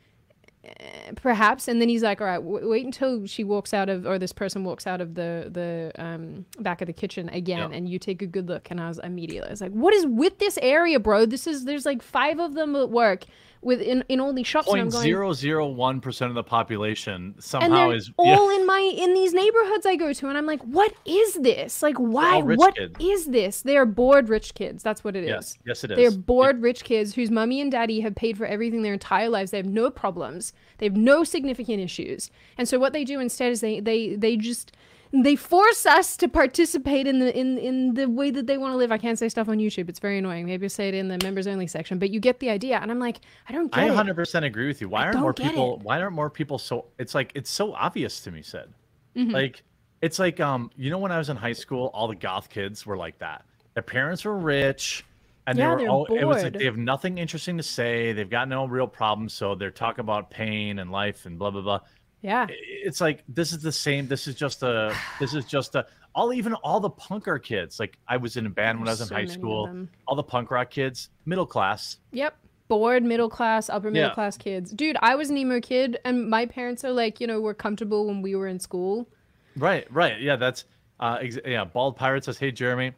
perhaps 1.15 1.67
and 1.67 1.81
then 1.81 1.89
he's 1.89 2.03
like 2.03 2.21
all 2.21 2.27
right 2.27 2.35
w- 2.35 2.69
wait 2.69 2.85
until 2.85 3.25
she 3.25 3.43
walks 3.43 3.73
out 3.73 3.89
of 3.89 4.05
or 4.05 4.19
this 4.19 4.31
person 4.31 4.63
walks 4.63 4.85
out 4.85 5.01
of 5.01 5.15
the 5.15 5.49
the 5.49 5.91
um 5.97 6.45
back 6.59 6.81
of 6.81 6.85
the 6.87 6.93
kitchen 6.93 7.29
again 7.29 7.73
and 7.73 7.89
you 7.89 7.97
take 7.97 8.21
a 8.21 8.27
good 8.27 8.47
look. 8.47 8.69
And 8.69 8.79
i 8.79 8.87
was 8.87 8.99
immediately 8.99 9.47
i 9.47 9.51
was 9.51 9.61
like 9.61 9.71
what 9.71 9.93
is 9.93 10.05
with 10.05 10.37
this 10.37 10.59
area 10.61 10.99
bro? 10.99 11.25
This 11.25 11.47
is 11.47 11.65
there's 11.65 11.85
like 11.85 12.03
five 12.03 12.39
of 12.39 12.53
them 12.53 12.75
at 12.75 12.89
work 12.91 13.25
with 13.61 13.79
in, 13.81 14.19
all 14.19 14.33
these 14.33 14.47
shops 14.47 14.67
Point 14.67 14.91
going 14.91 15.03
zero 15.03 15.33
zero 15.33 15.67
one 15.67 16.01
percent 16.01 16.29
of 16.29 16.35
the 16.35 16.43
population 16.43 17.35
somehow 17.39 17.91
is 17.91 18.11
all 18.17 18.49
in 18.49 18.65
my 18.65 18.79
in 18.79 19.13
these 19.13 19.33
neighborhoods 19.33 19.85
I 19.85 19.95
go 19.95 20.13
to, 20.13 20.27
and 20.27 20.37
I'm 20.37 20.45
like, 20.45 20.61
what 20.63 20.93
is 21.05 21.35
this? 21.35 21.83
Like, 21.83 21.97
why? 21.97 22.41
What 22.41 22.75
is 22.99 23.27
this? 23.27 23.61
They 23.61 23.77
are 23.77 23.85
bored 23.85 24.29
rich 24.29 24.55
kids. 24.55 24.81
That's 24.81 25.03
what 25.03 25.15
it 25.15 25.23
is. 25.23 25.29
yes, 25.29 25.57
yes, 25.65 25.83
it 25.83 25.91
is. 25.91 25.97
They're 25.97 26.11
bored 26.11 26.61
rich 26.61 26.83
kids 26.83 27.13
whose 27.13 27.29
mummy 27.29 27.61
and 27.61 27.71
daddy 27.71 28.01
have 28.01 28.15
paid 28.15 28.37
for 28.37 28.45
everything 28.45 28.81
their 28.81 28.93
entire 28.93 29.29
lives. 29.29 29.51
They 29.51 29.57
have 29.57 29.65
no 29.67 29.91
problems. 29.91 30.53
They 30.79 30.87
have 30.87 30.97
no 30.97 31.23
significant 31.23 31.79
issues. 31.81 32.31
And 32.57 32.67
so 32.67 32.79
what 32.79 32.93
they 32.93 33.03
do 33.03 33.19
instead 33.19 33.51
is 33.51 33.61
they 33.61 33.79
they 33.79 34.15
they 34.15 34.37
just 34.37 34.71
they 35.13 35.35
force 35.35 35.85
us 35.85 36.15
to 36.17 36.29
participate 36.29 37.05
in 37.05 37.19
the 37.19 37.37
in 37.37 37.57
in 37.57 37.93
the 37.95 38.09
way 38.09 38.31
that 38.31 38.47
they 38.47 38.57
want 38.57 38.73
to 38.73 38.77
live. 38.77 38.91
I 38.91 38.97
can't 38.97 39.19
say 39.19 39.27
stuff 39.27 39.49
on 39.49 39.57
YouTube. 39.57 39.89
It's 39.89 39.99
very 39.99 40.17
annoying. 40.17 40.45
Maybe 40.45 40.65
I'll 40.65 40.69
say 40.69 40.87
it 40.87 40.93
in 40.93 41.09
the 41.09 41.17
members 41.21 41.47
only 41.47 41.67
section, 41.67 41.99
but 41.99 42.11
you 42.11 42.19
get 42.19 42.39
the 42.39 42.49
idea. 42.49 42.79
And 42.79 42.89
I'm 42.89 42.99
like, 42.99 43.17
I 43.49 43.53
don't 43.53 43.75
I 43.75 43.87
get 43.87 44.07
it. 44.07 44.15
100% 44.15 44.45
agree 44.45 44.67
with 44.67 44.79
you. 44.79 44.87
Why 44.87 45.05
aren't 45.05 45.19
more 45.19 45.33
people? 45.33 45.77
it. 45.77 45.83
Why 45.83 46.01
aren't 46.01 46.15
more 46.15 46.29
people 46.29 46.57
so? 46.57 46.85
It's 46.97 47.13
like 47.13 47.31
it's 47.35 47.49
so 47.49 47.73
obvious 47.73 48.21
to 48.21 48.31
me. 48.31 48.41
Sid. 48.41 48.73
Mhm. 49.15 49.33
Like 49.33 49.63
it's 50.01 50.17
like 50.17 50.39
um, 50.39 50.71
you 50.77 50.89
know, 50.89 50.97
when 50.97 51.11
I 51.11 51.17
was 51.17 51.29
in 51.29 51.35
high 51.37 51.53
school, 51.53 51.91
all 51.93 52.07
the 52.07 52.15
goth 52.15 52.49
kids 52.49 52.85
were 52.85 52.97
like 52.97 53.19
that. 53.19 53.43
Their 53.73 53.83
parents 53.83 54.25
were 54.25 54.37
rich, 54.37 55.05
and 55.47 55.57
Yeah, 55.57 55.75
they 55.75 55.83
were 55.83 55.89
all. 55.89 56.05
It 56.05 56.25
was 56.25 56.43
like 56.43 56.53
they 56.53 56.65
have 56.65 56.77
nothing 56.77 57.17
interesting 57.17 57.57
to 57.57 57.63
say. 57.63 58.13
They've 58.13 58.29
got 58.29 58.47
no 58.47 58.65
real 58.65 58.87
problems, 58.87 59.33
so 59.33 59.55
they're 59.55 59.71
talking 59.71 60.01
about 60.01 60.29
pain 60.29 60.79
and 60.79 60.91
life 60.91 61.25
and 61.25 61.37
blah 61.37 61.51
blah 61.51 61.61
blah. 61.61 61.79
Yeah. 62.21 62.45
it's 62.49 63.01
like 63.01 63.23
this 63.27 63.51
is 63.51 63.61
the 63.61 63.71
same. 63.71 64.07
This 64.07 64.27
is 64.27 64.35
just 64.35 64.61
a. 64.63 64.95
This 65.19 65.33
is 65.33 65.45
just 65.45 65.75
a. 65.75 65.85
All 66.13 66.33
even 66.33 66.53
all 66.55 66.79
the 66.79 66.89
punker 66.89 67.41
kids. 67.41 67.79
Like 67.79 67.97
I 68.07 68.17
was 68.17 68.37
in 68.37 68.45
a 68.45 68.49
band 68.49 68.79
when 68.79 68.87
I 68.87 68.91
was 68.91 69.01
in 69.01 69.07
So 69.07 69.15
high 69.15 69.25
school. 69.25 69.87
All 70.07 70.15
the 70.15 70.23
punk 70.23 70.51
rock 70.51 70.69
kids, 70.69 71.09
middle 71.25 71.45
class. 71.45 71.97
Yep. 72.11 72.35
Bored 72.67 73.03
middle 73.03 73.29
class, 73.29 73.69
upper 73.69 73.89
middle 73.91 74.09
Yeah. 74.09 74.13
class 74.13 74.37
kids. 74.37 74.71
Dude, 74.71 74.97
I 75.01 75.15
was 75.15 75.29
an 75.29 75.37
emo 75.37 75.59
kid 75.59 75.99
and 76.05 76.29
my 76.29 76.45
parents 76.45 76.83
are 76.85 76.91
like, 76.91 77.19
you 77.19 77.27
know, 77.27 77.41
were 77.41 77.53
comfortable 77.53 78.07
when 78.07 78.21
we 78.21 78.35
were 78.35 78.47
in 78.47 78.59
school. 78.59 79.09
Right, 79.57 79.85
right. 79.91 80.19
Yeah, 80.21 80.35
that's 80.37 80.65
uh 80.99 81.19
yeah, 81.45 81.65
Bald 81.65 81.95
Pirate 81.97 82.23
says, 82.25 82.37
"Hey 82.37 82.51
Jeremy, 82.51 82.91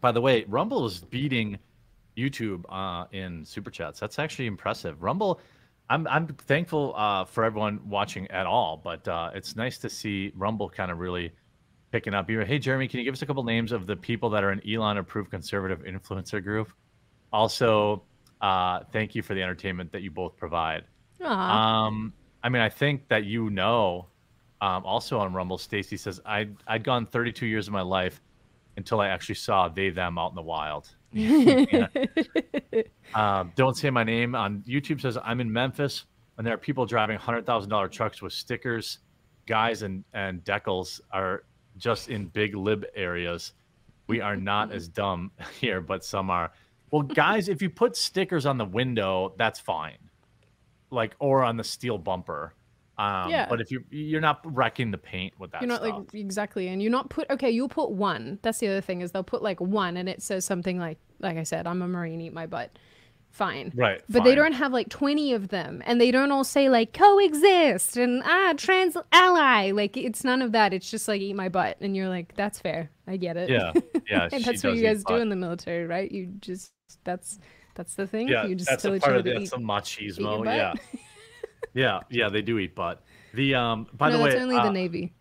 by 0.00 0.10
the 0.12 0.20
way, 0.20 0.44
Rumble 0.48 0.84
is 0.86 0.98
beating 0.98 1.58
YouTube 2.16 2.64
uh 2.68 3.06
in 3.12 3.44
super 3.44 3.70
chats. 3.70 4.00
That's 4.00 4.18
actually 4.18 4.46
impressive. 4.46 5.02
Rumble 5.02 5.40
I'm 5.88 6.06
I'm 6.08 6.26
thankful 6.26 6.94
uh 6.96 7.24
for 7.24 7.44
everyone 7.44 7.80
watching 7.88 8.30
at 8.30 8.46
all, 8.46 8.80
but 8.82 9.06
uh 9.06 9.30
it's 9.34 9.56
nice 9.56 9.78
to 9.78 9.90
see 9.90 10.32
Rumble 10.34 10.68
kind 10.68 10.90
of 10.90 10.98
really 10.98 11.32
picking 11.92 12.14
up. 12.14 12.28
Hey 12.28 12.58
Jeremy, 12.58 12.88
can 12.88 12.98
you 12.98 13.04
give 13.04 13.14
us 13.14 13.22
a 13.22 13.26
couple 13.26 13.44
names 13.44 13.72
of 13.72 13.86
the 13.86 13.96
people 13.96 14.30
that 14.30 14.42
are 14.42 14.50
an 14.50 14.60
Elon 14.68 14.98
approved 14.98 15.30
conservative 15.30 15.84
influencer 15.84 16.42
group? 16.42 16.72
Also, 17.32 18.02
uh 18.40 18.80
thank 18.92 19.14
you 19.14 19.22
for 19.22 19.34
the 19.34 19.42
entertainment 19.42 19.92
that 19.92 20.02
you 20.02 20.10
both 20.10 20.36
provide. 20.36 20.84
Aw. 21.22 21.86
Um, 21.86 22.12
I 22.42 22.48
mean, 22.48 22.62
I 22.62 22.68
think 22.68 23.08
that 23.08 23.24
you 23.24 23.50
know. 23.50 24.06
Um, 24.62 24.86
also 24.86 25.18
on 25.18 25.34
Rumble, 25.34 25.58
Stacy 25.58 25.98
says 25.98 26.20
I'd 26.24 26.56
I'd 26.66 26.82
gone 26.82 27.06
32 27.06 27.46
years 27.46 27.66
of 27.66 27.74
my 27.74 27.82
life 27.82 28.22
until 28.76 29.00
I 29.00 29.08
actually 29.08 29.34
saw 29.34 29.68
they 29.68 29.90
them 29.90 30.18
out 30.18 30.30
in 30.30 30.34
the 30.34 30.42
wild. 30.42 30.88
Yeah. 31.16 31.86
Um, 33.14 33.52
don't 33.56 33.74
say 33.76 33.88
my 33.88 34.04
name 34.04 34.34
on 34.34 34.62
YouTube 34.68 35.00
says 35.00 35.16
I'm 35.24 35.40
in 35.40 35.50
Memphis 35.50 36.04
and 36.36 36.46
there 36.46 36.52
are 36.52 36.58
people 36.58 36.84
driving 36.84 37.16
hundred 37.16 37.46
thousand 37.46 37.70
dollar 37.70 37.88
trucks 37.88 38.20
with 38.20 38.32
stickers. 38.32 38.98
Guys 39.46 39.82
and 39.82 40.04
and 40.12 40.44
decals 40.44 41.00
are 41.12 41.44
just 41.78 42.08
in 42.10 42.26
big 42.26 42.54
lib 42.54 42.84
areas. 42.94 43.52
We 44.08 44.20
are 44.20 44.36
not 44.36 44.72
as 44.72 44.88
dumb 44.88 45.30
here, 45.60 45.80
but 45.80 46.04
some 46.04 46.30
are. 46.30 46.52
Well, 46.90 47.02
guys, 47.24 47.48
if 47.48 47.62
you 47.62 47.70
put 47.70 47.96
stickers 47.96 48.44
on 48.44 48.58
the 48.58 48.64
window, 48.64 49.34
that's 49.38 49.60
fine. 49.60 49.98
Like 50.90 51.14
or 51.18 51.42
on 51.42 51.56
the 51.56 51.64
steel 51.64 51.96
bumper. 51.96 52.54
Um, 52.98 53.30
Yeah. 53.30 53.46
But 53.48 53.60
if 53.60 53.70
you 53.70 53.84
you're 53.90 54.20
not 54.20 54.40
wrecking 54.44 54.90
the 54.90 54.98
paint 54.98 55.32
with 55.38 55.52
that 55.52 55.62
You're 55.62 55.68
not 55.68 55.82
stuff. 55.82 55.98
like 55.98 56.14
exactly, 56.14 56.68
and 56.68 56.82
you're 56.82 56.90
not 56.90 57.08
put. 57.08 57.30
Okay, 57.30 57.50
you'll 57.50 57.68
put 57.68 57.92
one. 57.92 58.38
That's 58.42 58.58
the 58.58 58.68
other 58.68 58.80
thing 58.80 59.00
is 59.00 59.12
they'll 59.12 59.22
put 59.22 59.42
like 59.42 59.60
one, 59.60 59.96
and 59.96 60.08
it 60.08 60.22
says 60.22 60.44
something 60.44 60.78
like, 60.78 60.98
like 61.20 61.36
I 61.36 61.42
said, 61.42 61.66
I'm 61.66 61.82
a 61.82 61.88
marine, 61.88 62.20
eat 62.20 62.32
my 62.32 62.46
butt. 62.46 62.70
Fine. 63.30 63.72
right. 63.74 64.00
But 64.08 64.24
they 64.24 64.34
don't 64.34 64.54
have 64.54 64.72
like 64.72 64.88
20 64.88 65.34
of 65.34 65.48
them, 65.48 65.82
and 65.84 66.00
they 66.00 66.10
don't 66.10 66.32
all 66.32 66.42
say 66.42 66.70
like 66.70 66.94
coexist 66.94 67.98
and 67.98 68.22
ah 68.24 68.54
trans 68.56 68.96
ally. 69.12 69.72
Like 69.72 69.94
it's 69.98 70.24
none 70.24 70.40
of 70.40 70.52
that. 70.52 70.72
It's 70.72 70.90
just 70.90 71.06
like 71.06 71.20
eat 71.20 71.34
my 71.34 71.50
butt, 71.50 71.76
and 71.82 71.94
you're 71.94 72.08
like, 72.08 72.34
that's 72.34 72.58
fair. 72.60 72.90
I 73.06 73.18
get 73.18 73.36
it. 73.36 73.50
Yeah. 73.50 73.72
Yeah. 74.08 74.28
and 74.32 74.42
that's 74.42 74.64
what 74.64 74.74
you 74.74 74.82
guys 74.82 75.04
do 75.04 75.14
butt. 75.14 75.20
in 75.20 75.28
the 75.28 75.36
military, 75.36 75.86
right? 75.86 76.10
You 76.10 76.32
just 76.40 76.72
that's 77.04 77.38
that's 77.74 77.94
the 77.94 78.06
thing. 78.06 78.28
Yeah, 78.28 78.46
you 78.46 78.54
just 78.54 78.70
that's 78.70 78.84
a 78.86 78.98
part 78.98 79.16
of 79.16 79.26
it. 79.26 79.30
eat. 79.30 79.38
That's 79.38 79.50
some 79.50 79.64
machismo. 79.64 80.44
Yeah, 80.46 80.72
yeah, 81.74 82.00
yeah. 82.08 82.30
They 82.30 82.40
do 82.40 82.58
eat 82.58 82.74
butt. 82.74 83.02
The 83.34 83.54
um. 83.54 83.86
By 83.92 84.08
no, 84.08 84.16
the 84.16 84.24
way, 84.24 84.30
that's 84.30 84.42
only 84.42 84.56
uh, 84.56 84.64
the 84.64 84.72
Navy. 84.72 85.14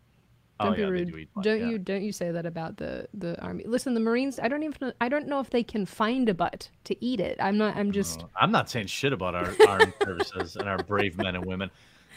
Oh, 0.60 0.66
Don't 0.66 0.80
yeah, 0.80 0.86
be 0.86 0.92
they 0.92 0.92
rude. 0.92 1.12
Do 1.36 1.42
don't 1.42 1.60
yeah. 1.60 1.70
you 1.70 1.78
don't 1.80 2.04
you 2.04 2.12
say 2.12 2.32
that 2.32 2.46
about 2.46 2.78
the 2.78 3.08
the 3.14 3.40
army. 3.42 3.64
Listen, 3.68 3.94
the 3.94 4.00
Marines. 4.00 4.40
I 4.40 4.48
don't 4.48 4.64
even. 4.64 4.94
I 5.02 5.10
don't 5.10 5.28
know 5.28 5.40
if 5.40 5.50
they 5.50 5.64
can 5.64 5.86
find 5.86 6.30
a 6.30 6.34
butt 6.34 6.70
to 6.86 7.04
eat 7.06 7.20
it. 7.20 7.38
I'm 7.42 7.58
not. 7.58 7.76
I'm 7.76 7.92
just. 7.92 8.22
Uh, 8.22 8.28
I'm 8.40 8.52
not 8.52 8.70
saying 8.70 8.88
shit 8.88 9.14
about 9.14 9.36
our 9.36 9.54
armed 9.68 9.94
services 10.04 10.56
and 10.56 10.68
our 10.70 10.78
brave 10.78 11.18
men 11.18 11.36
and 11.36 11.46
women. 11.46 11.70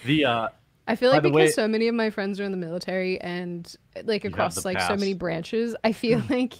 The 0.04 0.24
uh. 0.24 0.48
I 0.86 0.96
feel 0.96 1.10
like 1.10 1.22
because 1.22 1.34
way- 1.34 1.50
so 1.50 1.68
many 1.68 1.88
of 1.88 1.94
my 1.94 2.08
friends 2.08 2.40
are 2.40 2.44
in 2.44 2.50
the 2.50 2.56
military 2.56 3.20
and 3.20 3.70
like 4.04 4.24
across 4.24 4.64
like 4.64 4.80
so 4.80 4.96
many 4.96 5.12
branches, 5.12 5.76
I 5.84 5.92
feel 5.92 6.22
like 6.30 6.54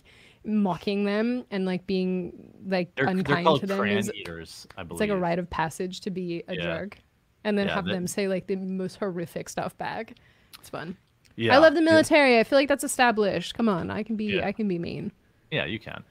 mocking 0.44 1.04
them 1.04 1.44
and 1.50 1.64
like 1.64 1.86
being 1.86 2.52
like 2.66 2.94
They're, 2.94 3.06
they're 3.06 3.14
unkind 3.14 3.60
to 3.60 3.66
them 3.66 3.84
is 3.86 4.12
eaters, 4.14 4.66
I 4.76 4.82
believe. 4.82 5.00
it's 5.00 5.08
like 5.08 5.16
a 5.16 5.20
rite 5.20 5.38
of 5.38 5.48
passage 5.48 6.00
to 6.02 6.10
be 6.10 6.42
a 6.46 6.54
Yeah. 6.54 6.62
jerk, 6.62 6.98
and 7.44 7.56
then 7.56 7.68
Yeah, 7.68 7.74
have 7.76 7.86
them 7.86 8.06
say 8.06 8.28
like 8.28 8.46
the 8.46 8.56
most 8.56 8.96
horrific 8.96 9.48
stuff 9.48 9.76
back. 9.78 10.14
It's 10.58 10.68
fun. 10.68 10.96
Yeah, 11.38 11.54
I 11.54 11.58
love 11.58 11.74
the 11.74 11.80
yeah. 11.80 11.90
military. 11.90 12.38
I 12.40 12.44
feel 12.44 12.58
like 12.58 12.68
that's 12.68 12.82
established. 12.82 13.54
Come 13.54 13.68
on, 13.68 13.90
I 13.92 14.02
can 14.02 14.16
be 14.16 14.24
Yeah. 14.24 14.46
I 14.46 14.50
can 14.52 14.66
be 14.66 14.78
mean. 14.78 15.12
Yeah, 15.52 15.66
you 15.66 15.78
can. 15.78 16.02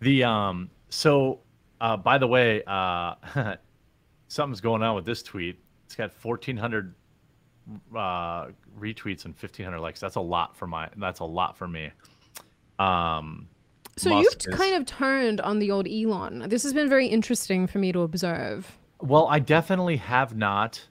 The 0.00 0.24
um. 0.24 0.70
So, 0.90 1.38
uh, 1.80 1.96
by 1.96 2.18
the 2.18 2.26
way, 2.26 2.62
uh, 2.66 3.14
something's 4.28 4.60
going 4.60 4.82
on 4.82 4.96
with 4.96 5.04
this 5.04 5.22
tweet. 5.22 5.58
It's 5.86 5.94
got 5.94 6.10
1,400 6.22 6.94
uh 7.94 8.46
retweets 8.78 9.26
and 9.26 9.34
1,500 9.34 9.78
likes. 9.78 10.00
That's 10.00 10.16
a 10.16 10.20
lot 10.20 10.56
for 10.56 10.66
my. 10.66 10.88
That's 10.96 11.20
a 11.20 11.24
lot 11.24 11.56
for 11.56 11.68
me. 11.68 11.90
Um. 12.80 13.48
So 13.96 14.10
Musk 14.10 14.44
you've 14.44 14.54
is- 14.54 14.58
kind 14.58 14.74
of 14.74 14.86
turned 14.86 15.40
on 15.40 15.60
the 15.60 15.70
old 15.70 15.86
Elon. 15.88 16.48
This 16.48 16.64
has 16.64 16.72
been 16.72 16.88
very 16.88 17.06
interesting 17.06 17.66
for 17.68 17.78
me 17.78 17.92
to 17.92 18.00
observe. 18.00 18.76
Well, 19.00 19.28
I 19.28 19.38
definitely 19.38 19.96
have 19.98 20.36
not 20.36 20.84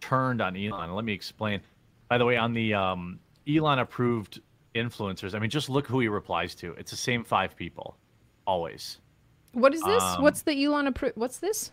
turned 0.00 0.40
on 0.40 0.56
Elon. 0.56 0.94
Let 0.94 1.04
me 1.04 1.12
explain. 1.12 1.60
By 2.10 2.18
the 2.18 2.24
way, 2.24 2.36
on 2.36 2.52
the 2.52 2.74
um, 2.74 3.20
Elon 3.48 3.78
approved 3.78 4.40
influencers, 4.74 5.32
I 5.34 5.38
mean, 5.38 5.48
just 5.48 5.70
look 5.70 5.86
who 5.86 6.00
he 6.00 6.08
replies 6.08 6.56
to. 6.56 6.72
It's 6.72 6.90
the 6.90 6.96
same 6.96 7.22
five 7.22 7.56
people, 7.56 7.96
always. 8.48 8.98
What 9.52 9.72
is 9.72 9.80
this? 9.82 10.02
Um, 10.02 10.22
What's 10.22 10.42
the 10.42 10.64
Elon 10.64 10.92
appro- 10.92 11.16
What's 11.16 11.38
this? 11.38 11.70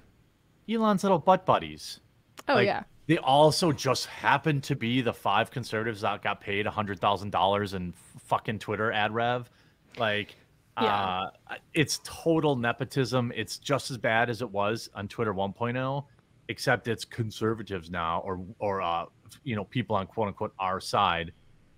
Elon's 0.69 1.03
little 1.03 1.17
butt 1.17 1.45
buddies. 1.45 1.99
Oh 2.47 2.53
like, 2.53 2.67
yeah. 2.67 2.83
They 3.07 3.17
also 3.17 3.71
just 3.71 4.05
happen 4.05 4.61
to 4.61 4.75
be 4.75 5.01
the 5.01 5.13
five 5.13 5.49
conservatives 5.49 6.01
that 6.01 6.21
got 6.21 6.39
paid 6.39 6.67
hundred 6.67 6.99
thousand 6.99 7.31
dollars 7.31 7.73
in 7.73 7.93
fucking 8.19 8.59
Twitter 8.59 8.91
ad 8.91 9.13
rev. 9.13 9.49
Like, 9.97 10.35
Yeah. 10.79 11.29
uh, 11.49 11.55
it's 11.73 11.99
total 12.03 12.55
nepotism. 12.55 13.31
It's 13.35 13.57
just 13.57 13.89
as 13.89 13.97
bad 13.97 14.29
as 14.29 14.43
it 14.43 14.51
was 14.51 14.89
on 14.93 15.07
Twitter 15.07 15.33
1.0, 15.33 16.05
except 16.49 16.87
it's 16.87 17.05
conservatives 17.05 17.89
now, 17.89 18.19
or 18.23 18.39
or 18.59 18.81
uh, 18.81 19.05
you 19.43 19.55
know, 19.55 19.63
people 19.65 19.95
on 19.95 20.07
quote 20.07 20.27
unquote 20.27 20.53
our 20.59 20.79
side 20.79 21.31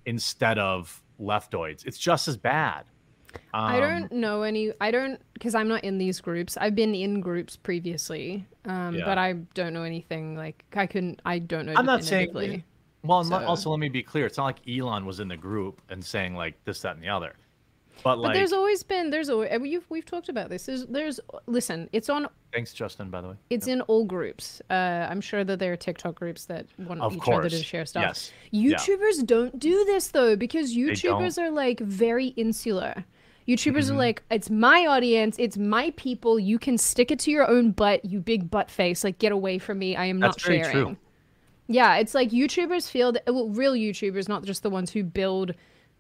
instead 0.06 0.58
of 0.58 1.02
leftoids. 1.20 1.86
It's 1.86 1.98
just 1.98 2.28
as 2.28 2.38
bad. 2.38 2.86
I 3.54 3.76
Um, 3.76 3.82
don't 3.82 4.12
know 4.14 4.42
any. 4.42 4.74
I 4.82 4.90
don't 4.92 5.22
because 5.34 5.54
I'm 5.54 5.68
not 5.68 5.84
in 5.84 5.98
these 6.00 6.20
groups. 6.20 6.58
I've 6.58 6.74
been 6.76 6.96
in 6.96 7.22
groups 7.22 7.56
previously, 7.58 8.46
um, 8.66 8.96
Yeah. 8.96 9.06
but 9.06 9.18
I 9.20 9.34
don't 9.54 9.74
know 9.74 9.84
anything. 9.84 10.36
Like 10.36 10.66
I 10.76 10.88
couldn't. 10.88 11.22
I 11.26 11.40
don't 11.40 11.66
know. 11.68 11.74
I'm 11.76 11.86
not 11.86 12.04
saying- 12.04 12.64
Well, 13.04 13.24
So- 13.24 13.46
also 13.46 13.70
let 13.70 13.80
me 13.80 13.88
be 13.88 14.04
clear. 14.04 14.26
It's 14.26 14.38
not 14.38 14.46
like 14.46 14.68
Elon 14.68 15.06
was 15.06 15.20
in 15.20 15.28
the 15.30 15.38
group 15.38 15.80
and 15.90 16.04
saying 16.04 16.36
like 16.36 16.62
this, 16.66 16.82
that, 16.82 16.96
and 16.96 17.04
the 17.04 17.08
other. 17.10 17.36
But 18.04 18.16
But 18.16 18.20
like, 18.20 18.34
there's 18.34 18.54
always 18.54 18.84
been. 18.84 19.10
There's 19.10 19.30
always. 19.30 19.50
We've 19.60 19.84
we've 19.90 20.06
talked 20.06 20.30
about 20.30 20.50
this. 20.50 20.66
There's 20.66 20.86
there's. 20.88 21.20
Listen, 21.48 21.90
it's 21.94 22.10
on. 22.10 22.28
thanks, 22.54 22.74
Justin. 22.74 23.10
By 23.10 23.22
the 23.22 23.30
way, 23.30 23.36
It's 23.50 23.68
in 23.68 23.82
all 23.82 24.06
groups. 24.06 24.62
Uh, 24.70 25.08
I'm 25.10 25.22
sure 25.22 25.44
that 25.44 25.60
there 25.60 25.72
are 25.74 25.78
TikTok 25.78 26.16
groups 26.16 26.46
that 26.46 26.66
want 26.78 27.02
Of 27.02 27.16
each 27.16 27.22
other 27.28 27.50
to 27.50 27.64
share 27.64 27.86
stuff. 27.86 28.04
yes, 28.04 28.32
yeah. 28.52 28.76
YouTubers 28.78 29.26
don't 29.26 29.58
do 29.60 29.84
this 29.86 30.08
though 30.10 30.36
because. 30.36 30.76
YouTubers 30.76 31.38
are 31.38 31.52
like 31.52 31.80
very 31.80 32.28
insular. 32.38 33.04
YouTubers 33.48 33.86
Mm-hmm. 33.86 33.94
are 33.96 33.98
like, 33.98 34.24
it's 34.30 34.50
my 34.52 34.86
audience, 34.86 35.36
it's 35.40 35.58
my 35.58 35.92
people. 35.98 36.40
You 36.40 36.60
can 36.60 36.78
stick 36.78 37.10
it 37.10 37.18
to 37.22 37.32
your 37.32 37.50
own 37.50 37.72
butt, 37.72 38.06
you 38.06 38.20
big 38.20 38.52
butt 38.52 38.70
face. 38.70 39.04
Like, 39.04 39.18
get 39.18 39.32
away 39.32 39.58
from 39.58 39.80
me. 39.80 39.96
I 39.96 40.06
am 40.06 40.20
That's 40.20 40.38
not 40.38 40.42
very 40.46 40.60
sharing. 40.60 40.72
true. 40.86 40.98
Yeah, 41.68 41.96
it's 41.98 42.14
like 42.14 42.30
YouTubers 42.30 42.90
feel 42.90 43.12
that 43.14 43.24
well, 43.28 43.50
real 43.50 43.74
YouTubers, 43.74 44.30
not 44.30 44.44
just 44.44 44.62
the 44.64 44.70
ones 44.70 44.92
who 44.92 45.04
build 45.04 45.54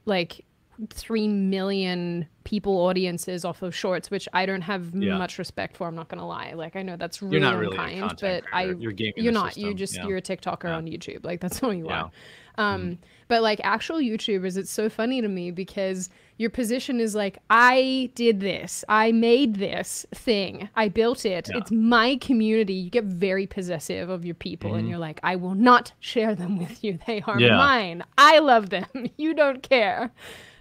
like 0.05 0.45
three 0.89 1.27
million 1.27 2.27
people 2.43 2.77
audiences 2.85 3.45
off 3.45 3.61
of 3.61 3.75
shorts, 3.75 4.09
which 4.09 4.27
I 4.33 4.45
don't 4.45 4.61
have 4.61 4.93
Yeah. 4.95 5.17
much 5.17 5.37
respect 5.37 5.77
for. 5.77 5.87
I'm 5.87 5.95
not 5.95 6.07
gonna 6.07 6.27
lie. 6.27 6.53
Like 6.53 6.75
I 6.75 6.81
know 6.81 6.95
that's 6.95 7.21
really 7.21 7.33
You're 7.37 7.41
not 7.51 7.57
really 7.59 7.77
unkind, 7.77 8.17
but 8.21 8.43
I. 8.53 8.65
You're 8.65 8.93
you're 9.17 9.31
not. 9.31 9.57
You 9.57 9.73
just 9.73 9.95
yeah. 9.95 10.07
you're 10.07 10.17
a 10.17 10.21
TikToker 10.21 10.63
Yeah. 10.65 10.75
on 10.77 10.85
YouTube. 10.85 11.23
Like 11.25 11.41
that's 11.41 11.61
all 11.63 11.73
you 11.73 11.87
are. 11.89 12.11
Um, 12.57 12.97
but 13.29 13.41
like 13.41 13.61
actual 13.63 13.97
YouTubers, 13.99 14.57
it's 14.57 14.71
so 14.71 14.89
funny 14.89 15.21
to 15.21 15.27
me 15.29 15.49
because 15.51 16.09
your 16.37 16.49
position 16.49 16.99
is 16.99 17.15
like, 17.15 17.37
I 17.49 18.09
did 18.15 18.41
this, 18.41 18.83
I 18.89 19.13
made 19.13 19.55
this 19.55 20.05
thing, 20.13 20.67
I 20.75 20.89
built 20.89 21.25
it, 21.25 21.49
it's 21.53 21.71
my 21.71 22.17
community. 22.17 22.73
You 22.73 22.89
get 22.89 23.05
very 23.05 23.45
possessive 23.47 24.09
of 24.09 24.25
your 24.25 24.35
people, 24.35 24.73
and 24.73 24.85
Mhm. 24.87 24.89
you're 24.89 24.97
like, 24.99 25.21
I 25.23 25.37
will 25.37 25.55
not 25.55 25.93
share 26.01 26.35
them 26.35 26.57
with 26.57 26.83
you. 26.83 26.99
They 27.07 27.21
are 27.21 27.39
mine. 27.39 28.03
I 28.17 28.39
love 28.39 28.71
them. 28.71 28.87
You 29.17 29.33
don't 29.33 29.61
care. 29.63 30.11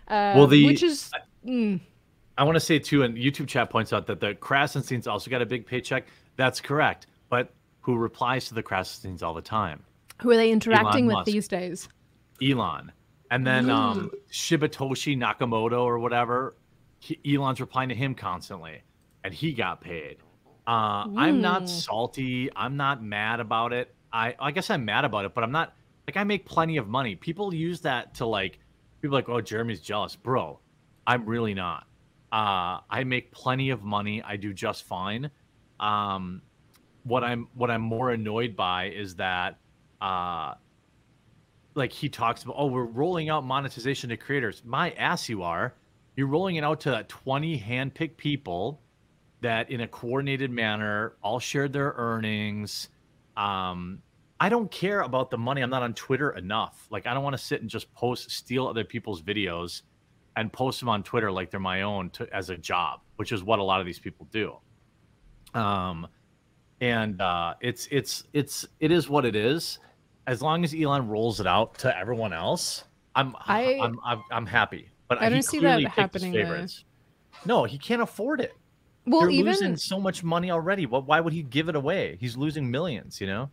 Uh, 0.08 0.32
Well, 0.36 0.46
the- 0.46 0.64
which 0.66 0.82
is 0.82 1.10
mm, 1.44 1.80
I 2.36 2.44
want 2.44 2.56
to 2.56 2.60
say 2.60 2.78
too, 2.78 3.02
and 3.02 3.16
YouTube 3.16 3.48
chat 3.48 3.68
points 3.70 3.92
out 3.92 4.06
that 4.06 4.20
the 4.20 4.34
Krassensteins 4.34 5.06
also 5.06 5.30
got 5.30 5.42
a 5.42 5.46
big 5.46 5.66
paycheck. 5.66 6.06
That's 6.36 6.60
correct, 6.60 7.06
but 7.28 7.52
who 7.80 7.96
replies 7.96 8.48
to 8.48 8.54
the 8.54 8.62
Krassensteins 8.62 9.22
all 9.22 9.34
the 9.34 9.42
time? 9.42 9.84
who 10.22 10.30
are 10.32 10.36
they 10.36 10.50
interacting 10.50 11.06
with 11.06 11.14
Musk. 11.14 11.26
these 11.26 11.46
days? 11.46 11.88
Elon, 12.42 12.90
and 13.30 13.46
then 13.46 13.70
um, 13.70 14.10
Shibetoshi 14.32 15.16
Nakamoto 15.16 15.80
or 15.84 15.98
whatever. 16.00 16.56
He, 17.00 17.20
Elon's 17.36 17.60
replying 17.60 17.88
to 17.90 17.94
him 17.94 18.14
constantly, 18.16 18.82
and 19.22 19.32
he 19.32 19.52
got 19.52 19.80
paid. 19.80 20.16
Uh, 20.66 21.06
I'm 21.16 21.40
not 21.40 21.62
Mm. 21.62 21.68
salty. 21.68 22.50
I'm 22.56 22.76
not 22.76 23.02
mad 23.02 23.38
about 23.40 23.72
it. 23.72 23.94
I 24.12 24.34
I 24.40 24.50
guess 24.50 24.70
I'm 24.70 24.84
mad 24.84 25.04
about 25.04 25.24
it, 25.24 25.34
but 25.34 25.44
I'm 25.44 25.52
not 25.52 25.72
Like 26.08 26.16
I 26.16 26.24
make 26.24 26.46
plenty 26.46 26.78
of 26.78 26.88
money. 26.88 27.14
People 27.14 27.52
use 27.54 27.82
that 27.82 28.14
to 28.14 28.26
like 28.26 28.58
people 29.00 29.14
like, 29.14 29.28
oh, 29.28 29.40
Jeremy's 29.40 29.80
jealous, 29.80 30.16
bro. 30.16 30.58
I'm 31.06 31.24
really 31.26 31.54
not. 31.54 31.86
Uh, 32.30 32.80
I 32.90 33.04
make 33.04 33.32
plenty 33.32 33.70
of 33.70 33.82
money. 33.82 34.22
I 34.22 34.36
do 34.36 34.52
just 34.52 34.84
fine. 34.84 35.30
Um, 35.80 36.42
what 37.04 37.24
I'm 37.24 37.48
what 37.54 37.70
I'm 37.70 37.80
more 37.80 38.10
annoyed 38.10 38.54
by 38.54 38.90
is 38.90 39.16
that 39.16 39.58
uh, 40.00 40.54
like 41.74 41.92
he 41.92 42.08
talks 42.08 42.42
about, 42.42 42.56
oh, 42.58 42.66
we're 42.66 42.84
rolling 42.84 43.30
out 43.30 43.44
monetization 43.44 44.10
to 44.10 44.16
creators. 44.16 44.62
My 44.64 44.90
ass, 44.92 45.28
you 45.28 45.42
are. 45.42 45.74
You're 46.16 46.26
rolling 46.26 46.56
it 46.56 46.64
out 46.64 46.80
to 46.80 47.04
20 47.08 47.58
handpicked 47.60 48.16
people 48.16 48.82
that, 49.40 49.70
in 49.70 49.80
a 49.80 49.88
coordinated 49.88 50.50
manner, 50.50 51.14
all 51.22 51.38
shared 51.38 51.72
their 51.72 51.94
earnings. 51.96 52.88
Um, 53.36 54.02
I 54.40 54.48
don't 54.48 54.70
care 54.70 55.00
about 55.00 55.30
the 55.30 55.38
money. 55.38 55.62
I'm 55.62 55.70
not 55.70 55.82
on 55.82 55.94
Twitter 55.94 56.30
enough. 56.30 56.86
Like, 56.90 57.06
I 57.06 57.14
don't 57.14 57.24
want 57.24 57.36
to 57.36 57.42
sit 57.42 57.60
and 57.60 57.68
just 57.68 57.92
post, 57.94 58.30
steal 58.30 58.68
other 58.68 58.84
people's 58.84 59.20
videos 59.20 59.82
and 60.36 60.52
post 60.52 60.78
them 60.78 60.88
on 60.88 61.02
Twitter 61.02 61.32
like 61.32 61.50
they're 61.50 61.58
my 61.58 61.82
own 61.82 62.10
to, 62.10 62.32
as 62.34 62.50
a 62.50 62.56
job, 62.56 63.00
which 63.16 63.32
is 63.32 63.42
what 63.42 63.58
a 63.58 63.62
lot 63.62 63.80
of 63.80 63.86
these 63.86 63.98
people 63.98 64.28
do. 64.30 64.56
Um, 65.54 66.06
and 66.80 67.20
uh, 67.20 67.54
it's 67.60 67.88
it's 67.90 68.24
it's 68.32 68.64
it 68.78 68.92
is 68.92 69.08
what 69.08 69.24
it 69.24 69.34
is 69.34 69.80
as 70.28 70.42
long 70.42 70.62
as 70.62 70.74
Elon 70.74 71.08
rolls 71.08 71.40
it 71.40 71.46
out 71.46 71.78
to 71.78 71.98
everyone 71.98 72.34
else, 72.34 72.84
I'm 73.16 73.34
I, 73.40 73.78
I'm, 73.80 73.98
I'm 74.04 74.22
I'm 74.30 74.46
happy. 74.46 74.90
But 75.08 75.22
I 75.22 75.30
don't 75.30 75.42
see 75.42 75.58
that 75.60 75.82
happening. 75.84 76.68
No, 77.46 77.64
he 77.64 77.78
can't 77.78 78.02
afford 78.02 78.42
it. 78.42 78.54
Well, 79.06 79.22
They're 79.22 79.30
even 79.30 79.46
losing 79.46 79.76
so 79.78 79.98
much 79.98 80.22
money 80.22 80.50
already. 80.50 80.84
What? 80.84 81.06
Why 81.06 81.20
would 81.20 81.32
he 81.32 81.42
give 81.42 81.70
it 81.70 81.76
away? 81.76 82.18
He's 82.20 82.36
losing 82.36 82.70
millions. 82.70 83.20
You 83.20 83.26
know. 83.26 83.50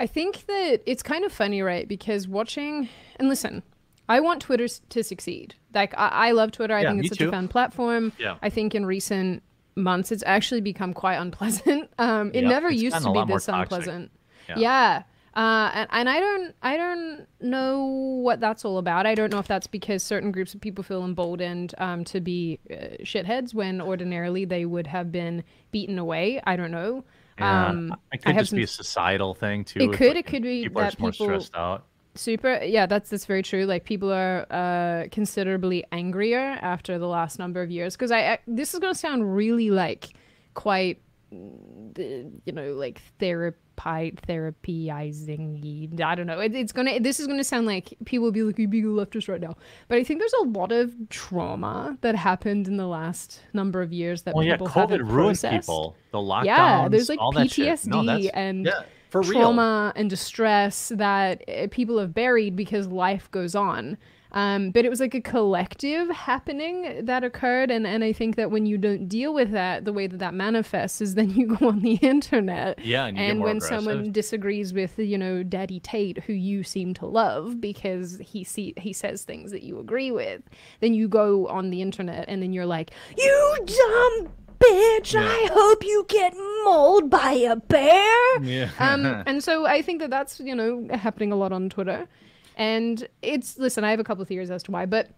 I 0.00 0.06
think 0.06 0.46
that 0.46 0.82
it's 0.86 1.02
kind 1.02 1.24
of 1.24 1.32
funny, 1.32 1.62
right? 1.62 1.86
Because 1.86 2.26
watching 2.26 2.88
and 3.16 3.28
listen, 3.28 3.62
I 4.08 4.20
want 4.20 4.42
Twitter 4.42 4.68
to 4.68 5.04
succeed. 5.04 5.54
Like 5.72 5.94
I, 5.96 6.08
I 6.08 6.30
love 6.32 6.52
Twitter. 6.52 6.74
I 6.74 6.82
yeah, 6.82 6.90
think 6.90 7.00
it's 7.00 7.08
such 7.10 7.18
too. 7.18 7.28
a 7.28 7.30
fun 7.30 7.48
platform. 7.48 8.12
Yeah. 8.18 8.36
I 8.42 8.50
think 8.50 8.74
in 8.74 8.84
recent 8.86 9.42
months 9.76 10.12
it's 10.12 10.22
actually 10.26 10.60
become 10.60 10.94
quite 10.94 11.16
unpleasant. 11.16 11.90
Um, 11.98 12.32
it 12.34 12.42
never 12.42 12.70
used 12.70 13.00
to 13.02 13.12
be 13.12 13.24
this 13.32 13.48
unpleasant. 13.48 14.10
Yeah. 14.48 14.58
yeah. 14.58 15.02
Uh, 15.36 15.70
and, 15.74 15.88
and 15.92 16.08
I 16.08 16.20
don't 16.20 16.54
I 16.62 16.76
don't 16.76 17.26
know 17.40 17.84
what 18.22 18.40
that's 18.40 18.64
all 18.64 18.78
about. 18.78 19.06
I 19.06 19.14
don't 19.14 19.32
know 19.32 19.38
if 19.38 19.46
that's 19.46 19.66
because 19.66 20.02
certain 20.02 20.32
groups 20.32 20.54
of 20.54 20.60
people 20.60 20.82
feel 20.82 21.04
emboldened 21.04 21.74
um, 21.78 22.04
to 22.06 22.20
be 22.20 22.58
uh, 22.70 23.02
shitheads 23.02 23.54
when 23.54 23.80
ordinarily 23.80 24.44
they 24.44 24.64
would 24.64 24.86
have 24.88 25.12
been 25.12 25.44
beaten 25.70 25.98
away. 25.98 26.40
I 26.44 26.56
don't 26.56 26.70
know. 26.70 27.04
Yeah, 27.38 27.68
um, 27.68 27.94
it 28.12 28.22
could 28.24 28.36
just 28.36 28.50
some... 28.50 28.58
be 28.58 28.62
a 28.62 28.68
societal 28.68 29.34
thing 29.34 29.64
too. 29.64 29.80
It 29.80 29.92
could. 29.92 30.16
It 30.16 30.26
could 30.26 30.42
be 30.42 30.64
people 30.64 30.82
that 30.82 30.98
are 30.98 31.02
more 31.02 31.12
stressed 31.12 31.54
out. 31.54 31.84
Super. 32.14 32.60
Yeah, 32.62 32.86
that's 32.86 33.10
that's 33.10 33.26
very 33.26 33.42
true. 33.42 33.64
Like 33.64 33.84
people 33.84 34.12
are 34.12 34.46
uh, 34.50 35.08
considerably 35.10 35.84
angrier 35.90 36.58
after 36.62 36.98
the 36.98 37.08
last 37.08 37.38
number 37.38 37.60
of 37.60 37.70
years. 37.70 37.96
Because 37.96 38.12
I, 38.12 38.34
I 38.34 38.38
this 38.46 38.72
is 38.72 38.80
going 38.80 38.92
to 38.92 38.98
sound 38.98 39.34
really 39.34 39.70
like 39.70 40.10
quite 40.54 41.00
you 41.32 42.52
know 42.52 42.72
like 42.74 43.00
therapy 43.18 43.58
therapyizing 43.76 44.90
i 44.90 45.10
zingy. 45.10 46.00
I 46.00 46.14
don't 46.14 46.26
know. 46.26 46.40
It, 46.40 46.54
it's 46.54 46.72
gonna 46.72 47.00
this 47.00 47.20
is 47.20 47.26
gonna 47.26 47.44
sound 47.44 47.66
like 47.66 47.94
people 48.04 48.24
will 48.24 48.32
be 48.32 48.42
like 48.42 48.58
you 48.58 48.68
being 48.68 48.84
a 48.84 48.88
leftist 48.88 49.28
right 49.28 49.40
now. 49.40 49.56
But 49.88 49.98
i 49.98 50.04
think 50.04 50.20
there's 50.20 50.32
a 50.34 50.44
lot 50.44 50.72
of 50.72 50.92
trauma 51.08 51.98
that 52.00 52.14
happened 52.14 52.68
in 52.68 52.76
the 52.76 52.86
last 52.86 53.40
number 53.52 53.82
of 53.82 53.92
years 53.92 54.22
that 54.22 54.34
well, 54.34 54.44
people 54.44 54.66
yeah, 54.66 54.72
COVID 54.72 54.90
haven't 54.90 55.06
ruined 55.06 55.40
processed. 55.40 55.68
people. 55.68 55.96
The 56.12 56.18
lockdowns 56.18 56.44
yeah 56.44 56.88
there's 56.88 57.08
like 57.08 57.18
ptsd 57.18 57.86
no, 57.86 58.30
and 58.34 58.66
yeah, 58.66 58.82
trauma 59.10 59.92
and 59.96 60.08
distress 60.10 60.90
that 60.94 61.42
eh, 61.48 61.66
people 61.70 61.98
have 61.98 62.14
buried 62.14 62.56
because 62.56 62.86
life 62.86 63.30
goes 63.30 63.54
on 63.54 63.96
um, 64.34 64.72
but 64.72 64.84
it 64.84 64.88
was 64.88 64.98
like 64.98 65.14
a 65.14 65.20
collective 65.20 66.10
happening 66.10 67.04
that 67.04 67.22
occurred. 67.22 67.70
And, 67.70 67.86
and 67.86 68.02
I 68.02 68.12
think 68.12 68.34
that 68.34 68.50
when 68.50 68.66
you 68.66 68.76
don't 68.76 69.08
deal 69.08 69.32
with 69.32 69.52
that, 69.52 69.84
the 69.84 69.92
way 69.92 70.08
that 70.08 70.18
that 70.18 70.34
manifests 70.34 71.00
is 71.00 71.14
then 71.14 71.30
you 71.36 71.56
go 71.56 71.68
on 71.68 71.80
the 71.80 71.94
internet. 71.94 72.80
Yeah. 72.80 73.06
And, 73.06 73.16
and 73.16 73.40
when 73.40 73.58
aggressive. 73.58 73.84
someone 73.84 74.12
disagrees 74.12 74.72
with, 74.72 74.98
you 74.98 75.16
know, 75.16 75.44
Daddy 75.44 75.78
Tate, 75.78 76.18
who 76.24 76.32
you 76.32 76.64
seem 76.64 76.94
to 76.94 77.06
love 77.06 77.60
because 77.60 78.18
he 78.18 78.42
see, 78.42 78.74
he 78.76 78.92
says 78.92 79.22
things 79.22 79.52
that 79.52 79.62
you 79.62 79.78
agree 79.78 80.10
with, 80.10 80.42
then 80.80 80.94
you 80.94 81.06
go 81.06 81.46
on 81.46 81.70
the 81.70 81.80
internet 81.80 82.24
and 82.26 82.42
then 82.42 82.52
you're 82.52 82.66
like, 82.66 82.90
you 83.16 83.56
dumb 83.64 84.32
bitch, 84.58 85.14
yeah. 85.14 85.28
I 85.28 85.48
hope 85.52 85.84
you 85.84 86.06
get 86.08 86.34
mauled 86.64 87.08
by 87.08 87.32
a 87.32 87.54
bear. 87.54 88.42
Yeah. 88.42 88.70
um, 88.80 89.04
and 89.26 89.44
so 89.44 89.64
I 89.64 89.80
think 89.80 90.00
that 90.00 90.10
that's, 90.10 90.40
you 90.40 90.56
know, 90.56 90.88
happening 90.92 91.30
a 91.30 91.36
lot 91.36 91.52
on 91.52 91.68
Twitter. 91.68 92.08
And 92.56 93.06
it's 93.22 93.58
listen, 93.58 93.84
I 93.84 93.90
have 93.90 94.00
a 94.00 94.04
couple 94.04 94.22
of 94.22 94.28
theories 94.28 94.50
as 94.50 94.62
to 94.64 94.70
why, 94.70 94.86
but 94.86 95.10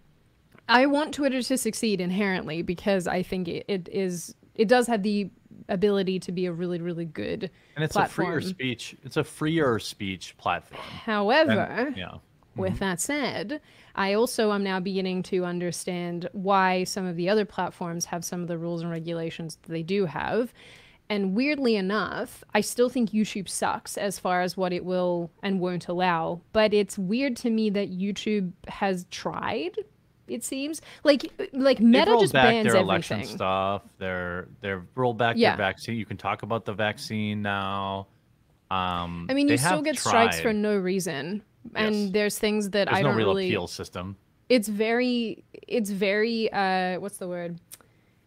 I 0.68 0.86
want 0.86 1.14
Twitter 1.14 1.42
to 1.42 1.58
succeed 1.58 2.00
inherently 2.00 2.62
because 2.62 3.06
I 3.06 3.22
think 3.22 3.48
it, 3.48 3.64
it 3.68 3.88
is 3.92 4.34
it 4.54 4.68
does 4.68 4.86
have 4.86 5.02
the 5.02 5.30
ability 5.68 6.18
to 6.20 6.32
be 6.32 6.46
a 6.46 6.52
really 6.52 6.80
really 6.80 7.04
good 7.04 7.50
and 7.74 7.84
it's 7.84 7.92
platform. 7.92 8.28
a 8.28 8.30
freer 8.32 8.40
speech 8.40 8.96
it's 9.02 9.16
a 9.16 9.24
freer 9.24 9.78
speech 9.78 10.36
platform 10.38 10.80
however 11.04 11.50
and, 11.52 11.96
yeah 11.96 12.14
with 12.54 12.74
mm-hmm. 12.74 12.78
that 12.80 13.00
said 13.00 13.60
i 13.96 14.12
also 14.12 14.52
am 14.52 14.62
now 14.62 14.78
beginning 14.78 15.22
to 15.22 15.44
understand 15.44 16.28
why 16.32 16.84
some 16.84 17.04
of 17.04 17.16
the 17.16 17.28
other 17.28 17.44
platforms 17.44 18.04
have 18.04 18.24
some 18.24 18.42
of 18.42 18.48
the 18.48 18.56
rules 18.56 18.82
and 18.82 18.90
regulations 18.90 19.58
that 19.62 19.72
they 19.72 19.82
do 19.82 20.04
have 20.04 20.52
and 21.08 21.34
weirdly 21.34 21.76
enough, 21.76 22.42
I 22.54 22.60
still 22.60 22.88
think 22.88 23.10
YouTube 23.10 23.48
sucks 23.48 23.96
as 23.96 24.18
far 24.18 24.42
as 24.42 24.56
what 24.56 24.72
it 24.72 24.84
will 24.84 25.30
and 25.42 25.60
won't 25.60 25.88
allow. 25.88 26.40
But 26.52 26.74
it's 26.74 26.98
weird 26.98 27.36
to 27.38 27.50
me 27.50 27.70
that 27.70 27.90
YouTube 27.90 28.52
has 28.68 29.06
tried. 29.10 29.76
It 30.28 30.42
seems 30.42 30.82
like 31.04 31.32
like 31.52 31.78
Meta 31.78 32.16
just 32.18 32.32
back 32.32 32.46
bans 32.50 32.64
their 32.64 32.76
everything. 32.76 32.84
election 32.84 33.24
stuff. 33.24 33.82
They're 33.98 34.48
they're 34.60 34.84
rolled 34.96 35.18
back 35.18 35.36
yeah. 35.36 35.50
their 35.50 35.66
vaccine. 35.66 35.96
You 35.96 36.06
can 36.06 36.16
talk 36.16 36.42
about 36.42 36.64
the 36.64 36.72
vaccine 36.72 37.42
now. 37.42 38.08
Um, 38.68 39.28
I 39.30 39.34
mean, 39.34 39.46
you 39.48 39.56
still 39.56 39.82
get 39.82 39.96
tried. 39.96 40.08
strikes 40.08 40.40
for 40.40 40.52
no 40.52 40.76
reason, 40.76 41.42
and 41.76 41.94
yes. 41.94 42.10
there's 42.10 42.38
things 42.38 42.70
that 42.70 42.88
there's 42.88 42.98
I 42.98 43.02
no 43.02 43.10
don't 43.10 43.16
real 43.16 43.28
really. 43.28 43.46
appeal 43.46 43.68
system. 43.68 44.16
It's 44.48 44.66
very, 44.66 45.44
it's 45.68 45.90
very. 45.90 46.52
uh 46.52 46.98
What's 46.98 47.18
the 47.18 47.28
word? 47.28 47.60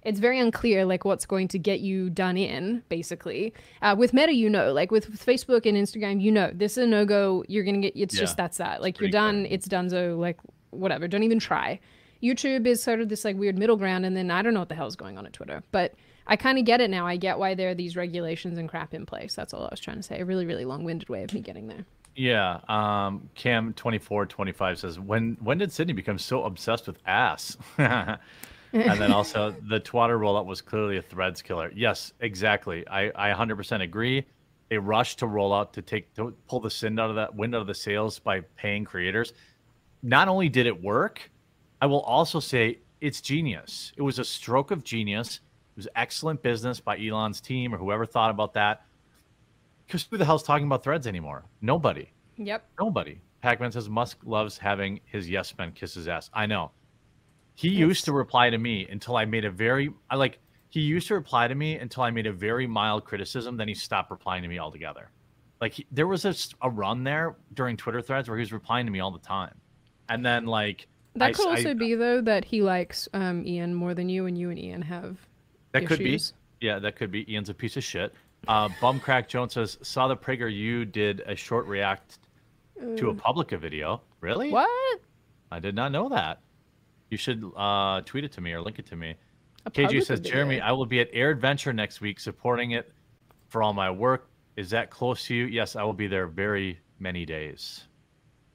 It's 0.03 0.19
very 0.19 0.39
unclear 0.39 0.85
like 0.85 1.03
what's 1.03 1.25
going 1.25 1.47
to 1.49 1.59
get 1.59 1.81
you 1.81 2.09
done 2.09 2.37
in 2.37 2.83
basically. 2.89 3.53
Uh, 3.81 3.95
with 3.97 4.13
meta 4.13 4.33
you 4.33 4.49
know 4.49 4.71
like 4.71 4.91
with, 4.91 5.09
with, 5.09 5.25
facebook 5.25 5.65
and 5.65 5.77
instagram 5.77 6.21
you 6.21 6.31
know 6.31 6.51
this 6.53 6.73
is 6.77 6.85
a 6.85 6.87
no-go. 6.87 7.43
You're 7.47 7.63
gonna 7.63 7.79
get 7.79 7.95
it's 7.95 8.15
yeah, 8.15 8.21
just 8.21 8.37
that's 8.37 8.57
that 8.57 8.81
like 8.81 8.99
you're 8.99 9.09
done. 9.09 9.45
it's 9.49 9.67
done 9.67 9.89
so 9.89 10.15
like 10.17 10.37
whatever. 10.71 11.07
Don't 11.07 11.23
even 11.23 11.39
try. 11.39 11.79
Youtube 12.21 12.67
is 12.67 12.83
sort 12.83 12.99
of 12.99 13.09
this 13.09 13.23
like 13.23 13.37
weird 13.37 13.57
middle 13.57 13.77
ground 13.77 14.05
and 14.05 14.15
then 14.15 14.29
i 14.29 14.41
don't 14.41 14.53
know 14.53 14.59
what 14.59 14.69
the 14.69 14.75
hell's 14.75 14.95
going 14.95 15.17
on 15.17 15.25
at 15.25 15.33
twitter. 15.33 15.63
But 15.71 15.95
i 16.27 16.35
kind 16.35 16.57
of 16.57 16.65
get 16.65 16.81
it 16.81 16.89
now. 16.89 17.05
I 17.05 17.17
get 17.17 17.39
why 17.39 17.53
there 17.53 17.69
are 17.69 17.75
these 17.75 17.95
regulations 17.95 18.57
and 18.57 18.69
crap 18.69 18.93
in 18.93 19.05
place. 19.05 19.35
That's 19.35 19.53
all 19.53 19.65
i 19.65 19.69
was 19.71 19.79
trying 19.79 19.97
to 19.97 20.03
say. 20.03 20.19
A 20.19 20.25
really 20.25 20.45
really 20.45 20.65
long-winded 20.65 21.09
way 21.09 21.23
of 21.23 21.33
me 21.33 21.41
getting 21.41 21.67
there. 21.67 21.85
Yeah 22.15 22.59
um 22.69 23.29
cam 23.35 23.73
2425 23.73 24.79
says 24.79 24.99
when 24.99 25.37
when 25.41 25.57
did 25.57 25.71
sydney 25.71 25.93
become 25.93 26.17
so 26.17 26.43
obsessed 26.43 26.87
with 26.87 26.97
ass 27.05 27.57
and 28.73 28.99
then 28.99 29.11
also 29.13 29.55
the 29.67 29.79
Twitter 29.79 30.17
rollout 30.17 30.45
was 30.45 30.61
clearly 30.61 30.97
a 30.97 31.01
threads 31.01 31.41
killer. 31.41 31.71
Yes, 31.75 32.13
exactly. 32.19 32.87
I, 32.87 33.11
I 33.15 33.33
100% 33.33 33.81
agree. 33.81 34.25
They 34.69 34.77
rushed 34.77 35.19
to 35.19 35.27
roll 35.27 35.53
out 35.53 35.73
to 35.73 35.81
take 35.81 36.13
to 36.15 36.33
pull 36.47 36.59
the 36.59 36.73
wind 36.83 36.99
out 36.99 37.09
of 37.09 37.15
that 37.15 37.35
wind 37.35 37.55
out 37.55 37.61
of 37.61 37.67
the 37.67 37.73
sails 37.73 38.19
by 38.19 38.41
paying 38.55 38.85
creators. 38.85 39.33
Not 40.03 40.27
only 40.27 40.47
did 40.47 40.67
it 40.67 40.83
work, 40.83 41.29
I 41.81 41.87
will 41.87 42.01
also 42.01 42.39
say 42.39 42.79
it's 43.01 43.19
genius. 43.19 43.93
It 43.97 44.01
was 44.01 44.19
a 44.19 44.25
stroke 44.25 44.71
of 44.71 44.83
genius. 44.83 45.37
It 45.37 45.77
was 45.77 45.87
excellent 45.95 46.43
business 46.43 46.79
by 46.79 46.99
Elon's 46.99 47.41
team 47.41 47.73
or 47.73 47.77
whoever 47.77 48.05
thought 48.05 48.29
about 48.29 48.53
that. 48.53 48.85
Because 49.87 50.05
who 50.09 50.17
the 50.17 50.25
hell's 50.25 50.43
talking 50.43 50.67
about 50.67 50.83
threads 50.83 51.07
anymore? 51.07 51.45
Nobody. 51.61 52.11
Yep. 52.37 52.63
Nobody. 52.79 53.19
Pac-Man 53.41 53.71
says 53.71 53.89
Musk 53.89 54.19
loves 54.23 54.57
having 54.57 54.99
his 55.05 55.29
yes 55.29 55.53
men 55.57 55.71
kiss 55.71 55.93
his 55.93 56.07
ass. 56.07 56.29
I 56.33 56.45
know. 56.45 56.71
He 57.59 57.67
used 57.67 58.05
to 58.05 58.13
reply 58.13 58.49
to 58.49 58.57
me 58.57 58.87
until 58.89 59.17
I 59.17 59.25
made 59.25 59.43
a 59.43 59.51
very 59.51 59.91
I 60.09 60.15
like 60.15 60.39
he 60.69 60.79
used 60.79 61.09
to 61.09 61.15
reply 61.15 61.45
to 61.45 61.53
me 61.53 61.75
until 61.75 62.03
I 62.03 62.09
made 62.09 62.25
a 62.25 62.31
very 62.31 62.65
mild 62.65 63.03
criticism. 63.03 63.57
Then 63.57 63.67
he 63.67 63.73
stopped 63.73 64.11
replying 64.11 64.43
to 64.43 64.47
me 64.47 64.59
altogether. 64.59 65.11
Like 65.59 65.73
he, 65.73 65.85
there 65.91 66.07
was 66.07 66.23
a, 66.23 66.33
a 66.61 66.69
run 66.69 67.03
there 67.03 67.35
during 67.53 67.75
Twitter 67.75 68.01
threads 68.01 68.29
where 68.29 68.37
he 68.37 68.43
was 68.43 68.53
replying 68.53 68.85
to 68.85 68.93
me 68.93 69.01
all 69.01 69.11
the 69.11 69.19
time, 69.19 69.55
and 70.07 70.25
then 70.25 70.45
like 70.45 70.87
that 71.15 71.25
I, 71.25 71.31
could 71.33 71.47
also 71.47 71.71
I, 71.71 71.73
be 71.73 71.95
though 71.95 72.21
that 72.21 72.45
he 72.45 72.61
likes 72.61 73.09
um, 73.11 73.45
Ian 73.45 73.75
more 73.75 73.93
than 73.93 74.07
you, 74.07 74.25
and 74.25 74.37
you 74.37 74.51
and 74.51 74.57
Ian 74.57 74.81
have 74.83 75.17
that 75.73 75.83
issues. 75.83 75.97
could 75.97 76.03
be. 76.05 76.21
Yeah, 76.65 76.79
that 76.79 76.95
could 76.95 77.11
be. 77.11 77.29
Ian's 77.29 77.49
a 77.49 77.53
piece 77.53 77.75
of 77.75 77.83
shit. 77.83 78.13
Uh, 78.47 78.69
Bumcrack 78.79 79.27
Jones 79.27 79.55
says 79.55 79.77
saw 79.81 80.07
the 80.07 80.15
PragerU 80.15 80.89
did 80.93 81.23
a 81.25 81.35
short 81.35 81.65
react 81.65 82.19
to 82.95 83.09
a 83.09 83.13
Publica 83.13 83.57
video. 83.57 84.01
Really? 84.21 84.49
What? 84.49 85.01
I 85.51 85.59
did 85.59 85.75
not 85.75 85.91
know 85.91 86.07
that. 86.07 86.39
You 87.09 87.17
should 87.17 87.43
uh, 87.55 88.01
tweet 88.01 88.23
it 88.23 88.31
to 88.33 88.41
me 88.41 88.53
or 88.53 88.61
link 88.61 88.79
it 88.79 88.85
to 88.87 88.95
me. 88.95 89.15
KG 89.71 90.03
says, 90.03 90.19
Jeremy, 90.19 90.61
I 90.61 90.71
will 90.71 90.85
be 90.85 90.99
at 90.99 91.11
AirVenture 91.13 91.73
next 91.75 92.01
week 92.01 92.19
supporting 92.19 92.71
it 92.71 92.91
for 93.49 93.61
all 93.61 93.73
my 93.73 93.89
work. 93.91 94.29
Is 94.55 94.69
that 94.71 94.89
close 94.89 95.25
to 95.25 95.35
you? 95.35 95.45
Yes, 95.45 95.75
I 95.75 95.83
will 95.83 95.93
be 95.93 96.07
there 96.07 96.27
very 96.27 96.79
many 96.99 97.25
days. 97.25 97.85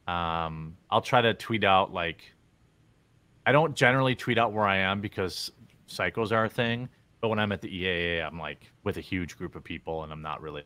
Um, 0.06 0.76
I'll 0.90 1.01
try 1.01 1.20
to 1.22 1.32
tweet 1.35 1.64
out 1.64 1.93
like 1.93 2.32
I 3.47 3.52
don't 3.52 3.74
generally 3.74 4.14
tweet 4.14 4.39
out 4.39 4.52
where 4.52 4.66
I 4.66 4.78
am 4.78 5.01
because 5.01 5.51
psychos 5.89 6.32
are 6.32 6.44
a 6.44 6.48
thing. 6.48 6.89
But 7.20 7.28
when 7.28 7.39
I'm 7.39 7.52
at 7.52 7.62
the 7.62 7.68
EAA, 7.68 8.26
I'm 8.26 8.39
like 8.39 8.70
with 8.82 8.98
a 8.98 9.01
huge 9.01 9.36
group 9.39 9.55
of 9.55 9.64
people, 9.64 10.02
and 10.02 10.12
I'm 10.12 10.20
not 10.22 10.43
really. 10.43 10.62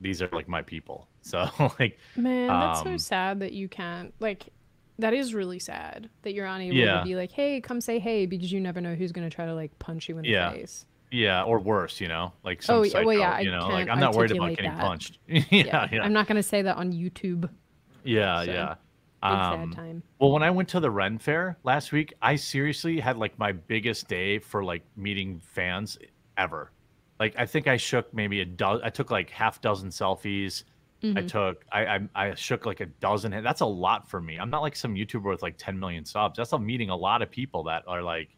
These 0.00 0.22
are 0.22 0.28
like 0.32 0.48
my 0.48 0.62
people. 0.62 1.08
So 1.22 1.46
like, 1.78 1.98
Man, 2.16 2.48
that's 2.48 2.82
so 2.82 2.90
Um, 2.92 2.98
sad 2.98 3.40
that 3.40 3.52
you 3.52 3.68
can't 3.68 4.14
like. 4.20 4.46
That 4.98 5.14
is 5.14 5.32
really 5.34 5.58
sad 5.60 6.10
that 6.22 6.34
you're 6.34 6.46
unable 6.46 6.76
Yeah. 6.76 6.98
to 6.98 7.04
be 7.04 7.14
like, 7.14 7.30
"Hey, 7.32 7.60
come 7.60 7.80
say 7.80 7.98
hey," 7.98 8.26
because 8.26 8.50
you 8.50 8.60
never 8.60 8.80
know 8.80 8.94
who's 8.94 9.12
gonna 9.12 9.30
try 9.30 9.46
to 9.46 9.54
like 9.54 9.78
punch 9.78 10.08
you 10.08 10.16
in 10.18 10.22
the 10.24 10.28
Yeah. 10.30 10.50
face. 10.52 10.86
yeah, 11.10 11.42
or 11.42 11.58
worse, 11.58 12.00
you 12.02 12.08
know, 12.08 12.32
like 12.44 12.62
some 12.62 12.76
Oh, 12.76 12.82
yeah, 12.82 12.90
psycho. 12.90 13.06
well, 13.06 13.18
yeah, 13.18 13.38
you 13.40 13.50
know, 13.50 13.68
like 13.68 13.88
I'm 13.88 13.98
not 14.00 14.14
worried 14.14 14.30
about 14.32 14.50
getting 14.50 14.72
that. 14.72 14.78
punched. 14.80 15.18
yeah, 15.26 15.88
yeah, 15.90 16.02
I'm 16.02 16.12
not 16.12 16.26
gonna 16.26 16.42
say 16.42 16.60
that 16.62 16.76
on 16.76 16.92
YouTube. 16.92 17.48
yeah, 18.04 18.44
so, 18.44 18.50
yeah. 18.52 18.74
Um, 19.22 19.72
sad 19.72 19.76
time. 19.76 20.02
Well, 20.18 20.30
when 20.32 20.42
I 20.42 20.50
went 20.50 20.68
to 20.70 20.80
the 20.80 20.90
Ren 20.90 21.18
Fair 21.18 21.56
last 21.64 21.92
week, 21.92 22.12
I 22.22 22.36
seriously 22.36 23.00
had 23.00 23.16
like 23.16 23.38
my 23.38 23.52
biggest 23.52 24.06
day 24.06 24.38
for 24.38 24.62
like 24.62 24.82
meeting 24.96 25.40
fans 25.40 25.98
ever. 26.36 26.70
Like 27.18 27.34
I 27.38 27.46
think 27.46 27.66
I 27.68 27.76
shook 27.78 28.12
maybe 28.12 28.40
a 28.42 28.44
dozen. 28.44 28.84
I 28.84 28.90
took 28.90 29.10
like 29.10 29.30
half 29.30 29.60
dozen 29.60 29.88
selfies. 29.88 30.64
I 31.02 31.06
Mhm. 31.06 31.28
took 31.28 31.64
I, 31.70 31.86
I 31.86 32.00
I 32.14 32.34
shook 32.34 32.66
like 32.66 32.80
a 32.80 32.86
dozen. 32.86 33.30
That's 33.42 33.60
a 33.60 33.66
lot 33.66 34.08
for 34.10 34.20
me. 34.20 34.36
I'm 34.38 34.50
not 34.50 34.62
like 34.62 34.74
some 34.74 34.94
YouTuber 34.96 35.30
with 35.30 35.42
like 35.42 35.54
10 35.56 35.78
million 35.78 36.04
subs. 36.04 36.36
That's 36.38 36.52
a 36.52 36.58
meeting 36.58 36.90
a 36.90 36.96
lot 36.96 37.22
of 37.22 37.30
people 37.30 37.62
that 37.64 37.84
are 37.86 38.02
like 38.02 38.30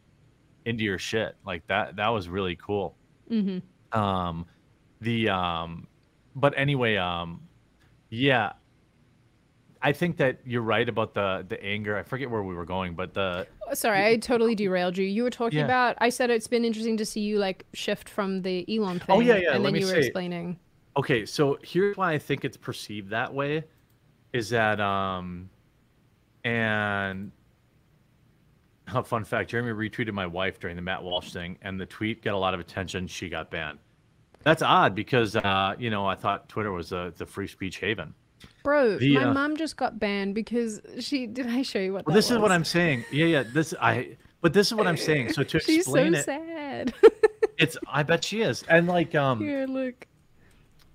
into 0.65 0.83
your 0.83 0.99
shit. 0.99 1.35
Like 1.45 1.65
that 1.67 1.95
that 1.95 2.09
was 2.09 2.29
really 2.29 2.55
cool. 2.55 2.95
Mhm. 3.31 3.63
Um, 3.93 4.45
the 5.01 5.29
um, 5.29 5.87
but 6.35 6.53
anyway, 6.55 6.97
um, 6.97 7.41
yeah, 8.09 8.53
I 9.81 9.91
think 9.93 10.17
that 10.17 10.39
you're 10.45 10.61
right 10.61 10.87
about 10.87 11.15
the 11.15 11.43
the 11.49 11.61
anger. 11.63 11.97
I 11.97 12.03
forget 12.03 12.29
where 12.29 12.43
we 12.43 12.53
were 12.53 12.65
going, 12.65 12.93
but 12.93 13.15
the 13.15 13.47
Oh, 13.67 13.73
Sorry, 13.73 14.05
I 14.05 14.17
totally 14.17 14.53
derailed 14.53 14.97
you. 14.97 15.05
You 15.05 15.23
were 15.23 15.29
talking 15.31 15.59
Yeah. 15.59 15.65
about. 15.65 15.95
I 15.99 16.09
said 16.09 16.29
it's 16.29 16.47
been 16.47 16.63
interesting 16.63 16.97
to 16.97 17.05
see 17.05 17.21
you 17.21 17.39
like 17.39 17.65
shift 17.73 18.07
from 18.07 18.43
the 18.43 18.65
Elon 18.71 18.99
thing. 18.99 19.07
Oh, 19.09 19.19
yeah, 19.21 19.37
yeah, 19.37 19.53
And 19.55 19.63
let 19.63 19.69
then 19.69 19.73
me 19.73 19.79
you 19.79 19.85
were 19.87 19.93
say- 19.93 19.99
explaining. 19.99 20.59
Okay, 20.97 21.25
so 21.25 21.57
here's 21.63 21.97
why 21.97 22.13
I 22.13 22.17
think 22.17 22.45
it's 22.45 22.57
perceived 22.57 23.09
that 23.09 23.33
way, 23.33 23.63
is 24.33 24.49
that 24.49 24.79
um, 24.79 25.49
and 26.43 27.31
a 28.87 29.03
fun 29.03 29.23
fact: 29.23 29.49
Jeremy 29.49 29.71
retweeted 29.71 30.13
my 30.13 30.27
wife 30.27 30.59
during 30.59 30.75
the 30.75 30.81
Matt 30.81 31.03
Walsh 31.03 31.31
thing, 31.31 31.57
and 31.61 31.79
the 31.79 31.85
tweet 31.85 32.23
got 32.23 32.33
a 32.33 32.37
lot 32.37 32.53
of 32.53 32.59
attention. 32.59 33.07
She 33.07 33.29
got 33.29 33.51
banned. 33.51 33.79
That's 34.43 34.61
odd 34.61 34.95
because 34.95 35.35
uh, 35.35 35.75
you 35.77 35.89
know 35.89 36.05
I 36.05 36.15
thought 36.15 36.49
Twitter 36.49 36.71
was 36.71 36.91
a 36.91 37.13
the 37.17 37.25
free 37.25 37.47
speech 37.47 37.77
haven. 37.77 38.13
Bro, 38.63 38.97
The, 38.97 39.15
my 39.15 39.25
uh, 39.25 39.33
mom 39.33 39.55
just 39.55 39.77
got 39.77 39.99
banned 39.99 40.35
because 40.35 40.81
she 40.99 41.27
did. 41.27 41.47
I 41.47 41.61
show 41.61 41.79
you 41.79 41.93
what? 41.93 42.05
Well, 42.05 42.13
that 42.13 42.17
this 42.17 42.31
is 42.31 42.37
what? 42.37 42.51
I'm 42.51 42.65
saying. 42.65 43.05
Yeah, 43.11 43.25
yeah. 43.25 43.43
This 43.43 43.73
I. 43.79 44.17
But 44.41 44.53
this 44.53 44.67
is 44.67 44.73
what 44.73 44.87
I'm 44.87 44.97
saying. 44.97 45.33
So 45.33 45.43
to 45.43 45.59
She's 45.59 45.85
so 45.85 45.95
explain 45.95 46.15
it, 46.15 46.25
sad. 46.25 46.93
it's. 47.59 47.77
I 47.87 48.01
bet 48.01 48.23
she 48.23 48.41
is. 48.41 48.63
And 48.63 48.87
like 48.87 49.13
um 49.13 49.39
Here, 49.39 49.67
look, 49.67 50.07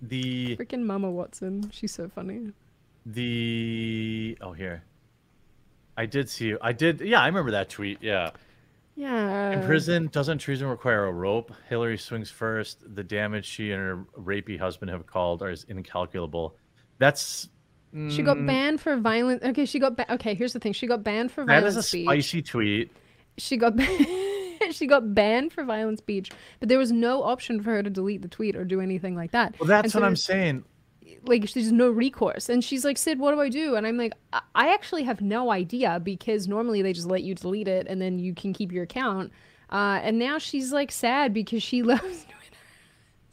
the 0.02 0.56
freaking 0.56 0.82
Mama 0.82 1.10
Watson. 1.10 1.70
She's 1.73 1.93
so 1.93 2.09
funny. 2.09 2.52
the 3.05 4.36
oh 4.40 4.52
here. 4.52 4.82
I 5.97 6.06
did 6.06 6.28
see 6.28 6.48
you. 6.48 6.59
I 6.60 6.73
did. 6.73 7.01
Yeah, 7.01 7.20
I 7.23 7.27
remember 7.27 7.52
that 7.52 7.70
tweet. 7.70 7.98
Yeah. 8.02 8.31
Yeah. 8.97 9.51
In 9.52 9.66
prison, 9.66 10.09
doesn't 10.12 10.39
treason 10.39 10.68
require 10.68 11.06
a 11.06 11.12
rope? 11.12 11.52
Hillary 11.68 11.98
swings 11.98 12.31
first. 12.31 12.82
The 12.94 13.02
damage 13.05 13.44
she 13.47 13.73
and 13.73 13.81
her 13.81 14.05
rapey 14.18 14.59
husband 14.59 14.90
have 14.90 15.06
called 15.06 15.43
are 15.43 15.51
is 15.51 15.64
incalculable. 15.68 16.56
That's. 16.98 17.48
She 18.10 18.20
got 18.23 18.36
mm, 18.36 18.47
banned 18.47 18.81
for 18.81 18.97
violent. 18.98 19.43
Okay, 19.43 19.64
she 19.64 19.78
got. 19.78 19.97
Ba- 19.97 20.12
okay, 20.14 20.35
here's 20.35 20.52
the 20.52 20.60
thing. 20.60 20.74
She 20.74 20.86
got 20.86 21.02
banned 21.02 21.31
for 21.32 21.47
That 21.47 21.60
violent 21.60 21.66
is 21.68 21.77
a 21.77 21.82
speech. 21.82 22.05
spicy 22.06 22.43
tweet. 22.43 22.90
She 23.39 23.56
got. 23.56 23.74
she 24.72 24.86
got 24.86 25.14
banned 25.14 25.52
for 25.52 25.64
violent 25.64 25.98
speech, 25.98 26.30
but 26.60 26.68
there 26.68 26.78
was 26.78 26.93
no 26.93 27.22
option 27.22 27.62
for 27.62 27.70
her 27.70 27.82
to 27.82 27.90
delete 27.90 28.22
the 28.22 28.28
tweet 28.28 28.56
or 28.56 28.64
do 28.64 28.80
anything 28.80 29.14
like 29.16 29.32
that. 29.32 29.55
Well, 29.59 29.66
that's 29.68 29.93
so 29.93 30.01
what 30.01 30.06
I'm 30.06 30.16
saying. 30.16 30.64
like 31.24 31.51
there's 31.52 31.72
no 31.72 31.90
recourse 31.90 32.48
and 32.48 32.62
she's 32.64 32.84
like 32.84 32.97
sid 32.98 33.18
what 33.18 33.32
do 33.32 33.40
i 33.40 33.48
do 33.48 33.74
and 33.76 33.86
i'm 33.86 33.97
like 33.97 34.12
i 34.32 34.40
I 34.55 34.72
actually 34.74 35.02
have 35.05 35.20
no 35.20 35.51
idea 35.51 36.01
because 36.02 36.48
normally 36.48 36.82
they 36.82 36.93
just 36.93 37.06
let 37.06 37.22
you 37.22 37.34
delete 37.34 37.68
it 37.68 37.86
and 37.88 38.01
then 38.01 38.18
you 38.18 38.34
can 38.34 38.52
keep 38.52 38.72
your 38.72 38.84
account 38.84 39.32
uh, 39.70 40.01
and 40.02 40.18
now 40.18 40.38
she's 40.38 40.72
like 40.72 40.90
sad 40.93 41.32
because 41.34 41.62
she 41.62 41.82
loves 41.93 42.26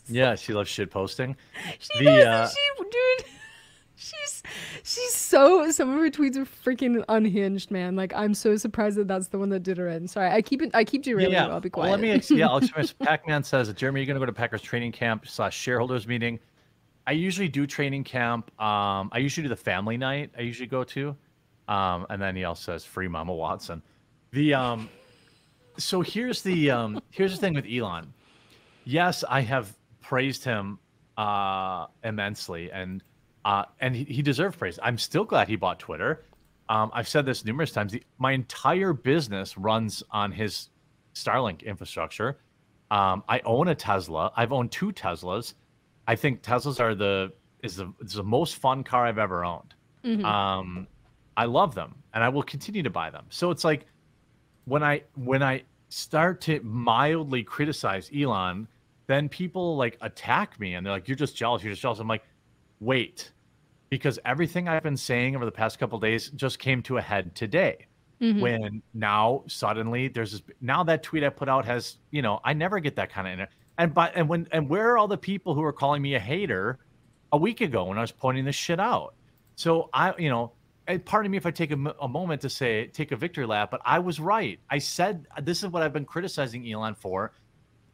Yeah, 0.08 0.36
she 0.36 0.54
loves 0.54 0.70
shit 0.70 0.92
posting. 0.92 1.36
she 1.80 2.00
The, 2.00 2.06
does 2.06 2.26
uh, 2.26 2.50
she 2.50 2.84
dude 2.84 3.26
she's 4.84 5.14
so 5.16 5.72
some 5.72 5.90
of 5.90 5.96
her 6.00 6.10
tweets 6.10 6.36
are 6.36 6.44
freaking 6.46 7.04
unhinged 7.10 7.72
man 7.72 7.96
like 7.96 8.14
i'm 8.14 8.34
so 8.34 8.58
surprised 8.58 8.98
that 8.98 9.08
that's 9.08 9.28
the 9.30 9.38
one 9.40 9.50
that 9.50 9.62
did 9.64 9.78
her 9.78 9.88
in 9.88 10.08
sorry 10.08 10.30
i 10.30 10.42
keep 10.42 10.62
it 10.62 10.70
i 10.74 10.84
keep 10.84 11.04
derailing 11.04 11.32
Yeah, 11.32 11.48
i'll 11.48 11.60
be 11.62 11.70
quiet 11.70 11.84
Well, 11.86 11.92
let 11.92 12.02
me. 12.02 12.12
ex- 12.12 12.30
Yeah, 12.30 12.48
I'll 12.50 12.58
express. 12.58 12.92
Pac-Man 13.00 13.44
says, 13.44 13.72
"Jeremy, 13.74 14.02
you're 14.02 14.06
going 14.08 14.16
to 14.16 14.20
go 14.20 14.26
to 14.26 14.34
Packers 14.34 14.62
training 14.62 14.92
camp 14.92 15.28
slash 15.28 15.56
shareholders 15.58 16.08
meeting." 16.08 16.40
I 17.08 17.12
usually 17.12 17.48
do 17.50 17.66
training 17.68 18.04
camp. 18.06 18.50
Um, 18.62 19.10
I 19.12 19.18
usually 19.18 19.44
do 19.44 19.50
the 19.50 19.56
family 19.58 19.98
night. 19.98 20.32
I 20.38 20.42
usually 20.42 20.68
go 20.68 20.84
to, 20.86 21.16
um, 21.68 22.06
and 22.10 22.22
then 22.22 22.36
he 22.36 22.44
also 22.46 22.74
says, 22.74 22.86
"Free 22.86 23.08
Mama 23.08 23.34
Watson." 23.34 23.82
The 24.32 24.54
um, 24.54 24.90
so 25.78 26.02
here's 26.02 26.42
the 26.42 26.70
um, 26.72 27.02
here's 27.12 27.32
the 27.34 27.38
thing 27.40 27.54
with 27.54 27.66
Elon. 27.70 28.14
Yes, 28.86 29.24
I 29.30 29.42
have 29.42 29.74
praised 30.02 30.44
him 30.44 30.80
uh, 31.18 31.88
immensely, 32.04 32.72
and 32.72 33.04
uh, 33.46 33.66
and 33.80 33.96
he, 33.96 34.04
he 34.06 34.22
deserved 34.22 34.58
praise. 34.58 34.80
I'm 34.82 34.98
still 34.98 35.26
glad 35.26 35.48
he 35.48 35.56
bought 35.56 35.80
Twitter. 35.80 36.24
Um, 36.70 36.92
I've 36.94 37.08
said 37.08 37.26
this 37.26 37.44
numerous 37.44 37.72
times. 37.72 37.92
The, 37.92 38.04
my 38.18 38.32
entire 38.32 38.94
business 38.94 39.58
runs 39.58 40.02
on 40.12 40.32
his 40.32 40.70
Starlink 41.14 41.64
infrastructure. 41.64 42.38
Um, 42.90 43.24
I 43.28 43.42
own 43.46 43.68
a 43.68 43.76
Tesla. 43.76 44.32
I've 44.36 44.54
owned 44.54 44.72
two 44.72 44.92
Teslas. 44.92 45.54
I 46.08 46.16
think 46.16 46.42
Teslas 46.42 46.80
are 46.80 46.96
the 46.96 47.34
is 47.62 47.76
the 47.78 47.92
is 48.02 48.14
the 48.14 48.24
most 48.24 48.58
fun 48.58 48.84
car 48.84 49.06
I've 49.06 49.18
ever 49.18 49.44
owned. 49.46 49.74
Mhm. 50.04 50.24
Um, 50.24 50.88
I 51.36 51.46
love 51.46 51.76
them, 51.76 51.96
and 52.14 52.24
I 52.24 52.30
will 52.30 52.44
continue 52.44 52.84
to 52.84 52.90
buy 52.90 53.10
them. 53.10 53.26
So 53.30 53.52
it's 53.52 53.64
like 53.64 53.86
when 54.66 54.84
I 54.84 55.04
when 55.16 55.42
I 55.42 55.64
start 55.90 56.42
to 56.42 56.60
mildly 56.62 57.44
criticize 57.44 58.10
Elon, 58.16 58.68
then 59.08 59.30
people 59.30 59.76
like 59.78 59.98
attack 60.02 60.60
me, 60.60 60.76
and 60.76 60.86
they're 60.86 60.94
like, 60.94 61.08
"You're 61.08 61.18
just 61.18 61.36
jealous. 61.36 61.64
You're 61.64 61.74
just 61.74 61.82
jealous." 61.82 62.00
I'm 62.00 62.08
like, 62.08 62.24
"Wait," 62.84 63.32
because 63.90 64.20
everything 64.26 64.68
I've 64.68 64.84
been 64.84 64.98
saying 64.98 65.36
over 65.36 65.46
the 65.46 65.52
past 65.52 65.80
couple 65.80 66.00
days 66.00 66.30
just 66.32 66.60
came 66.60 66.82
to 66.84 66.98
a 66.98 67.02
head 67.02 67.36
today 67.36 67.88
Mhm. 68.22 68.42
when 68.42 68.82
now 68.94 69.44
suddenly 69.48 70.08
there's 70.08 70.32
this 70.32 70.42
now 70.62 70.84
that 70.84 71.04
tweet 71.04 71.24
I 71.24 71.30
put 71.30 71.50
out 71.50 71.66
has 71.66 71.98
you 72.12 72.22
know 72.22 72.40
I 72.44 72.54
never 72.54 72.80
get 72.80 72.96
that 72.96 73.12
kind 73.12 73.28
of 73.28 73.34
inter- 73.34 73.52
and 73.78 73.94
but 73.94 74.14
and 74.16 74.30
when 74.30 74.48
and 74.52 74.70
where 74.70 74.92
are 74.92 74.98
all 74.98 75.08
the 75.08 75.18
people 75.18 75.54
who 75.56 75.62
were 75.62 75.74
calling 75.74 76.02
me 76.02 76.16
a 76.16 76.20
hater 76.20 76.80
a 77.32 77.38
week 77.38 77.62
ago 77.62 77.86
when 77.86 77.98
I 77.98 78.02
was 78.02 78.12
pointing 78.12 78.46
this 78.46 78.56
shit 78.56 78.80
out? 78.80 79.16
So 79.56 79.90
I 79.94 80.14
you 80.18 80.30
know 80.30 80.54
and 80.88 81.04
pardon 81.06 81.32
me 81.32 81.38
if 81.38 81.46
I 81.46 81.52
take 81.52 81.72
a, 81.72 81.96
a 82.02 82.08
moment 82.08 82.42
to 82.42 82.50
say 82.50 82.88
take 82.88 83.12
a 83.12 83.16
victory 83.16 83.46
lap, 83.46 83.72
but 83.72 83.82
I 83.86 84.00
was 84.00 84.20
right. 84.20 84.60
I 84.70 84.80
said 84.80 85.26
this 85.42 85.64
is 85.64 85.70
what 85.70 85.82
I've 85.84 85.94
been 85.94 86.06
criticizing 86.06 86.70
Elon 86.72 86.96
for. 86.96 87.34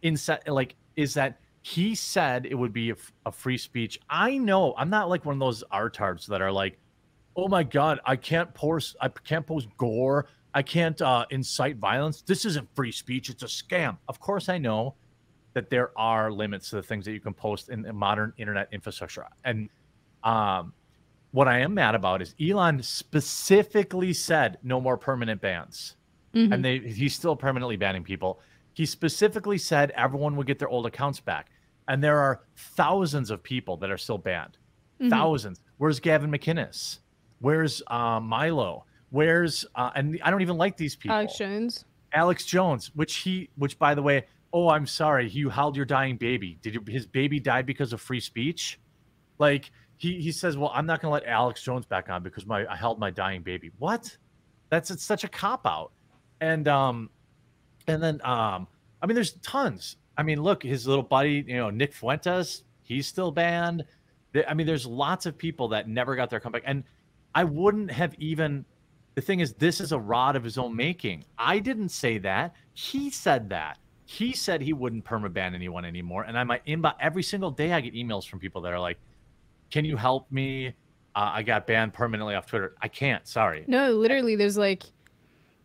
In 0.02 0.16
set 0.16 0.48
like 0.48 0.76
is 0.96 1.14
that 1.16 1.40
he 1.62 1.94
said 1.96 2.46
it 2.46 2.56
would 2.56 2.74
be 2.74 2.94
a, 3.26 3.32
free 3.32 3.58
speech. 3.58 4.00
I 4.10 4.38
know 4.38 4.74
I'm 4.78 4.90
not 4.90 5.10
like 5.10 5.26
one 5.26 5.36
of 5.36 5.40
those 5.40 5.64
artards 5.72 6.26
that 6.28 6.42
are 6.42 6.52
like 6.52 6.80
oh 7.38 7.48
my 7.48 7.62
god 7.64 8.00
i 8.06 8.16
can't 8.16 8.52
post 8.56 8.96
i 9.00 9.08
can't 9.08 9.46
post 9.46 9.68
gore 9.78 10.26
i 10.56 10.64
can't 10.64 11.00
uh, 11.02 11.24
incite 11.30 11.78
violence 11.78 12.24
this 12.24 12.44
isn't 12.44 12.68
free 12.76 12.92
speech 12.92 13.30
it's 13.30 13.44
a 13.44 13.46
scam 13.46 13.96
of 14.08 14.20
course 14.20 14.50
i 14.50 14.58
know 14.58 14.96
that 15.54 15.70
there 15.70 15.92
are 15.98 16.32
limits 16.32 16.72
to 16.72 16.78
the 16.78 16.82
things 16.84 17.06
that 17.06 17.14
you 17.14 17.20
can 17.20 17.34
post 17.34 17.70
in 17.70 17.84
the 17.84 17.94
modern 17.94 18.34
internet 18.38 18.68
infrastructure 18.72 19.24
and 19.46 19.70
um, 20.24 20.74
what 21.32 21.48
i 21.48 21.60
am 21.60 21.76
mad 21.76 21.94
about 21.94 22.20
is 22.20 22.34
elon 22.42 22.82
specifically 22.82 24.12
said 24.12 24.58
no 24.64 24.82
more 24.82 24.98
permanent 24.98 25.40
bans 25.40 25.96
Mhm. 26.34 26.54
and 26.54 26.66
they 26.66 26.80
he's 26.80 27.16
still 27.16 27.36
permanently 27.36 27.76
banning 27.76 28.04
people. 28.04 28.40
He 28.74 28.86
specifically 28.86 29.58
said 29.58 29.92
everyone 29.92 30.36
would 30.38 30.48
get 30.48 30.60
their 30.60 30.70
old 30.70 30.86
accounts 30.86 31.20
back, 31.20 31.50
and 31.88 32.04
there 32.04 32.20
are 32.20 32.42
thousands 32.56 33.30
of 33.32 33.44
people 33.44 33.78
that 33.78 33.92
are 33.92 33.98
still 33.98 34.18
banned. 34.18 34.58
Mhm. 35.02 35.10
Thousands. 35.10 35.62
Where's 35.78 36.00
Gavin 36.00 36.32
McInnes? 36.32 37.00
Where's 37.40 37.82
uh, 37.88 38.20
Milo? 38.20 38.86
Where's 39.10 39.66
uh, 39.76 39.92
and 39.96 40.20
I 40.24 40.30
don't 40.32 40.42
even 40.42 40.58
like 40.58 40.78
these 40.78 40.96
people. 40.96 41.16
alex 41.16 41.38
jones 41.38 41.86
Alex 42.14 42.46
Jones, 42.46 42.92
which 42.96 43.18
he, 43.18 43.50
which 43.56 43.78
by 43.78 43.96
the 43.96 44.02
way, 44.02 44.26
oh, 44.52 44.70
I'm 44.70 44.88
sorry, 44.88 45.30
you 45.30 45.50
held 45.50 45.76
your 45.76 45.86
dying 45.86 46.18
baby. 46.18 46.58
Did 46.62 46.74
you, 46.76 46.84
his 46.88 47.06
baby 47.06 47.40
die 47.40 47.62
because 47.62 47.94
of 47.94 48.02
free 48.02 48.20
speech? 48.20 48.80
Like 49.38 49.72
he 49.98 50.20
he 50.22 50.32
says, 50.32 50.58
well, 50.58 50.72
I'm 50.74 50.86
not 50.86 51.02
going 51.02 51.10
to 51.10 51.14
let 51.14 51.26
Alex 51.26 51.62
Jones 51.62 51.86
back 51.86 52.10
on 52.10 52.24
because 52.24 52.46
my 52.46 52.66
I 52.68 52.76
held 52.76 53.00
my 53.00 53.12
dying 53.12 53.42
baby. 53.42 53.72
What? 53.80 54.18
That's 54.70 54.92
it's 54.92 55.04
such 55.04 55.24
a 55.24 55.28
cop 55.28 55.66
out. 55.66 55.92
And 56.42 56.68
um, 56.68 57.10
and 57.90 58.04
then 58.04 58.22
um, 58.24 58.68
I 59.02 59.06
mean, 59.06 59.16
there's 59.16 59.34
tons. 59.34 59.98
I 60.18 60.24
mean, 60.24 60.42
look, 60.42 60.64
his 60.64 60.88
little 60.88 61.04
buddy, 61.04 61.44
you 61.48 61.58
know, 61.58 61.70
Nick 61.70 61.94
Fuentes, 61.94 62.64
he's 62.84 63.08
still 63.08 63.32
banned. 63.32 63.86
I 64.48 64.54
mean, 64.54 64.68
there's 64.68 64.86
lots 64.86 65.26
of 65.26 65.38
people 65.38 65.70
that 65.70 65.88
never 65.88 66.16
got 66.16 66.30
their 66.30 66.40
comeback. 66.40 66.64
And 66.66 66.84
I 67.34 67.44
wouldn't 67.44 67.92
have 67.92 68.14
even. 68.16 68.66
The 69.16 69.22
thing 69.22 69.40
is, 69.40 69.54
this 69.54 69.82
is 69.82 69.92
a 69.92 70.00
rod 70.00 70.36
of 70.36 70.44
his 70.44 70.58
own 70.58 70.76
making. 70.76 71.26
I 71.38 71.60
didn't 71.60 71.90
say 71.90 72.20
that. 72.20 72.56
He 72.74 73.10
said 73.10 73.50
that. 73.50 73.78
He 74.06 74.34
said 74.34 74.62
he 74.62 74.74
wouldn't 74.74 75.04
permaban 75.04 75.54
anyone 75.54 75.84
anymore. 75.86 76.24
And 76.24 76.38
I 76.38 76.44
my 76.44 76.62
inbox 76.68 76.96
every 77.00 77.24
single 77.24 77.52
day 77.52 77.74
I 77.74 77.82
get 77.82 77.94
emails 77.94 78.28
from 78.28 78.40
people 78.40 78.62
that 78.62 78.74
are 78.74 78.80
like, 78.80 78.98
"Can 79.72 79.86
you 79.86 79.98
help 79.98 80.32
me? 80.32 80.68
Uh, 81.16 81.32
I 81.34 81.44
got 81.44 81.68
banned 81.68 81.94
permanently 81.94 82.36
off 82.36 82.46
Twitter. 82.46 82.76
I 82.82 82.88
can't. 82.88 83.28
Sorry." 83.28 83.66
No, 83.68 83.92
literally, 83.92 84.36
there's 84.36 84.58
like, 84.58 84.84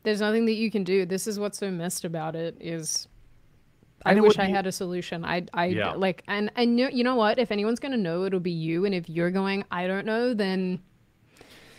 there's 0.04 0.20
nothing 0.20 0.46
that 0.46 0.54
you 0.54 0.70
can 0.70 0.84
do. 0.84 1.04
This 1.04 1.26
is 1.26 1.38
what's 1.40 1.58
so 1.58 1.70
messed 1.70 2.04
about 2.04 2.36
it. 2.36 2.56
Is 2.60 3.08
I 4.06 4.10
And 4.10 4.18
it 4.18 4.22
wish 4.22 4.38
I 4.38 4.46
be- 4.46 4.52
had 4.52 4.66
a 4.66 4.72
solution. 4.72 5.24
I, 5.24 5.46
I 5.54 5.66
Yeah. 5.66 5.92
like, 5.92 6.22
and 6.28 6.50
I 6.56 6.66
know, 6.66 6.88
you 6.88 7.02
know 7.04 7.16
what? 7.16 7.38
If 7.38 7.50
anyone's 7.50 7.80
gonna 7.80 7.96
know, 7.96 8.24
it'll 8.24 8.38
be 8.38 8.50
you. 8.52 8.84
And 8.84 8.94
if 8.94 9.08
you're 9.08 9.30
going, 9.30 9.64
I 9.70 9.86
don't 9.86 10.04
know, 10.06 10.34
then 10.34 10.78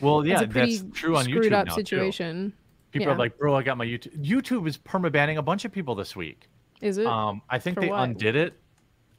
Well, 0.02 0.26
yeah, 0.26 0.34
it's 0.34 0.42
a 0.44 0.48
pretty 0.48 0.78
that's 0.78 1.00
true 1.00 1.16
on 1.16 1.24
screwed 1.26 1.46
YouTube 1.46 1.54
up 1.54 1.68
now, 1.68 1.76
too. 1.76 1.82
situation. 1.82 2.54
People 2.92 3.08
Yeah. 3.08 3.14
are 3.14 3.18
like, 3.18 3.38
"Bro, 3.38 3.56
I 3.56 3.62
got 3.64 3.78
my 3.78 3.86
YouTube." 3.86 4.18
YouTube 4.26 4.68
is 4.68 4.78
permabanning 4.78 5.38
a 5.38 5.42
bunch 5.42 5.66
of 5.66 5.72
people 5.72 5.94
this 5.96 6.16
week. 6.16 6.48
Is 6.82 6.98
it? 6.98 7.06
Um, 7.06 7.42
I 7.50 7.60
think 7.60 7.76
For 7.76 7.82
they 7.82 7.90
what? 7.90 8.02
undid 8.02 8.36
it. 8.36 8.60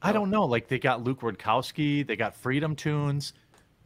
I 0.01 0.09
Oh. 0.09 0.13
don't 0.13 0.29
know. 0.29 0.45
Like 0.45 0.67
they 0.67 0.77
got 0.79 1.03
Luke 1.03 1.21
Rudkowski, 1.21 2.05
they 2.05 2.15
got 2.15 2.35
Freedom 2.35 2.75
Tunes, 2.75 3.33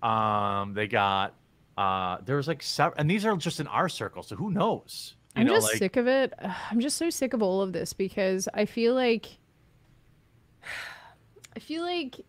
um, 0.02 0.74
they 0.74 0.88
got 0.88 1.36
uh, 1.82 2.18
there's 2.24 2.48
like 2.48 2.62
seven, 2.62 2.94
and 3.00 3.10
these 3.10 3.26
are 3.26 3.36
just 3.38 3.60
in 3.60 3.66
our 3.68 3.90
circle, 3.90 4.22
so 4.22 4.36
who 4.36 4.52
knows? 4.52 5.16
You 5.36 5.42
I'm 5.42 5.48
know, 5.48 5.56
just 5.56 5.68
like 5.68 5.78
sick 5.78 5.98
of 5.98 6.08
it. 6.08 6.34
I'm 6.72 6.80
just 6.80 6.98
so 6.98 7.10
sick 7.10 7.34
of 7.34 7.42
all 7.42 7.62
of 7.62 7.74
this 7.74 7.94
because 7.94 8.48
I 8.54 8.66
feel 8.66 8.94
like 8.94 9.26
I 11.56 11.60
feel 11.60 11.82
like 11.82 12.20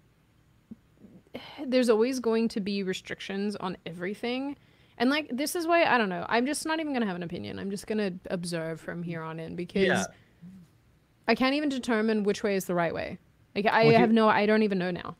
there's 1.66 1.90
always 1.90 2.18
going 2.18 2.48
to 2.48 2.60
be 2.60 2.82
restrictions 2.82 3.54
on 3.56 3.76
everything. 3.84 4.56
And 4.98 5.10
like 5.10 5.28
this 5.30 5.54
is 5.54 5.66
why 5.66 5.84
I 5.84 5.98
don't 5.98 6.08
know. 6.08 6.24
I'm 6.28 6.46
just 6.46 6.64
not 6.64 6.80
even 6.80 6.92
going 6.92 7.02
to 7.02 7.06
have 7.06 7.16
an 7.16 7.22
opinion. 7.22 7.58
I'm 7.58 7.70
just 7.70 7.86
going 7.86 7.98
to 7.98 8.32
observe 8.32 8.80
from 8.80 9.02
here 9.02 9.22
on 9.22 9.38
in 9.38 9.56
because 9.56 9.82
Yeah. 9.82 10.04
I 11.28 11.34
can't 11.34 11.54
even 11.54 11.68
determine 11.68 12.24
which 12.24 12.42
way 12.42 12.56
is 12.56 12.64
the 12.64 12.74
right 12.74 12.94
way. 12.94 13.18
Like 13.54 13.66
I 13.66 13.84
Well, 13.86 13.98
have 13.98 14.12
no 14.12 14.28
I 14.28 14.46
don't 14.46 14.62
even 14.62 14.78
know 14.78 14.90
now. 14.90 15.16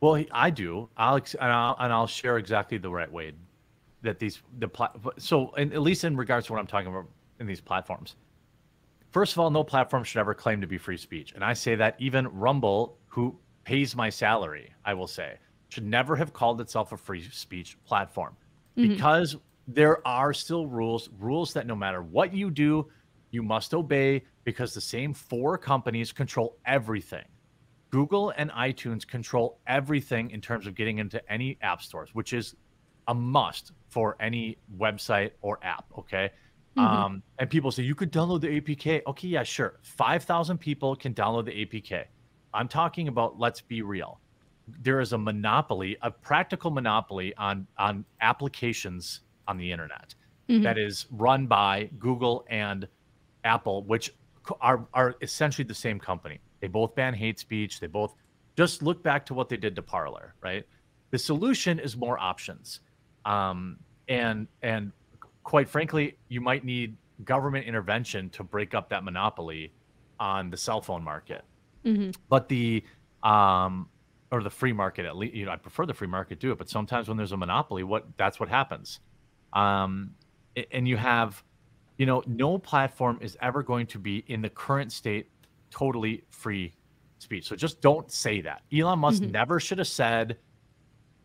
Well, 0.00 0.24
I 0.32 0.50
do. 0.50 0.88
I'll 0.96 1.16
and 1.16 1.52
I'll, 1.52 1.76
and 1.78 1.92
I'll 1.92 2.08
share 2.08 2.38
exactly 2.38 2.78
the 2.78 2.90
right 2.90 3.10
way 3.10 3.32
that 4.02 4.18
these 4.18 4.42
the 4.58 4.68
plat. 4.68 4.96
So, 5.18 5.54
in, 5.54 5.72
at 5.72 5.82
least 5.82 6.04
in 6.04 6.16
regards 6.16 6.46
to 6.46 6.52
what 6.52 6.58
I'm 6.58 6.66
talking 6.66 6.88
about 6.88 7.06
in 7.40 7.46
these 7.46 7.60
platforms. 7.60 8.16
First 9.10 9.32
of 9.32 9.40
all, 9.40 9.50
no 9.50 9.62
platform 9.62 10.04
should 10.04 10.20
ever 10.20 10.32
claim 10.32 10.60
to 10.62 10.66
be 10.66 10.78
free 10.78 10.96
speech, 10.96 11.32
and 11.34 11.44
I 11.44 11.52
say 11.52 11.74
that 11.74 11.96
even 11.98 12.28
Rumble, 12.28 12.96
who 13.08 13.38
pays 13.64 13.94
my 13.94 14.08
salary, 14.08 14.72
I 14.84 14.94
will 14.94 15.06
say, 15.06 15.36
should 15.68 15.84
never 15.84 16.16
have 16.16 16.32
called 16.32 16.60
itself 16.60 16.92
a 16.92 16.96
free 16.96 17.22
speech 17.30 17.76
platform 17.84 18.36
mm-hmm. 18.76 18.88
because 18.88 19.36
there 19.68 20.06
are 20.06 20.32
still 20.32 20.66
rules, 20.66 21.08
rules 21.18 21.52
that 21.54 21.66
no 21.66 21.76
matter 21.76 22.02
what 22.02 22.34
you 22.34 22.50
do, 22.50 22.88
you 23.30 23.42
must 23.42 23.72
obey 23.74 24.22
because 24.44 24.74
the 24.74 24.80
same 24.80 25.14
four 25.14 25.56
companies 25.56 26.12
control 26.12 26.56
everything. 26.66 27.24
Google 27.90 28.32
and 28.36 28.50
iTunes 28.52 29.06
control 29.06 29.60
everything 29.66 30.30
in 30.30 30.40
terms 30.40 30.66
of 30.66 30.74
getting 30.74 30.98
into 30.98 31.22
any 31.30 31.58
app 31.62 31.82
stores, 31.82 32.14
which 32.14 32.32
is 32.32 32.56
a 33.08 33.14
must 33.14 33.72
for 33.88 34.16
any 34.20 34.56
website 34.78 35.32
or 35.42 35.58
app. 35.62 35.84
Okay. 35.98 36.30
Um, 36.76 37.22
and 37.38 37.50
people 37.50 37.70
say 37.70 37.82
you 37.82 37.94
could 37.94 38.10
download 38.10 38.40
the 38.40 38.60
APK. 38.60 39.02
Okay, 39.06 39.28
yeah, 39.28 39.42
sure. 39.42 39.78
5,000 39.82 40.56
people 40.56 40.96
can 40.96 41.12
download 41.12 41.44
the 41.44 41.66
APK. 41.66 42.04
I'm 42.54 42.66
talking 42.68 43.08
about, 43.08 43.38
let's 43.38 43.60
be 43.60 43.82
real. 43.82 44.20
There 44.80 45.00
is 45.00 45.12
a 45.12 45.18
monopoly, 45.18 45.98
a 46.00 46.10
practical 46.10 46.70
monopoly 46.70 47.34
on, 47.36 47.66
on 47.76 48.04
applications 48.22 49.20
on 49.46 49.58
the 49.58 49.70
internet 49.70 50.14
that 50.62 50.78
is 50.78 51.06
run 51.10 51.46
by 51.46 51.88
Google 51.98 52.44
and 52.48 52.88
Apple, 53.44 53.84
which 53.84 54.12
are, 54.60 54.86
are 54.92 55.14
essentially 55.22 55.64
the 55.64 55.74
same 55.74 55.98
company. 55.98 56.40
They 56.60 56.68
both 56.68 56.94
ban 56.94 57.14
hate 57.14 57.38
speech. 57.38 57.80
They 57.80 57.86
both 57.86 58.14
just 58.56 58.82
look 58.82 59.02
back 59.02 59.24
to 59.26 59.34
what 59.34 59.48
they 59.48 59.56
did 59.56 59.74
to 59.76 59.82
Parler, 59.82 60.34
right? 60.42 60.64
The 61.10 61.18
solution 61.18 61.78
is 61.78 61.96
more 61.96 62.18
options. 62.18 62.80
Um, 63.24 63.78
and, 64.08 64.48
and 64.62 64.92
quite 65.42 65.68
frankly, 65.68 66.16
you 66.28 66.40
might 66.40 66.64
need 66.64 66.96
government 67.24 67.66
intervention 67.66 68.28
to 68.30 68.42
break 68.42 68.74
up 68.74 68.88
that 68.90 69.04
monopoly 69.04 69.72
on 70.18 70.50
the 70.50 70.56
cell 70.56 70.80
phone 70.80 71.02
market. 71.02 71.44
Mhm. 71.84 72.14
But 72.28 72.48
the, 72.48 72.84
um, 73.22 73.88
or 74.30 74.42
the 74.42 74.50
free 74.50 74.72
market 74.72 75.04
at 75.04 75.16
least, 75.16 75.34
you 75.34 75.44
know, 75.44 75.52
I 75.52 75.56
prefer 75.56 75.84
the 75.86 75.94
free 75.94 76.08
market 76.08 76.40
do 76.40 76.52
it, 76.52 76.58
but 76.58 76.68
sometimes 76.68 77.08
when 77.08 77.16
there's 77.16 77.32
a 77.32 77.36
monopoly, 77.36 77.82
what 77.84 78.06
that's 78.16 78.40
what 78.40 78.48
happens. 78.48 79.00
Um, 79.52 80.14
and 80.70 80.88
you 80.88 80.96
have, 80.96 81.42
you 81.98 82.06
know, 82.06 82.22
no 82.26 82.58
platform 82.58 83.18
is 83.20 83.36
ever 83.40 83.62
going 83.62 83.86
to 83.88 83.98
be 83.98 84.24
in 84.28 84.40
the 84.42 84.48
current 84.48 84.90
state 84.92 85.28
totally 85.70 86.24
free 86.30 86.72
speech. 87.18 87.46
So 87.46 87.56
just 87.56 87.80
don't 87.80 88.10
say 88.10 88.40
that. 88.40 88.62
Elon 88.72 88.98
Musk 88.98 89.22
Mhm. 89.22 89.30
never 89.30 89.60
should 89.60 89.78
have 89.78 89.86
said 89.88 90.38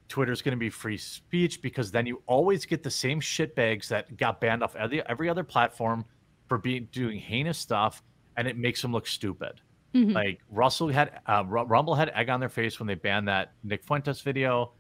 Twitter's 0.08 0.42
going 0.42 0.54
to 0.54 0.60
be 0.60 0.70
free 0.70 0.98
speech 0.98 1.62
because 1.62 1.92
then 1.92 2.06
you 2.06 2.22
always 2.28 2.66
get 2.66 2.84
the 2.84 2.92
same 2.92 3.20
shitbags 3.20 3.88
that 3.90 4.16
got 4.18 4.40
banned 4.40 4.64
off 4.64 4.76
every, 4.76 5.06
every 5.08 5.30
other 5.30 5.44
platform 5.44 6.06
for 6.48 6.58
being 6.58 6.88
doing 6.92 7.20
heinous 7.20 7.58
stuff, 7.58 8.04
and 8.38 8.48
it 8.48 8.58
makes 8.58 8.82
them 8.82 8.92
look 8.94 9.06
stupid. 9.08 9.60
Mhm. 9.94 10.14
Like 10.14 10.40
Russell 10.50 10.90
had 10.90 11.20
uh, 11.26 11.44
Rumble 11.46 11.96
had 11.96 12.10
egg 12.10 12.30
on 12.30 12.40
their 12.40 12.50
face 12.50 12.80
when 12.80 12.88
they 12.88 12.96
banned 12.96 13.28
that 13.28 13.54
Nick 13.64 13.84
Fuentes 13.84 14.22
video. 14.22 14.74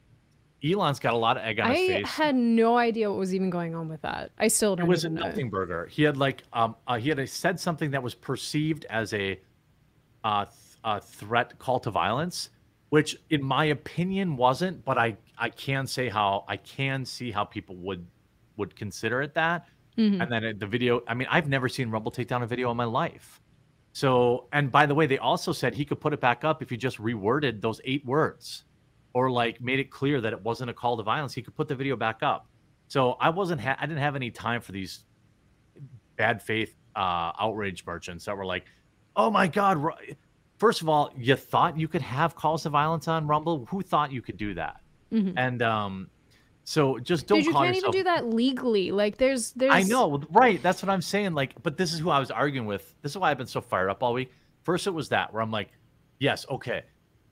Elon's 0.63 0.99
got 0.99 1.13
a 1.13 1.17
lot 1.17 1.37
of 1.37 1.43
egg 1.43 1.59
on 1.59 1.69
his 1.71 1.87
face. 1.87 2.05
I 2.05 2.23
had 2.23 2.35
no 2.35 2.77
idea 2.77 3.09
what 3.09 3.19
was 3.19 3.33
even 3.35 3.49
going 3.49 3.75
on 3.75 3.89
with 3.89 4.01
that. 4.01 4.31
I 4.39 4.47
still 4.47 4.75
don't 4.75 4.85
It 4.87 4.89
was 4.89 5.05
a 5.05 5.09
nothing 5.09 5.49
burger. 5.49 5.87
He 5.87 6.03
had 6.03 6.17
like 6.17 6.43
um 6.53 6.75
uh, 6.87 6.97
he 6.97 7.09
had 7.09 7.19
a, 7.19 7.27
said 7.27 7.59
something 7.59 7.91
that 7.91 8.01
was 8.01 8.15
perceived 8.15 8.85
as 8.89 9.13
a 9.13 9.39
uh, 10.23 10.45
th- 10.45 10.55
a 10.83 10.99
threat 10.99 11.57
call 11.59 11.79
to 11.81 11.91
violence, 11.91 12.49
which 12.89 13.17
in 13.29 13.43
my 13.43 13.65
opinion 13.65 14.37
wasn't. 14.37 14.83
But 14.85 14.97
I 14.97 15.17
I 15.37 15.49
can 15.49 15.87
say 15.87 16.09
how 16.09 16.45
I 16.47 16.57
can 16.57 17.05
see 17.05 17.31
how 17.31 17.43
people 17.43 17.75
would 17.77 18.05
would 18.57 18.75
consider 18.75 19.21
it 19.21 19.33
that. 19.35 19.67
Mhm. 19.97 20.21
And 20.21 20.31
then 20.31 20.59
the 20.59 20.67
video. 20.67 21.01
I 21.07 21.13
mean, 21.15 21.27
I've 21.31 21.49
never 21.49 21.67
seen 21.67 21.89
Rumble 21.89 22.11
take 22.11 22.27
down 22.27 22.43
a 22.43 22.47
video 22.47 22.69
in 22.71 22.77
my 22.77 22.85
life. 22.85 23.41
So 23.93 24.47
and 24.53 24.71
by 24.71 24.85
the 24.85 24.93
way, 24.93 25.07
they 25.07 25.17
also 25.17 25.51
said 25.51 25.73
he 25.73 25.85
could 25.85 25.99
put 25.99 26.13
it 26.13 26.21
back 26.21 26.43
up 26.43 26.61
if 26.61 26.69
he 26.69 26.77
just 26.77 26.97
reworded 26.99 27.61
those 27.61 27.81
eight 27.83 28.05
words, 28.05 28.63
or 29.13 29.31
like 29.31 29.59
made 29.59 29.79
it 29.79 29.89
clear 29.89 30.21
that 30.21 30.33
it 30.33 30.41
wasn't 30.41 30.69
a 30.69 30.73
call 30.73 30.97
to 30.97 31.03
violence. 31.03 31.33
He 31.33 31.41
could 31.41 31.55
put 31.55 31.67
the 31.67 31.75
video 31.75 31.95
back 31.95 32.21
up. 32.21 32.47
So 32.87 33.13
I 33.13 33.29
wasn't. 33.29 33.59
Ha- 33.61 33.77
I 33.79 33.85
didn't 33.87 34.01
have 34.01 34.15
any 34.15 34.29
time 34.31 34.61
for 34.61 34.71
these 34.71 35.03
bad 36.15 36.41
faith 36.41 36.75
uh, 36.95 37.31
outrage 37.39 37.85
merchants 37.85 38.25
that 38.25 38.37
were 38.37 38.45
like, 38.45 38.65
"Oh 39.15 39.29
my 39.31 39.47
God!" 39.47 39.83
First 40.57 40.81
of 40.81 40.89
all, 40.89 41.11
you 41.15 41.35
thought 41.35 41.77
you 41.77 41.87
could 41.87 42.01
have 42.01 42.35
calls 42.35 42.63
to 42.63 42.69
violence 42.69 43.07
on 43.07 43.27
Rumble. 43.27 43.65
Who 43.69 43.81
thought 43.81 44.11
you 44.11 44.21
could 44.21 44.37
do 44.37 44.53
that? 44.55 44.81
Mhm. 45.11 45.33
And 45.37 45.61
um, 45.61 46.09
so 46.63 46.97
just 46.99 47.27
don't 47.27 47.39
Dude, 47.39 47.47
you 47.47 47.53
can't 47.53 47.75
yourself. 47.75 47.95
even 47.95 47.99
do 47.99 48.03
that 48.05 48.25
legally. 48.25 48.91
Like, 48.91 49.17
there's, 49.17 49.51
there's. 49.51 49.71
I 49.73 49.83
know, 49.83 50.21
right? 50.31 50.61
That's 50.61 50.81
what 50.81 50.89
I'm 50.89 51.01
saying. 51.01 51.33
Like, 51.33 51.53
but 51.63 51.77
this 51.77 51.93
is 51.93 51.99
who 51.99 52.09
I 52.09 52.19
was 52.19 52.31
arguing 52.31 52.67
with. 52.67 52.93
This 53.01 53.11
is 53.13 53.17
why 53.17 53.31
I've 53.31 53.37
been 53.37 53.47
so 53.47 53.61
fired 53.61 53.89
up 53.89 54.03
all 54.03 54.13
week. 54.13 54.31
First, 54.63 54.87
it 54.87 54.91
was 54.91 55.09
that 55.09 55.31
where 55.31 55.41
I'm 55.41 55.51
like, 55.51 55.69
yes, 56.19 56.45
okay, 56.49 56.81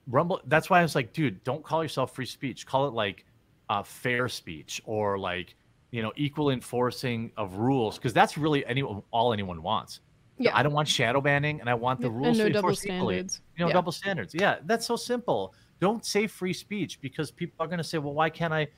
Rumble. 0.06 0.40
That's 0.46 0.70
why 0.70 0.78
I 0.78 0.82
was 0.82 0.94
like, 0.94 1.12
dude, 1.12 1.42
don't 1.44 1.62
call 1.64 1.82
yourself 1.82 2.14
free 2.14 2.26
speech. 2.26 2.64
Call 2.66 2.86
it 2.88 2.94
like 2.94 3.24
uh, 3.68 3.82
fair 3.82 4.28
speech 4.28 4.80
or 4.86 5.18
like 5.18 5.54
you 5.90 6.00
know 6.00 6.12
equal 6.16 6.50
enforcing 6.50 7.32
of 7.36 7.54
rules 7.54 7.96
because 7.98 8.12
that's 8.12 8.38
really 8.38 8.64
any 8.64 8.82
all 8.82 9.32
anyone 9.32 9.62
wants. 9.62 10.00
Yeah. 10.38 10.56
I 10.56 10.62
don't 10.62 10.72
want 10.72 10.88
shadow 10.88 11.20
banning, 11.20 11.60
and 11.60 11.70
I 11.70 11.74
want 11.74 12.00
the 12.00 12.08
And 12.08 12.16
rules 12.16 12.38
no 12.38 12.48
to 12.48 12.54
enforce 12.54 12.84
equally. 12.84 13.16
You 13.16 13.24
know, 13.58 13.68
Yeah. 13.68 13.72
double 13.72 13.92
standards. 13.92 14.34
Yeah, 14.34 14.58
that's 14.64 14.86
so 14.86 14.96
simple. 14.96 15.54
Don't 15.80 16.04
say 16.04 16.26
free 16.26 16.52
speech 16.52 17.00
because 17.00 17.30
people 17.30 17.56
are 17.60 17.66
going 17.66 17.78
to 17.78 17.84
say, 17.84 17.98
well, 17.98 18.14
why 18.14 18.30
can't 18.30 18.52
I 18.52 18.68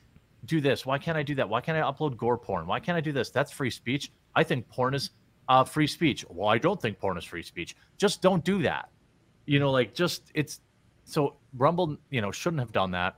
do 0.45 0.61
this? 0.61 0.85
Why 0.85 0.97
can't 0.97 1.17
I 1.17 1.23
do 1.23 1.35
that? 1.35 1.47
Why 1.49 1.59
can't 1.61 1.77
I 1.77 1.81
upload 1.81 2.15
gore 2.17 2.37
porn? 2.37 2.65
Why 2.65 2.79
can't 2.79 2.97
I 2.97 3.01
do 3.01 3.11
this? 3.11 3.29
That's 3.29 3.51
free 3.51 3.69
speech. 3.69 4.11
I 4.35 4.43
think 4.43 4.67
porn 4.69 4.93
is 4.93 5.09
uh, 5.49 5.63
free 5.63 5.87
speech. 5.87 6.25
Well, 6.29 6.47
I 6.47 6.57
don't 6.57 6.81
think 6.81 6.99
porn 6.99 7.17
is 7.17 7.25
free 7.25 7.43
speech. 7.43 7.75
Just 7.97 8.21
don't 8.21 8.43
do 8.43 8.61
that. 8.63 8.89
You 9.45 9.59
know, 9.59 9.71
like 9.71 9.93
just 9.93 10.31
it's 10.33 10.61
so 11.03 11.35
Rumble, 11.57 11.97
you 12.09 12.21
know, 12.21 12.31
shouldn't 12.31 12.59
have 12.59 12.71
done 12.71 12.91
that. 12.91 13.15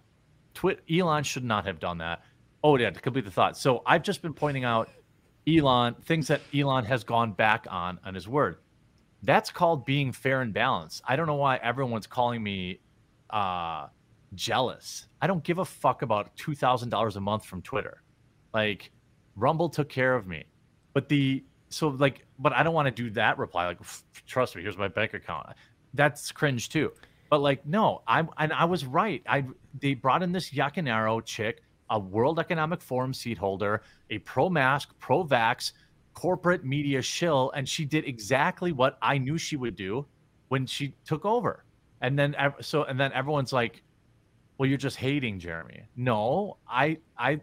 Twit 0.53 0.79
Elon 0.89 1.23
should 1.23 1.43
not 1.43 1.65
have 1.65 1.79
done 1.79 1.97
that. 1.99 2.23
Oh, 2.63 2.77
yeah, 2.77 2.89
to 2.89 2.99
complete 3.01 3.25
the 3.25 3.31
thought. 3.31 3.57
So 3.57 3.81
I've 3.85 4.03
just 4.03 4.21
been 4.21 4.33
pointing 4.33 4.63
out 4.63 4.89
Elon 5.47 5.95
things 6.03 6.27
that 6.27 6.41
Elon 6.55 6.85
has 6.85 7.03
gone 7.03 7.31
back 7.31 7.65
on 7.69 7.99
on 8.05 8.13
his 8.13 8.27
word. 8.27 8.57
That's 9.23 9.51
called 9.51 9.85
being 9.85 10.11
fair 10.11 10.41
and 10.41 10.53
balanced. 10.53 11.01
I 11.07 11.15
don't 11.15 11.27
know 11.27 11.35
why 11.35 11.57
everyone's 11.57 12.07
calling 12.07 12.41
me 12.43 12.79
uh 13.29 13.87
jealous. 14.33 15.07
I 15.21 15.27
don't 15.27 15.43
give 15.43 15.57
a 15.57 15.65
fuck 15.65 16.01
about 16.01 16.35
two 16.35 16.55
thousand 16.55 16.89
dollars 16.89 17.15
a 17.15 17.21
month 17.21 17.45
from 17.45 17.61
Twitter. 17.61 18.01
Like 18.53 18.91
Rumble 19.35 19.69
took 19.69 19.89
care 19.89 20.15
of 20.15 20.27
me. 20.27 20.43
But 20.93 21.09
the 21.09 21.43
so 21.69 21.89
like 21.89 22.25
but 22.37 22.53
I 22.53 22.63
don't 22.63 22.73
want 22.73 22.87
to 22.87 23.03
do 23.03 23.09
that 23.11 23.37
reply. 23.37 23.67
Like 23.67 23.79
trust 24.27 24.55
me, 24.55 24.61
here's 24.61 24.77
my 24.77 24.87
bank 24.87 25.13
account. 25.13 25.47
That's 25.93 26.31
cringe 26.31 26.69
too. 26.69 26.91
But 27.29 27.41
like 27.41 27.65
no, 27.65 28.01
I'm 28.07 28.29
and 28.37 28.53
I 28.53 28.65
was 28.65 28.85
right. 28.85 29.23
I 29.27 29.45
they 29.79 29.95
brought 29.95 30.21
in 30.21 30.31
this 30.31 30.51
Yaccarino 30.51 31.23
chick 31.25 31.63
a 31.91 31.99
World 31.99 32.39
Economic 32.39 32.81
Forum 32.81 33.13
seat 33.13 33.37
holder, 33.37 33.83
a 34.09 34.17
pro-mask, 34.19 34.97
pro-vax, 34.97 35.73
corporate 36.13 36.65
media 36.65 37.01
shill, 37.01 37.51
and 37.55 37.67
she 37.67 37.85
did 37.85 38.05
exactly 38.05 38.71
what 38.71 38.97
I 39.01 39.17
knew 39.17 39.37
she 39.37 39.57
would 39.57 39.75
do 39.75 40.05
when 40.47 40.65
she 40.65 40.93
took 41.05 41.25
over. 41.25 41.63
And 42.01 42.17
then 42.17 42.35
so 42.61 42.83
and 42.83 42.99
then 42.99 43.13
everyone's 43.13 43.53
like, 43.53 43.83
"Well, 44.57 44.67
you're 44.67 44.77
just 44.77 44.97
hating 44.97 45.39
Jeremy." 45.39 45.83
No, 45.95 46.57
I 46.67 46.97
I 47.17 47.41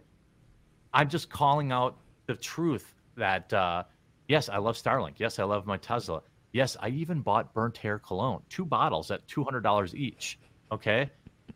I'm 0.93 1.09
just 1.09 1.29
calling 1.29 1.71
out 1.71 1.97
the 2.25 2.35
truth 2.35 2.93
that 3.15 3.53
uh, 3.53 3.83
yes, 4.27 4.49
I 4.49 4.57
love 4.57 4.75
Starlink. 4.75 5.13
Yes, 5.17 5.39
I 5.39 5.43
love 5.43 5.65
my 5.65 5.77
Tesla. 5.77 6.21
Yes, 6.51 6.75
I 6.81 6.89
even 6.89 7.21
bought 7.21 7.53
burnt 7.53 7.77
hair 7.77 7.99
cologne, 7.99 8.41
two 8.49 8.65
bottles 8.65 9.11
at 9.11 9.25
two 9.27 9.43
hundred 9.43 9.61
dollars 9.61 9.95
each. 9.95 10.39
Okay, 10.71 11.09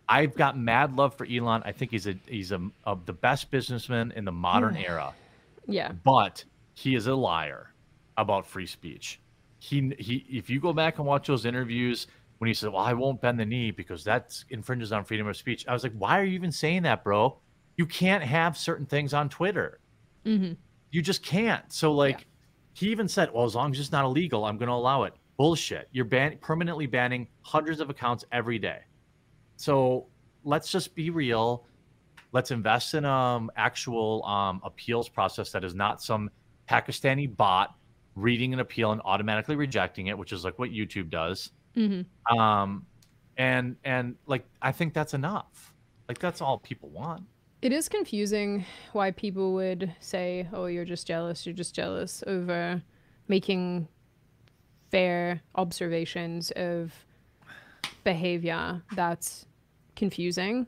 I've 0.09 0.35
got 0.35 0.57
mad 0.57 0.95
love 0.95 1.15
for 1.15 1.25
Elon. 1.25 1.63
I 1.65 1.71
think 1.71 1.91
he's 1.91 2.07
a 2.07 2.15
he's 2.27 2.51
a, 2.51 2.61
a 2.85 2.97
the 3.05 3.13
best 3.13 3.51
businessman 3.51 4.11
in 4.15 4.25
the 4.25 4.31
modern 4.31 4.75
era. 4.75 5.13
Yeah. 5.67 5.91
But 6.03 6.43
he 6.73 6.95
is 6.95 7.07
a 7.07 7.15
liar 7.15 7.73
about 8.17 8.45
free 8.45 8.67
speech. 8.67 9.19
He 9.59 9.93
he. 9.97 10.25
If 10.29 10.49
you 10.49 10.59
go 10.59 10.73
back 10.73 10.97
and 10.97 11.07
watch 11.07 11.27
those 11.27 11.45
interviews 11.45 12.07
when 12.39 12.47
he 12.47 12.53
said, 12.53 12.73
"Well, 12.73 12.81
I 12.83 12.93
won't 12.93 13.21
bend 13.21 13.39
the 13.39 13.45
knee 13.45 13.71
because 13.71 14.03
that 14.03 14.43
infringes 14.49 14.91
on 14.91 15.05
freedom 15.05 15.27
of 15.27 15.37
speech," 15.37 15.65
I 15.67 15.73
was 15.73 15.83
like, 15.83 15.93
"Why 15.97 16.19
are 16.19 16.23
you 16.23 16.33
even 16.33 16.51
saying 16.51 16.83
that, 16.83 17.03
bro? 17.03 17.39
You 17.77 17.85
can't 17.85 18.23
have 18.23 18.57
certain 18.57 18.85
things 18.85 19.13
on 19.13 19.29
Twitter. 19.29 19.79
hmm 20.25 20.53
You 20.91 21.01
just 21.01 21.23
can't." 21.23 21.71
So 21.71 21.93
like, 21.93 22.27
he 22.73 22.89
even 22.89 23.07
said, 23.07 23.31
"Well, 23.33 23.45
as 23.45 23.55
long 23.55 23.71
as 23.71 23.79
it's 23.79 23.91
not 23.91 24.03
illegal, 24.03 24.43
I'm 24.43 24.57
going 24.57 24.67
to 24.67 24.75
allow 24.75 25.03
it." 25.03 25.13
Bullshit. 25.37 25.87
You're 25.91 26.05
ban- 26.05 26.37
permanently 26.41 26.85
banning 26.85 27.27
hundreds 27.41 27.79
of 27.79 27.89
accounts 27.89 28.25
every 28.31 28.59
day. 28.59 28.79
So 29.63 30.07
let's 30.43 30.69
just 30.69 30.93
be 30.93 31.09
real. 31.09 31.65
Let's 32.33 32.51
invest 32.51 32.95
in 32.95 33.05
um 33.05 33.49
actual 33.55 34.21
um 34.25 34.59
appeals 34.65 35.07
process 35.07 35.51
that 35.53 35.63
is 35.63 35.73
not 35.73 36.01
some 36.01 36.29
Pakistani 36.69 37.33
bot 37.33 37.73
reading 38.15 38.53
an 38.53 38.59
appeal 38.59 38.91
and 38.91 39.01
automatically 39.05 39.55
rejecting 39.55 40.07
it, 40.07 40.17
which 40.17 40.33
is 40.33 40.43
like 40.43 40.59
what 40.59 40.71
YouTube 40.71 41.09
does. 41.09 41.51
hmm 41.75 42.01
Um 42.37 42.85
and 43.37 43.77
and 43.85 44.15
like 44.25 44.45
I 44.61 44.73
think 44.73 44.93
that's 44.93 45.13
enough. 45.13 45.73
Like 46.09 46.19
that's 46.19 46.41
all 46.41 46.57
people 46.57 46.89
want. 46.89 47.23
It 47.61 47.71
is 47.71 47.87
confusing 47.87 48.65
why 48.91 49.11
people 49.11 49.53
would 49.53 49.95
say, 50.01 50.49
"Oh, 50.51 50.65
you're 50.65 50.83
just 50.83 51.07
jealous. 51.07 51.45
You're 51.45 51.55
just 51.55 51.73
jealous," 51.73 52.21
over 52.27 52.83
making 53.29 53.87
fair 54.91 55.41
observations 55.55 56.51
of 56.51 56.91
behavior 58.03 58.83
that's 58.91 59.45
confusing. 59.95 60.67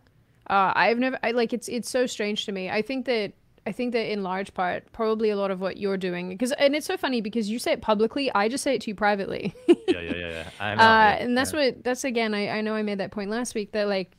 Uh, 0.49 0.71
I've 0.75 0.99
never, 0.99 1.17
I 1.23 1.31
like 1.31 1.53
it's 1.53 1.67
it's 1.67 1.89
so 1.89 2.05
strange 2.05 2.45
to 2.45 2.51
me. 2.51 2.69
I 2.69 2.81
think 2.81 3.05
that 3.05 3.33
I 3.67 3.71
think 3.71 3.93
that 3.93 4.11
in 4.11 4.21
large 4.21 4.53
part, 4.53 4.91
probably 4.91 5.31
a 5.31 5.35
lot 5.35 5.49
of 5.49 5.59
what 5.59 5.77
you're 5.77 5.97
doing, 5.97 6.29
because 6.29 6.51
and 6.53 6.75
it's 6.75 6.85
so 6.85 6.97
funny 6.97 7.19
because 7.19 7.49
you 7.49 7.57
say 7.57 7.71
it 7.71 7.81
publicly, 7.81 8.31
I 8.35 8.47
just 8.47 8.63
say 8.63 8.75
it 8.75 8.81
to 8.81 8.91
you 8.91 8.95
privately. 8.95 9.53
Yeah, 9.87 10.01
yeah, 10.01 10.15
yeah, 10.15 10.29
yeah. 10.29 10.49
I 10.59 10.75
know. 10.75 10.81
uh, 10.81 10.85
yeah, 10.85 11.23
and 11.23 11.37
that's 11.37 11.53
yeah. 11.53 11.65
what 11.65 11.83
that's 11.83 12.03
again. 12.03 12.33
I, 12.33 12.49
I 12.49 12.61
know 12.61 12.73
I 12.73 12.81
made 12.81 12.97
that 12.97 13.11
point 13.11 13.29
last 13.29 13.53
week 13.55 13.71
that 13.73 13.87
like, 13.87 14.11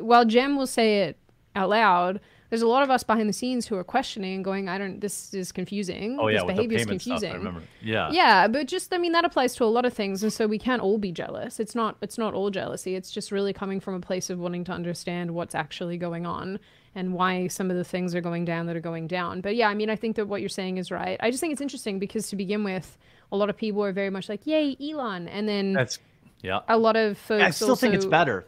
while 0.00 0.24
Jem 0.24 0.56
will 0.56 0.66
say 0.66 1.02
it 1.02 1.18
out 1.56 1.68
loud, 1.68 2.20
there's 2.50 2.62
a 2.62 2.66
lot 2.66 2.82
of 2.82 2.90
us 2.90 3.02
behind 3.02 3.28
the 3.28 3.34
scenes 3.34 3.66
who 3.66 3.76
are 3.76 3.84
questioning 3.84 4.36
and 4.36 4.44
going, 4.44 4.68
I 4.68 4.78
don't. 4.78 5.00
This 5.00 5.34
is 5.34 5.52
confusing. 5.52 6.18
Oh 6.18 6.28
yeah, 6.28 6.38
this 6.38 6.44
with 6.44 6.56
the 6.56 6.62
behavior 6.62 6.78
is 6.78 6.86
confusing. 6.86 7.18
stuff. 7.18 7.32
I 7.34 7.36
remember. 7.36 7.62
Yeah. 7.82 8.10
Yeah, 8.10 8.48
but 8.48 8.66
just 8.66 8.92
I 8.94 8.98
mean 8.98 9.12
that 9.12 9.24
applies 9.24 9.54
to 9.56 9.64
a 9.64 9.66
lot 9.66 9.84
of 9.84 9.92
things, 9.92 10.22
and 10.22 10.32
so 10.32 10.46
we 10.46 10.58
can't 10.58 10.80
all 10.80 10.98
be 10.98 11.12
jealous. 11.12 11.60
It's 11.60 11.74
not 11.74 11.96
it's 12.00 12.16
not 12.16 12.34
all 12.34 12.50
jealousy. 12.50 12.94
It's 12.94 13.10
just 13.10 13.30
really 13.30 13.52
coming 13.52 13.80
from 13.80 13.94
a 13.94 14.00
place 14.00 14.30
of 14.30 14.38
wanting 14.38 14.64
to 14.64 14.72
understand 14.72 15.32
what's 15.32 15.54
actually 15.54 15.98
going 15.98 16.24
on 16.24 16.58
and 16.94 17.12
why 17.12 17.48
some 17.48 17.70
of 17.70 17.76
the 17.76 17.84
things 17.84 18.14
are 18.14 18.20
going 18.22 18.44
down 18.44 18.66
that 18.66 18.76
are 18.76 18.80
going 18.80 19.06
down. 19.06 19.42
But 19.42 19.54
yeah, 19.54 19.68
I 19.68 19.74
mean 19.74 19.90
I 19.90 19.96
think 19.96 20.16
that 20.16 20.26
what 20.26 20.40
you're 20.40 20.48
saying 20.48 20.78
is 20.78 20.90
right. 20.90 21.18
I 21.20 21.30
just 21.30 21.40
think 21.40 21.52
it's 21.52 21.62
interesting 21.62 21.98
because 21.98 22.28
to 22.30 22.36
begin 22.36 22.64
with, 22.64 22.96
a 23.30 23.36
lot 23.36 23.50
of 23.50 23.56
people 23.56 23.84
are 23.84 23.92
very 23.92 24.10
much 24.10 24.28
like, 24.28 24.46
"Yay, 24.46 24.74
Elon," 24.80 25.28
and 25.28 25.46
then 25.46 25.74
That's 25.74 25.98
yeah. 26.42 26.60
a 26.66 26.78
lot 26.78 26.96
of 26.96 27.18
folks. 27.18 27.44
I 27.44 27.50
still 27.50 27.76
think 27.76 27.94
it's 27.94 28.06
better. 28.06 28.46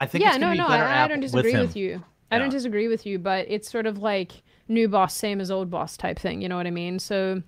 I 0.00 0.06
think 0.06 0.24
yeah, 0.24 0.30
it's 0.30 0.38
no, 0.38 0.50
be 0.50 0.58
no, 0.58 0.66
better 0.66 0.82
I, 0.82 1.04
I 1.04 1.08
don't 1.08 1.20
disagree 1.20 1.52
him. 1.52 1.60
with, 1.60 1.76
you. 1.76 2.02
I 2.32 2.38
don't 2.38 2.50
disagree 2.50 2.88
with 2.88 3.06
you, 3.06 3.18
but 3.18 3.46
it's 3.48 3.70
sort 3.70 3.86
of 3.86 3.98
like 3.98 4.42
new 4.68 4.88
boss, 4.88 5.14
same 5.14 5.40
as 5.40 5.50
old 5.50 5.70
boss 5.70 5.96
type 5.96 6.18
thing. 6.18 6.42
You 6.42 6.48
know 6.48 6.56
what 6.56 6.66
I 6.66 6.70
mean? 6.70 6.98
So. 6.98 7.42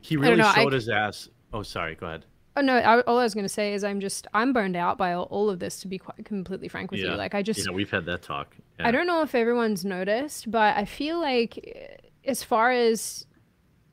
He 0.00 0.16
really 0.16 0.36
know, 0.36 0.50
showed 0.54 0.70
c- 0.70 0.74
his 0.76 0.88
ass. 0.88 1.28
Oh, 1.52 1.62
sorry. 1.62 1.94
Go 1.94 2.06
ahead. 2.06 2.24
Oh 2.56 2.62
no! 2.62 2.76
I, 2.76 3.00
all 3.02 3.18
I 3.18 3.22
was 3.22 3.34
gonna 3.34 3.48
say 3.48 3.74
is 3.74 3.84
I'm 3.84 4.00
just 4.00 4.26
I'm 4.34 4.52
burned 4.52 4.76
out 4.76 4.98
by 4.98 5.12
all, 5.12 5.24
all 5.24 5.48
of 5.48 5.60
this. 5.60 5.80
To 5.80 5.88
be 5.88 5.98
quite 5.98 6.24
completely 6.24 6.68
frank 6.68 6.90
with 6.90 7.00
you, 7.00 7.10
like 7.10 7.34
I 7.34 7.42
just 7.42 7.64
Yeah, 7.64 7.72
we've 7.72 7.90
had 7.90 8.06
that 8.06 8.22
talk. 8.22 8.56
I 8.78 8.90
don't 8.90 9.06
know 9.06 9.22
if 9.22 9.34
everyone's 9.34 9.84
noticed, 9.84 10.50
but 10.50 10.76
I 10.76 10.84
feel 10.84 11.20
like 11.20 11.58
eh, 11.74 11.96
as 12.24 12.42
far 12.42 12.70
as 12.70 13.26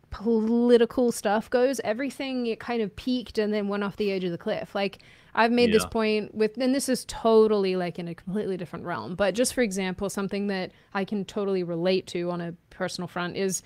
political 0.09 1.11
stuff 1.11 1.49
goes, 1.49 1.80
everything 1.84 2.47
it 2.47 2.59
kind 2.59 2.81
of 2.81 2.95
peaked 2.95 3.38
and 3.38 3.53
then 3.53 3.68
went 3.68 3.84
off 3.84 3.97
the 3.97 4.11
edge 4.11 4.23
of 4.23 4.31
the 4.31 4.38
cliff. 4.38 4.73
Like 4.73 4.99
I've 5.38 5.51
made 5.51 5.72
this 5.72 5.85
point 5.85 6.34
with, 6.34 6.57
and 6.57 6.73
this 6.73 6.89
is 6.89 7.05
totally 7.05 7.76
like 7.76 7.99
in 7.99 8.07
a 8.07 8.15
completely 8.15 8.57
different 8.57 8.85
realm. 8.85 9.15
But 9.15 9.35
just 9.35 9.53
for 9.53 9.61
example, 9.61 10.09
something 10.09 10.47
that 10.47 10.72
I 10.93 11.05
can 11.05 11.26
totally 11.26 11.64
relate 11.64 12.07
to 12.07 12.31
on 12.31 12.41
a 12.41 12.53
personal 12.72 13.07
front 13.07 13.38
is 13.38 13.61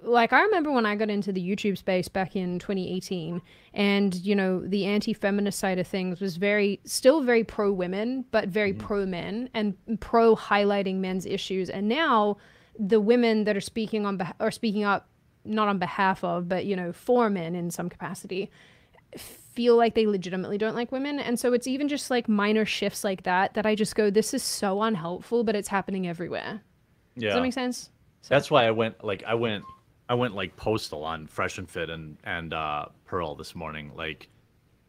like 0.00 0.32
I 0.32 0.42
remember 0.42 0.70
when 0.70 0.86
I 0.86 0.94
got 0.94 1.10
into 1.10 1.32
the 1.32 1.40
YouTube 1.40 1.76
space 1.76 2.08
back 2.08 2.36
in 2.36 2.58
2018 2.60 3.42
and 3.74 4.14
you 4.14 4.34
know 4.34 4.60
the 4.64 4.84
anti-feminist 4.84 5.58
side 5.58 5.78
of 5.78 5.86
things 5.86 6.20
was 6.20 6.36
very 6.36 6.80
still 6.84 7.22
very 7.22 7.42
pro 7.42 7.72
women 7.72 8.24
but 8.30 8.48
very 8.48 8.72
mm-hmm. 8.72 8.86
pro 8.86 9.06
men 9.06 9.50
and 9.54 9.76
pro 10.00 10.36
highlighting 10.36 10.96
men's 10.96 11.26
issues 11.26 11.68
and 11.68 11.88
now 11.88 12.36
the 12.78 13.00
women 13.00 13.44
that 13.44 13.56
are 13.56 13.60
speaking 13.60 14.06
on 14.06 14.20
or 14.38 14.50
speaking 14.50 14.84
up 14.84 15.08
not 15.44 15.66
on 15.66 15.78
behalf 15.78 16.22
of 16.22 16.48
but 16.48 16.64
you 16.64 16.76
know 16.76 16.92
for 16.92 17.28
men 17.28 17.54
in 17.54 17.70
some 17.70 17.88
capacity 17.88 18.50
feel 19.58 19.76
like 19.76 19.96
they 19.96 20.06
legitimately 20.06 20.56
don't 20.56 20.76
like 20.76 20.92
women 20.92 21.18
and 21.18 21.36
so 21.40 21.52
it's 21.52 21.66
even 21.66 21.88
just 21.88 22.10
like 22.12 22.28
minor 22.28 22.64
shifts 22.64 23.02
like 23.02 23.24
that 23.24 23.54
that 23.54 23.66
I 23.66 23.74
just 23.74 23.96
go 23.96 24.08
this 24.08 24.32
is 24.32 24.40
so 24.44 24.80
unhelpful 24.82 25.42
but 25.42 25.56
it's 25.56 25.66
happening 25.66 26.06
everywhere. 26.06 26.62
Yeah. 27.16 27.30
Does 27.30 27.34
that 27.34 27.42
make 27.42 27.52
sense? 27.52 27.90
That's 28.28 28.52
why 28.52 28.66
I 28.68 28.70
went 28.70 29.02
like 29.02 29.24
I 29.26 29.34
went 29.34 29.64
I 30.08 30.14
went 30.14 30.36
like 30.36 30.54
postal 30.56 31.02
on 31.02 31.26
Fresh 31.26 31.58
and 31.58 31.68
Fit 31.68 31.90
and 31.90 32.16
and 32.22 32.54
uh, 32.54 32.86
Pearl 33.04 33.34
this 33.34 33.56
morning. 33.56 33.90
Like 33.96 34.28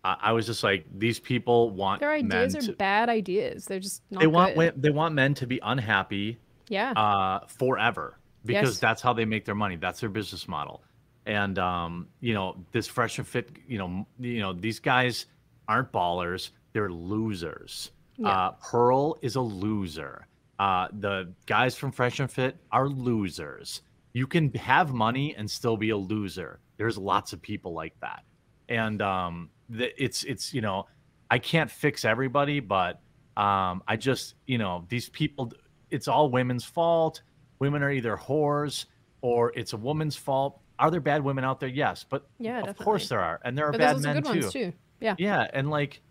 I, 0.04 0.18
I 0.22 0.32
was 0.34 0.46
just 0.46 0.64
like 0.64 0.86
these 0.96 1.20
people 1.20 1.72
want 1.72 2.00
Their 2.02 2.12
ideas 2.12 2.56
are 2.56 2.62
to, 2.62 2.74
bad 2.74 3.10
ideas. 3.10 3.66
They're 3.66 3.80
just 3.80 4.04
not 4.12 4.20
they 4.22 4.28
want 4.28 4.54
good. 4.56 4.80
they 4.80 4.92
want 4.92 5.16
men 5.16 5.34
to 5.34 5.48
be 5.48 5.60
unhappy 5.64 6.38
Yeah. 6.68 6.92
uh, 6.92 7.48
forever 7.48 8.20
because 8.46 8.70
Yes. 8.76 8.80
that's 8.80 9.02
how 9.02 9.14
they 9.14 9.26
make 9.26 9.46
their 9.46 9.56
money. 9.56 9.78
That's 9.78 10.00
their 10.00 10.10
business 10.10 10.48
model. 10.48 10.84
And 11.30 11.60
um, 11.60 12.08
you 12.22 12.34
know, 12.34 12.56
this 12.72 12.88
fresh 12.88 13.20
and 13.20 13.28
fit, 13.28 13.52
you 13.68 13.78
know, 13.78 14.08
you 14.20 14.40
know, 14.40 14.52
these 14.52 14.80
guys 14.80 15.28
aren't 15.68 15.92
ballers; 15.92 16.50
they're 16.74 16.90
losers. 16.90 17.92
Yeah. 18.18 18.30
Uh, 18.30 18.52
Pearl 18.54 19.16
is 19.22 19.36
a 19.36 19.42
loser. 19.42 20.26
Uh, 20.58 20.88
the 20.92 21.32
guys 21.46 21.76
from 21.76 21.92
Fresh 21.92 22.20
and 22.20 22.32
Fit 22.32 22.58
are 22.72 22.90
losers. 22.90 23.84
You 24.14 24.26
can 24.26 24.52
have 24.56 24.92
money 24.92 25.36
and 25.36 25.50
still 25.50 25.78
be 25.78 25.92
a 25.92 25.98
loser. 25.98 26.62
There's 26.78 26.98
lots 26.98 27.32
of 27.32 27.44
people 27.44 27.74
like 27.74 27.94
that, 28.02 28.24
and 28.68 29.00
um, 29.00 29.52
the, 29.70 29.94
it's 30.04 30.24
it's 30.24 30.52
you 30.52 30.62
know, 30.62 30.88
I 31.30 31.38
can't 31.38 31.70
fix 31.70 32.06
everybody, 32.06 32.60
but 32.60 33.02
um, 33.38 33.84
I 33.88 33.98
just 33.98 34.34
you 34.48 34.58
know 34.58 34.84
these 34.90 35.10
people. 35.10 35.54
It's 35.92 36.08
all 36.08 36.32
women's 36.32 36.66
fault. 36.66 37.22
Women 37.60 37.84
are 37.84 37.92
either 37.92 38.18
whores 38.18 38.86
or 39.22 39.52
it's 39.56 39.74
a 39.74 39.78
woman's 39.78 40.16
fault. 40.16 40.60
Are 40.80 40.90
there 40.90 41.02
bad 41.02 41.24
women 41.24 41.44
out 41.44 41.60
there? 41.60 41.70
Yes, 41.70 42.06
but 42.08 42.28
Yeah, 42.40 42.62
of 42.62 42.78
course 42.78 43.10
there 43.10 43.20
are, 43.20 43.40
and 43.44 43.58
there 43.58 43.68
are 43.68 43.72
but 43.72 43.80
bad 43.80 44.02
men 44.02 44.16
good 44.16 44.26
too. 44.26 44.40
ones 44.40 44.54
too. 44.54 44.74
Yeah. 45.02 45.16
Yeah, 45.18 45.48
and 45.54 45.70
like, 45.70 46.02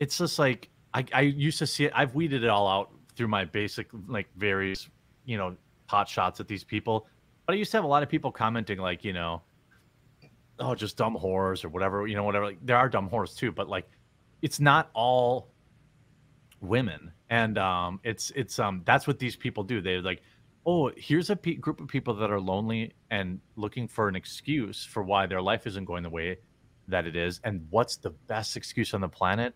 it's 0.00 0.18
just 0.18 0.38
like 0.38 0.68
I, 0.94 1.04
I 1.12 1.20
used 1.22 1.58
to 1.58 1.66
see 1.66 1.84
it. 1.84 1.92
I've 1.94 2.14
weeded 2.14 2.44
it 2.44 2.48
all 2.48 2.66
out 2.68 2.90
through 3.16 3.28
my 3.28 3.44
basic 3.44 3.88
like 4.08 4.28
various, 4.36 4.88
you 5.24 5.36
know, 5.36 5.56
pot 5.86 6.08
shots 6.08 6.40
at 6.40 6.48
these 6.48 6.64
people. 6.64 7.06
But 7.46 7.54
I 7.54 7.56
used 7.56 7.70
to 7.72 7.76
have 7.76 7.84
a 7.84 7.88
lot 7.88 8.02
of 8.02 8.08
people 8.08 8.32
commenting 8.32 8.78
like, 8.78 9.04
you 9.04 9.12
know, 9.12 9.42
oh, 10.58 10.74
just 10.74 10.96
dumb 10.96 11.16
whores 11.16 11.64
or 11.64 11.68
whatever, 11.68 12.06
you 12.06 12.16
know, 12.16 12.24
whatever. 12.24 12.46
Like, 12.46 12.58
there 12.62 12.76
are 12.76 12.88
dumb 12.88 13.08
whores 13.10 13.36
too, 13.36 13.52
but 13.52 13.68
like, 13.68 13.88
it's 14.42 14.60
not 14.60 14.90
all 14.94 15.48
women, 16.60 17.12
and 17.30 17.58
um, 17.58 18.00
it's 18.04 18.30
it's 18.34 18.58
um, 18.58 18.82
that's 18.84 19.06
what 19.06 19.18
these 19.18 19.36
people 19.36 19.64
do. 19.64 19.80
They're 19.80 20.02
like, 20.02 20.22
oh, 20.66 20.90
here's 20.96 21.30
a 21.30 21.36
pe- 21.36 21.54
group 21.54 21.80
of 21.80 21.88
people 21.88 22.14
that 22.14 22.30
are 22.30 22.40
lonely 22.40 22.92
and 23.10 23.40
looking 23.56 23.86
for 23.88 24.08
an 24.08 24.16
excuse 24.16 24.84
for 24.84 25.02
why 25.02 25.26
their 25.26 25.42
life 25.42 25.66
isn't 25.66 25.84
going 25.84 26.02
the 26.02 26.10
way 26.10 26.38
that 26.88 27.06
it 27.06 27.16
is. 27.16 27.40
And 27.44 27.66
what's 27.70 27.96
the 27.96 28.10
best 28.10 28.56
excuse 28.56 28.94
on 28.94 29.00
the 29.02 29.08
planet? 29.08 29.54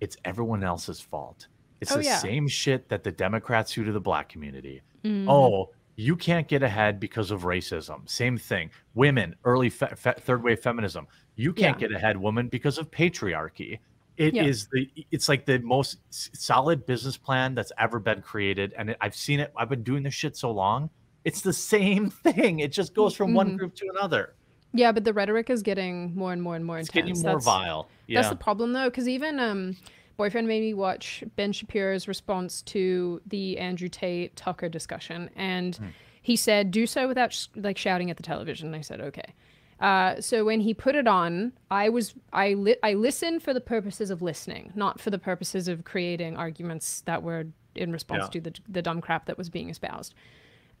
It's 0.00 0.16
everyone 0.24 0.64
else's 0.64 1.00
fault. 1.00 1.48
It's 1.80 1.92
Oh, 1.92 1.96
the 1.96 2.04
yeah. 2.04 2.18
same 2.18 2.48
shit 2.48 2.88
that 2.88 3.04
the 3.04 3.12
Democrats 3.12 3.74
do 3.74 3.84
to 3.84 3.92
the 3.92 4.00
black 4.00 4.28
community. 4.28 4.82
Mhm. 5.04 5.26
Oh, 5.28 5.70
you 5.96 6.16
can't 6.16 6.48
get 6.48 6.62
ahead 6.62 6.98
because 7.00 7.30
of 7.30 7.42
racism. 7.42 8.08
Same 8.08 8.38
thing. 8.38 8.70
Women, 8.94 9.34
early 9.44 9.68
fe- 9.68 9.92
fe- 9.96 10.14
third 10.18 10.42
wave 10.42 10.60
feminism. 10.60 11.06
You 11.36 11.52
can't 11.52 11.78
Yeah. 11.80 11.88
get 11.88 11.96
ahead, 11.96 12.16
woman, 12.16 12.48
because 12.48 12.78
of 12.78 12.90
patriarchy. 12.90 13.78
It 14.20 14.36
is 14.36 14.68
Yeah. 14.74 14.82
the 14.94 15.04
it's 15.10 15.28
like 15.30 15.46
the 15.46 15.58
most 15.60 15.98
solid 16.36 16.84
business 16.84 17.16
plan 17.16 17.54
that's 17.54 17.72
ever 17.78 17.98
been 17.98 18.20
created, 18.20 18.74
and 18.76 18.90
it, 18.90 18.98
I've 19.00 19.14
seen 19.16 19.40
it. 19.40 19.50
I've 19.56 19.70
been 19.70 19.82
doing 19.82 20.02
this 20.02 20.12
shit 20.12 20.36
so 20.36 20.50
long. 20.50 20.90
It's 21.24 21.40
the 21.40 21.54
same 21.54 22.10
thing. 22.26 22.60
It 22.60 22.70
just 22.70 22.94
goes 22.94 23.14
from 23.16 23.32
one 23.32 23.52
Mhm. 23.52 23.58
group 23.58 23.74
to 23.76 23.88
another. 23.88 24.34
Yeah, 24.74 24.92
but 24.92 25.04
the 25.04 25.14
rhetoric 25.14 25.48
is 25.48 25.62
getting 25.62 26.14
more 26.14 26.32
and 26.34 26.42
more 26.42 26.54
and 26.54 26.64
more 26.66 26.78
It's 26.78 26.90
intense. 26.90 27.06
getting 27.06 27.22
more 27.22 27.40
That's- 27.40 27.44
vile. 27.44 27.88
That's 28.08 28.28
the 28.28 28.36
problem 28.36 28.72
though, 28.74 28.90
because 28.90 29.08
even 29.08 29.40
um, 29.40 29.76
boyfriend 30.18 30.46
made 30.46 30.60
me 30.60 30.74
watch 30.74 31.24
Ben 31.36 31.52
Shapiro's 31.52 32.06
response 32.06 32.60
to 32.62 33.22
the 33.26 33.56
Andrew 33.58 33.88
Tate 33.88 34.36
Tucker 34.36 34.68
discussion, 34.68 35.30
and 35.34 35.76
Hmm. 35.76 35.86
he 36.20 36.36
said, 36.36 36.70
"Do 36.72 36.86
so 36.86 37.08
without 37.08 37.32
sh- 37.32 37.46
like 37.56 37.78
shouting 37.78 38.10
at 38.10 38.18
the 38.18 38.22
television." 38.22 38.66
And 38.68 38.76
I 38.76 38.82
said, 38.82 39.00
"Okay." 39.00 39.32
Uh, 39.80 40.20
so 40.20 40.44
when 40.44 40.60
he 40.60 40.74
put 40.74 40.94
it 40.94 41.06
on, 41.08 41.52
I 41.70 41.88
was 41.88 42.14
I 42.32 42.52
li- 42.54 42.76
I 42.82 42.92
listened 42.94 43.42
for 43.42 43.54
the 43.54 43.60
purposes 43.62 44.10
of 44.10 44.20
listening, 44.20 44.72
not 44.74 45.00
for 45.00 45.08
the 45.10 45.18
purposes 45.18 45.68
of 45.68 45.84
creating 45.84 46.36
arguments 46.36 47.00
that 47.06 47.22
were 47.22 47.46
in 47.74 47.90
response 47.92 48.24
Yeah. 48.24 48.28
to 48.28 48.40
the 48.40 48.54
the 48.68 48.82
dumb 48.82 49.00
crap 49.00 49.24
that 49.26 49.38
was 49.38 49.48
being 49.48 49.70
espoused. 49.70 50.14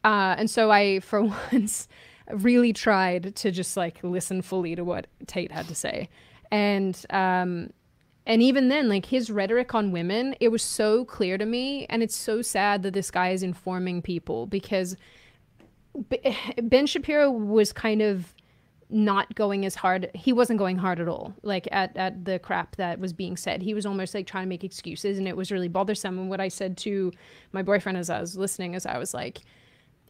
Uh, 0.04 0.34
and 0.38 0.50
so 0.50 0.70
I, 0.70 1.00
for 1.10 1.22
once, 1.22 1.88
really 2.30 2.72
tried 2.74 3.34
to 3.36 3.50
just 3.50 3.76
like 3.76 3.98
listen 4.02 4.42
fully 4.42 4.74
to 4.76 4.84
what 4.84 5.06
Tate 5.26 5.50
had 5.52 5.66
to 5.68 5.74
say. 5.74 6.10
And 6.50 6.94
um, 7.08 7.70
and 8.26 8.42
even 8.42 8.68
then, 8.68 8.90
like 8.90 9.06
his 9.06 9.30
rhetoric 9.30 9.74
on 9.74 9.92
women, 9.92 10.34
it 10.40 10.48
was 10.48 10.62
so 10.62 11.06
clear 11.06 11.38
to 11.38 11.46
me, 11.46 11.86
and 11.88 12.02
it's 12.02 12.14
so 12.16 12.42
sad 12.42 12.82
that 12.82 12.92
this 12.92 13.10
guy 13.10 13.30
is 13.30 13.42
informing 13.42 14.02
people 14.02 14.46
because 14.46 14.94
Ben 16.62 16.86
Shapiro 16.86 17.30
was 17.30 17.72
kind 17.72 18.02
of 18.02 18.34
not 18.90 19.32
going 19.34 19.64
as 19.64 19.74
hard 19.76 20.10
he 20.14 20.32
wasn't 20.32 20.58
going 20.58 20.76
hard 20.76 20.98
at 21.00 21.08
all 21.08 21.32
like 21.42 21.68
at, 21.70 21.96
at 21.96 22.24
the 22.24 22.38
crap 22.38 22.76
that 22.76 22.98
was 22.98 23.12
being 23.12 23.36
said 23.36 23.62
he 23.62 23.72
was 23.74 23.86
almost 23.86 24.14
like 24.14 24.26
trying 24.26 24.44
to 24.44 24.48
make 24.48 24.64
excuses 24.64 25.18
and 25.18 25.28
it 25.28 25.36
was 25.36 25.52
really 25.52 25.68
bothersome 25.68 26.18
and 26.18 26.28
what 26.28 26.40
i 26.40 26.48
said 26.48 26.76
to 26.76 27.12
my 27.52 27.62
boyfriend 27.62 27.96
as 27.96 28.10
i 28.10 28.20
was 28.20 28.36
listening 28.36 28.74
is 28.74 28.84
i 28.86 28.98
was 28.98 29.14
like 29.14 29.40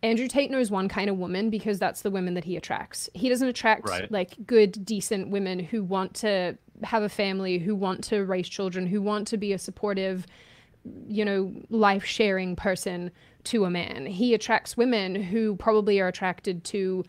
andrew 0.02 0.26
tate 0.26 0.50
knows 0.50 0.70
one 0.70 0.88
kind 0.88 1.10
of 1.10 1.16
woman 1.18 1.50
because 1.50 1.78
that's 1.78 2.02
the 2.02 2.10
women 2.10 2.34
that 2.34 2.44
he 2.44 2.56
attracts 2.56 3.08
he 3.14 3.28
doesn't 3.28 3.48
attract 3.48 3.86
Right. 3.88 4.10
like 4.10 4.34
good 4.46 4.84
decent 4.84 5.28
women 5.28 5.58
who 5.58 5.84
want 5.84 6.14
to 6.14 6.56
have 6.82 7.02
a 7.02 7.08
family 7.10 7.58
who 7.58 7.74
want 7.74 8.02
to 8.04 8.24
raise 8.24 8.48
children 8.48 8.86
who 8.86 9.02
want 9.02 9.26
to 9.28 9.36
be 9.36 9.52
a 9.52 9.58
supportive 9.58 10.26
you 11.08 11.26
know, 11.26 11.52
life 11.68 12.06
sharing 12.06 12.56
person 12.56 13.10
to 13.44 13.66
a 13.66 13.70
man. 13.70 14.06
He 14.06 14.32
attracts 14.32 14.78
women 14.78 15.14
who 15.14 15.56
probably 15.56 16.00
are 16.00 16.08
attracted 16.08 16.64
to 16.64 17.04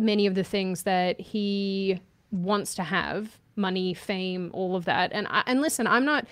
many 0.00 0.26
of 0.26 0.34
the 0.34 0.44
things 0.44 0.82
that 0.84 1.20
he 1.20 2.00
wants 2.30 2.74
to 2.76 2.82
have 2.82 3.38
money, 3.56 3.94
fame, 3.94 4.50
all 4.52 4.76
of 4.76 4.84
that. 4.86 5.10
And 5.12 5.26
I, 5.28 5.42
and 5.46 5.60
listen, 5.60 5.86
I'm 5.86 6.04
not 6.04 6.26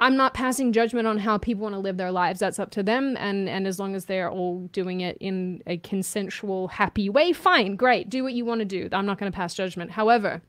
I'm 0.00 0.16
not 0.16 0.32
passing 0.32 0.72
judgment 0.72 1.08
on 1.08 1.18
how 1.18 1.38
people 1.38 1.64
want 1.64 1.74
to 1.74 1.80
live 1.80 1.96
their 1.96 2.12
lives. 2.12 2.38
That's 2.40 2.58
up 2.58 2.70
to 2.72 2.82
them 2.82 3.16
and 3.18 3.48
and 3.48 3.66
as 3.66 3.78
long 3.78 3.94
as 3.94 4.04
they're 4.04 4.30
all 4.30 4.68
doing 4.72 5.00
it 5.00 5.16
in 5.20 5.62
a 5.66 5.78
consensual 5.78 6.68
happy 6.68 7.08
way, 7.08 7.32
fine, 7.32 7.76
great. 7.76 8.08
Do 8.08 8.22
what 8.22 8.32
you 8.32 8.44
want 8.44 8.60
to 8.60 8.64
do. 8.64 8.88
I'm 8.92 9.06
not 9.06 9.18
going 9.18 9.30
to 9.30 9.36
pass 9.36 9.54
judgment. 9.54 9.90
However, 9.92 10.40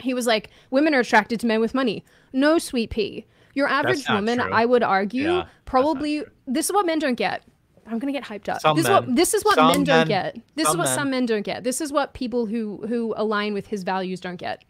he 0.00 0.14
was 0.14 0.26
like, 0.26 0.50
women 0.70 0.94
are 0.94 1.00
attracted 1.00 1.40
to 1.40 1.46
men 1.46 1.60
with 1.60 1.74
money. 1.74 2.04
No, 2.32 2.58
sweet 2.58 2.90
pea. 2.90 3.26
Your 3.54 3.68
average 3.68 4.08
woman, 4.08 4.38
true. 4.38 4.50
I 4.50 4.64
would 4.64 4.82
argue, 4.82 5.30
Yeah, 5.30 5.46
probably 5.66 6.22
this 6.46 6.66
is 6.66 6.72
what 6.72 6.86
men 6.86 6.98
don't 6.98 7.16
get. 7.16 7.42
I'm 7.86 7.98
gonna 7.98 8.12
get 8.12 8.24
hyped 8.24 8.48
up. 8.48 8.60
Some 8.60 8.76
this 8.76 8.86
is 8.86 8.90
what 8.90 9.06
men. 9.06 9.14
this 9.14 9.34
is 9.34 9.44
what 9.44 9.54
Some 9.56 9.66
men 9.68 9.84
don't 9.84 9.96
men. 9.98 10.06
get. 10.08 10.36
This 10.54 10.66
Some 10.66 10.74
is 10.74 10.78
what 10.78 10.84
men. 10.84 10.94
some 10.94 11.10
men 11.10 11.26
don't 11.26 11.42
get. 11.42 11.64
This 11.64 11.80
is 11.80 11.92
what 11.92 12.14
people 12.14 12.46
who 12.46 12.84
who 12.88 13.14
align 13.16 13.54
with 13.54 13.66
his 13.68 13.82
values 13.82 14.20
don't 14.20 14.36
get. 14.36 14.64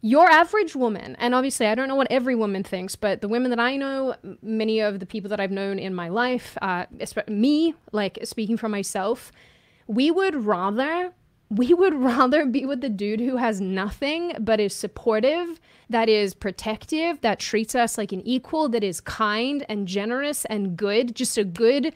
Your 0.00 0.28
average 0.30 0.76
woman, 0.76 1.16
and 1.18 1.34
obviously 1.34 1.66
I 1.66 1.74
don't 1.74 1.88
know 1.88 1.96
what 1.96 2.06
every 2.08 2.36
woman 2.36 2.62
thinks, 2.62 2.94
but 2.94 3.20
the 3.20 3.26
women 3.26 3.50
that 3.50 3.58
I 3.58 3.76
know, 3.76 4.14
many 4.42 4.78
of 4.78 5.00
the 5.00 5.06
people 5.06 5.28
that 5.30 5.40
I've 5.40 5.50
known 5.50 5.80
in 5.80 5.92
my 5.92 6.08
life, 6.08 6.56
uh, 6.62 6.86
me, 7.26 7.74
like 7.90 8.18
speaking 8.22 8.56
for 8.56 8.68
myself, 8.68 9.32
we 9.88 10.10
would 10.12 10.36
rather 10.44 11.12
we 11.50 11.72
would 11.74 11.94
rather 12.12 12.46
be 12.46 12.64
with 12.66 12.80
the 12.80 12.88
dude 12.88 13.20
who 13.20 13.36
has 13.38 13.60
nothing 13.60 14.34
but 14.38 14.60
is 14.60 14.74
supportive 14.74 15.58
that 15.90 16.08
is 16.08 16.34
protective 16.34 17.20
that 17.22 17.38
treats 17.40 17.74
us 17.74 17.96
like 17.96 18.12
an 18.12 18.20
equal 18.26 18.68
that 18.68 18.84
is 18.84 19.00
kind 19.00 19.64
and 19.68 19.88
generous 19.88 20.44
and 20.44 20.76
good 20.76 21.14
just 21.14 21.38
a 21.38 21.44
good 21.44 21.94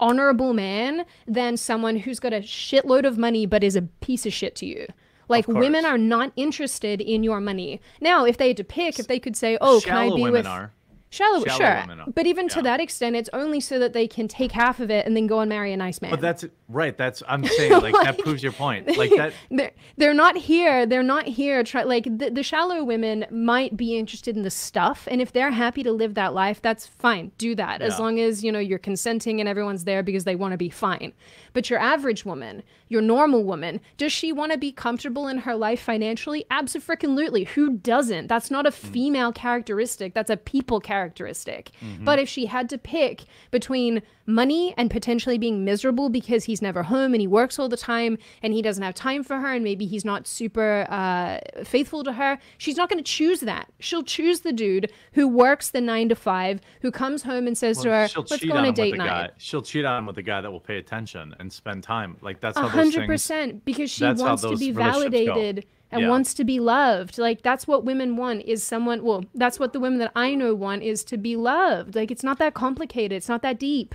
honorable 0.00 0.52
man 0.52 1.04
than 1.26 1.56
someone 1.56 1.96
who's 1.96 2.18
got 2.18 2.32
a 2.32 2.40
shitload 2.40 3.06
of 3.06 3.18
money 3.18 3.46
but 3.46 3.62
is 3.62 3.76
a 3.76 3.82
piece 3.82 4.26
of 4.26 4.32
shit 4.32 4.54
to 4.56 4.66
you. 4.66 4.86
Like 5.28 5.46
women 5.46 5.84
are 5.84 5.98
not 5.98 6.32
interested 6.34 7.00
in 7.00 7.22
your 7.22 7.40
money. 7.40 7.80
Now 8.00 8.24
if 8.24 8.36
they 8.36 8.48
had 8.48 8.56
to 8.56 8.64
pick 8.64 8.98
if 8.98 9.06
they 9.06 9.20
could 9.20 9.36
say 9.36 9.56
oh 9.60 9.80
can 9.84 9.96
i 9.96 10.06
be 10.06 10.22
women 10.22 10.32
with 10.32 10.46
are. 10.46 10.72
shallow, 11.10 11.44
Shallow 11.44 11.58
sure. 11.58 11.80
women 11.82 12.00
are. 12.00 12.10
but 12.10 12.26
even 12.26 12.48
to 12.48 12.62
that 12.62 12.80
extent 12.80 13.14
it's 13.14 13.30
only 13.32 13.60
so 13.60 13.78
that 13.78 13.92
they 13.92 14.08
can 14.08 14.26
take 14.26 14.52
half 14.52 14.80
of 14.80 14.90
it 14.90 15.06
and 15.06 15.16
then 15.16 15.28
go 15.28 15.38
and 15.40 15.48
marry 15.48 15.72
a 15.72 15.76
nice 15.76 16.02
man. 16.02 16.10
But 16.10 16.20
that's 16.20 16.44
right. 16.70 16.96
That's 16.96 17.22
I'm 17.28 17.44
saying 17.58 17.72
like, 17.72 17.94
that 17.94 18.18
proves 18.18 18.42
your 18.42 18.52
point. 18.52 18.96
Like 18.96 19.10
that. 19.10 19.32
they're 19.50 20.10
they're 20.10 20.14
not 20.14 20.36
here 20.36 20.86
they're 20.86 21.02
not 21.02 21.26
here 21.26 21.62
try 21.62 21.82
like 21.82 22.04
the, 22.04 22.30
the 22.30 22.42
shallow 22.42 22.82
women 22.82 23.26
might 23.30 23.76
be 23.76 23.96
interested 23.96 24.36
in 24.36 24.42
the 24.42 24.50
stuff 24.50 25.06
and 25.10 25.20
if 25.20 25.32
they're 25.32 25.50
happy 25.50 25.82
to 25.82 25.92
live 25.92 26.14
that 26.14 26.34
life 26.34 26.60
that's 26.60 26.86
fine 26.86 27.30
do 27.38 27.54
that 27.54 27.82
as 27.82 27.98
long 27.98 28.18
as 28.18 28.42
you 28.42 28.50
know 28.50 28.58
you're 28.58 28.78
consenting 28.78 29.40
and 29.40 29.48
everyone's 29.48 29.84
there 29.84 30.02
because 30.02 30.24
they 30.24 30.34
want 30.34 30.52
to 30.52 30.58
be 30.58 30.70
fine 30.70 31.12
but 31.52 31.70
your 31.70 31.78
average 31.78 32.24
woman 32.24 32.62
your 32.88 33.02
normal 33.02 33.44
woman 33.44 33.80
does 33.96 34.12
she 34.12 34.32
want 34.32 34.50
to 34.50 34.58
be 34.58 34.72
comfortable 34.72 35.28
in 35.28 35.38
her 35.38 35.54
life 35.54 35.80
financially 35.80 36.44
absolutely 36.50 37.44
who 37.44 37.76
doesn't 37.76 38.26
that's 38.26 38.50
not 38.50 38.66
a 38.66 38.70
mm. 38.70 38.74
female 38.74 39.32
characteristic 39.32 40.14
that's 40.14 40.30
a 40.30 40.36
people 40.36 40.80
characteristic 40.80 41.70
mm-hmm. 41.80 42.04
but 42.04 42.18
if 42.18 42.28
she 42.28 42.46
had 42.46 42.68
to 42.68 42.78
pick 42.78 43.24
between 43.50 44.02
money 44.26 44.74
and 44.76 44.90
potentially 44.90 45.38
being 45.38 45.64
miserable 45.64 46.08
because 46.08 46.44
he's 46.44 46.59
never 46.62 46.82
home 46.84 47.12
and 47.14 47.20
he 47.20 47.26
works 47.26 47.58
all 47.58 47.68
the 47.68 47.76
time 47.76 48.18
and 48.42 48.52
he 48.52 48.62
doesn't 48.62 48.82
have 48.82 48.94
time 48.94 49.22
for 49.22 49.38
her 49.40 49.52
and 49.52 49.64
maybe 49.64 49.86
he's 49.86 50.04
not 50.04 50.26
super 50.26 50.86
uh, 50.90 51.38
faithful 51.64 52.02
to 52.04 52.12
her 52.12 52.38
she's 52.58 52.76
not 52.76 52.88
going 52.88 53.02
to 53.02 53.10
choose 53.10 53.40
that 53.40 53.68
she'll 53.78 54.02
choose 54.02 54.40
the 54.40 54.52
dude 54.52 54.92
who 55.12 55.26
works 55.26 55.70
the 55.70 55.80
nine 55.80 56.08
to 56.08 56.14
five 56.14 56.60
who 56.82 56.90
comes 56.90 57.22
home 57.22 57.46
and 57.46 57.56
says 57.56 57.78
to 57.78 57.88
her 57.90 58.08
let's 58.16 58.44
go 58.44 58.52
on 58.52 58.58
on 58.58 58.64
a 58.66 58.72
date 58.72 58.96
night 58.96 59.06
guy. 59.06 59.30
She'll 59.38 59.62
cheat 59.62 59.84
on 59.84 59.98
him 59.98 60.06
with 60.06 60.16
the 60.16 60.22
guy 60.22 60.40
that 60.40 60.50
will 60.50 60.60
pay 60.60 60.78
attention 60.78 61.34
and 61.38 61.52
spend 61.52 61.82
time. 61.82 62.16
Like 62.20 62.40
that's 62.40 62.56
A 62.56 62.62
how 62.62 62.68
hundred 62.68 63.06
percent 63.06 63.64
because 63.64 63.90
she 63.90 64.04
wants 64.04 64.42
to 64.42 64.56
be 64.56 64.72
relationships 64.72 64.76
go. 64.76 64.82
validated 64.82 65.66
and 65.90 66.02
Yeah. 66.02 66.08
wants 66.08 66.34
to 66.34 66.44
be 66.44 66.60
loved. 66.60 67.18
Like 67.18 67.42
that's 67.42 67.66
what 67.66 67.84
women 67.84 68.16
want 68.16 68.42
is 68.42 68.62
someone 68.62 69.02
well, 69.02 69.24
that's 69.34 69.58
what 69.58 69.72
the 69.72 69.80
women 69.80 69.98
that 69.98 70.12
I 70.14 70.34
know 70.34 70.54
want 70.54 70.82
is 70.82 71.02
to 71.04 71.16
be 71.16 71.36
loved. 71.36 71.94
Like 71.96 72.10
it's 72.10 72.22
not 72.22 72.38
that 72.38 72.54
complicated. 72.54 73.12
It's 73.16 73.28
not 73.28 73.42
that 73.42 73.58
deep. 73.58 73.94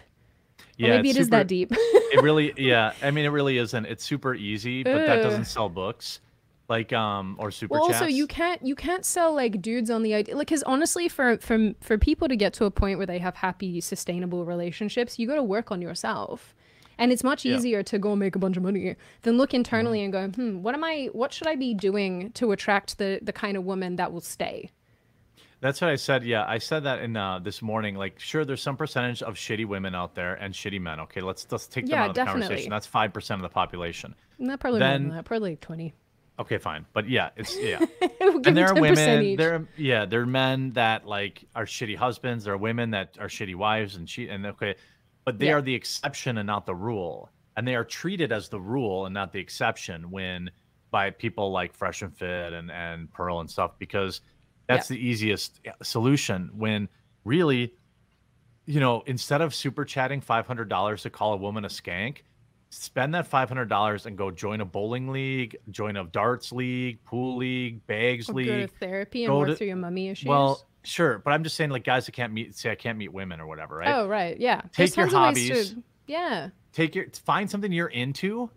Yeah, 0.77 0.89
maybe 0.97 1.09
it 1.09 1.17
is 1.17 1.27
super- 1.27 1.37
that 1.37 1.47
deep. 1.47 1.71
it 1.71 2.21
really 2.21 2.53
yeah 2.57 2.93
i 3.01 3.11
mean 3.11 3.25
it 3.25 3.29
really 3.29 3.57
isn't 3.57 3.85
it's 3.85 4.03
super 4.03 4.33
easy 4.35 4.83
but 4.83 5.05
that 5.05 5.21
doesn't 5.23 5.45
sell 5.45 5.69
books 5.69 6.19
like 6.67 6.91
um 6.93 7.35
or 7.39 7.51
super 7.51 7.73
well, 7.73 7.83
also 7.83 8.05
chats. 8.05 8.13
you 8.13 8.27
can't 8.27 8.65
you 8.65 8.75
can't 8.75 9.05
sell 9.05 9.33
like 9.33 9.61
dudes 9.61 9.89
on 9.89 10.03
the 10.03 10.13
idea 10.13 10.35
like 10.35 10.47
because 10.47 10.63
honestly 10.63 11.07
for 11.07 11.37
for 11.37 11.73
for 11.79 11.97
people 11.97 12.27
to 12.27 12.35
get 12.35 12.53
to 12.53 12.65
a 12.65 12.71
point 12.71 12.97
where 12.97 13.05
they 13.07 13.19
have 13.19 13.35
happy 13.35 13.79
sustainable 13.79 14.45
relationships 14.45 15.17
you 15.19 15.27
got 15.27 15.35
to 15.35 15.43
work 15.43 15.71
on 15.71 15.81
yourself 15.81 16.55
and 16.97 17.11
it's 17.11 17.23
much 17.23 17.43
Yeah. 17.45 17.55
Easier 17.57 17.83
to 17.83 17.99
go 17.99 18.15
make 18.15 18.35
a 18.35 18.39
bunch 18.39 18.57
of 18.57 18.63
money 18.63 18.95
than 19.23 19.37
look 19.37 19.53
internally 19.53 20.01
and 20.03 20.11
go 20.11 20.27
hmm 20.29 20.61
what 20.63 20.73
am 20.73 20.83
i 20.83 21.09
what 21.13 21.31
should 21.31 21.47
i 21.47 21.55
be 21.55 21.73
doing 21.73 22.31
to 22.31 22.51
attract 22.51 22.97
the 22.97 23.19
the 23.21 23.33
kind 23.33 23.55
of 23.57 23.63
woman 23.63 23.95
that 23.97 24.11
will 24.11 24.21
stay 24.21 24.71
that's 25.61 25.81
what 25.81 25.89
i 25.89 25.95
said 25.95 26.23
yeah 26.23 26.45
i 26.47 26.57
said 26.57 26.83
that 26.83 26.99
in 27.01 27.15
uh 27.17 27.39
this 27.39 27.61
morning 27.61 27.95
like 27.95 28.19
sure 28.19 28.45
there's 28.45 28.61
some 28.61 28.77
percentage 28.77 29.21
of 29.23 29.35
shitty 29.35 29.65
women 29.65 29.95
out 29.95 30.13
there 30.15 30.35
and 30.35 30.53
shitty 30.53 30.79
men 30.79 30.99
okay 30.99 31.21
let's 31.21 31.47
let's 31.51 31.67
take 31.67 31.85
them 31.85 31.91
Yeah, 31.93 32.03
out 32.03 32.09
of 32.09 32.15
the 32.15 32.21
definitely. 32.21 32.41
conversation 32.47 32.69
that's 32.71 32.87
five 32.87 33.13
percent 33.13 33.39
of 33.39 33.43
the 33.49 33.53
population 33.53 34.15
not 34.37 34.59
probably 34.59 34.79
more 34.79 34.89
than 34.89 35.07
Then- 35.09 35.17
that 35.17 35.25
probably 35.25 35.51
like 35.51 35.61
20 35.61 35.93
okay 36.37 36.57
fine 36.57 36.85
but 36.93 37.07
yeah 37.09 37.29
it's 37.37 37.57
yeah 37.61 37.83
We'll 38.19 38.41
and 38.45 38.57
there 38.57 38.67
are 38.67 38.75
women 38.79 39.23
each. 39.23 39.37
there 39.37 39.55
are, 39.55 39.67
yeah 39.77 40.05
there 40.05 40.21
are 40.21 40.25
men 40.25 40.71
that 40.73 41.07
like 41.07 41.45
are 41.55 41.65
shitty 41.65 41.95
husbands 41.95 42.43
there 42.43 42.53
are 42.53 42.57
women 42.57 42.91
that 42.91 43.17
are 43.19 43.27
shitty 43.27 43.55
wives 43.55 43.95
and 43.95 44.09
she 44.09 44.27
and 44.27 44.45
okay 44.47 44.75
but 45.23 45.39
they 45.39 45.47
Yeah. 45.47 45.53
are 45.55 45.61
the 45.61 45.73
exception 45.73 46.37
and 46.37 46.47
not 46.47 46.65
the 46.65 46.75
rule 46.75 47.29
and 47.57 47.65
they 47.65 47.75
are 47.75 47.85
treated 47.85 48.33
as 48.33 48.49
the 48.49 48.59
rule 48.59 49.05
and 49.05 49.13
not 49.13 49.31
the 49.31 49.39
exception 49.39 50.11
when 50.11 50.51
by 50.91 51.09
people 51.09 51.51
like 51.51 51.73
fresh 51.73 52.01
and 52.01 52.15
fit 52.15 52.51
and 52.53 52.69
and 52.69 53.09
pearl 53.13 53.39
and 53.39 53.49
stuff 53.49 53.71
because 53.79 54.19
that's 54.67 54.87
the 54.87 54.97
easiest 54.97 55.59
uh, 55.67 55.71
solution 55.83 56.49
when 56.55 56.89
really 57.23 57.73
you 58.65 58.79
know 58.79 59.03
instead 59.05 59.41
of 59.41 59.53
super 59.53 59.85
chatting 59.85 60.21
$500 60.21 61.01
to 61.01 61.09
call 61.09 61.33
a 61.33 61.37
woman 61.37 61.65
a 61.65 61.67
skank 61.67 62.17
spend 62.71 63.13
that 63.13 63.29
$500 63.29 64.05
and 64.05 64.17
go 64.17 64.31
join 64.31 64.59
a 64.61 64.65
bowling 64.65 65.09
league 65.09 65.55
join 65.69 65.97
a 65.97 66.03
darts 66.05 66.51
league 66.51 67.03
pool 67.05 67.37
league 67.37 67.85
bags 67.87 68.29
Or 68.29 68.33
go 68.33 68.37
league 68.37 68.69
to 68.69 68.75
therapy 68.79 69.23
and 69.25 69.31
go 69.31 69.39
work 69.39 69.47
to- 69.49 69.55
through 69.55 69.67
your 69.67 69.75
mummy 69.77 70.09
issues 70.09 70.27
well, 70.27 70.65
sure, 70.83 71.19
but 71.19 71.31
I'm 71.31 71.43
just 71.43 71.55
saying, 71.55 71.69
like 71.71 71.83
guys 71.83 72.05
that 72.05 72.11
can't 72.13 72.31
meet, 72.33 72.55
say 72.55 72.69
I 72.71 72.75
can't 72.75 72.97
meet 72.97 73.11
women 73.13 73.39
or 73.39 73.47
whatever, 73.47 73.77
right? 73.77 73.89
oh 73.95 74.07
right 74.07 74.39
yeah 74.39 74.61
Take 74.71 74.95
your 74.95 75.07
of 75.07 75.13
ways 75.13 75.17
hobbies. 75.49 75.69
to- 75.73 75.83
yeah 76.07 76.49
Take 76.73 76.93
your 76.95 77.05
find 77.25 77.49
something 77.49 77.71
you're 77.71 77.87
into, 77.87 78.49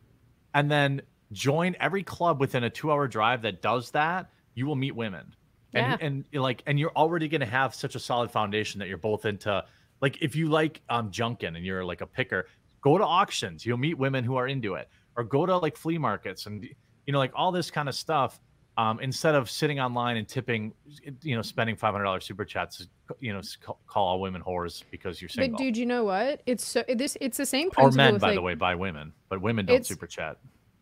and 0.52 0.68
then 0.70 1.02
join 1.32 1.76
every 1.78 2.02
club 2.02 2.40
within 2.40 2.64
a 2.64 2.70
two-hour 2.70 3.06
drive 3.06 3.42
that 3.42 3.62
does 3.62 3.92
that. 3.92 4.30
You 4.54 4.66
will 4.66 4.74
meet 4.74 4.96
women. 4.96 5.34
And 5.74 5.86
Yeah. 6.00 6.06
and 6.06 6.24
you're 6.32 6.42
like 6.42 6.62
and 6.66 6.78
you're 6.78 6.92
already 6.96 7.28
going 7.28 7.40
to 7.40 7.46
have 7.46 7.74
such 7.74 7.94
a 7.94 8.00
solid 8.00 8.30
foundation 8.30 8.78
that 8.80 8.88
you're 8.88 8.96
both 8.98 9.24
into 9.24 9.64
like 10.00 10.22
if 10.22 10.34
you 10.36 10.48
like 10.48 10.80
um 10.88 11.10
junkin 11.10 11.56
and 11.56 11.64
you're 11.64 11.84
like 11.84 12.00
a 12.00 12.06
picker 12.06 12.46
go 12.80 12.96
to 12.98 13.04
auctions 13.04 13.66
you'll 13.66 13.78
meet 13.78 13.98
women 13.98 14.24
who 14.24 14.36
are 14.36 14.48
into 14.48 14.74
it 14.74 14.88
or 15.16 15.24
go 15.24 15.44
to 15.46 15.56
like 15.58 15.76
flea 15.76 15.98
markets 15.98 16.46
and 16.46 16.64
you 17.06 17.12
know 17.12 17.18
like 17.18 17.32
all 17.34 17.52
this 17.52 17.70
kind 17.70 17.88
of 17.88 17.94
stuff 17.94 18.40
um 18.76 19.00
instead 19.00 19.34
of 19.34 19.50
sitting 19.50 19.80
online 19.80 20.16
and 20.16 20.28
tipping 20.28 20.72
you 21.22 21.34
know 21.36 21.42
spending 21.42 21.76
$500 21.76 22.22
super 22.22 22.44
chats 22.44 22.86
you 23.20 23.32
know 23.32 23.40
call 23.86 24.06
all 24.06 24.20
women 24.20 24.40
whores 24.42 24.84
because 24.90 25.20
you're 25.20 25.28
single 25.28 25.58
But 25.58 25.64
dude, 25.64 25.76
you 25.76 25.86
know 25.86 26.04
what? 26.04 26.42
It's 26.46 26.64
so 26.64 26.84
this. 26.88 27.16
It's 27.20 27.38
the 27.38 27.46
same 27.46 27.70
or 27.76 27.90
men 27.90 28.18
by 28.18 28.34
the 28.34 28.42
way 28.42 28.54
by 28.54 28.74
women 28.74 29.12
but 29.28 29.40
women 29.42 29.66
don't 29.66 29.84
super 29.84 30.06
chat 30.06 30.36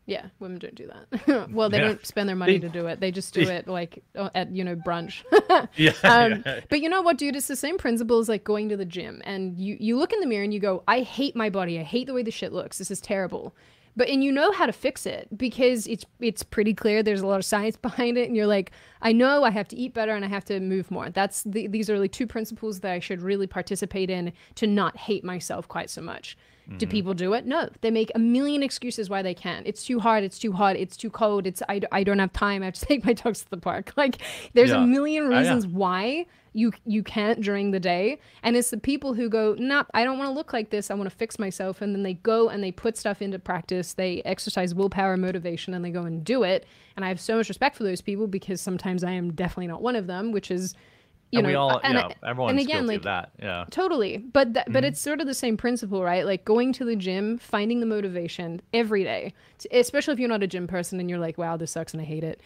Yeah, 0.07 0.27
women 0.39 0.59
don't 0.61 0.75
do 0.77 0.87
that. 0.89 1.51
well, 1.51 1.69
they 1.69 1.79
Yeah. 1.79 1.89
don't 1.89 2.07
spend 2.07 2.29
their 2.29 2.37
money 2.37 2.61
to 2.61 2.69
do 2.69 2.87
it. 2.87 3.01
They 3.01 3.11
just 3.11 3.35
do 3.35 3.41
it 3.57 3.67
like 3.67 4.03
at 4.15 4.53
you 4.55 4.63
know 4.65 4.77
brunch. 4.77 5.25
yeah, 5.77 5.93
um, 6.05 6.43
yeah. 6.47 6.61
but 6.69 6.81
you 6.81 6.89
know 6.89 7.03
what, 7.03 7.19
dude? 7.19 7.35
It's 7.37 7.49
the 7.49 7.57
same 7.57 7.77
principle 7.77 8.19
as 8.21 8.29
like 8.29 8.45
going 8.45 8.69
to 8.69 8.77
the 8.77 8.85
gym, 8.85 9.21
and 9.25 9.59
you 9.59 9.77
you 9.81 9.99
look 9.99 10.13
in 10.13 10.21
the 10.21 10.27
mirror 10.27 10.45
and 10.45 10.55
you 10.55 10.61
go, 10.61 10.85
"I 10.87 11.01
hate 11.01 11.35
my 11.35 11.51
body. 11.51 11.79
I 11.81 11.83
hate 11.83 12.07
the 12.07 12.15
way 12.15 12.23
the 12.23 12.31
shit 12.31 12.53
looks. 12.53 12.79
This 12.79 12.91
is 12.91 13.01
terrible." 13.01 13.55
But 13.99 14.09
and 14.11 14.23
you 14.23 14.31
know 14.31 14.53
how 14.53 14.67
to 14.67 14.73
fix 14.73 15.07
it 15.07 15.27
because 15.37 15.87
it's 15.87 16.05
it's 16.21 16.43
pretty 16.43 16.75
clear. 16.75 17.03
There's 17.03 17.23
a 17.23 17.27
lot 17.27 17.39
of 17.39 17.45
science 17.47 17.77
behind 17.77 18.19
it, 18.19 18.27
and 18.29 18.37
you're 18.37 18.47
like, 18.47 18.71
I 19.03 19.13
know 19.13 19.43
I 19.43 19.51
have 19.51 19.67
to 19.69 19.77
eat 19.77 19.95
better 19.95 20.15
and 20.15 20.23
I 20.25 20.29
have 20.29 20.45
to 20.47 20.61
move 20.61 20.91
more. 20.91 21.09
That's 21.11 21.43
the, 21.45 21.67
these 21.67 21.89
are 21.89 21.99
like 21.99 22.13
two 22.13 22.27
principles 22.27 22.81
that 22.81 22.93
I 22.93 22.99
should 23.01 23.23
really 23.23 23.47
participate 23.47 24.11
in 24.11 24.35
to 24.57 24.67
not 24.67 24.97
hate 24.99 25.25
myself 25.25 25.67
quite 25.67 25.89
so 25.89 26.03
much. 26.03 26.37
Do 26.79 26.87
people 26.87 27.15
do 27.15 27.33
it? 27.35 27.47
No. 27.47 27.69
They 27.81 27.91
make 27.93 28.11
a 28.15 28.19
million 28.19 28.63
excuses 28.63 29.09
why 29.09 29.23
they 29.23 29.35
can't. 29.35 29.67
It's 29.67 29.85
too 29.85 30.01
hard. 30.01 30.25
It's 30.25 30.39
too 30.39 30.53
hot. 30.53 30.75
It's 30.77 30.97
too 30.97 31.11
cold. 31.11 31.47
It's 31.47 31.63
I, 31.69 31.81
I 31.93 32.03
don't 32.03 32.19
have 32.19 32.33
time. 32.33 32.63
I 32.63 32.67
have 32.67 32.75
to 32.75 32.87
take 32.91 33.05
my 33.05 33.13
dogs 33.13 33.43
to 33.45 33.51
the 33.51 33.57
park. 33.57 33.93
Like 33.97 34.19
there's 34.53 34.71
Yeah. 34.71 34.83
a 34.83 34.87
million 34.87 35.27
Uh, 35.27 35.31
yeah. 35.31 35.39
reasons 35.39 35.67
why 35.67 36.27
you 36.55 36.73
you 36.85 37.03
can't 37.03 37.41
during 37.41 37.71
the 37.71 37.79
day. 37.79 38.19
And 38.43 38.57
it's 38.57 38.71
the 38.71 38.79
people 38.79 39.15
who 39.15 39.29
go, 39.29 39.55
nah, 39.59 39.85
I 39.95 40.03
don't 40.05 40.19
want 40.19 40.29
to 40.31 40.35
look 40.35 40.53
like 40.53 40.71
this. 40.71 40.91
I 40.91 40.95
want 40.95 41.09
to 41.09 41.15
fix 41.17 41.39
myself. 41.39 41.83
And 41.83 41.95
then 41.95 42.03
they 42.03 42.15
go 42.15 42.49
and 42.49 42.65
they 42.65 42.73
put 42.73 42.97
stuff 42.97 43.21
into 43.23 43.39
practice. 43.39 43.93
They 43.93 44.23
exercise 44.25 44.75
willpower, 44.75 45.17
motivation, 45.17 45.73
and 45.75 45.85
they 45.85 45.91
go 45.91 46.03
and 46.05 46.25
do 46.25 46.43
it. 46.43 46.67
And 46.97 47.05
I 47.05 47.09
have 47.09 47.21
so 47.21 47.37
much 47.37 47.49
respect 47.49 47.77
for 47.77 47.85
those 47.85 48.01
people 48.01 48.27
because 48.27 48.61
sometimes 48.61 49.05
I 49.05 49.13
am 49.13 49.33
definitely 49.35 49.67
not 49.69 49.83
one 49.83 49.97
of 49.97 50.07
them, 50.07 50.33
which 50.33 50.51
is 50.51 50.75
you 51.33 51.39
and 51.41 51.45
know 51.45 51.49
we 51.51 51.55
all 51.55 51.81
and 51.83 51.95
yeah 51.95 52.09
everyone's 52.29 52.63
again, 52.63 52.87
guilty 52.87 52.87
like, 52.87 52.97
of 52.99 53.03
that 53.05 53.31
yeah 53.41 53.65
Totally. 53.71 54.19
But 54.19 54.55
that, 54.55 54.65
Mm-hmm. 54.67 54.73
but 54.73 54.85
it's 54.85 55.01
sort 55.01 55.21
of 55.21 55.27
the 55.27 55.35
same 55.35 55.57
principle, 55.57 56.03
right? 56.03 56.25
Like 56.25 56.45
going 56.45 56.73
to 56.75 56.85
the 56.85 56.97
gym, 56.97 57.39
finding 57.39 57.81
the 57.81 57.87
motivation 57.87 58.61
every 58.73 59.03
day. 59.05 59.35
Especially 59.73 60.13
if 60.15 60.19
you're 60.21 60.29
not 60.29 60.43
a 60.43 60.47
gym 60.47 60.67
person 60.67 61.01
and 61.01 61.11
you're 61.11 61.19
like, 61.19 61.37
"Wow, 61.39 61.57
this 61.57 61.73
sucks 61.73 61.93
and 61.93 62.01
I 62.01 62.05
hate 62.05 62.25
it." 62.25 62.41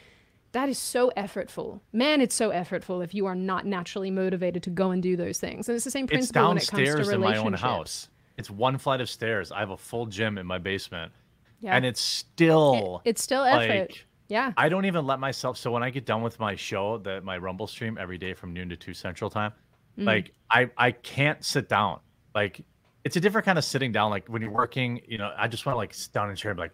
That 0.52 0.68
is 0.68 0.78
so 0.78 1.12
effortful. 1.16 1.80
Man, 1.92 2.20
it's 2.20 2.34
so 2.34 2.50
effortful 2.50 3.04
if 3.04 3.14
you 3.14 3.26
are 3.26 3.34
not 3.36 3.66
naturally 3.66 4.10
motivated 4.10 4.62
to 4.64 4.70
go 4.70 4.90
and 4.90 5.00
do 5.02 5.16
those 5.16 5.38
things. 5.38 5.68
And 5.68 5.76
it's 5.76 5.84
the 5.84 5.90
same 5.92 6.06
principle 6.08 6.48
when 6.48 6.56
it 6.56 6.66
comes 6.66 6.70
to 6.70 6.76
downstairs 6.86 7.08
in 7.10 7.20
my 7.20 7.36
own 7.36 7.52
house 7.52 8.08
it's 8.36 8.50
one 8.50 8.78
flight 8.78 9.02
of 9.02 9.10
stairs 9.10 9.52
i 9.52 9.58
have 9.60 9.68
a 9.70 9.76
full 9.76 10.06
gym 10.06 10.38
in 10.38 10.46
my 10.46 10.56
basement 10.56 11.12
Yeah. 11.60 11.76
and 11.76 11.84
it's 11.84 12.00
It- 12.00 12.04
still 12.04 13.02
it's 13.04 13.22
still 13.22 13.44
effort. 13.44 13.68
like 13.90 14.06
yeah. 14.30 14.52
I 14.56 14.68
don't 14.70 14.86
even 14.86 15.04
let 15.06 15.20
myself. 15.20 15.58
So 15.58 15.70
when 15.70 15.82
I 15.82 15.90
get 15.90 16.06
done 16.06 16.22
with 16.22 16.38
my 16.40 16.54
show, 16.56 16.98
that 16.98 17.24
my 17.24 17.36
Rumble 17.36 17.66
stream 17.66 17.98
every 18.00 18.16
day 18.16 18.32
from 18.32 18.52
noon 18.54 18.68
to 18.70 18.76
two 18.76 18.94
Central 18.94 19.28
Time, 19.28 19.52
Mm. 19.98 20.06
like 20.06 20.32
I 20.50 20.70
I 20.78 20.92
can't 20.92 21.44
sit 21.44 21.68
down. 21.68 22.00
Like 22.34 22.64
it's 23.04 23.16
a 23.16 23.20
different 23.20 23.44
kind 23.44 23.58
of 23.58 23.64
sitting 23.64 23.90
down. 23.92 24.10
Like 24.10 24.28
when 24.28 24.40
you're 24.40 24.50
working, 24.52 25.00
you 25.06 25.18
know, 25.18 25.32
I 25.36 25.48
just 25.48 25.66
want 25.66 25.74
to 25.74 25.78
like 25.78 25.92
sit 25.92 26.12
down 26.12 26.28
in 26.28 26.32
a 26.34 26.36
chair 26.36 26.52
and 26.52 26.58
be 26.58 26.62
like. 26.62 26.72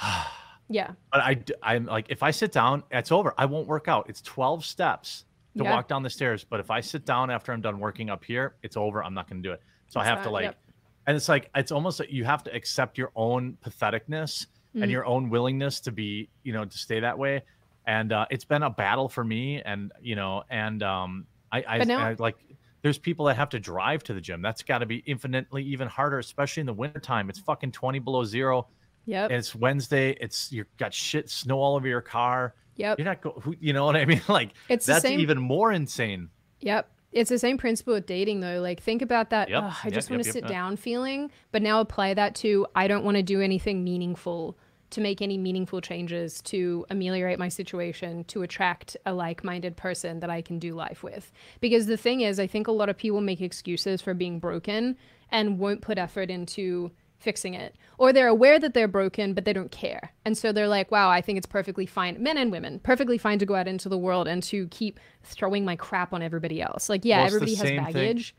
Yeah. 0.68 0.92
But 1.10 1.20
I 1.20 1.42
I'm 1.62 1.84
like 1.84 2.06
if 2.08 2.22
I 2.22 2.30
sit 2.30 2.50
down, 2.52 2.82
it's 2.90 3.12
over. 3.12 3.34
I 3.36 3.44
won't 3.44 3.66
work 3.66 3.88
out. 3.88 4.06
It's 4.08 4.22
12 4.22 4.64
steps 4.64 5.24
to 5.58 5.64
Yeah. 5.64 5.70
walk 5.70 5.86
down 5.88 6.02
the 6.02 6.08
stairs. 6.08 6.44
But 6.44 6.60
if 6.60 6.70
I 6.70 6.80
sit 6.80 7.04
down 7.04 7.30
after 7.30 7.52
I'm 7.52 7.60
done 7.60 7.78
working 7.78 8.08
up 8.08 8.24
here, 8.24 8.54
it's 8.62 8.76
over. 8.76 9.04
I'm 9.04 9.12
not 9.12 9.28
going 9.28 9.42
to 9.42 9.46
do 9.48 9.52
it. 9.52 9.60
So 9.88 10.00
I 10.00 10.04
have 10.06 10.22
to 10.22 10.30
like, 10.30 10.44
yep. 10.44 10.58
and 11.06 11.14
it's 11.14 11.28
like 11.28 11.50
it's 11.54 11.72
almost 11.72 12.00
like 12.00 12.10
you 12.10 12.24
have 12.24 12.42
to 12.44 12.54
accept 12.54 12.96
your 12.96 13.10
own 13.16 13.58
patheticness 13.62 14.46
Mhm. 14.74 14.82
and 14.82 14.90
your 14.90 15.04
own 15.04 15.28
willingness 15.30 15.80
to 15.80 15.92
be, 15.92 16.28
you 16.44 16.52
know, 16.52 16.64
to 16.64 16.78
stay 16.78 17.00
that 17.00 17.18
way. 17.18 17.42
And 17.86 18.12
uh, 18.12 18.26
it's 18.30 18.44
been 18.44 18.62
a 18.62 18.70
battle 18.70 19.08
for 19.08 19.22
me, 19.24 19.60
and 19.62 19.92
you 20.00 20.14
know, 20.16 20.44
and 20.48 20.82
um, 20.82 21.26
I, 21.50 21.64
I, 21.68 21.84
now- 21.84 21.98
I 22.06 22.14
like. 22.18 22.36
There's 22.82 22.98
people 22.98 23.26
that 23.26 23.36
have 23.36 23.48
to 23.50 23.60
drive 23.60 24.02
to 24.04 24.14
the 24.14 24.20
gym. 24.20 24.42
That's 24.42 24.62
got 24.64 24.78
to 24.78 24.86
be 24.86 25.04
infinitely 25.06 25.62
even 25.64 25.86
harder, 25.86 26.18
especially 26.18 26.62
in 26.62 26.66
the 26.66 26.72
wintertime. 26.72 27.30
It's 27.30 27.38
fucking 27.38 27.70
20 27.70 28.00
below 28.00 28.24
zero 28.24 28.66
Yep. 29.06 29.30
and 29.30 29.38
it's 29.38 29.54
Wednesday. 29.54 30.16
It's 30.20 30.50
you 30.50 30.64
got 30.78 30.92
shit 30.92 31.30
snow 31.30 31.60
all 31.60 31.76
over 31.76 31.86
your 31.86 32.00
car. 32.00 32.54
Yep. 32.76 32.98
You're 32.98 33.04
not 33.04 33.20
go, 33.20 33.40
who, 33.40 33.54
you 33.60 33.72
know 33.72 33.84
what 33.84 33.94
I 33.94 34.04
mean? 34.12 34.20
Like 34.28 34.54
It's 34.68 34.84
that's 34.86 35.02
same- 35.02 35.20
even 35.20 35.38
more 35.38 35.70
insane. 35.70 36.28
Yep. 36.60 36.90
It's 37.12 37.30
the 37.30 37.38
same 37.38 37.56
principle 37.56 37.94
with 37.94 38.06
dating 38.06 38.40
though. 38.40 38.60
Like 38.60 38.80
think 38.82 39.00
about 39.02 39.30
that. 39.30 39.48
Yep, 39.48 39.62
"Ugh, 39.62 39.72
I 39.84 39.86
yep, 39.86 39.94
just 39.94 40.10
want 40.10 40.22
to 40.24 40.28
yep, 40.28 40.32
sit 40.32 40.46
down 40.48 40.76
feeling, 40.76 41.30
but 41.52 41.62
now 41.62 41.78
apply 41.80 42.14
that 42.14 42.34
to 42.36 42.66
I 42.74 42.88
don't 42.88 43.04
want 43.04 43.16
to 43.16 43.22
do 43.22 43.40
anything 43.40 43.84
meaningful 43.84 44.56
to 44.92 45.00
make 45.00 45.20
any 45.20 45.36
meaningful 45.36 45.80
changes 45.80 46.40
to 46.42 46.86
ameliorate 46.90 47.38
my 47.38 47.48
situation 47.48 48.24
to 48.24 48.42
attract 48.42 48.96
a 49.04 49.12
like-minded 49.12 49.76
person 49.76 50.20
that 50.20 50.30
I 50.30 50.40
can 50.42 50.58
do 50.58 50.74
life 50.74 51.02
with. 51.02 51.32
Because 51.60 51.86
the 51.86 51.96
thing 51.96 52.20
is, 52.20 52.38
I 52.40 52.46
think 52.46 52.66
a 52.68 52.72
lot 52.72 52.88
of 52.88 52.96
people 52.96 53.20
make 53.20 53.40
excuses 53.40 54.00
for 54.00 54.14
being 54.14 54.38
broken 54.38 54.96
and 55.30 55.58
won't 55.58 55.80
put 55.82 55.98
effort 55.98 56.30
into 56.30 56.90
fixing 57.18 57.54
it. 57.54 57.76
Or 57.98 58.12
they're 58.12 58.28
aware 58.28 58.58
that 58.58 58.74
they're 58.74 58.88
broken, 58.88 59.32
but 59.32 59.44
they 59.44 59.52
don't 59.52 59.70
care. 59.70 60.12
And 60.24 60.36
so 60.36 60.52
they're 60.52 60.68
like, 60.68 60.90
wow, 60.90 61.08
I 61.08 61.20
think 61.20 61.38
it's 61.38 61.46
perfectly 61.46 61.86
fine, 61.86 62.22
men 62.22 62.36
and 62.36 62.50
women, 62.50 62.80
perfectly 62.80 63.16
fine 63.16 63.38
to 63.38 63.46
go 63.46 63.54
out 63.54 63.68
into 63.68 63.88
the 63.88 63.98
world 63.98 64.26
and 64.26 64.42
to 64.44 64.66
keep 64.68 64.98
throwing 65.22 65.64
my 65.64 65.76
crap 65.76 66.12
on 66.12 66.20
everybody 66.22 66.60
else. 66.60 66.88
Like, 66.88 67.04
yeah, 67.04 67.18
Well, 67.18 67.26
everybody 67.26 67.54
has 67.54 67.68
same 67.68 67.84
thing. 67.84 67.94
baggage. 67.94 68.34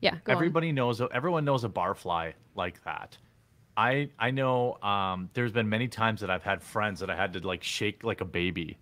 Yeah, 0.00 0.18
go 0.22 0.32
on. 0.32 0.36
Everybody 0.36 0.70
knows 0.70 1.02
everyone 1.12 1.44
knows 1.44 1.64
a 1.64 1.68
barfly 1.68 2.34
like 2.54 2.82
that. 2.84 3.18
I 3.78 4.10
I 4.18 4.30
know 4.32 4.74
um 4.82 5.30
there's 5.34 5.52
been 5.52 5.68
many 5.68 5.88
times 5.88 6.20
that 6.20 6.30
I've 6.30 6.42
had 6.42 6.62
friends 6.62 6.98
that 7.00 7.08
I 7.10 7.16
had 7.16 7.32
to 7.34 7.46
like 7.46 7.62
shake 7.62 8.02
like 8.04 8.20
a 8.20 8.24
baby. 8.26 8.76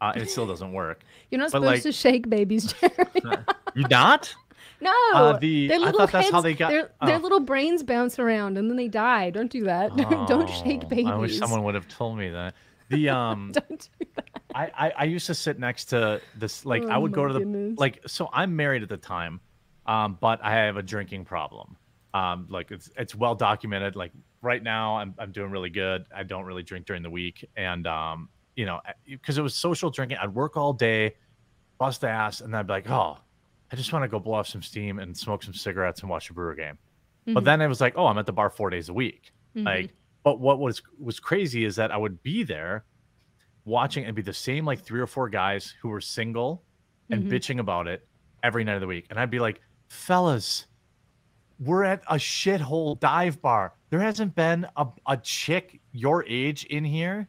Uh, 0.00 0.12
and 0.14 0.22
it 0.22 0.30
still 0.30 0.46
doesn't 0.52 0.72
work. 0.72 1.02
You're 1.30 1.38
not 1.40 1.52
but, 1.52 1.60
supposed 1.60 1.66
like- 1.66 1.82
to 1.82 1.92
shake 1.92 2.30
babies, 2.30 2.72
Jeremy. 2.80 3.44
You 3.74 3.84
not? 3.90 4.34
no, 4.80 4.92
Uh, 5.12 5.38
the- 5.38 5.68
their 5.68 5.76
I 5.76 5.80
little 5.80 6.00
thought 6.00 6.12
that's 6.12 6.30
how 6.30 6.36
heads- 6.36 6.44
they 6.44 6.54
got- 6.54 6.70
Their, 6.70 6.90
their 7.04 7.16
oh. 7.16 7.20
little 7.20 7.40
brains 7.40 7.82
bounce 7.82 8.18
around 8.18 8.56
and 8.56 8.70
then 8.70 8.76
they 8.76 8.88
die. 8.88 9.30
Don't 9.30 9.50
do 9.50 9.64
that. 9.64 9.94
Don't 10.28 10.48
shake 10.48 10.82
Oh, 10.84 10.88
babies. 10.88 11.06
I 11.06 11.16
wish 11.16 11.38
someone 11.38 11.62
would 11.64 11.74
have 11.74 11.88
told 11.88 12.16
me 12.16 12.30
that. 12.30 12.54
The 12.88 13.10
um 13.10 13.52
Don't 13.52 13.88
do 14.00 14.06
that. 14.16 14.24
I, 14.54 14.70
I 14.86 14.92
I 14.98 15.04
used 15.04 15.26
to 15.26 15.34
sit 15.34 15.58
next 15.58 15.86
to 15.86 16.22
this 16.36 16.64
like 16.64 16.84
I 16.86 16.94
Oh 16.96 17.00
would 17.00 17.12
go 17.12 17.26
to 17.26 17.34
the 17.34 17.40
goodness. 17.40 17.78
like 17.78 18.00
so 18.06 18.30
I'm 18.32 18.56
married 18.56 18.82
at 18.82 18.88
the 18.88 18.96
time, 18.96 19.40
um, 19.84 20.16
but 20.20 20.40
I 20.42 20.52
have 20.54 20.76
a 20.78 20.82
drinking 20.82 21.26
problem. 21.26 21.76
Um, 22.14 22.46
like 22.48 22.70
it's 22.70 22.88
it's 22.96 23.14
well 23.14 23.34
documented. 23.34 23.94
Like 23.94 24.12
right 24.42 24.62
now 24.62 24.96
I'm 24.96 25.14
I'm 25.18 25.32
doing 25.32 25.50
really 25.50 25.70
good. 25.70 26.04
I 26.14 26.22
don't 26.22 26.44
really 26.44 26.62
drink 26.62 26.86
during 26.86 27.02
the 27.02 27.10
week, 27.10 27.44
and 27.56 27.86
um, 27.86 28.28
you 28.56 28.66
know, 28.66 28.80
because 29.06 29.38
it 29.38 29.42
was 29.42 29.54
social 29.54 29.90
drinking. 29.90 30.18
I'd 30.18 30.34
work 30.34 30.56
all 30.56 30.72
day, 30.72 31.14
bust 31.78 32.04
ass, 32.04 32.40
and 32.40 32.52
then 32.52 32.60
I'd 32.60 32.66
be 32.66 32.72
like, 32.72 32.90
oh, 32.90 33.18
I 33.72 33.76
just 33.76 33.92
want 33.92 34.02
to 34.02 34.08
go 34.08 34.18
blow 34.18 34.34
off 34.34 34.46
some 34.48 34.62
steam 34.62 34.98
and 34.98 35.16
smoke 35.16 35.42
some 35.42 35.54
cigarettes 35.54 36.00
and 36.00 36.10
watch 36.10 36.30
a 36.30 36.32
Brewer 36.32 36.54
game. 36.54 36.78
But 37.26 37.42
Mhm. 37.42 37.44
then 37.44 37.60
it 37.60 37.68
was 37.68 37.80
like, 37.80 37.94
oh, 37.96 38.06
I'm 38.06 38.16
at 38.18 38.24
the 38.26 38.32
bar 38.32 38.48
four 38.48 38.70
days 38.70 38.88
a 38.88 38.94
week. 38.94 39.32
Mhm. 39.54 39.64
Like, 39.66 39.94
but 40.24 40.40
what 40.40 40.58
was 40.58 40.82
was 40.98 41.20
crazy 41.20 41.64
is 41.64 41.76
that 41.76 41.90
I 41.92 41.96
would 41.96 42.22
be 42.22 42.42
there 42.42 42.84
watching 43.64 44.04
and 44.06 44.16
be 44.16 44.22
the 44.22 44.32
same 44.32 44.64
like 44.64 44.80
three 44.80 45.00
or 45.00 45.06
four 45.06 45.28
guys 45.28 45.74
who 45.82 45.88
were 45.90 46.00
single 46.00 46.64
and 47.10 47.24
Mhm. 47.24 47.30
bitching 47.30 47.60
about 47.60 47.86
it 47.86 48.08
every 48.42 48.64
night 48.64 48.74
of 48.76 48.80
the 48.80 48.86
week. 48.86 49.06
And 49.10 49.18
I'd 49.20 49.30
be 49.30 49.40
like, 49.40 49.60
fellas, 49.88 50.66
we're 51.58 51.84
at 51.84 52.02
a 52.08 52.14
shithole 52.14 52.98
dive 53.00 53.40
bar. 53.42 53.74
There 53.90 54.00
hasn't 54.00 54.34
been 54.34 54.66
a, 54.76 54.86
a 55.06 55.16
chick 55.16 55.80
your 55.92 56.24
age 56.28 56.64
in 56.66 56.84
here 56.84 57.28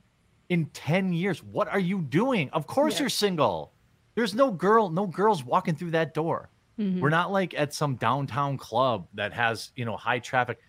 in 0.50 0.66
10 0.68 1.14
years. 1.14 1.44
What 1.44 1.68
are 1.68 1.80
you 1.80 2.02
doing? 2.02 2.50
Of 2.52 2.68
course 2.68 2.96
Yeah. 2.96 3.02
you're 3.02 3.10
single. 3.10 3.74
There's 4.16 4.34
no 4.36 4.52
girl, 4.52 4.90
no 4.90 5.08
girls 5.08 5.44
walking 5.44 5.76
through 5.76 5.92
that 5.92 6.14
door. 6.14 6.50
Mhm. 6.80 7.00
We're 7.00 7.10
not 7.10 7.32
like 7.32 7.54
at 7.54 7.74
some 7.74 7.96
downtown 7.96 8.58
club 8.58 9.08
that 9.14 9.34
has, 9.34 9.72
you 9.76 9.86
know, 9.86 9.96
high 9.98 10.20
traffic. 10.20 10.60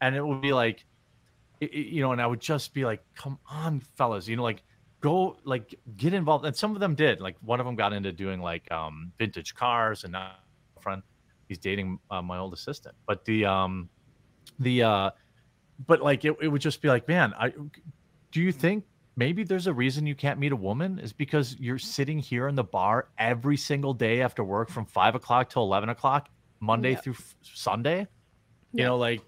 And 0.00 0.14
it 0.14 0.24
would 0.26 0.40
be 0.40 0.52
like, 0.52 0.84
i- 1.62 1.66
i- 1.72 1.76
you 1.76 2.00
know, 2.02 2.12
and 2.12 2.20
I 2.22 2.26
would 2.26 2.40
just 2.40 2.72
be 2.74 2.84
like, 2.84 3.02
come 3.14 3.38
on, 3.50 3.80
fellas, 3.80 4.28
you 4.28 4.36
know, 4.36 4.42
like 4.42 4.62
go, 5.00 5.36
like 5.44 5.74
get 5.96 6.12
involved. 6.14 6.44
And 6.44 6.54
some 6.54 6.74
of 6.74 6.80
them 6.80 6.94
did. 6.94 7.20
Like 7.20 7.36
one 7.40 7.58
of 7.60 7.66
them 7.66 7.74
got 7.76 7.92
into 7.92 8.12
doing 8.12 8.40
like 8.40 8.70
um, 8.72 9.12
vintage 9.18 9.54
cars 9.54 10.04
and 10.04 10.12
now 10.12 10.32
friend, 10.80 11.02
he's 11.48 11.58
dating 11.58 11.98
uh, 12.10 12.22
my 12.22 12.38
old 12.38 12.52
assistant. 12.52 12.94
But 13.06 13.24
the, 13.24 13.44
um, 13.46 13.88
the, 14.58 14.82
uh, 14.82 15.10
but 15.86 16.02
like 16.02 16.24
it, 16.24 16.36
it 16.40 16.48
would 16.48 16.60
just 16.60 16.82
be 16.82 16.88
like, 16.88 17.08
man, 17.08 17.34
I, 17.38 17.52
do 18.32 18.40
you 18.42 18.52
think 18.52 18.84
maybe 19.16 19.44
there's 19.44 19.66
a 19.66 19.72
reason 19.72 20.06
you 20.06 20.14
can't 20.14 20.38
meet 20.38 20.52
a 20.52 20.56
woman? 20.56 20.98
Is 20.98 21.12
because 21.12 21.56
you're 21.58 21.78
sitting 21.78 22.18
here 22.18 22.48
in 22.48 22.54
the 22.54 22.64
bar 22.64 23.08
every 23.18 23.56
single 23.56 23.94
day 23.94 24.22
after 24.22 24.44
work 24.44 24.70
from 24.70 24.86
five 24.86 25.14
o'clock 25.14 25.50
till 25.50 25.62
11 25.62 25.88
o'clock 25.88 26.28
monday 26.60 26.94
through 26.96 27.14
f- 27.14 27.36
sunday? 27.42 28.06
You 28.72 28.84
know 28.84 28.96
like 28.98 29.22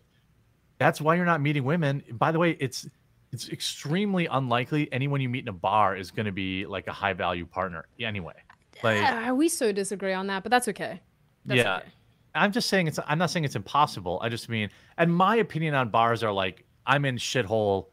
that's 0.79 1.01
why 1.01 1.15
you're 1.15 1.25
not 1.25 1.41
meeting 1.41 1.65
women. 1.65 2.03
By 2.13 2.33
the 2.33 2.39
way 2.39 2.57
it's 2.61 2.89
it's 3.33 3.49
extremely 3.49 4.27
unlikely 4.27 4.93
anyone 4.93 5.21
you 5.21 5.29
meet 5.29 5.45
in 5.45 5.49
a 5.49 5.53
bar 5.53 5.97
is 5.97 6.11
going 6.11 6.27
to 6.27 6.33
be 6.33 6.67
like 6.67 6.89
a 6.89 6.93
high 6.93 7.13
value 7.13 7.47
partner 7.47 7.87
anyway. 8.01 8.35
Like, 8.83 8.99
Ah, 9.01 9.33
we 9.33 9.49
so 9.49 9.73
disagree 9.73 10.13
on 10.13 10.27
that, 10.29 10.43
but 10.43 10.51
that's 10.51 10.69
okay. 10.69 11.01
That's 11.45 11.59
yeah, 11.59 11.77
okay. 11.77 11.89
I'm 12.35 12.53
just 12.53 12.69
saying 12.69 12.87
it's. 12.87 12.99
I'm 13.07 13.19
not 13.19 13.31
saying 13.31 13.45
it's 13.45 13.57
impossible. 13.57 14.19
I 14.23 14.29
just 14.29 14.49
mean, 14.49 14.69
and 14.99 15.15
my 15.15 15.37
opinion 15.37 15.75
on 15.75 15.89
bars 15.89 16.23
are 16.23 16.33
like 16.33 16.65
I'm 16.87 17.05
in 17.05 17.17
shithole, 17.17 17.87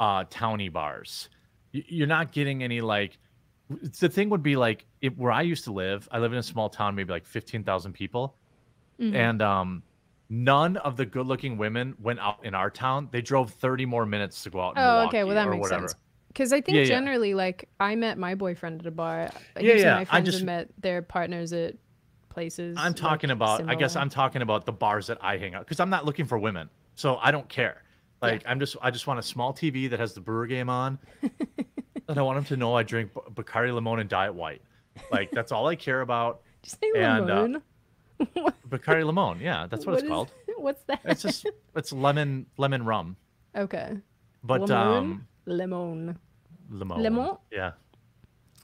uh, 0.00 0.24
towny 0.30 0.68
bars. 0.68 1.28
You're 1.72 2.06
not 2.06 2.32
getting 2.32 2.62
any 2.62 2.80
like. 2.80 3.18
The 4.00 4.08
thing 4.08 4.28
would 4.30 4.42
be 4.42 4.56
like 4.56 4.84
if, 5.00 5.16
where 5.16 5.32
I 5.32 5.42
used 5.42 5.64
to 5.64 5.72
live. 5.72 6.08
I 6.12 6.18
live 6.18 6.32
in 6.32 6.38
a 6.38 6.42
small 6.42 6.68
town, 6.68 6.94
maybe 6.94 7.12
like 7.12 7.24
fifteen 7.26 7.64
thousand 7.64 7.92
people, 7.94 8.36
Mhm. 9.00 9.14
and 9.14 9.42
um, 9.42 9.82
none 10.28 10.76
of 10.78 10.96
the 10.96 11.06
good-looking 11.06 11.56
women 11.56 11.94
went 12.00 12.18
out 12.20 12.44
in 12.44 12.54
our 12.54 12.70
town. 12.70 13.08
They 13.10 13.22
drove 13.22 13.52
thirty 13.52 13.86
more 13.86 14.04
minutes 14.04 14.42
to 14.44 14.50
go 14.50 14.60
out. 14.60 14.76
In 14.76 14.82
Oh, 14.82 15.06
okay. 15.06 15.24
Well, 15.24 15.34
that 15.34 15.48
makes 15.48 15.60
whatever. 15.62 15.88
sense. 15.88 16.00
Because 16.28 16.52
I 16.52 16.60
think 16.60 16.74
Yeah, 16.76 16.82
yeah. 16.82 16.88
generally, 16.88 17.32
like, 17.32 17.68
I 17.78 17.94
met 17.94 18.18
my 18.18 18.34
boyfriend 18.34 18.80
at 18.80 18.86
a 18.86 18.90
bar. 18.90 19.30
Yeah, 19.60 19.74
yeah, 19.74 19.94
I 19.94 19.98
my 20.00 20.04
friends 20.04 20.26
just- 20.26 20.38
have 20.38 20.46
met 20.46 20.68
their 20.80 21.00
partners 21.00 21.52
at 21.52 21.76
places. 22.34 22.76
I'm 22.78 22.92
talking 22.92 23.28
like, 23.28 23.36
about. 23.36 23.68
I 23.68 23.74
guess. 23.74 23.96
I'm 23.96 24.10
talking 24.10 24.42
about 24.42 24.66
the 24.66 24.72
bars 24.72 25.06
that 25.06 25.18
I 25.22 25.38
hang 25.38 25.54
out 25.54 25.64
because 25.64 25.80
I'm 25.80 25.90
not 25.90 26.04
looking 26.04 26.26
for 26.26 26.38
women, 26.38 26.68
so 26.94 27.16
I 27.22 27.30
don't 27.30 27.48
care. 27.48 27.82
Yeah. 28.22 28.28
Like 28.28 28.42
I'm 28.46 28.60
just. 28.60 28.76
I 28.82 28.90
just 28.90 29.06
want 29.06 29.18
a 29.18 29.22
small 29.22 29.54
TV 29.54 29.88
that 29.88 30.00
has 30.00 30.12
the 30.12 30.20
brewer 30.20 30.46
game 30.46 30.68
on, 30.68 30.98
and 31.22 32.18
I 32.18 32.22
want 32.22 32.36
them 32.36 32.44
to 32.46 32.56
know 32.56 32.74
I 32.74 32.82
drink 32.82 33.12
Bacardi 33.14 33.72
Limon 33.72 34.00
and 34.00 34.10
Diet 34.10 34.34
White. 34.34 34.60
Like 35.10 35.30
that's 35.30 35.52
all 35.52 35.66
I 35.66 35.76
care 35.76 36.02
about. 36.02 36.42
Just 36.62 36.78
you 36.82 36.92
say 36.94 37.02
and, 37.02 37.30
uh. 37.30 37.60
Bacardi 38.68 39.04
Limon. 39.04 39.40
Yeah, 39.40 39.66
that's 39.66 39.86
what, 39.86 39.94
it's 39.94 40.02
is- 40.02 40.08
called. 40.08 40.32
What's 40.56 40.82
that? 40.84 41.00
It's 41.04 41.20
just 41.20 41.46
it's 41.76 41.92
lemon 41.92 42.46
lemon 42.56 42.86
rum, 42.86 43.16
okay. 43.54 43.98
but 44.42 44.62
lemon. 44.62 44.76
um 44.76 45.26
lemon. 45.44 46.18
lemon. 46.70 47.02
Lemon? 47.02 47.36
Yeah, 47.52 47.72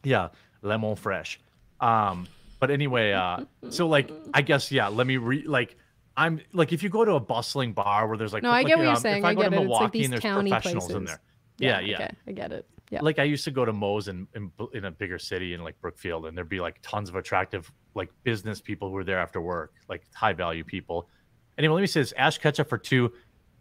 yeah, 0.03 0.29
lemon 0.63 0.97
fresh. 0.97 1.39
Um, 1.79 2.27
but 2.61 2.71
anyway, 2.71 3.13
uh, 3.13 3.45
so 3.71 3.89
like 3.89 4.11
I 4.33 4.43
guess 4.43 4.71
yeah. 4.71 4.89
Let 4.89 5.07
me 5.07 5.17
re 5.17 5.45
like. 5.47 5.77
I'm 6.17 6.41
like 6.53 6.73
if 6.73 6.83
you 6.83 6.91
go 6.91 7.05
to 7.05 7.13
a 7.13 7.21
bustling 7.21 7.73
bar 7.73 8.07
where 8.07 8.19
there's 8.19 8.33
like 8.33 8.43
No, 8.43 8.51
I 8.51 8.59
like, 8.59 8.67
get 8.67 8.77
what 8.77 8.83
you're 8.83 8.93
um, 8.93 9.01
saying, 9.01 9.19
If 9.19 9.25
I, 9.25 9.31
I 9.31 9.35
go 9.35 9.43
to 9.43 9.47
it. 9.47 9.51
Like 9.53 9.61
Milwaukee 9.61 9.99
these 10.01 10.07
and 10.07 10.13
there's 10.13 10.21
professionals 10.23 10.91
in 10.91 10.97
places. 11.05 11.09
there. 11.09 11.21
Yeah, 11.59 11.81
yeah. 11.81 11.95
Okay, 11.95 12.11
I 12.27 12.33
get 12.33 12.53
it. 12.53 12.67
Yeah. 12.91 13.01
Like 13.01 13.19
I 13.19 13.23
used 13.23 13.45
to 13.45 13.51
go 13.53 13.65
to 13.65 13.73
Moe's 13.73 14.09
in, 14.09 14.27
in 14.35 14.51
in 14.75 14.85
a 14.87 14.91
bigger 14.91 15.19
city 15.19 15.55
in 15.55 15.63
like 15.63 15.81
Brookfield, 15.81 16.27
and 16.27 16.37
there'd 16.37 16.49
be 16.49 16.61
like 16.61 16.79
tons 16.83 17.09
of 17.09 17.15
attractive 17.15 17.73
like 17.95 18.11
business 18.25 18.61
people 18.61 18.89
who 18.89 18.95
were 18.95 19.05
there 19.05 19.21
after 19.21 19.41
work, 19.41 19.73
like 19.89 20.03
high 20.13 20.33
value 20.33 20.65
people. 20.65 21.09
Anyway, 21.57 21.75
let 21.75 21.81
me 21.81 21.87
say 21.87 22.01
this: 22.01 22.13
Ash 22.19 22.37
Ketchup 22.37 22.69
for 22.69 22.77
two. 22.77 23.13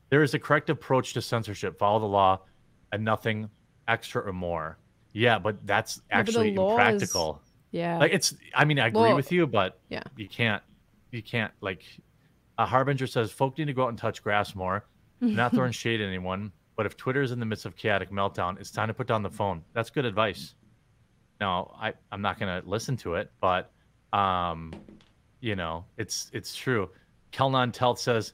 There 0.09 0.23
is 0.23 0.33
a 0.33 0.39
correct 0.39 0.69
approach 0.71 1.13
to 1.13 1.21
censorship. 1.21 1.77
Follow 1.77 1.99
the 1.99 2.07
law, 2.07 2.41
and 2.91 3.05
nothing 3.05 3.47
extra 3.87 4.23
or 4.27 4.33
more. 4.33 4.79
Yeah, 5.13 5.37
but 5.39 5.65
that's 5.65 5.97
Yeah, 5.97 6.17
but 6.17 6.19
actually 6.19 6.51
is- 6.53 6.57
impractical. 6.57 7.41
Yeah. 7.71 7.97
Like 7.97 8.13
it's. 8.13 8.33
I 8.53 8.65
mean, 8.65 8.79
I 8.79 8.87
agree 8.87 9.01
Well, 9.01 9.15
with 9.15 9.31
you, 9.31 9.47
but 9.47 9.79
yeah. 9.89 10.03
you 10.15 10.27
can't. 10.27 10.63
You 11.11 11.21
can't 11.21 11.51
like. 11.61 11.83
A 12.57 12.65
harbinger 12.65 13.07
says 13.07 13.31
folk 13.31 13.57
need 13.57 13.65
to 13.65 13.73
go 13.73 13.83
out 13.85 13.89
and 13.89 13.97
touch 13.97 14.21
grass 14.23 14.53
more. 14.55 14.83
Not 15.21 15.53
throwing 15.53 15.71
shade 15.83 16.01
at 16.01 16.07
anyone, 16.07 16.51
but 16.75 16.85
if 16.85 16.97
Twitter 16.97 17.21
is 17.21 17.31
in 17.31 17.39
the 17.39 17.45
midst 17.45 17.65
of 17.65 17.75
chaotic 17.75 18.09
meltdown, 18.11 18.59
it's 18.59 18.71
time 18.71 18.87
to 18.87 18.93
put 18.93 19.07
down 19.07 19.21
the 19.23 19.29
phone. 19.29 19.63
That's 19.73 19.89
good 19.89 20.05
advice. 20.05 20.55
Now, 21.39 21.75
I 21.79 21.93
I'm 22.11 22.21
not 22.21 22.39
gonna 22.39 22.61
listen 22.65 22.97
to 22.97 23.15
it, 23.15 23.31
but 23.39 23.71
um, 24.13 24.73
you 25.39 25.55
know, 25.55 25.85
it's 25.97 26.29
it's 26.33 26.55
true. 26.55 26.89
Kelnon 27.31 27.71
Telt 27.71 27.99
says, 27.99 28.33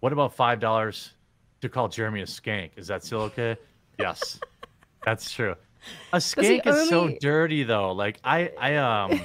"What 0.00 0.12
about 0.12 0.34
five 0.34 0.60
dollars 0.60 1.12
to 1.60 1.68
call 1.68 1.88
Jeremy 1.88 2.20
a 2.20 2.26
skank? 2.26 2.70
Is 2.76 2.86
that 2.88 3.04
still 3.04 3.22
okay?" 3.22 3.56
Yes, 3.98 4.38
that's 5.04 5.30
true. 5.30 5.54
A 6.12 6.16
skank 6.18 6.66
is 6.66 6.88
so 6.88 7.16
dirty 7.20 7.64
though. 7.64 7.92
Like 7.92 8.18
I 8.24 8.50
I 8.58 8.76
um 8.76 9.20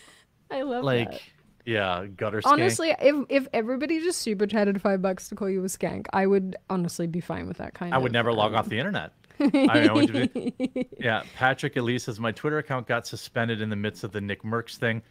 I 0.50 0.62
love 0.62 0.84
like 0.84 1.10
that. 1.10 1.20
yeah 1.66 2.06
gutter 2.06 2.40
skank. 2.40 2.52
Honestly, 2.52 2.94
if 3.00 3.16
if 3.28 3.48
everybody 3.52 4.00
just 4.00 4.20
super 4.20 4.46
chatted 4.46 4.80
five 4.80 5.02
bucks 5.02 5.28
to 5.28 5.34
call 5.34 5.48
you 5.50 5.60
a 5.62 5.66
skank, 5.68 6.06
I 6.12 6.26
would 6.26 6.56
honestly 6.70 7.06
be 7.06 7.20
fine 7.20 7.46
with 7.46 7.58
that 7.58 7.74
kind 7.74 7.92
I 7.92 7.96
of. 7.98 8.02
would 8.02 8.12
never 8.12 8.32
log 8.32 8.52
um, 8.52 8.58
off 8.58 8.68
the 8.68 8.78
internet. 8.78 9.12
I 9.40 9.90
mean, 9.94 10.30
I 10.34 10.86
Yeah, 10.98 11.22
Patrick 11.36 11.76
Elise 11.76 12.04
says 12.04 12.18
my 12.18 12.32
Twitter 12.32 12.58
account 12.58 12.86
got 12.86 13.06
suspended 13.06 13.60
in 13.60 13.70
the 13.70 13.76
midst 13.76 14.04
of 14.04 14.12
the 14.12 14.20
Nick 14.20 14.42
Merckx 14.42 14.76
thing 14.76 15.02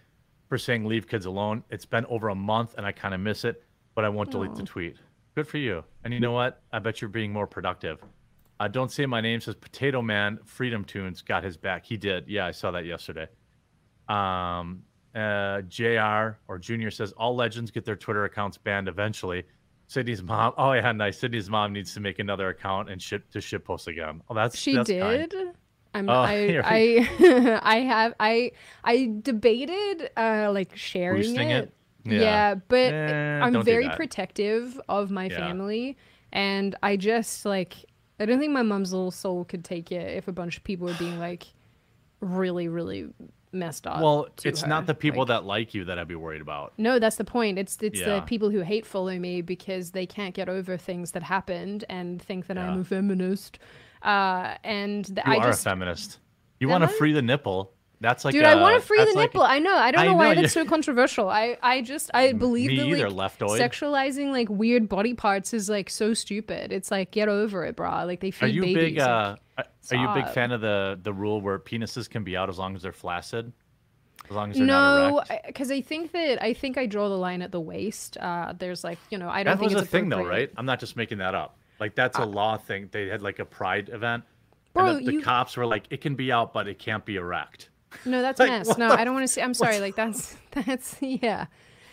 for 0.50 0.58
saying 0.58 0.86
leave 0.86 1.08
kids 1.08 1.26
alone. 1.26 1.64
It's 1.70 1.86
been 1.86 2.06
over 2.08 2.30
a 2.30 2.36
month 2.36 2.76
and 2.78 2.86
I 2.86 2.92
kind 2.92 3.14
of 3.14 3.20
miss 3.20 3.46
it, 3.46 3.64
but 3.96 4.06
I 4.06 4.10
won't 4.10 4.32
delete 4.32 4.56
the 4.56 4.64
tweet. 4.64 4.98
Good 5.36 5.48
for 5.48 5.58
you. 5.58 5.84
And 6.04 6.14
you 6.14 6.20
know 6.20 6.32
what? 6.32 6.62
I 6.72 6.80
bet 6.80 7.02
you're 7.02 7.10
being 7.10 7.32
more 7.32 7.48
productive. 7.48 8.00
Uh, 8.60 8.68
don't 8.68 8.92
say 8.92 9.06
my 9.06 9.22
name 9.22 9.40
says 9.40 9.56
Potato 9.56 10.02
Man 10.02 10.40
Freedom 10.46 10.84
Tunes 10.84 11.22
got 11.22 11.44
his 11.44 11.58
back. 11.58 11.86
He 11.86 11.98
did. 11.98 12.28
Yeah, 12.28 12.46
I 12.46 12.52
saw 12.52 12.72
that 12.72 12.86
yesterday. 12.86 13.28
Um, 14.08 14.84
uh, 15.16 15.62
Jr. 15.62 16.38
or 16.48 16.58
Junior 16.60 16.92
says 16.92 17.12
all 17.14 17.36
legends 17.36 17.72
get 17.72 17.86
their 17.86 17.96
Twitter 17.96 18.26
accounts 18.26 18.58
banned 18.58 18.88
eventually. 18.88 19.44
Sydney's 19.88 20.22
mom. 20.24 20.54
Oh 20.58 20.74
yeah, 20.74 20.92
nice. 20.92 21.18
Sydney's 21.20 21.50
mom 21.50 21.74
needs 21.74 21.94
to 21.94 22.00
make 22.00 22.20
another 22.20 22.50
account 22.50 22.90
and 22.90 23.02
ship 23.02 23.30
to 23.32 23.42
ship 23.42 23.66
post 23.66 23.88
again. 23.88 24.22
Oh, 24.30 24.34
that's 24.36 24.58
She 24.58 24.76
that's 24.76 24.90
kind. 24.90 25.30
did. 25.30 25.36
I'm, 25.94 26.10
Oh, 26.10 26.14
I, 26.14 26.36
here 26.48 26.62
I, 26.64 27.60
I 27.64 27.78
have, 27.82 28.14
I, 28.20 28.52
I 28.84 29.14
debated, 29.22 30.10
uh, 30.18 30.52
like 30.54 30.76
sharing 30.76 31.36
it. 31.36 31.52
it? 31.64 31.74
Yeah, 32.06 32.56
but 32.56 32.94
Eh, 32.94 33.40
I'm 33.42 33.64
very 33.64 33.90
protective 33.90 34.80
of 34.90 35.10
my 35.12 35.30
Yeah. 35.30 35.38
family, 35.38 35.98
and 36.32 36.76
I 36.84 36.98
just 36.98 37.46
like, 37.46 37.86
I 38.20 38.26
don't 38.26 38.40
think 38.40 38.52
my 38.54 38.62
mom's 38.64 38.92
little 38.94 39.12
soul 39.12 39.46
could 39.46 39.64
take 39.64 39.92
it 39.92 40.18
if 40.18 40.28
a 40.28 40.32
bunch 40.32 40.58
of 40.58 40.64
people 40.64 40.88
were 40.88 40.94
being 40.96 41.20
like, 41.20 41.48
really, 42.20 42.68
really 42.68 43.08
messed 43.52 43.88
up. 43.88 44.02
Well, 44.02 44.28
it's 44.44 44.62
her. 44.62 44.68
not 44.68 44.86
the 44.88 44.94
people 44.96 45.20
Like- 45.22 45.28
that 45.30 45.46
like 45.46 45.74
you 45.74 45.86
that 45.86 45.98
I'd 46.00 46.08
be 46.08 46.16
worried 46.16 46.42
about. 46.42 46.74
No, 46.78 47.00
that's 47.00 47.16
the 47.16 47.24
point. 47.24 47.58
It's 47.60 47.78
it's 47.82 48.00
Yeah. 48.00 48.16
the 48.16 48.22
people 48.22 48.50
who 48.50 48.62
hate 48.62 48.86
follow 48.86 49.18
me 49.18 49.42
because 49.42 49.92
they 49.92 50.06
can't 50.06 50.34
get 50.34 50.50
over 50.50 50.78
things 50.78 51.12
that 51.12 51.24
happened 51.24 51.86
and 51.90 52.22
think 52.22 52.48
that 52.48 52.58
I'm 52.58 52.82
a 52.82 52.84
feminist. 52.84 53.60
Uh, 54.02 54.56
and 54.64 55.06
th- 55.06 55.18
You 55.26 55.34
I 55.34 55.38
are 55.38 55.48
just, 55.48 55.62
a 55.62 55.70
feminist. 55.70 56.20
You 56.60 56.68
want 56.70 56.84
to 56.84 56.88
free 56.88 57.14
the 57.14 57.22
nipple. 57.22 57.72
That's 58.00 58.24
like 58.24 58.34
dude, 58.34 58.44
I 58.44 58.54
uh, 58.54 58.62
want 58.62 58.80
to 58.80 58.86
free 58.88 59.00
the 59.00 59.06
like- 59.06 59.16
nipple. 59.34 59.42
I 59.42 59.58
know. 59.60 59.74
I 59.76 59.90
don't 59.92 60.02
I 60.02 60.06
know 60.08 60.14
why 60.14 60.34
know, 60.36 60.42
that's 60.42 60.54
so 60.54 60.66
controversial. 60.66 61.30
I 61.30 61.58
I 61.64 61.82
just 61.82 62.12
I 62.14 62.34
believe 62.34 62.70
that 62.78 62.86
either, 62.86 63.10
like 63.10 63.32
leftoid. 63.38 63.60
sexualizing 63.60 64.32
like 64.32 64.50
weird 64.50 64.88
body 64.88 65.16
parts 65.16 65.54
is 65.54 65.68
like 65.68 65.90
so 65.90 66.14
stupid. 66.14 66.72
It's 66.72 66.92
like 66.92 67.10
get 67.12 67.28
over 67.28 67.66
it, 67.66 67.76
brah. 67.76 68.06
Like 68.06 68.20
they 68.20 68.30
feed 68.30 68.46
Are 68.46 68.50
you 68.50 68.62
babies. 68.62 68.76
big? 68.76 69.00
Uh, 69.00 69.36
are 69.58 69.66
are 69.92 69.98
you 69.98 70.08
a 70.08 70.14
big 70.14 70.30
fan 70.30 70.52
of 70.52 70.62
the 70.62 71.00
the 71.02 71.12
rule 71.12 71.42
where 71.42 71.58
penises 71.58 72.08
can 72.08 72.24
be 72.24 72.38
out 72.38 72.50
as 72.50 72.60
long 72.60 72.76
as 72.76 72.84
they're 72.84 72.92
flaccid, 72.92 73.52
as 74.30 74.36
long 74.36 74.52
as 74.52 74.58
they're 74.58 74.66
no, 74.68 75.24
because 75.48 75.72
I 75.72 75.82
think 75.82 76.12
that 76.12 76.40
I 76.44 76.54
think 76.54 76.78
I 76.78 76.86
draw 76.86 77.10
the 77.10 77.18
line 77.18 77.42
at 77.42 77.52
the 77.52 77.60
waist. 77.62 78.16
Uh, 78.18 78.54
there's 78.60 78.84
like 78.84 79.00
you 79.10 79.18
know 79.18 79.30
I 79.30 79.42
don't 79.42 79.54
That 79.56 79.60
think 79.60 79.74
was 79.74 79.82
a 79.82 79.86
thing 79.88 80.10
though, 80.10 80.24
right? 80.24 80.52
I'm 80.56 80.68
not 80.68 80.80
just 80.80 80.98
making 80.98 81.18
that 81.18 81.34
up. 81.34 81.58
Like 81.80 81.96
that's 81.96 82.20
a 82.20 82.26
law 82.26 82.58
thing. 82.58 82.90
They 82.92 83.08
had 83.08 83.24
like 83.24 83.40
a 83.40 83.46
pride 83.46 83.90
event. 83.90 84.24
Bro, 84.74 84.86
and 84.86 85.00
the, 85.00 85.06
the 85.06 85.14
you- 85.14 85.22
cops 85.24 85.58
were 85.58 85.66
like, 85.66 85.86
"It 85.90 86.02
can 86.02 86.14
be 86.14 86.32
out, 86.32 86.54
but 86.54 86.68
it 86.68 86.78
can't 86.78 87.04
be 87.04 87.16
erect." 87.16 87.70
No, 88.06 88.22
that's 88.22 88.40
Like, 88.40 88.50
mess. 88.50 88.78
No, 88.78 88.90
the 88.90 89.00
I 89.00 89.04
don't 89.04 89.14
want 89.14 89.24
to 89.24 89.28
see. 89.28 89.42
I'm 89.42 89.54
sorry. 89.54 89.80
Like 89.80 89.96
that's 89.96 90.36
that's 90.52 90.98
yeah. 91.02 91.46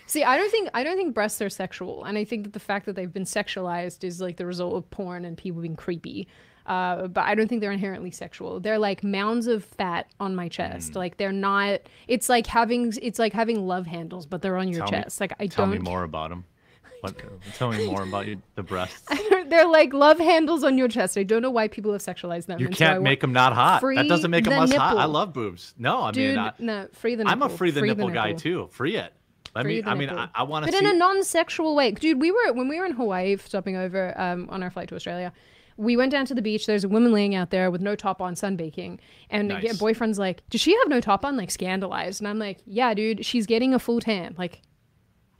See, 0.06 0.22
I 0.22 0.36
don't 0.36 0.50
think 0.50 0.68
I 0.74 0.84
don't 0.84 0.96
think 0.96 1.14
breasts 1.14 1.40
are 1.40 1.48
sexual, 1.48 2.04
and 2.04 2.18
I 2.18 2.24
think 2.24 2.44
that 2.44 2.52
the 2.52 2.60
fact 2.60 2.86
that 2.86 2.94
they've 2.96 3.12
been 3.12 3.24
sexualized 3.24 4.04
is 4.04 4.20
like 4.20 4.36
the 4.36 4.44
result 4.46 4.74
of 4.74 4.90
porn 4.90 5.24
and 5.24 5.36
people 5.36 5.62
being 5.62 5.76
creepy. 5.76 6.28
Uh, 6.66 7.08
but 7.08 7.24
I 7.24 7.34
don't 7.34 7.46
think 7.46 7.60
they're 7.60 7.72
inherently 7.72 8.10
sexual. 8.10 8.58
They're 8.58 8.78
like 8.78 9.04
mounds 9.04 9.46
of 9.46 9.64
fat 9.64 10.06
on 10.18 10.34
my 10.34 10.48
chest. 10.48 10.92
Mm. 10.92 10.96
Like 10.96 11.16
they're 11.18 11.32
not. 11.32 11.80
It's 12.08 12.28
like 12.28 12.46
having 12.46 12.92
it's 13.02 13.18
like 13.18 13.32
having 13.32 13.66
love 13.66 13.86
handles, 13.86 14.24
but 14.26 14.40
they're 14.42 14.56
on 14.56 14.68
your 14.68 14.86
Tell 14.86 14.98
me- 14.98 15.04
chest. 15.04 15.20
like 15.20 15.32
I 15.38 15.46
Tell 15.46 15.66
don't. 15.66 15.74
Tell 15.74 15.82
me 15.84 15.90
more 15.90 16.02
about 16.04 16.30
them. 16.30 16.44
What, 17.04 17.54
tell 17.56 17.70
me 17.70 17.86
more 17.86 18.02
about 18.02 18.26
you, 18.26 18.40
the 18.54 18.62
breasts. 18.62 19.02
they're 19.48 19.66
like 19.68 19.92
love 19.92 20.18
handles 20.18 20.64
on 20.64 20.78
your 20.78 20.88
chest. 20.88 21.18
I 21.18 21.22
don't 21.22 21.42
know 21.42 21.50
why 21.50 21.68
people 21.68 21.92
have 21.92 22.00
sexualized 22.02 22.46
them. 22.46 22.58
You 22.60 22.68
can't 22.68 23.00
wa- 23.00 23.04
make 23.04 23.20
them 23.20 23.32
not 23.32 23.52
hot. 23.52 23.82
That 23.82 24.08
doesn't 24.08 24.30
make 24.30 24.44
them 24.44 24.54
the 24.54 24.60
less 24.60 24.72
hot. 24.74 24.96
I 24.96 25.04
love 25.04 25.32
boobs. 25.32 25.74
No, 25.78 26.02
I 26.02 26.10
Dude, 26.12 26.30
mean, 26.36 26.38
I, 26.38 26.52
no, 26.58 26.88
free 26.92 27.14
the 27.14 27.24
nipple. 27.24 27.32
I'm 27.44 27.50
a 27.50 27.54
free 27.54 27.70
the 27.70 27.82
nipple 27.82 28.08
guy 28.10 28.28
nipple. 28.28 28.40
too. 28.40 28.68
Free 28.72 28.96
it. 28.96 29.12
Let 29.54 29.66
me. 29.66 29.82
I 29.84 29.94
mean, 29.94 30.08
I, 30.08 30.12
nipple. 30.12 30.28
I 30.34 30.42
want 30.44 30.64
to 30.66 30.72
but 30.72 30.78
see. 30.78 30.84
in 30.84 30.90
a 30.94 30.96
non-sexual 30.98 31.76
way 31.76 31.90
dude 31.92 32.20
we 32.20 32.30
were 32.30 32.52
when 32.52 32.68
we 32.68 32.78
were 32.78 32.86
in 32.86 32.92
hawaii 32.92 33.36
stopping 33.36 33.76
over 33.76 34.18
um, 34.18 34.48
on 34.50 34.62
our 34.62 34.70
flight 34.70 34.88
to 34.88 34.94
australia 34.96 35.32
we 35.76 35.96
went 35.96 36.10
down 36.12 36.24
to 36.26 36.34
the 36.34 36.42
beach 36.42 36.66
there's 36.66 36.84
a 36.84 36.88
woman 36.88 37.12
laying 37.12 37.34
out 37.34 37.50
there 37.50 37.70
with 37.70 37.80
no 37.80 37.94
top 37.94 38.20
on 38.20 38.34
sunbaking 38.34 38.98
and 39.30 39.48
Nice. 39.48 39.78
boyfriend's 39.78 40.18
like 40.18 40.42
does 40.50 40.60
she 40.60 40.72
have 40.78 40.88
no 40.88 41.00
top 41.00 41.24
on 41.24 41.36
like 41.36 41.50
scandalized 41.50 42.20
and 42.20 42.26
i'm 42.28 42.38
like 42.38 42.58
yeah 42.66 42.94
dude 42.94 43.24
she's 43.24 43.46
getting 43.46 43.74
a 43.74 43.78
full 43.78 44.00
tan 44.00 44.34
like 44.38 44.62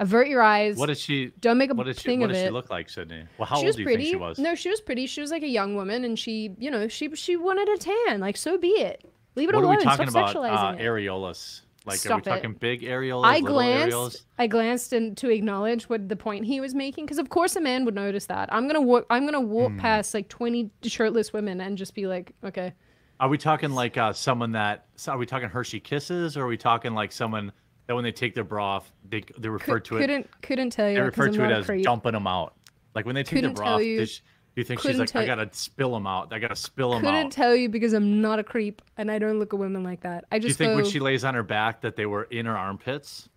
avert 0.05 0.29
your 0.29 0.43
eyes 0.43 0.77
what 0.77 0.87
did 0.87 0.99
she? 0.99 1.33
don't 1.41 1.59
make 1.59 1.71
a 1.71 1.75
What 1.75 1.87
did 1.87 1.97
she? 1.99 2.09
thing 2.09 2.21
What 2.21 2.31
of 2.31 2.37
did 2.37 2.43
she 2.43 2.49
it 2.49 2.53
look 2.53 2.71
like, 2.71 2.89
Sydney? 2.89 3.25
Well, 3.39 3.47
how 3.47 3.57
she 3.57 3.61
old 3.61 3.67
was 3.67 3.77
do 3.77 3.83
you 3.83 3.87
pretty 3.87 4.05
think 4.05 4.15
she 4.15 4.21
was? 4.29 4.39
no 4.39 4.55
she 4.55 4.71
was 4.71 4.81
pretty 4.81 5.07
she 5.07 5.21
was 5.21 5.31
like 5.31 5.43
a 5.43 5.49
young 5.49 5.75
woman 5.75 6.05
and 6.05 6.19
she 6.19 6.51
you 6.59 6.71
know 6.71 6.89
she 6.89 7.15
she 7.15 7.37
wanted 7.37 7.69
a 7.69 7.79
tan 7.79 8.21
like 8.21 8.37
so 8.37 8.57
be 8.59 8.69
it 8.69 9.05
leave 9.37 9.49
it 9.49 9.55
what 9.55 9.63
are 9.63 9.65
alone 9.65 9.79
we 9.79 9.85
talking 9.85 10.09
stop 10.11 10.31
about? 10.35 10.77
Uh, 10.77 10.77
areolas. 10.81 11.63
Like, 11.87 11.99
Stop 11.99 12.13
are 12.13 12.19
it. 12.21 12.25
we 12.25 12.31
talking 12.37 12.53
big 12.55 12.81
areolas? 12.81 13.27
I 13.27 13.41
glanced. 13.41 13.91
areolas? 13.95 14.23
I 14.39 14.47
glanced 14.47 14.93
in 14.95 15.15
to 15.17 15.29
acknowledge 15.29 15.87
what 15.91 16.09
the 16.09 16.17
point 16.17 16.47
he 16.47 16.59
was 16.59 16.75
making, 16.75 17.05
because 17.05 17.19
of 17.19 17.29
course 17.29 17.57
a 17.57 17.61
man 17.61 17.85
would 17.85 17.95
notice 17.95 18.25
that. 18.27 18.49
I'm 18.51 18.67
gonna 18.67 18.81
walk. 18.81 19.05
I'm 19.11 19.27
gonna 19.27 19.41
walk 19.59 19.73
Hmm. 19.73 19.81
past 19.81 20.15
like 20.15 20.29
20 20.31 20.71
shirtless 20.85 21.35
women 21.35 21.61
and 21.61 21.77
just 21.77 21.95
be 21.95 22.07
like, 22.07 22.33
okay, 22.43 22.73
Are 23.21 23.29
we 23.29 23.37
talking 23.37 23.73
like 23.73 23.99
uh, 23.99 24.15
someone 24.15 24.53
that? 24.53 24.87
Are 25.07 25.19
we 25.19 25.27
talking 25.27 25.51
Hershey 25.51 25.79
Kisses, 25.79 26.39
or 26.39 26.45
are 26.45 26.47
we 26.47 26.57
talking 26.57 26.95
like 26.95 27.13
someone 27.13 27.53
that 27.87 27.95
when 27.95 28.05
they 28.05 28.13
take 28.13 28.35
their 28.35 28.45
bra 28.45 28.77
off, 28.77 28.93
they 29.09 29.25
they 29.39 29.49
refer 29.49 29.81
Cou- 29.81 29.89
to 29.91 29.97
it? 29.97 30.01
couldn't 30.01 30.43
couldn't 30.43 30.71
tell 30.71 30.89
you. 30.89 30.95
They 30.97 31.01
refer 31.01 31.29
to 31.29 31.45
it 31.45 31.51
as 31.51 31.67
creep. 31.67 31.85
dumping 31.85 32.13
them 32.13 32.27
out. 32.27 32.55
Like 32.95 33.07
when 33.07 33.15
they 33.15 33.23
take 33.23 33.43
their 33.43 33.51
Couldn't 33.51 33.55
bra 33.57 33.75
off, 33.77 33.83
you- 33.83 34.07
she- 34.07 34.23
you 34.57 34.63
think 34.63 34.81
she's 34.81 34.93
couldn't 34.93 35.13
like, 35.13 35.17
I 35.17 35.27
gotta 35.27 35.49
spill 35.53 35.93
them 35.93 36.07
out. 36.07 36.33
I 36.33 36.39
gotta 36.39 36.55
spill 36.55 36.91
them 36.91 37.05
out. 37.05 37.09
I 37.09 37.17
Couldn't 37.17 37.31
tell 37.31 37.57
you 37.57 37.69
because 37.69 37.93
I'm 37.93 38.21
not 38.21 38.39
a 38.39 38.45
creep 38.45 38.83
and 38.97 39.11
I 39.11 39.19
don't 39.19 39.41
look 39.41 39.53
at 39.53 39.59
women 39.59 39.83
like 39.83 40.03
that. 40.03 40.27
I 40.31 40.39
just. 40.39 40.43
do 40.43 40.49
you 40.65 40.69
think 40.69 40.71
go, 40.79 40.83
when 40.83 40.93
she 40.93 41.01
lays 41.01 41.25
on 41.25 41.35
her 41.35 41.43
back 41.43 41.81
that 41.81 41.97
they 41.97 42.07
were 42.07 42.23
in 42.25 42.47
her 42.47 42.57
armpits? 42.57 43.29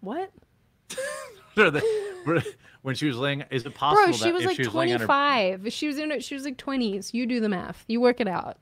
what? 0.00 0.30
When 2.82 2.94
she 2.94 3.06
was 3.06 3.16
laying, 3.16 3.42
is 3.50 3.66
it 3.66 3.74
possible 3.74 4.04
Bro, 4.04 4.12
that 4.12 4.24
she 4.24 4.32
was 4.32 4.44
like 4.44 4.56
she 4.56 4.62
was 4.62 4.74
laying 4.74 4.94
on 4.94 5.00
her 5.00 5.06
25. 5.06 5.72
She 5.72 5.88
was 5.88 5.98
in. 5.98 6.20
She 6.20 6.34
was 6.34 6.44
like 6.44 6.56
20s. 6.56 7.12
You 7.12 7.26
do 7.26 7.40
the 7.40 7.48
math. 7.48 7.84
You 7.88 8.00
work 8.00 8.20
it 8.20 8.28
out. 8.28 8.58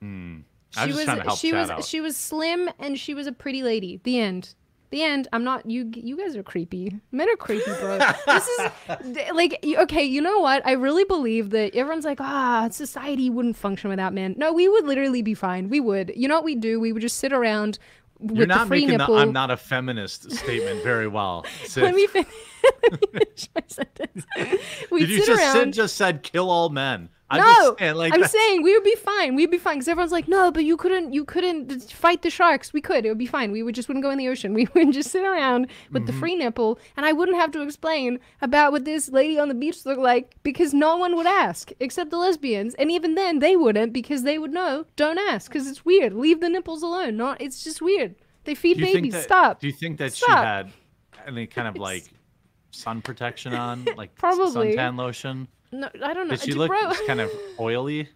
Hmm. 0.00 0.40
She 0.72 0.80
I 0.80 0.86
was 0.86 1.04
to 1.04 1.22
help 1.22 1.38
she 1.38 1.52
was 1.52 1.70
out. 1.70 1.84
she 1.84 2.00
was 2.00 2.16
slim 2.16 2.70
and 2.78 2.98
she 2.98 3.14
was 3.14 3.26
a 3.26 3.32
pretty 3.32 3.62
lady. 3.62 4.00
The 4.04 4.18
end. 4.18 4.54
The 4.90 5.02
end. 5.02 5.28
I'm 5.32 5.44
not 5.44 5.70
you. 5.70 5.90
You 5.94 6.16
guys 6.18 6.36
are 6.36 6.42
creepy. 6.42 6.98
Men 7.12 7.28
are 7.30 7.36
creepy, 7.36 7.70
bro. 7.80 7.98
this 8.26 8.48
is 8.48 9.30
like 9.34 9.64
okay. 9.64 10.02
You 10.04 10.20
know 10.20 10.38
what? 10.40 10.66
I 10.66 10.72
really 10.72 11.04
believe 11.04 11.50
that 11.50 11.74
everyone's 11.74 12.04
like, 12.04 12.20
ah, 12.20 12.68
society 12.70 13.30
wouldn't 13.30 13.56
function 13.56 13.88
without 13.90 14.12
men. 14.12 14.34
No, 14.36 14.52
we 14.52 14.68
would 14.68 14.84
literally 14.86 15.22
be 15.22 15.34
fine. 15.34 15.68
We 15.68 15.80
would. 15.80 16.12
You 16.14 16.28
know 16.28 16.34
what 16.34 16.44
we 16.44 16.54
do? 16.54 16.78
We 16.80 16.92
would 16.92 17.00
just 17.02 17.16
sit 17.18 17.32
around 17.32 17.78
with 18.18 18.36
You're 18.36 18.46
the 18.46 18.54
not 18.54 18.68
free 18.68 18.82
making 18.82 18.98
nipple. 18.98 19.14
the 19.16 19.22
"I'm 19.22 19.32
not 19.32 19.50
a 19.50 19.56
feminist" 19.56 20.30
statement 20.30 20.82
very 20.84 21.08
well. 21.08 21.44
Let 21.76 21.94
me 21.94 22.06
finish. 22.06 22.28
Let 22.90 23.00
me 23.00 23.06
finish 23.12 23.48
my 23.54 23.62
sentence. 23.66 24.26
We 24.90 25.00
Did 25.00 25.08
you 25.10 25.18
sit 25.20 25.26
just 25.26 25.40
around. 25.42 25.54
Sid 25.56 25.72
just 25.72 25.96
said 25.96 26.22
kill 26.22 26.50
all 26.50 26.68
men? 26.68 27.08
I'm 27.32 27.40
no, 27.40 27.76
saying, 27.78 27.94
like 27.96 28.12
I'm 28.14 28.24
saying 28.24 28.62
we 28.62 28.74
would 28.74 28.84
be 28.84 28.94
fine. 28.96 29.34
We'd 29.34 29.50
be 29.50 29.58
fine 29.58 29.76
because 29.76 29.88
everyone's 29.88 30.12
like, 30.12 30.28
no, 30.28 30.50
but 30.50 30.64
you 30.64 30.76
couldn't, 30.76 31.12
you 31.12 31.24
couldn't 31.24 31.90
fight 31.92 32.22
the 32.22 32.30
sharks. 32.30 32.72
We 32.72 32.80
could. 32.80 33.04
It 33.04 33.08
would 33.08 33.18
be 33.18 33.26
fine. 33.26 33.52
We 33.52 33.62
would 33.62 33.74
just 33.74 33.88
wouldn't 33.88 34.02
go 34.04 34.10
in 34.10 34.18
the 34.18 34.28
ocean. 34.28 34.52
We 34.62 34.68
would 34.74 34.92
just 34.92 35.10
sit 35.10 35.24
around 35.24 35.68
with 35.90 36.02
Mm-hmm. 36.02 36.06
the 36.06 36.12
free 36.12 36.34
nipple, 36.36 36.78
and 36.96 37.06
I 37.06 37.12
wouldn't 37.12 37.38
have 37.38 37.50
to 37.52 37.62
explain 37.62 38.18
about 38.40 38.72
what 38.72 38.84
this 38.84 39.08
lady 39.08 39.38
on 39.38 39.48
the 39.48 39.54
beach 39.54 39.84
looked 39.86 40.00
like 40.00 40.34
because 40.42 40.72
no 40.74 40.96
one 40.96 41.16
would 41.16 41.26
ask 41.26 41.70
except 41.80 42.10
the 42.10 42.18
lesbians, 42.18 42.74
and 42.74 42.90
even 42.90 43.14
then 43.14 43.38
they 43.38 43.56
wouldn't 43.56 43.92
because 43.92 44.22
they 44.24 44.38
would 44.38 44.52
know. 44.52 44.84
Don't 44.96 45.18
ask 45.18 45.50
because 45.50 45.66
it's 45.68 45.84
weird. 45.84 46.12
Leave 46.14 46.40
the 46.40 46.48
nipples 46.48 46.82
alone. 46.82 47.16
Not. 47.16 47.40
It's 47.40 47.62
just 47.64 47.80
weird. 47.82 48.14
They 48.44 48.54
feed 48.54 48.78
Do 48.78 48.84
babies. 48.84 49.12
that- 49.12 49.22
Stop. 49.24 49.60
Do 49.60 49.66
you 49.68 49.72
think 49.72 49.98
that 49.98 50.14
she 50.14 50.24
had 50.30 50.72
any 51.26 51.46
kind 51.46 51.68
of 51.68 51.76
like 51.76 52.04
sun 52.72 53.00
protection 53.02 53.54
on, 53.54 53.86
like 53.96 54.14
Probably. 54.16 54.74
suntan 54.74 54.96
lotion? 54.98 55.46
No, 55.72 55.88
I 56.02 56.14
don't 56.14 56.28
know. 56.28 56.36
Did 56.36 56.40
she 56.44 56.52
look 56.52 56.68
bro. 56.68 56.92
kind 57.06 57.20
of 57.20 57.30
oily? 57.60 58.08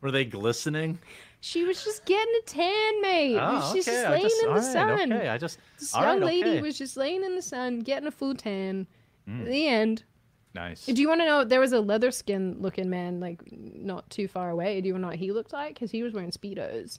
Were 0.00 0.10
they 0.10 0.24
glistening? 0.24 0.98
She 1.40 1.64
was 1.64 1.82
just 1.82 2.04
getting 2.04 2.32
a 2.40 2.46
tan, 2.46 3.02
mate. 3.02 3.38
Oh, 3.40 3.72
She's 3.74 3.88
okay. 3.88 3.96
just 3.96 4.10
laying 4.10 4.22
just, 4.22 4.42
in 4.42 4.48
the 4.48 4.54
right, 4.54 4.64
sun. 4.64 5.12
Okay, 5.12 5.28
I 5.28 5.38
just 5.38 5.58
This 5.78 5.92
young 5.94 6.04
right, 6.04 6.22
lady 6.22 6.50
okay. 6.50 6.62
was 6.62 6.78
just 6.78 6.96
laying 6.96 7.24
in 7.24 7.34
the 7.34 7.42
sun, 7.42 7.80
getting 7.80 8.06
a 8.06 8.12
full 8.12 8.34
tan. 8.34 8.86
Mm. 9.28 9.46
The 9.46 9.66
end. 9.68 10.04
nice. 10.54 10.86
Do 10.86 11.00
you 11.00 11.08
want 11.08 11.20
to 11.20 11.26
know? 11.26 11.44
There 11.44 11.60
was 11.60 11.72
a 11.72 11.80
leather 11.80 12.10
skin 12.12 12.56
looking 12.60 12.90
man, 12.90 13.18
like 13.20 13.40
not 13.50 14.08
too 14.10 14.28
far 14.28 14.50
away. 14.50 14.80
Do 14.80 14.88
you 14.88 14.94
want 14.94 15.02
to 15.02 15.06
know 15.06 15.10
what 15.10 15.18
he 15.18 15.32
looked 15.32 15.52
like? 15.52 15.74
Because 15.74 15.90
he 15.90 16.02
was 16.02 16.12
wearing 16.12 16.30
speedos. 16.30 16.98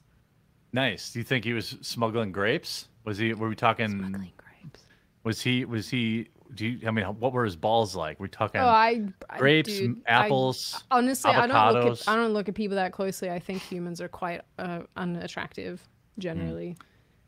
Nice. 0.74 1.12
Do 1.14 1.20
you 1.20 1.26
think 1.26 1.46
he 1.46 1.54
was 1.54 1.78
smuggling 1.82 2.32
grapes? 2.32 2.88
Was 3.06 3.18
he? 3.18 3.34
Were 3.34 3.48
we 3.50 3.56
talking? 3.56 3.90
Smuggling 3.90 4.32
grapes. 4.38 4.82
Was 5.24 5.42
he? 5.42 5.66
Was 5.66 5.90
he? 5.90 6.28
Do 6.56 6.68
you? 6.68 6.88
I 6.88 6.92
mean, 6.92 7.06
what 7.06 7.34
were 7.34 7.46
his 7.46 7.56
balls 7.56 7.96
like? 7.96 8.20
We're 8.20 8.28
talking 8.28 8.62
Oh, 8.62 8.66
I 8.68 9.08
I- 9.30 9.38
grapes, 9.40 9.70
dude, 9.70 9.90
m- 9.92 10.04
I- 10.08 10.26
apples. 10.26 10.84
honestly, 10.92 11.32
I 11.32 11.48
don't 11.48 11.74
look 11.74 12.00
at 12.00 12.08
I 12.08 12.16
don't 12.16 12.34
look 12.34 12.48
at 12.50 12.56
people 12.56 12.76
that 12.76 12.92
closely. 12.92 13.30
I 13.32 13.40
think 13.40 13.62
humans 13.62 14.00
are 14.02 14.08
quite 14.08 14.42
uh, 14.60 14.82
unattractive 14.98 15.88
generally. 16.20 16.78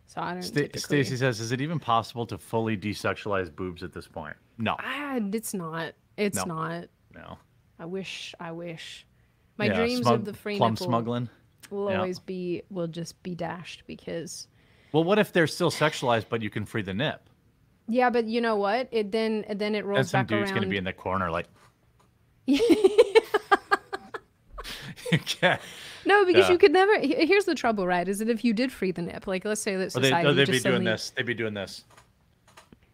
So 0.07 0.21
I 0.21 0.33
don't. 0.33 0.41
Typically- 0.43 0.79
Stacy 0.79 1.17
says, 1.17 1.39
"Is 1.39 1.51
it 1.51 1.61
even 1.61 1.79
possible 1.79 2.25
to 2.27 2.37
fully 2.37 2.77
desexualize 2.77 3.53
boobs 3.55 3.81
at 3.83 3.93
this 3.93 4.07
point?" 4.07 4.35
No, 4.57 4.75
Ah, 4.79 5.19
it's 5.33 5.53
not. 5.53 5.93
It's 6.17 6.45
No. 6.45 6.55
not. 6.55 6.85
no. 7.13 7.37
I 7.79 7.85
wish. 7.85 8.33
I 8.39 8.51
wish. 8.51 9.05
My 9.57 9.65
Yeah, 9.65 9.73
dreams 9.75 10.01
smug- 10.01 10.13
of 10.19 10.25
the 10.25 10.33
free 10.33 10.57
plum 10.57 10.73
nipple 10.73 10.87
smuggling. 10.87 11.29
will 11.71 11.89
Yeah. 11.89 11.97
always 11.97 12.19
be 12.19 12.61
will 12.69 12.87
just 12.87 13.21
be 13.23 13.33
dashed 13.35 13.83
because 13.87 14.47
Well, 14.91 15.03
what 15.03 15.17
if 15.19 15.33
they're 15.33 15.47
still 15.47 15.71
sexualized, 15.71 16.27
but 16.29 16.41
you 16.41 16.49
can 16.49 16.65
free 16.65 16.81
the 16.83 16.93
nip? 16.93 17.27
Yeah, 17.87 18.09
but 18.09 18.25
you 18.25 18.41
know 18.41 18.55
what? 18.55 18.87
It 18.91 19.11
then 19.11 19.45
then 19.49 19.75
it 19.75 19.85
rolls 19.85 19.99
And 19.99 20.07
some 20.07 20.19
back 20.21 20.27
dude's 20.27 20.51
around. 20.51 20.61
gonna 20.61 20.69
be 20.69 20.77
in 20.77 20.83
the 20.83 20.93
corner 20.93 21.29
like, 21.31 21.47
can't. 25.25 25.61
no, 26.05 26.25
because 26.25 26.45
Yeah. 26.47 26.51
you 26.51 26.57
could 26.57 26.71
never. 26.73 26.97
Here's 26.99 27.45
the 27.45 27.55
trouble, 27.55 27.85
right? 27.87 28.07
Is 28.07 28.19
that 28.19 28.29
if 28.29 28.43
you 28.43 28.53
did 28.53 28.71
free 28.71 28.91
the 28.91 29.01
nip, 29.03 29.27
like 29.27 29.45
let's 29.45 29.61
say 29.61 29.75
that 29.75 29.95
Or 29.95 29.99
they, 29.99 30.07
oh, 30.07 30.11
society 30.11 30.27
or 30.29 30.33
they'd 30.33 30.45
be 30.45 30.51
doing 30.53 30.61
suddenly, 30.61 30.91
this. 30.91 31.09
They'd 31.11 31.25
be 31.25 31.33
doing 31.33 31.53
this. 31.53 31.83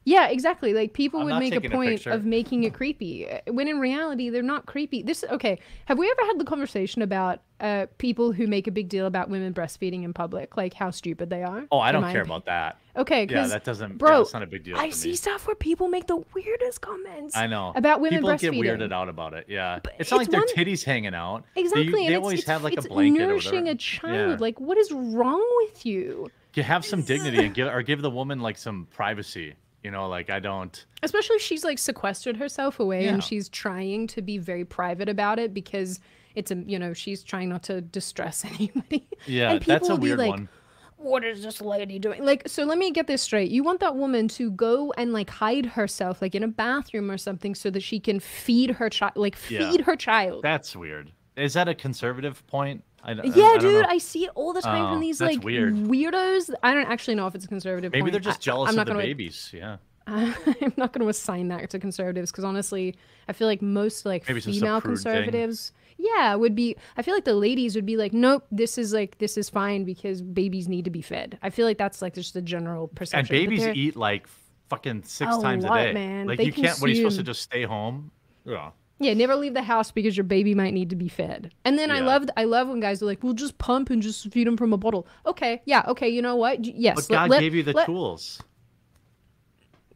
Yeah, 0.03 0.29
exactly. 0.29 0.73
Like 0.73 0.93
people 0.93 1.19
I'm 1.19 1.25
would 1.27 1.39
make 1.39 1.53
a 1.53 1.59
taking 1.59 1.71
a 1.71 1.75
point 1.75 2.05
of 2.07 2.25
making 2.25 2.63
it 2.63 2.73
creepy, 2.73 3.27
when 3.47 3.67
in 3.67 3.79
reality 3.79 4.29
they're 4.29 4.41
not 4.41 4.65
creepy. 4.65 5.03
This 5.03 5.23
okay? 5.29 5.59
Have 5.85 5.97
we 5.99 6.09
ever 6.09 6.25
had 6.27 6.39
the 6.39 6.43
conversation 6.43 7.03
about 7.03 7.39
uh, 7.59 7.85
people 7.99 8.31
who 8.31 8.47
make 8.47 8.65
a 8.65 8.71
big 8.71 8.89
deal 8.89 9.05
about 9.05 9.29
women 9.29 9.53
breastfeeding 9.53 10.03
in 10.03 10.11
public, 10.13 10.57
like 10.57 10.73
how 10.73 10.89
stupid 10.89 11.29
they 11.29 11.43
are? 11.43 11.65
Oh, 11.71 11.79
I 11.79 11.91
don't 11.91 12.01
care 12.01 12.21
opinion? 12.21 12.25
about 12.25 12.45
that. 12.45 12.77
Okay, 12.97 13.27
Yeah, 13.29 13.45
that 13.47 13.63
doesn't. 13.63 13.99
bro, 13.99 14.09
yeah, 14.09 14.21
it's 14.21 14.33
not 14.33 14.43
a 14.43 14.47
big 14.47 14.63
deal. 14.63 14.75
I 14.75 14.89
see 14.89 15.09
me. 15.09 15.15
stuff 15.15 15.45
where 15.45 15.55
people 15.55 15.87
make 15.87 16.07
the 16.07 16.23
weirdest 16.33 16.81
comments. 16.81 17.37
I 17.37 17.45
know 17.47 17.71
about 17.75 18.01
women 18.01 18.23
breastfeeding. 18.23 18.39
People 18.53 18.63
get 18.63 18.79
weirded 18.79 18.91
out 18.91 19.07
about 19.07 19.33
it. 19.35 19.45
Yeah, 19.47 19.79
it's 19.99 20.09
not 20.09 20.17
like 20.17 20.25
it's 20.25 20.31
their 20.31 20.41
one- 20.41 20.49
titties 20.49 20.83
hanging 20.83 21.13
out. 21.13 21.45
Exactly, 21.55 21.91
They, 21.91 22.07
and 22.07 22.15
always 22.17 22.39
it's, 22.39 22.47
have 22.47 22.63
like 22.63 22.73
it's 22.73 22.87
a 22.87 22.89
blanket 22.89 23.21
or 23.21 23.27
nourishing 23.27 23.67
a 23.69 23.75
child. 23.75 24.31
Yeah. 24.31 24.37
Like, 24.39 24.59
what 24.59 24.77
is 24.77 24.91
wrong 24.91 25.45
with 25.57 25.85
you? 25.85 26.31
You 26.55 26.63
have 26.63 26.83
some 26.83 27.03
dignity 27.03 27.45
and 27.45 27.53
give 27.53 27.67
or 27.67 27.81
give 27.83 28.01
the 28.01 28.09
woman 28.09 28.39
like 28.39 28.57
some 28.57 28.87
privacy. 28.91 29.53
You 29.83 29.91
know, 29.91 30.07
like 30.07 30.29
I 30.29 30.39
don't. 30.39 30.85
Especially 31.03 31.37
if 31.37 31.41
she's 31.41 31.63
like 31.63 31.79
sequestered 31.79 32.37
herself 32.37 32.79
away 32.79 33.05
Yeah. 33.05 33.13
and 33.13 33.23
she's 33.23 33.49
trying 33.49 34.07
to 34.07 34.21
be 34.21 34.37
very 34.37 34.63
private 34.65 35.09
about 35.09 35.39
it 35.39 35.53
because 35.53 35.99
it's 36.35 36.51
a 36.51 36.55
you 36.55 36.77
know 36.79 36.93
she's 36.93 37.23
trying 37.23 37.49
not 37.49 37.63
to 37.63 37.81
distress 37.81 38.45
anybody. 38.57 39.07
Yeah, 39.25 39.51
and 39.53 39.61
that's 39.63 39.87
people 39.87 39.87
a 39.87 39.91
will 39.91 39.97
be 39.97 40.07
weird 40.09 40.19
like, 40.19 40.29
one. 40.29 40.49
What 40.97 41.23
is 41.23 41.41
this 41.41 41.61
lady 41.61 41.97
doing? 41.97 42.23
Like, 42.23 42.43
so 42.47 42.63
let 42.63 42.77
me 42.77 42.91
get 42.91 43.07
this 43.07 43.23
straight. 43.23 43.49
You 43.49 43.63
want 43.63 43.79
that 43.79 43.95
woman 43.95 44.27
to 44.29 44.51
go 44.51 44.93
and 44.97 45.11
like 45.13 45.31
hide 45.31 45.65
herself, 45.65 46.21
like 46.21 46.35
in 46.35 46.43
a 46.43 46.47
bathroom 46.47 47.09
or 47.09 47.17
something, 47.17 47.55
so 47.55 47.71
that 47.71 47.81
she 47.81 47.99
can 47.99 48.19
feed 48.19 48.69
her 48.71 48.87
child, 48.87 49.13
like 49.15 49.35
Yeah. 49.49 49.71
feed 49.71 49.81
her 49.81 49.95
child. 49.95 50.43
That's 50.43 50.75
weird. 50.75 51.11
Is 51.35 51.53
that 51.53 51.67
a 51.67 51.73
conservative 51.73 52.45
point? 52.45 52.83
I, 53.03 53.11
I- 53.11 53.15
yeah, 53.23 53.45
I 53.45 53.57
dude, 53.57 53.81
know. 53.83 53.85
I 53.89 53.97
see 53.97 54.25
it 54.25 54.31
all 54.35 54.53
the 54.53 54.61
time 54.61 54.85
Oh, 54.85 54.91
from 54.93 54.99
these 55.01 55.19
like 55.21 55.43
weird. 55.43 55.75
weirdos. 55.75 56.51
I 56.63 56.73
don't 56.73 56.87
actually 56.87 57.15
know 57.15 57.27
if 57.27 57.35
it's 57.35 57.45
a 57.45 57.47
conservative. 57.47 57.91
Maybe 57.91 58.01
point. 58.03 58.11
they're 58.13 58.19
just 58.21 58.41
jealous 58.41 58.71
I'm 58.71 58.79
of 58.79 58.85
the 58.85 58.91
gonna, 58.93 59.03
babies. 59.03 59.49
Yeah. 59.53 59.77
I'm 60.07 60.73
not 60.77 60.93
going 60.93 61.01
to 61.03 61.07
assign 61.09 61.47
that 61.49 61.69
to 61.69 61.79
conservatives 61.79 62.31
because 62.31 62.43
honestly, 62.43 62.95
I 63.27 63.33
feel 63.33 63.47
like 63.47 63.61
most 63.61 64.05
like 64.05 64.27
Maybe 64.27 64.37
it's 64.37 64.45
just 64.47 64.57
a 64.57 64.61
female 64.61 64.81
prude 64.81 64.97
thing. 64.99 65.11
conservatives, 65.13 65.71
yeah, 65.97 66.33
would 66.35 66.55
be. 66.55 66.75
I 66.97 67.01
feel 67.03 67.13
like 67.13 67.23
the 67.25 67.35
ladies 67.35 67.75
would 67.75 67.85
be 67.85 67.97
like, 67.97 68.11
nope, 68.11 68.43
this 68.51 68.77
is 68.79 68.93
like 68.93 69.19
this 69.19 69.37
is 69.37 69.49
fine 69.49 69.83
because 69.85 70.21
babies 70.21 70.67
need 70.67 70.85
to 70.85 70.91
be 70.91 71.01
fed. 71.03 71.37
I 71.43 71.49
feel 71.51 71.65
like 71.67 71.77
that's 71.77 72.01
like 72.01 72.15
just 72.15 72.33
the 72.33 72.41
general 72.41 72.87
perception. 72.87 73.35
And 73.35 73.49
babies 73.49 73.65
eat 73.67 73.95
like 73.95 74.27
fucking 74.69 75.03
six 75.03 75.35
A 75.37 75.41
times 75.41 75.63
lot, 75.63 75.79
a 75.79 75.83
day. 75.85 75.93
man. 75.93 76.25
Like 76.27 76.39
They 76.39 76.45
you 76.45 76.51
can't. 76.53 76.79
What 76.81 76.87
are 76.89 76.93
you 76.93 76.95
supposed 76.97 77.17
to 77.17 77.23
just 77.23 77.43
stay 77.43 77.63
home? 77.63 78.11
Yeah. 78.43 78.71
Yeah, 79.01 79.13
never 79.15 79.35
leave 79.35 79.53
the 79.55 79.63
house 79.63 79.91
because 79.91 80.15
your 80.15 80.23
baby 80.23 80.53
might 80.53 80.73
need 80.73 80.89
to 80.91 80.95
be 80.95 81.07
fed. 81.07 81.51
And 81.65 81.77
then 81.77 81.89
I 81.91 81.99
love 82.01 82.29
I 82.37 82.43
love 82.43 82.67
when 82.69 82.79
guys 82.79 83.01
are 83.01 83.05
like, 83.07 83.23
"We'll 83.23 83.33
just 83.33 83.57
pump 83.57 83.89
and 83.89 84.01
just 84.01 84.31
feed 84.31 84.45
them 84.47 84.57
from 84.57 84.73
a 84.73 84.77
bottle." 84.77 85.07
Okay, 85.25 85.61
yeah, 85.65 85.83
okay. 85.87 86.07
You 86.09 86.21
know 86.21 86.35
what? 86.35 86.63
Yes, 86.63 86.95
But 87.07 87.13
God 87.13 87.29
let- 87.29 87.39
gave 87.39 87.55
you 87.55 87.63
the 87.63 87.73
let- 87.73 87.87
tools. 87.87 88.41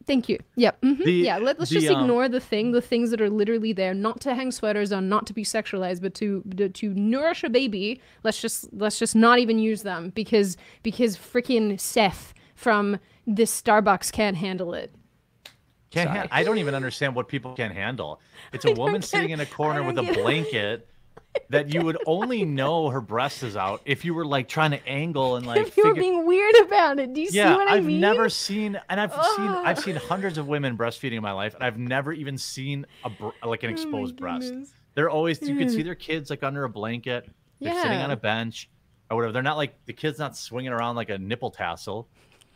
Thank 0.06 0.28
you. 0.28 0.38
Yep. 0.54 0.82
mhm, 0.82 1.04
The- 1.04 1.12
yeah. 1.12 1.38
Let, 1.38 1.58
let's 1.58 1.70
the, 1.72 1.80
just 1.80 1.92
um, 1.92 2.00
ignore 2.02 2.28
the 2.28 2.38
thing, 2.38 2.70
the 2.70 2.80
things 2.80 3.10
that 3.10 3.20
are 3.20 3.28
literally 3.28 3.72
there, 3.72 3.92
not 3.92 4.20
to 4.20 4.36
hang 4.36 4.52
sweaters 4.52 4.92
on, 4.92 5.08
not 5.08 5.26
to 5.26 5.32
be 5.32 5.42
sexualized, 5.42 6.00
but 6.00 6.14
to 6.14 6.42
to, 6.56 6.68
to 6.68 6.94
nourish 6.94 7.42
a 7.42 7.50
baby. 7.50 8.00
Let's 8.22 8.40
just 8.40 8.72
let's 8.72 8.98
just 9.00 9.16
not 9.16 9.40
even 9.40 9.58
use 9.58 9.82
them 9.82 10.10
because 10.14 10.56
because 10.84 11.16
freaking 11.16 11.78
Seth 11.80 12.34
from 12.54 12.98
this 13.26 13.60
Starbucks 13.60 14.12
can't 14.12 14.36
handle 14.36 14.74
it. 14.74 14.94
Can't 15.96 16.10
han- 16.10 16.28
I 16.30 16.44
don't 16.44 16.58
even 16.58 16.74
understand 16.74 17.14
what 17.14 17.28
people 17.28 17.54
can 17.54 17.70
handle. 17.70 18.20
It's 18.52 18.64
a 18.64 18.72
woman 18.72 19.00
get 19.00 19.08
sitting 19.08 19.30
in 19.30 19.40
a 19.40 19.46
corner 19.46 19.82
with 19.82 19.98
a 19.98 20.02
blanket 20.14 20.88
that 21.50 21.72
you 21.72 21.82
would 21.82 21.98
only 22.06 22.44
know 22.44 22.88
her 22.88 23.00
breast 23.00 23.42
is 23.42 23.56
out 23.56 23.82
if 23.84 24.04
you 24.04 24.14
were 24.14 24.24
like 24.24 24.48
trying 24.48 24.70
to 24.70 24.88
angle 24.88 25.36
and 25.36 25.46
like 25.46 25.60
If 25.66 25.76
you 25.76 25.86
were 25.86 25.94
being 25.94 26.26
weird 26.26 26.54
about 26.62 26.98
it, 26.98 27.12
do 27.12 27.20
you 27.20 27.28
yeah, 27.30 27.50
see 27.52 27.56
what 27.56 27.70
I 27.70 27.80
mean? 27.80 28.02
I've 28.04 28.14
never 28.16 28.28
seen, 28.30 28.80
and 28.88 29.00
I've 29.00 29.12
seen, 29.12 29.46
I've 29.48 29.78
seen 29.78 29.96
hundreds 29.96 30.38
of 30.38 30.46
women 30.48 30.76
breastfeeding 30.78 31.16
in 31.16 31.22
my 31.22 31.32
life, 31.32 31.54
and 31.54 31.62
I've 31.62 31.78
never 31.78 32.12
even 32.12 32.38
seen 32.38 32.86
a 33.04 33.10
br- 33.10 33.28
like 33.44 33.62
an 33.64 33.70
Oh 33.70 33.72
exposed 33.72 34.16
breast. 34.16 34.52
They're 34.94 35.10
always 35.10 35.40
you 35.42 35.56
can 35.56 35.68
see 35.68 35.80
Mm. 35.80 35.84
their 35.84 35.94
kids 35.94 36.30
like 36.30 36.42
under 36.42 36.64
a 36.64 36.70
blanket. 36.70 37.28
They're 37.60 37.74
sitting 37.82 37.98
on 37.98 38.10
a 38.10 38.16
bench 38.16 38.70
or 39.10 39.16
whatever. 39.16 39.32
They're 39.32 39.42
not 39.42 39.58
like 39.58 39.74
the 39.84 39.92
kid's 39.92 40.18
not 40.18 40.36
swinging 40.36 40.72
around 40.72 40.96
like 40.96 41.10
a 41.10 41.18
nipple 41.18 41.50
tassel. 41.50 42.08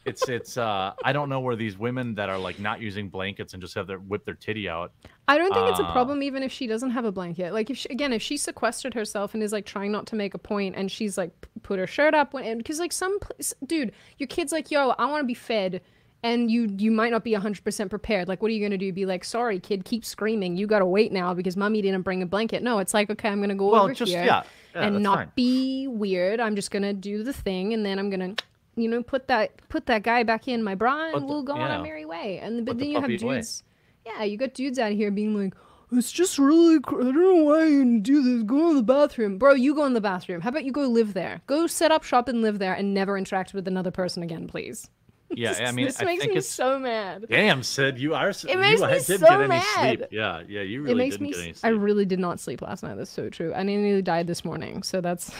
It's 0.06 0.28
it's 0.28 0.56
uh 0.56 0.92
I 1.04 1.12
don't 1.12 1.28
know 1.28 1.40
where 1.40 1.56
these 1.56 1.76
women 1.76 2.14
that 2.14 2.28
are 2.30 2.38
like 2.38 2.58
not 2.58 2.80
using 2.80 3.08
blankets 3.10 3.52
and 3.52 3.60
just 3.62 3.74
have 3.74 3.86
their 3.86 3.98
whip 3.98 4.24
their 4.24 4.34
titty 4.34 4.68
out. 4.68 4.92
I 5.28 5.36
don't 5.38 5.52
think 5.52 5.68
it's 5.68 5.78
a 5.78 5.84
Ah. 5.84 5.92
problem 5.92 6.22
even 6.22 6.42
if 6.42 6.50
she 6.50 6.66
doesn't 6.66 6.90
have 6.90 7.04
a 7.04 7.12
blanket. 7.12 7.52
Like 7.52 7.68
if 7.70 7.76
she, 7.78 7.88
again, 7.90 8.12
if 8.12 8.22
she 8.22 8.36
sequestered 8.36 8.94
herself 8.94 9.34
and 9.34 9.42
is 9.42 9.52
like 9.52 9.66
trying 9.66 9.92
not 9.92 10.06
to 10.08 10.16
make 10.16 10.34
a 10.34 10.38
point, 10.38 10.74
and 10.76 10.90
she's 10.90 11.18
like 11.18 11.30
put 11.62 11.78
her 11.78 11.86
shirt 11.86 12.14
up 12.14 12.32
when, 12.32 12.58
because 12.58 12.78
like 12.78 12.92
some 12.92 13.18
pl- 13.20 13.36
s- 13.38 13.54
dude, 13.66 13.92
your 14.18 14.26
kid's 14.26 14.52
like, 14.52 14.70
yo, 14.70 14.90
I 14.98 15.04
want 15.06 15.22
to 15.22 15.26
be 15.26 15.34
fed, 15.34 15.82
and 16.22 16.50
you 16.50 16.74
you 16.78 16.90
might 16.90 17.10
not 17.12 17.22
be 17.22 17.34
hundred 17.34 17.62
percent 17.62 17.90
prepared. 17.90 18.26
Like, 18.26 18.40
what 18.42 18.50
are 18.50 18.54
you 18.54 18.64
gonna 18.64 18.78
do? 18.78 18.92
Be 18.92 19.04
like, 19.06 19.22
sorry, 19.24 19.60
kid, 19.60 19.84
keep 19.84 20.04
screaming. 20.04 20.56
You 20.56 20.66
gotta 20.66 20.86
wait 20.86 21.12
now 21.12 21.34
because 21.34 21.56
mommy 21.56 21.82
didn't 21.82 22.02
bring 22.02 22.22
a 22.22 22.26
blanket. 22.26 22.62
No, 22.62 22.78
it's 22.78 22.94
like, 22.94 23.10
okay, 23.10 23.28
I'm 23.28 23.40
gonna 23.40 23.54
go 23.54 23.70
Well, 23.70 23.84
over 23.84 23.94
just 23.94 24.10
here 24.10 24.24
yeah, 24.24 24.42
yeah 24.74 24.82
and 24.86 25.02
not 25.02 25.16
fine. 25.18 25.32
be 25.36 25.86
weird. 25.88 26.40
I'm 26.40 26.56
just 26.56 26.70
gonna 26.70 26.94
do 26.94 27.22
the 27.22 27.32
thing, 27.34 27.74
and 27.74 27.84
then 27.84 27.98
I'm 27.98 28.08
gonna. 28.10 28.34
You 28.76 28.88
know, 28.88 29.02
put 29.02 29.28
that 29.28 29.52
put 29.68 29.86
that 29.86 30.02
guy 30.02 30.22
back 30.22 30.48
in 30.48 30.62
my 30.62 30.74
bra, 30.74 31.04
and 31.06 31.14
Put 31.14 31.24
we'll 31.26 31.42
go 31.42 31.54
on 31.54 31.60
yeah. 31.60 31.76
our 31.76 31.82
merry 31.82 32.04
way. 32.04 32.38
And 32.42 32.64
but 32.64 32.72
Put 32.72 32.78
then 32.78 32.86
the 32.88 32.92
you 32.92 33.00
have 33.00 33.04
away. 33.22 33.36
dudes, 33.36 33.62
yeah, 34.06 34.22
you 34.22 34.36
got 34.36 34.54
dudes 34.54 34.78
out 34.78 34.92
here 34.92 35.10
being 35.10 35.34
like, 35.36 35.54
it's 35.92 36.12
just 36.12 36.38
really, 36.38 36.80
cr- 36.80 37.00
I 37.00 37.04
don't 37.04 37.14
know 37.16 37.44
why 37.44 37.66
you 37.66 38.00
do 38.00 38.22
this. 38.22 38.42
Go 38.44 38.70
in 38.70 38.76
the 38.76 38.82
bathroom. 38.82 39.38
Bro, 39.38 39.54
you 39.54 39.74
go 39.74 39.84
in 39.86 39.92
the 39.92 40.00
bathroom. 40.00 40.40
How 40.40 40.50
about 40.50 40.64
you 40.64 40.72
go 40.72 40.82
live 40.86 41.14
there? 41.14 41.40
Go 41.48 41.66
set 41.66 41.90
up 41.90 42.04
shop 42.04 42.28
and 42.28 42.42
live 42.42 42.58
there 42.60 42.72
and 42.74 42.94
never 42.94 43.18
interact 43.18 43.52
with 43.54 43.66
another 43.66 43.90
person 43.90 44.22
again, 44.22 44.46
please. 44.46 44.88
Yeah, 45.32 45.54
I 45.60 45.70
mean, 45.72 45.86
this 45.86 46.00
I 46.00 46.04
makes 46.06 46.22
think 46.22 46.32
me 46.32 46.38
it's 46.38 46.48
so 46.48 46.78
mad. 46.78 47.26
damn, 47.30 47.62
Sid, 47.62 47.98
you 48.00 48.14
are. 48.14 48.30
It 48.30 48.44
makes 48.58 48.80
you 48.80 48.86
me 48.86 48.92
didn't 48.94 49.04
so 49.04 49.18
get 49.18 49.32
any 49.32 49.46
mad. 49.48 49.96
sleep. 49.98 50.08
Yeah, 50.10 50.42
yeah, 50.48 50.62
you 50.62 50.82
really 50.82 50.92
it 50.92 50.96
makes 50.96 51.14
didn't 51.16 51.26
me. 51.28 51.32
get 51.32 51.40
any 51.40 51.50
s- 51.50 51.60
I 51.62 51.70
sleep. 51.70 51.82
really 51.82 52.04
did 52.04 52.18
not 52.18 52.40
sleep 52.40 52.62
last 52.62 52.82
night. 52.82 52.96
That's 52.96 53.10
so 53.12 53.28
true. 53.28 53.52
And 53.52 53.68
I 53.70 53.74
nearly 53.76 54.02
died 54.02 54.26
this 54.26 54.44
morning. 54.44 54.82
So 54.82 55.00
that's. 55.00 55.32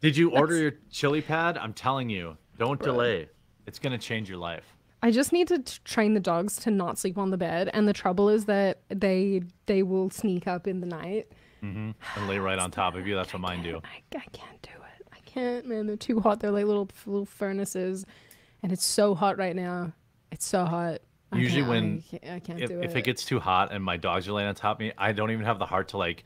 Did 0.00 0.16
you 0.16 0.30
order 0.36 0.56
your 0.56 0.72
chili 0.90 1.20
pad? 1.20 1.58
I'm 1.58 1.74
telling 1.74 2.08
you, 2.08 2.38
don't 2.58 2.80
delay. 2.80 3.28
It's 3.66 3.78
gonna 3.78 3.98
change 3.98 4.28
your 4.28 4.38
life. 4.38 4.64
I 5.02 5.10
just 5.10 5.32
need 5.32 5.48
to 5.48 5.58
t- 5.58 5.78
train 5.84 6.14
the 6.14 6.20
dogs 6.20 6.56
to 6.58 6.70
not 6.70 6.98
sleep 6.98 7.18
on 7.18 7.30
the 7.30 7.36
bed. 7.36 7.70
And 7.74 7.86
the 7.86 7.92
trouble 7.92 8.28
is 8.28 8.46
that 8.46 8.80
they 8.88 9.42
they 9.66 9.82
will 9.82 10.10
sneak 10.10 10.46
up 10.46 10.66
in 10.66 10.80
the 10.80 10.86
night. 10.86 11.30
hmm 11.60 11.90
And 12.16 12.28
lay 12.28 12.38
right 12.38 12.58
on 12.58 12.70
top 12.70 12.94
of 12.96 13.06
you. 13.06 13.14
That's 13.14 13.32
what 13.32 13.40
mine 13.42 13.62
do. 13.62 13.80
I, 13.84 14.16
I 14.18 14.24
can't 14.32 14.62
do 14.62 14.70
it. 14.70 15.06
I 15.12 15.18
can't, 15.24 15.66
man. 15.66 15.86
They're 15.86 15.96
too 15.96 16.20
hot. 16.20 16.40
They're 16.40 16.50
like 16.50 16.64
little 16.66 16.88
little 17.06 17.26
furnaces, 17.26 18.04
and 18.62 18.72
it's 18.72 18.84
so 18.84 19.14
hot 19.14 19.36
right 19.38 19.54
now. 19.56 19.92
It's 20.32 20.46
so 20.46 20.64
hot. 20.64 21.00
I 21.32 21.38
Usually 21.38 21.62
can't- 21.62 21.68
when- 21.70 22.02
I 22.12 22.18
can't, 22.18 22.34
I 22.36 22.40
can't 22.40 22.60
If, 22.60 22.70
do 22.70 22.80
if 22.80 22.90
it. 22.92 22.98
it 22.98 23.02
gets 23.04 23.24
too 23.24 23.40
hot 23.40 23.72
and 23.72 23.82
my 23.82 23.96
dogs 23.96 24.28
are 24.28 24.32
laying 24.32 24.48
on 24.48 24.54
top 24.54 24.76
of 24.76 24.80
me, 24.80 24.92
I 24.96 25.10
don't 25.12 25.30
even 25.32 25.44
have 25.44 25.58
the 25.58 25.66
heart 25.66 25.88
to 25.88 25.96
like 25.98 26.24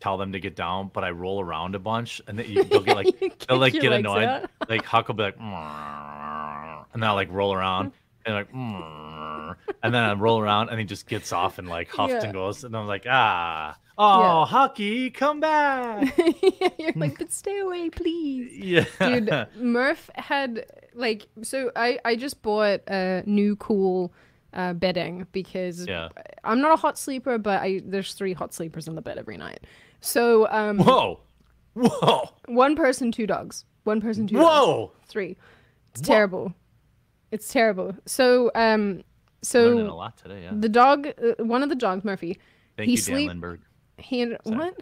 tell 0.00 0.16
them 0.16 0.32
to 0.32 0.40
get 0.40 0.56
down, 0.56 0.90
but 0.92 1.04
I 1.04 1.10
roll 1.10 1.40
around 1.40 1.74
a 1.74 1.78
bunch 1.78 2.20
and 2.26 2.38
then 2.38 2.54
they'll 2.68 2.80
get 2.80 2.96
like 2.96 3.44
they'll 3.48 3.58
like 3.58 3.74
get 3.74 3.92
annoyed. 3.92 4.48
Like 4.68 4.84
Huck 4.84 5.08
will 5.08 5.14
be 5.14 5.22
like, 5.24 5.36
and 5.38 7.02
then 7.02 7.08
I'll 7.08 7.14
like 7.14 7.30
roll 7.30 7.52
around 7.52 7.92
and 8.26 8.34
like, 8.34 8.48
and 9.82 9.94
then 9.94 10.02
I 10.02 10.12
roll 10.14 10.40
around 10.40 10.68
and 10.70 10.78
he 10.78 10.84
just 10.84 11.06
gets 11.06 11.32
off 11.32 11.58
and 11.58 11.68
like 11.68 11.88
huffs 11.90 12.12
Yeah. 12.12 12.24
and 12.24 12.32
goes, 12.32 12.64
and 12.64 12.76
I'm 12.76 12.86
like, 12.86 13.06
ah, 13.08 13.76
oh, 13.98 14.44
Hucky, 14.48 15.12
come 15.12 15.40
back. 15.40 16.16
You're 16.78 16.92
like, 16.96 17.18
but 17.18 17.30
stay 17.32 17.58
away, 17.60 17.90
please. 17.90 18.52
yeah, 19.00 19.18
Dude, 19.20 19.46
Murph 19.56 20.10
had 20.14 20.66
like 20.94 21.26
so 21.42 21.70
I 21.76 21.98
I 22.04 22.16
just 22.16 22.42
bought 22.42 22.80
a 22.88 23.22
new 23.26 23.56
cool 23.56 24.12
uh, 24.52 24.72
bedding 24.74 25.26
because 25.32 25.86
Yeah. 25.86 26.08
I'm 26.42 26.60
not 26.60 26.72
a 26.72 26.76
hot 26.76 26.98
sleeper, 26.98 27.38
but 27.38 27.60
I 27.62 27.80
there's 27.84 28.14
three 28.14 28.32
hot 28.32 28.52
sleepers 28.52 28.88
in 28.88 28.94
the 28.96 29.02
bed 29.02 29.16
every 29.18 29.36
night. 29.36 29.60
So 30.00 30.48
um, 30.50 30.78
Whoa, 30.78 31.20
whoa, 31.74 32.30
one 32.46 32.76
person, 32.76 33.12
two 33.12 33.26
dogs. 33.26 33.64
One 33.84 34.00
person, 34.00 34.26
two 34.26 34.36
dogs. 34.36 34.44
whoa. 34.46 34.92
Three. 35.08 35.36
It's 35.92 36.00
Wha- 36.02 36.06
terrible. 36.14 36.54
It's 37.30 37.52
terrible. 37.52 37.94
So 38.06 38.50
um, 38.54 39.02
Learning 39.54 39.86
a 39.86 39.88
so 39.90 39.96
lot 39.96 40.16
today. 40.18 40.42
Yeah. 40.42 40.50
the 40.54 40.68
dog, 40.68 41.06
uh, 41.06 41.42
one 41.44 41.62
of 41.62 41.68
the 41.68 41.74
dogs, 41.74 42.04
Murphy, 42.04 42.38
Thank 42.76 42.86
he 42.86 42.92
you, 42.92 42.96
sleep- 42.98 43.16
Dan 43.28 43.40
Lindbergh. 43.40 43.60
he 43.98 44.20
had, 44.20 44.36
Sorry. 44.44 44.56
what? 44.56 44.80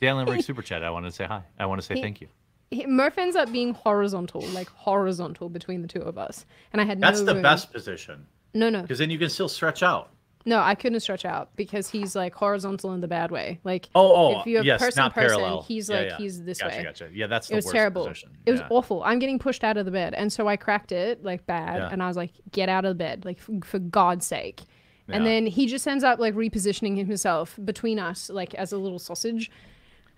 Dan 0.00 0.16
Lindbergh 0.16 0.42
super 0.44 0.62
chat. 0.62 0.84
I 0.84 0.90
want 0.90 1.06
to 1.06 1.12
say 1.12 1.24
hi. 1.24 1.42
I 1.58 1.66
want 1.66 1.80
to 1.80 1.86
say 1.86 1.94
He- 1.96 2.02
thank 2.02 2.20
you. 2.20 2.28
He, 2.70 2.86
Murph 2.86 3.18
ends 3.18 3.34
up 3.34 3.50
being 3.50 3.74
horizontal, 3.74 4.42
like 4.48 4.68
horizontal 4.68 5.48
between 5.48 5.82
the 5.82 5.88
two 5.88 6.02
of 6.02 6.16
us, 6.16 6.46
and 6.72 6.80
I 6.80 6.84
had 6.84 7.00
no. 7.00 7.08
That's 7.08 7.18
no 7.20 7.26
the 7.26 7.34
room. 7.34 7.42
best 7.42 7.72
position 7.72 8.26
No, 8.54 8.70
no, 8.70 8.82
because 8.82 9.00
then 9.00 9.10
you 9.10 9.18
can 9.18 9.28
still 9.28 9.48
stretch 9.48 9.82
out. 9.82 10.10
No. 10.46 10.60
I 10.60 10.74
couldn't 10.74 11.00
stretch 11.00 11.24
out 11.24 11.54
because 11.56 11.88
he's 11.90 12.14
like 12.16 12.34
horizontal 12.34 12.92
in 12.94 13.00
the 13.00 13.08
bad 13.08 13.30
way. 13.30 13.60
Like 13.64 13.88
Oh, 13.94 14.14
oh, 14.36 14.40
if 14.40 14.46
you 14.46 14.56
have 14.56 14.64
yes, 14.66 14.80
person 14.80 15.00
not 15.02 15.14
person, 15.14 15.36
parallel. 15.38 15.62
he's 15.62 15.88
Yeah, 15.88 15.96
like 15.96 16.08
yeah. 16.10 16.16
he's 16.18 16.42
this 16.44 16.60
gotcha, 16.60 16.76
way. 16.76 16.82
Gotcha. 16.84 17.08
Yeah, 17.12 17.26
that's 17.26 17.48
the 17.48 17.54
It 17.54 17.56
was 17.56 17.64
worst 17.66 17.74
terrible. 17.74 18.06
position. 18.06 18.30
It 18.46 18.52
was 18.52 18.60
awful. 18.70 19.02
I'm 19.04 19.18
getting 19.18 19.38
pushed 19.38 19.64
out 19.64 19.76
of 19.76 19.84
the 19.84 19.90
bed, 19.90 20.14
and 20.14 20.32
so 20.32 20.48
I 20.48 20.56
cracked 20.56 20.92
it 20.92 21.22
like 21.24 21.46
bad, 21.46 21.92
and 21.92 22.02
I 22.02 22.08
was 22.08 22.16
like, 22.16 22.32
"Get 22.52 22.68
out 22.68 22.84
of 22.84 22.90
the 22.90 22.94
bed, 22.96 23.24
like 23.24 23.38
f- 23.38 23.64
for 23.68 23.78
God's 23.78 24.26
sake!" 24.26 24.62
And 25.08 25.26
then 25.26 25.46
he 25.46 25.66
just 25.66 25.88
ends 25.88 26.04
up 26.04 26.18
like 26.20 26.34
repositioning 26.34 26.96
himself 26.96 27.58
between 27.64 27.98
us, 27.98 28.30
like 28.30 28.54
as 28.54 28.72
a 28.72 28.78
little 28.78 28.98
sausage. 29.00 29.50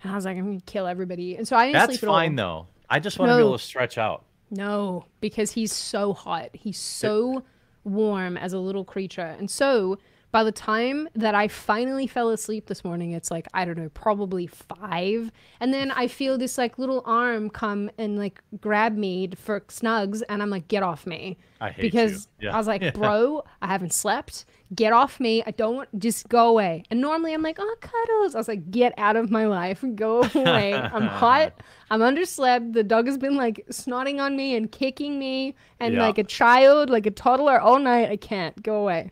And 0.03 0.11
I 0.11 0.15
was 0.15 0.25
like, 0.25 0.37
"I'm 0.37 0.45
gonna 0.45 0.59
kill 0.65 0.85
everybody," 0.85 1.35
and 1.35 1.47
so 1.47 1.55
I 1.55 1.65
didn't 1.65 1.73
That's 1.73 1.93
sleep 1.93 2.03
at 2.03 2.09
all. 2.09 2.15
fine 2.15 2.35
though. 2.35 2.67
I 2.89 2.99
just 2.99 3.17
want 3.17 3.29
to 3.31 3.35
be 3.35 3.39
able 3.41 3.57
to 3.57 3.63
stretch 3.63 3.97
out. 3.97 4.23
No, 4.51 5.05
because 5.19 5.51
he's 5.51 5.73
so 5.73 6.13
hot. 6.13 6.49
He's 6.53 6.77
so 6.77 7.43
warm 7.85 8.37
as 8.37 8.53
a 8.53 8.59
little 8.59 8.85
creature. 8.85 9.35
And 9.39 9.49
so 9.49 9.97
by 10.33 10.43
the 10.43 10.51
time 10.51 11.07
that 11.13 11.35
I 11.35 11.47
finally 11.47 12.07
fell 12.07 12.29
asleep 12.31 12.65
this 12.65 12.83
morning, 12.83 13.11
it's 13.11 13.29
like, 13.29 13.47
I 13.53 13.65
don't 13.65 13.77
know, 13.77 13.89
probably 13.89 14.47
five. 14.47 15.31
And 15.59 15.71
then 15.71 15.91
I 15.91 16.07
feel 16.07 16.39
this 16.39 16.57
like 16.57 16.79
little 16.79 17.03
arm 17.05 17.51
come 17.51 17.91
and 17.99 18.17
like 18.17 18.41
grab 18.59 18.97
me 18.97 19.29
for 19.37 19.59
snugs. 19.61 20.23
And 20.27 20.41
I'm 20.41 20.49
like, 20.49 20.67
get 20.67 20.81
off 20.81 21.05
me. 21.05 21.37
I 21.61 21.69
hate 21.69 21.83
because 21.83 22.27
you. 22.39 22.47
Yeah. 22.47 22.55
I 22.55 22.57
was 22.57 22.65
like, 22.65 22.81
Yeah. 22.81 22.89
bro, 22.95 23.43
I 23.61 23.67
haven't 23.67 23.93
slept. 23.93 24.45
Get 24.73 24.91
off 24.91 25.19
me. 25.19 25.43
I 25.45 25.51
don't 25.51 25.75
want, 25.75 25.99
just 25.99 26.27
go 26.29 26.49
away. 26.49 26.83
And 26.89 26.99
normally 26.99 27.31
I'm 27.35 27.43
like, 27.43 27.57
oh, 27.59 27.75
cuddles. 27.79 28.33
I 28.33 28.39
was 28.39 28.47
like, 28.47 28.71
get 28.71 28.91
out 28.97 29.15
of 29.15 29.29
my 29.29 29.45
life. 29.45 29.85
Go 29.93 30.23
away. 30.33 30.73
I'm 30.73 31.05
hot. 31.05 31.61
I'm 31.91 31.99
underslept. 31.99 32.73
The 32.73 32.83
dog 32.83 33.05
has 33.05 33.19
been 33.19 33.35
like 33.35 33.63
snotting 33.69 34.19
on 34.19 34.35
me 34.35 34.55
and 34.55 34.71
kicking 34.71 35.19
me 35.19 35.53
and 35.79 35.93
Yeah. 35.93 36.07
like 36.07 36.17
a 36.17 36.23
child, 36.23 36.89
like 36.89 37.05
a 37.05 37.11
toddler 37.11 37.59
all 37.61 37.77
night. 37.77 38.09
I 38.09 38.17
can't. 38.17 38.61
Go 38.63 38.77
away. 38.81 39.11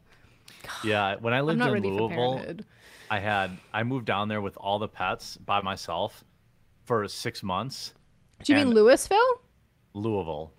Yeah, 0.83 1.15
when 1.19 1.33
I 1.33 1.41
lived 1.41 1.61
in 1.61 1.83
Louisville. 1.83 2.55
I 3.09 3.19
had 3.19 3.57
I 3.73 3.83
moved 3.83 4.05
down 4.05 4.29
there 4.29 4.39
with 4.39 4.55
all 4.55 4.79
the 4.79 4.88
pets 4.88 5.35
by 5.35 5.61
myself 5.61 6.23
for 6.85 7.05
six 7.09 7.43
months. 7.43 7.93
Do 8.43 8.53
you 8.53 8.59
mean 8.59 8.73
Louisville? 8.73 9.41
Louisville, 9.93 10.53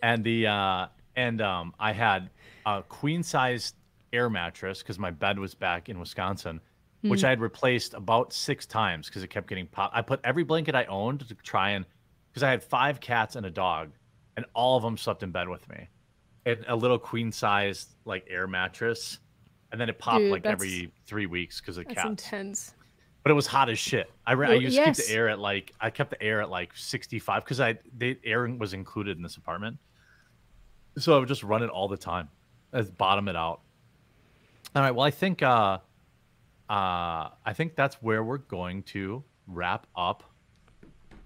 and 0.00 0.22
the 0.22 0.46
uh, 0.46 0.86
and 1.16 1.40
um, 1.42 1.74
I 1.80 1.92
had 1.92 2.30
a 2.64 2.84
queen 2.88 3.24
size 3.24 3.74
air 4.12 4.30
mattress 4.30 4.80
because 4.80 4.96
my 4.98 5.10
bed 5.10 5.40
was 5.40 5.54
back 5.54 5.88
in 5.88 5.98
Wisconsin, 5.98 6.60
which 7.02 7.24
I 7.24 7.30
had 7.30 7.40
replaced 7.40 7.94
about 7.94 8.32
six 8.32 8.64
times 8.64 9.08
because 9.08 9.24
it 9.24 9.28
kept 9.28 9.48
getting 9.48 9.66
popped. 9.66 9.96
I 9.96 10.02
put 10.02 10.20
every 10.22 10.44
blanket 10.44 10.76
I 10.76 10.84
owned 10.84 11.26
to 11.28 11.34
try 11.34 11.70
and 11.70 11.84
because 12.30 12.44
I 12.44 12.50
had 12.50 12.62
five 12.62 13.00
cats 13.00 13.34
and 13.34 13.44
a 13.44 13.50
dog, 13.50 13.90
and 14.36 14.46
all 14.54 14.76
of 14.76 14.84
them 14.84 14.96
slept 14.96 15.24
in 15.24 15.32
bed 15.32 15.48
with 15.48 15.68
me. 15.68 15.88
And 16.46 16.64
a 16.68 16.76
little 16.76 16.98
queen 16.98 17.32
size 17.32 17.96
like 18.04 18.24
air 18.30 18.46
mattress, 18.46 19.18
and 19.72 19.80
then 19.80 19.88
it 19.88 19.98
popped 19.98 20.20
Dude, 20.20 20.32
like 20.32 20.46
every 20.46 20.92
three 21.06 21.26
weeks 21.26 21.60
because 21.60 21.78
of 21.78 21.86
That's 21.86 22.04
intense. 22.04 22.74
But 23.22 23.32
it 23.32 23.34
was 23.34 23.46
hot 23.46 23.68
as 23.68 23.78
shit. 23.78 24.10
I, 24.26 24.32
re- 24.32 24.46
I 24.46 24.50
Well, 24.50 24.62
used 24.62 24.76
to 24.76 24.84
keep 24.84 24.94
the 24.94 25.12
air 25.12 25.28
at 25.28 25.38
like 25.38 25.74
I 25.80 25.90
kept 25.90 26.10
the 26.10 26.22
air 26.22 26.40
at 26.40 26.50
like 26.50 26.70
65 26.74 27.44
because 27.44 27.60
I 27.60 27.78
the 27.96 28.18
air 28.24 28.46
was 28.46 28.72
included 28.72 29.16
in 29.16 29.22
this 29.22 29.36
apartment. 29.36 29.78
So 30.96 31.14
I 31.14 31.18
would 31.18 31.28
just 31.28 31.42
run 31.42 31.62
it 31.62 31.70
all 31.70 31.88
the 31.88 31.96
time, 31.96 32.28
as 32.72 32.90
bottom 32.90 33.28
it 33.28 33.36
out. 33.36 33.60
All 34.74 34.82
right. 34.82 34.90
Well, 34.94 35.06
I 35.06 35.10
think 35.10 35.42
uh, 35.42 35.78
uh, 36.68 37.30
I 37.44 37.52
think 37.54 37.74
that's 37.74 37.96
where 37.96 38.22
we're 38.22 38.38
going 38.38 38.82
to 38.84 39.22
wrap 39.46 39.86
up. 39.96 40.22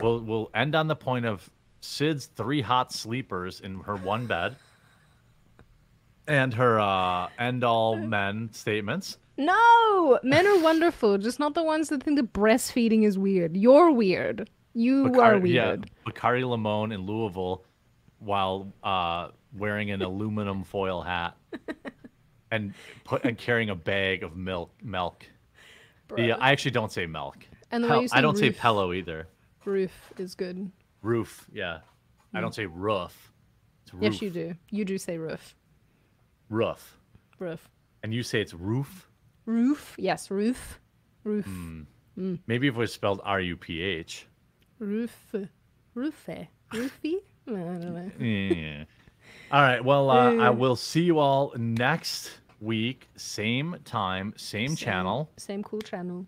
We'll 0.01 0.21
we'll 0.21 0.51
end 0.55 0.75
on 0.75 0.89
the 0.89 0.97
point 0.97 1.27
of 1.27 1.49
Sid's 1.81 2.27
three 2.27 2.61
hot 2.63 2.93
sleepers 2.93 3.61
in 3.61 3.81
her 3.81 3.97
one 3.97 4.27
bed, 4.27 4.57
and 6.27 6.55
her 6.55 6.79
uh, 6.81 7.29
end 7.39 7.65
all 7.65 7.97
men 7.97 8.51
statements. 8.53 9.19
No, 9.37 10.19
men 10.23 10.47
are 10.47 10.59
wonderful, 10.61 11.19
just 11.19 11.39
not 11.39 11.55
the 11.55 11.63
ones 11.63 11.89
that 11.89 12.03
think 12.03 12.17
that 12.17 12.33
breastfeeding 12.33 13.05
is 13.05 13.19
weird. 13.19 13.57
You're 13.57 13.91
weird. 13.91 14.51
You 14.75 15.21
are 15.21 15.39
weird. 15.39 15.91
Yeah, 16.07 16.11
Bacardi 16.13 16.49
Limon 16.49 16.93
in 16.93 17.03
Louisville 17.07 17.65
while 18.19 18.73
uh, 18.83 19.29
wearing 19.57 19.91
an 19.91 20.03
aluminum 20.03 20.65
foil 20.65 21.03
hat 21.03 21.37
and 22.51 22.73
put 23.05 23.25
and 23.25 23.37
carrying 23.37 23.71
a 23.71 23.75
bag 23.75 24.23
of 24.23 24.37
milk. 24.37 24.73
Milk. 24.83 25.27
Yeah, 26.17 26.37
I 26.39 26.53
actually 26.53 26.73
don't 26.73 26.93
say 26.93 27.07
milk. 27.07 27.39
And 27.71 27.87
Pel- 27.87 28.07
I 28.13 28.21
don't 28.21 28.37
say 28.37 28.51
pillow 28.51 28.93
either. 28.93 29.29
Roof 29.65 30.13
is 30.19 30.35
good. 30.35 30.71
Roof. 31.01 31.47
Yeah, 31.53 31.79
I 32.35 32.41
don't 32.41 32.55
say 32.55 32.67
roof. 32.67 33.33
Roof. 33.93 34.03
Yes, 34.03 34.23
you 34.23 34.31
do. 34.31 34.55
You 34.71 34.85
do 34.85 34.99
say 34.99 35.19
roof. 35.19 35.55
Roof. 36.57 36.99
Roof. 37.39 37.69
And 38.03 38.13
you 38.13 38.23
say 38.23 38.41
it's 38.41 38.53
roof. 38.55 39.09
Roof. 39.47 39.95
Yes, 39.99 40.31
roof. 40.31 40.79
Roof. 41.25 41.47
Hmm. 41.47 41.83
Maybe 42.47 42.69
if 42.69 42.75
it 42.75 42.79
was 42.79 42.93
spelled 42.93 43.21
R 43.25 43.41
U 43.41 43.57
P 43.57 43.81
H. 43.81 44.27
Roof. 44.79 45.35
Roofy. 45.95 46.49
Roofy? 46.73 47.19
I 47.49 47.51
don't 47.51 47.81
know. 47.81 48.11
Yeah. 48.25 48.85
All 49.51 49.63
right. 49.63 49.83
Well, 49.85 50.11
uh, 50.11 50.35
I 50.37 50.51
will 50.51 50.77
see 50.77 51.03
you 51.03 51.19
all 51.19 51.53
next 51.57 52.31
week, 52.61 53.09
same 53.17 53.77
time, 53.85 54.35
same, 54.37 54.69
Same- 54.69 54.77
channel. 54.77 55.31
Same 55.39 55.63
cool 55.63 55.81
channel. 55.81 56.27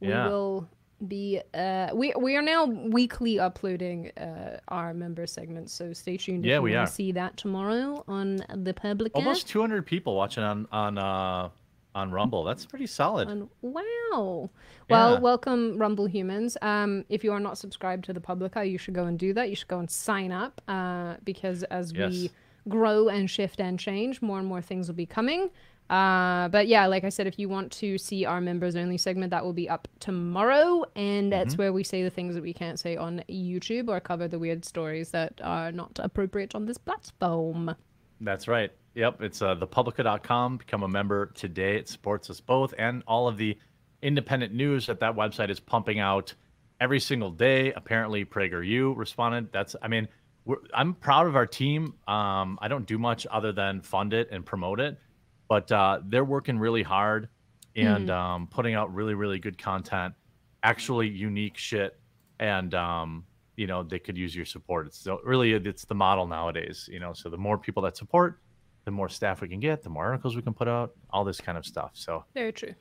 We 0.00 0.08
Yeah. 0.08 0.28
will 0.28 0.68
be 1.08 1.40
uh 1.52 1.90
we 1.94 2.14
we 2.18 2.36
are 2.36 2.42
now 2.42 2.64
weekly 2.64 3.38
uploading 3.38 4.10
uh 4.16 4.58
our 4.68 4.94
member 4.94 5.26
segments, 5.26 5.72
so 5.72 5.92
stay 5.92 6.16
tuned 6.16 6.44
Yeah, 6.44 6.58
we 6.60 6.74
are. 6.74 6.86
see 6.86 7.12
that 7.12 7.36
tomorrow 7.36 8.02
on 8.08 8.38
the 8.54 8.72
public 8.72 9.12
Almost 9.14 9.46
200 9.48 9.84
people 9.84 10.14
watching 10.16 10.42
on 10.42 10.66
on 10.72 10.96
uh 10.98 11.48
on 11.94 12.10
Rumble. 12.10 12.44
That's 12.44 12.66
pretty 12.66 12.86
solid. 12.86 13.28
on 13.28 13.48
wow. 13.62 14.50
Well, 14.90 15.12
Yeah. 15.14 15.18
welcome 15.20 15.76
Rumble 15.78 16.06
humans. 16.06 16.56
Um 16.62 17.04
if 17.10 17.22
you 17.24 17.32
are 17.32 17.40
not 17.40 17.58
subscribed 17.58 18.04
to 18.06 18.12
the 18.14 18.20
Publica, 18.20 18.64
you 18.64 18.78
should 18.78 18.94
go 18.94 19.04
and 19.04 19.18
do 19.18 19.34
that. 19.34 19.50
You 19.50 19.56
should 19.56 19.68
go 19.68 19.78
and 19.78 19.90
sign 19.90 20.32
up 20.32 20.60
uh 20.66 21.16
because 21.24 21.62
as 21.64 21.92
we 21.92 22.30
grow 22.68 23.08
and 23.08 23.30
shift 23.30 23.60
and 23.60 23.78
change, 23.78 24.20
more 24.22 24.38
and 24.38 24.48
more 24.48 24.62
things 24.62 24.88
will 24.88 24.94
be 24.96 25.06
coming. 25.06 25.50
Uh, 25.88 26.48
but 26.48 26.66
yeah, 26.66 26.86
like 26.86 27.04
I 27.04 27.08
said, 27.10 27.26
if 27.26 27.38
you 27.38 27.48
want 27.48 27.70
to 27.72 27.96
see 27.98 28.24
our 28.24 28.40
members 28.40 28.74
only 28.74 28.98
segment, 28.98 29.30
that 29.30 29.44
will 29.44 29.52
be 29.52 29.68
up 29.68 29.86
tomorrow, 30.00 30.84
and 30.96 31.32
that's 31.32 31.54
Mm-hmm. 31.54 31.62
where 31.62 31.72
we 31.72 31.84
say 31.84 32.02
the 32.02 32.10
things 32.10 32.34
that 32.34 32.42
we 32.42 32.52
can't 32.52 32.78
say 32.78 32.96
on 32.96 33.22
YouTube 33.28 33.88
or 33.88 34.00
cover 34.00 34.26
the 34.28 34.38
weird 34.38 34.64
stories 34.64 35.10
that 35.10 35.40
are 35.44 35.70
not 35.70 35.98
appropriate 36.02 36.54
on 36.54 36.66
this 36.66 36.78
platform. 36.78 37.74
That's 38.20 38.48
right. 38.48 38.72
Yep. 38.94 39.20
It's 39.22 39.42
uh, 39.42 39.54
thepublica.com. 39.56 40.56
Become 40.56 40.82
a 40.82 40.88
member 40.88 41.26
today. 41.26 41.76
It 41.76 41.88
supports 41.88 42.30
us 42.30 42.40
both 42.40 42.72
and 42.78 43.02
all 43.06 43.28
of 43.28 43.36
the 43.36 43.56
independent 44.02 44.54
news 44.54 44.86
that 44.86 45.00
that 45.00 45.14
website 45.14 45.50
is 45.50 45.60
pumping 45.60 45.98
out 46.00 46.32
every 46.80 46.98
single 47.00 47.30
day. 47.30 47.72
Apparently, 47.74 48.24
PragerU 48.24 48.96
responded. 48.96 49.52
That's, 49.52 49.76
I 49.82 49.88
mean, 49.88 50.08
we're, 50.46 50.56
I'm 50.74 50.94
proud 50.94 51.26
of 51.26 51.36
our 51.36 51.46
team. 51.46 51.94
Um, 52.08 52.58
I 52.62 52.68
don't 52.68 52.86
do 52.86 52.98
much 52.98 53.26
other 53.30 53.52
than 53.52 53.82
fund 53.82 54.12
it 54.14 54.28
and 54.30 54.44
promote 54.46 54.80
it, 54.80 54.98
but 55.48 55.70
uh, 55.72 56.00
they're 56.06 56.24
working 56.24 56.58
really 56.58 56.82
hard 56.82 57.28
and 57.76 58.10
um, 58.10 58.46
putting 58.46 58.74
out 58.74 58.94
really, 58.94 59.14
really 59.14 59.38
good 59.38 59.58
content, 59.58 60.14
actually 60.62 61.08
unique 61.08 61.58
shit. 61.58 61.98
And, 62.40 62.74
um, 62.74 63.24
you 63.56 63.66
know, 63.66 63.82
they 63.82 63.98
could 63.98 64.16
use 64.16 64.34
your 64.34 64.46
support. 64.46 64.86
It's 64.86 64.98
so 64.98 65.20
really, 65.24 65.52
it's 65.52 65.84
the 65.84 65.94
model 65.94 66.26
nowadays, 66.26 66.88
you 66.90 67.00
know, 67.00 67.12
so 67.12 67.28
the 67.28 67.36
more 67.36 67.58
people 67.58 67.82
that 67.82 67.96
support, 67.96 68.40
the 68.86 68.90
more 68.90 69.08
staff 69.08 69.40
we 69.40 69.48
can 69.48 69.60
get, 69.60 69.82
the 69.82 69.90
more 69.90 70.06
articles 70.06 70.36
we 70.36 70.42
can 70.42 70.54
put 70.54 70.68
out, 70.68 70.92
all 71.10 71.24
this 71.24 71.40
kind 71.40 71.58
of 71.58 71.66
stuff. 71.66 71.90
So 71.94 72.24
Very 72.34 72.52
true. 72.52 72.74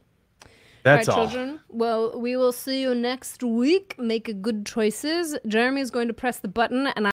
that's 0.84 1.10
all 1.10 1.16
all. 1.16 1.26
right, 1.26 1.32
children. 1.32 1.60
Well, 1.68 2.20
we 2.20 2.38
will 2.38 2.52
see 2.52 2.82
you 2.82 2.94
next 2.94 3.42
week. 3.44 3.96
Make 3.98 4.42
good 4.42 4.66
choices. 4.66 5.36
Jeremy 5.48 5.82
is 5.82 5.90
going 5.90 6.08
to 6.08 6.14
press 6.14 6.38
the 6.38 6.48
button, 6.48 6.88
and 6.88 7.04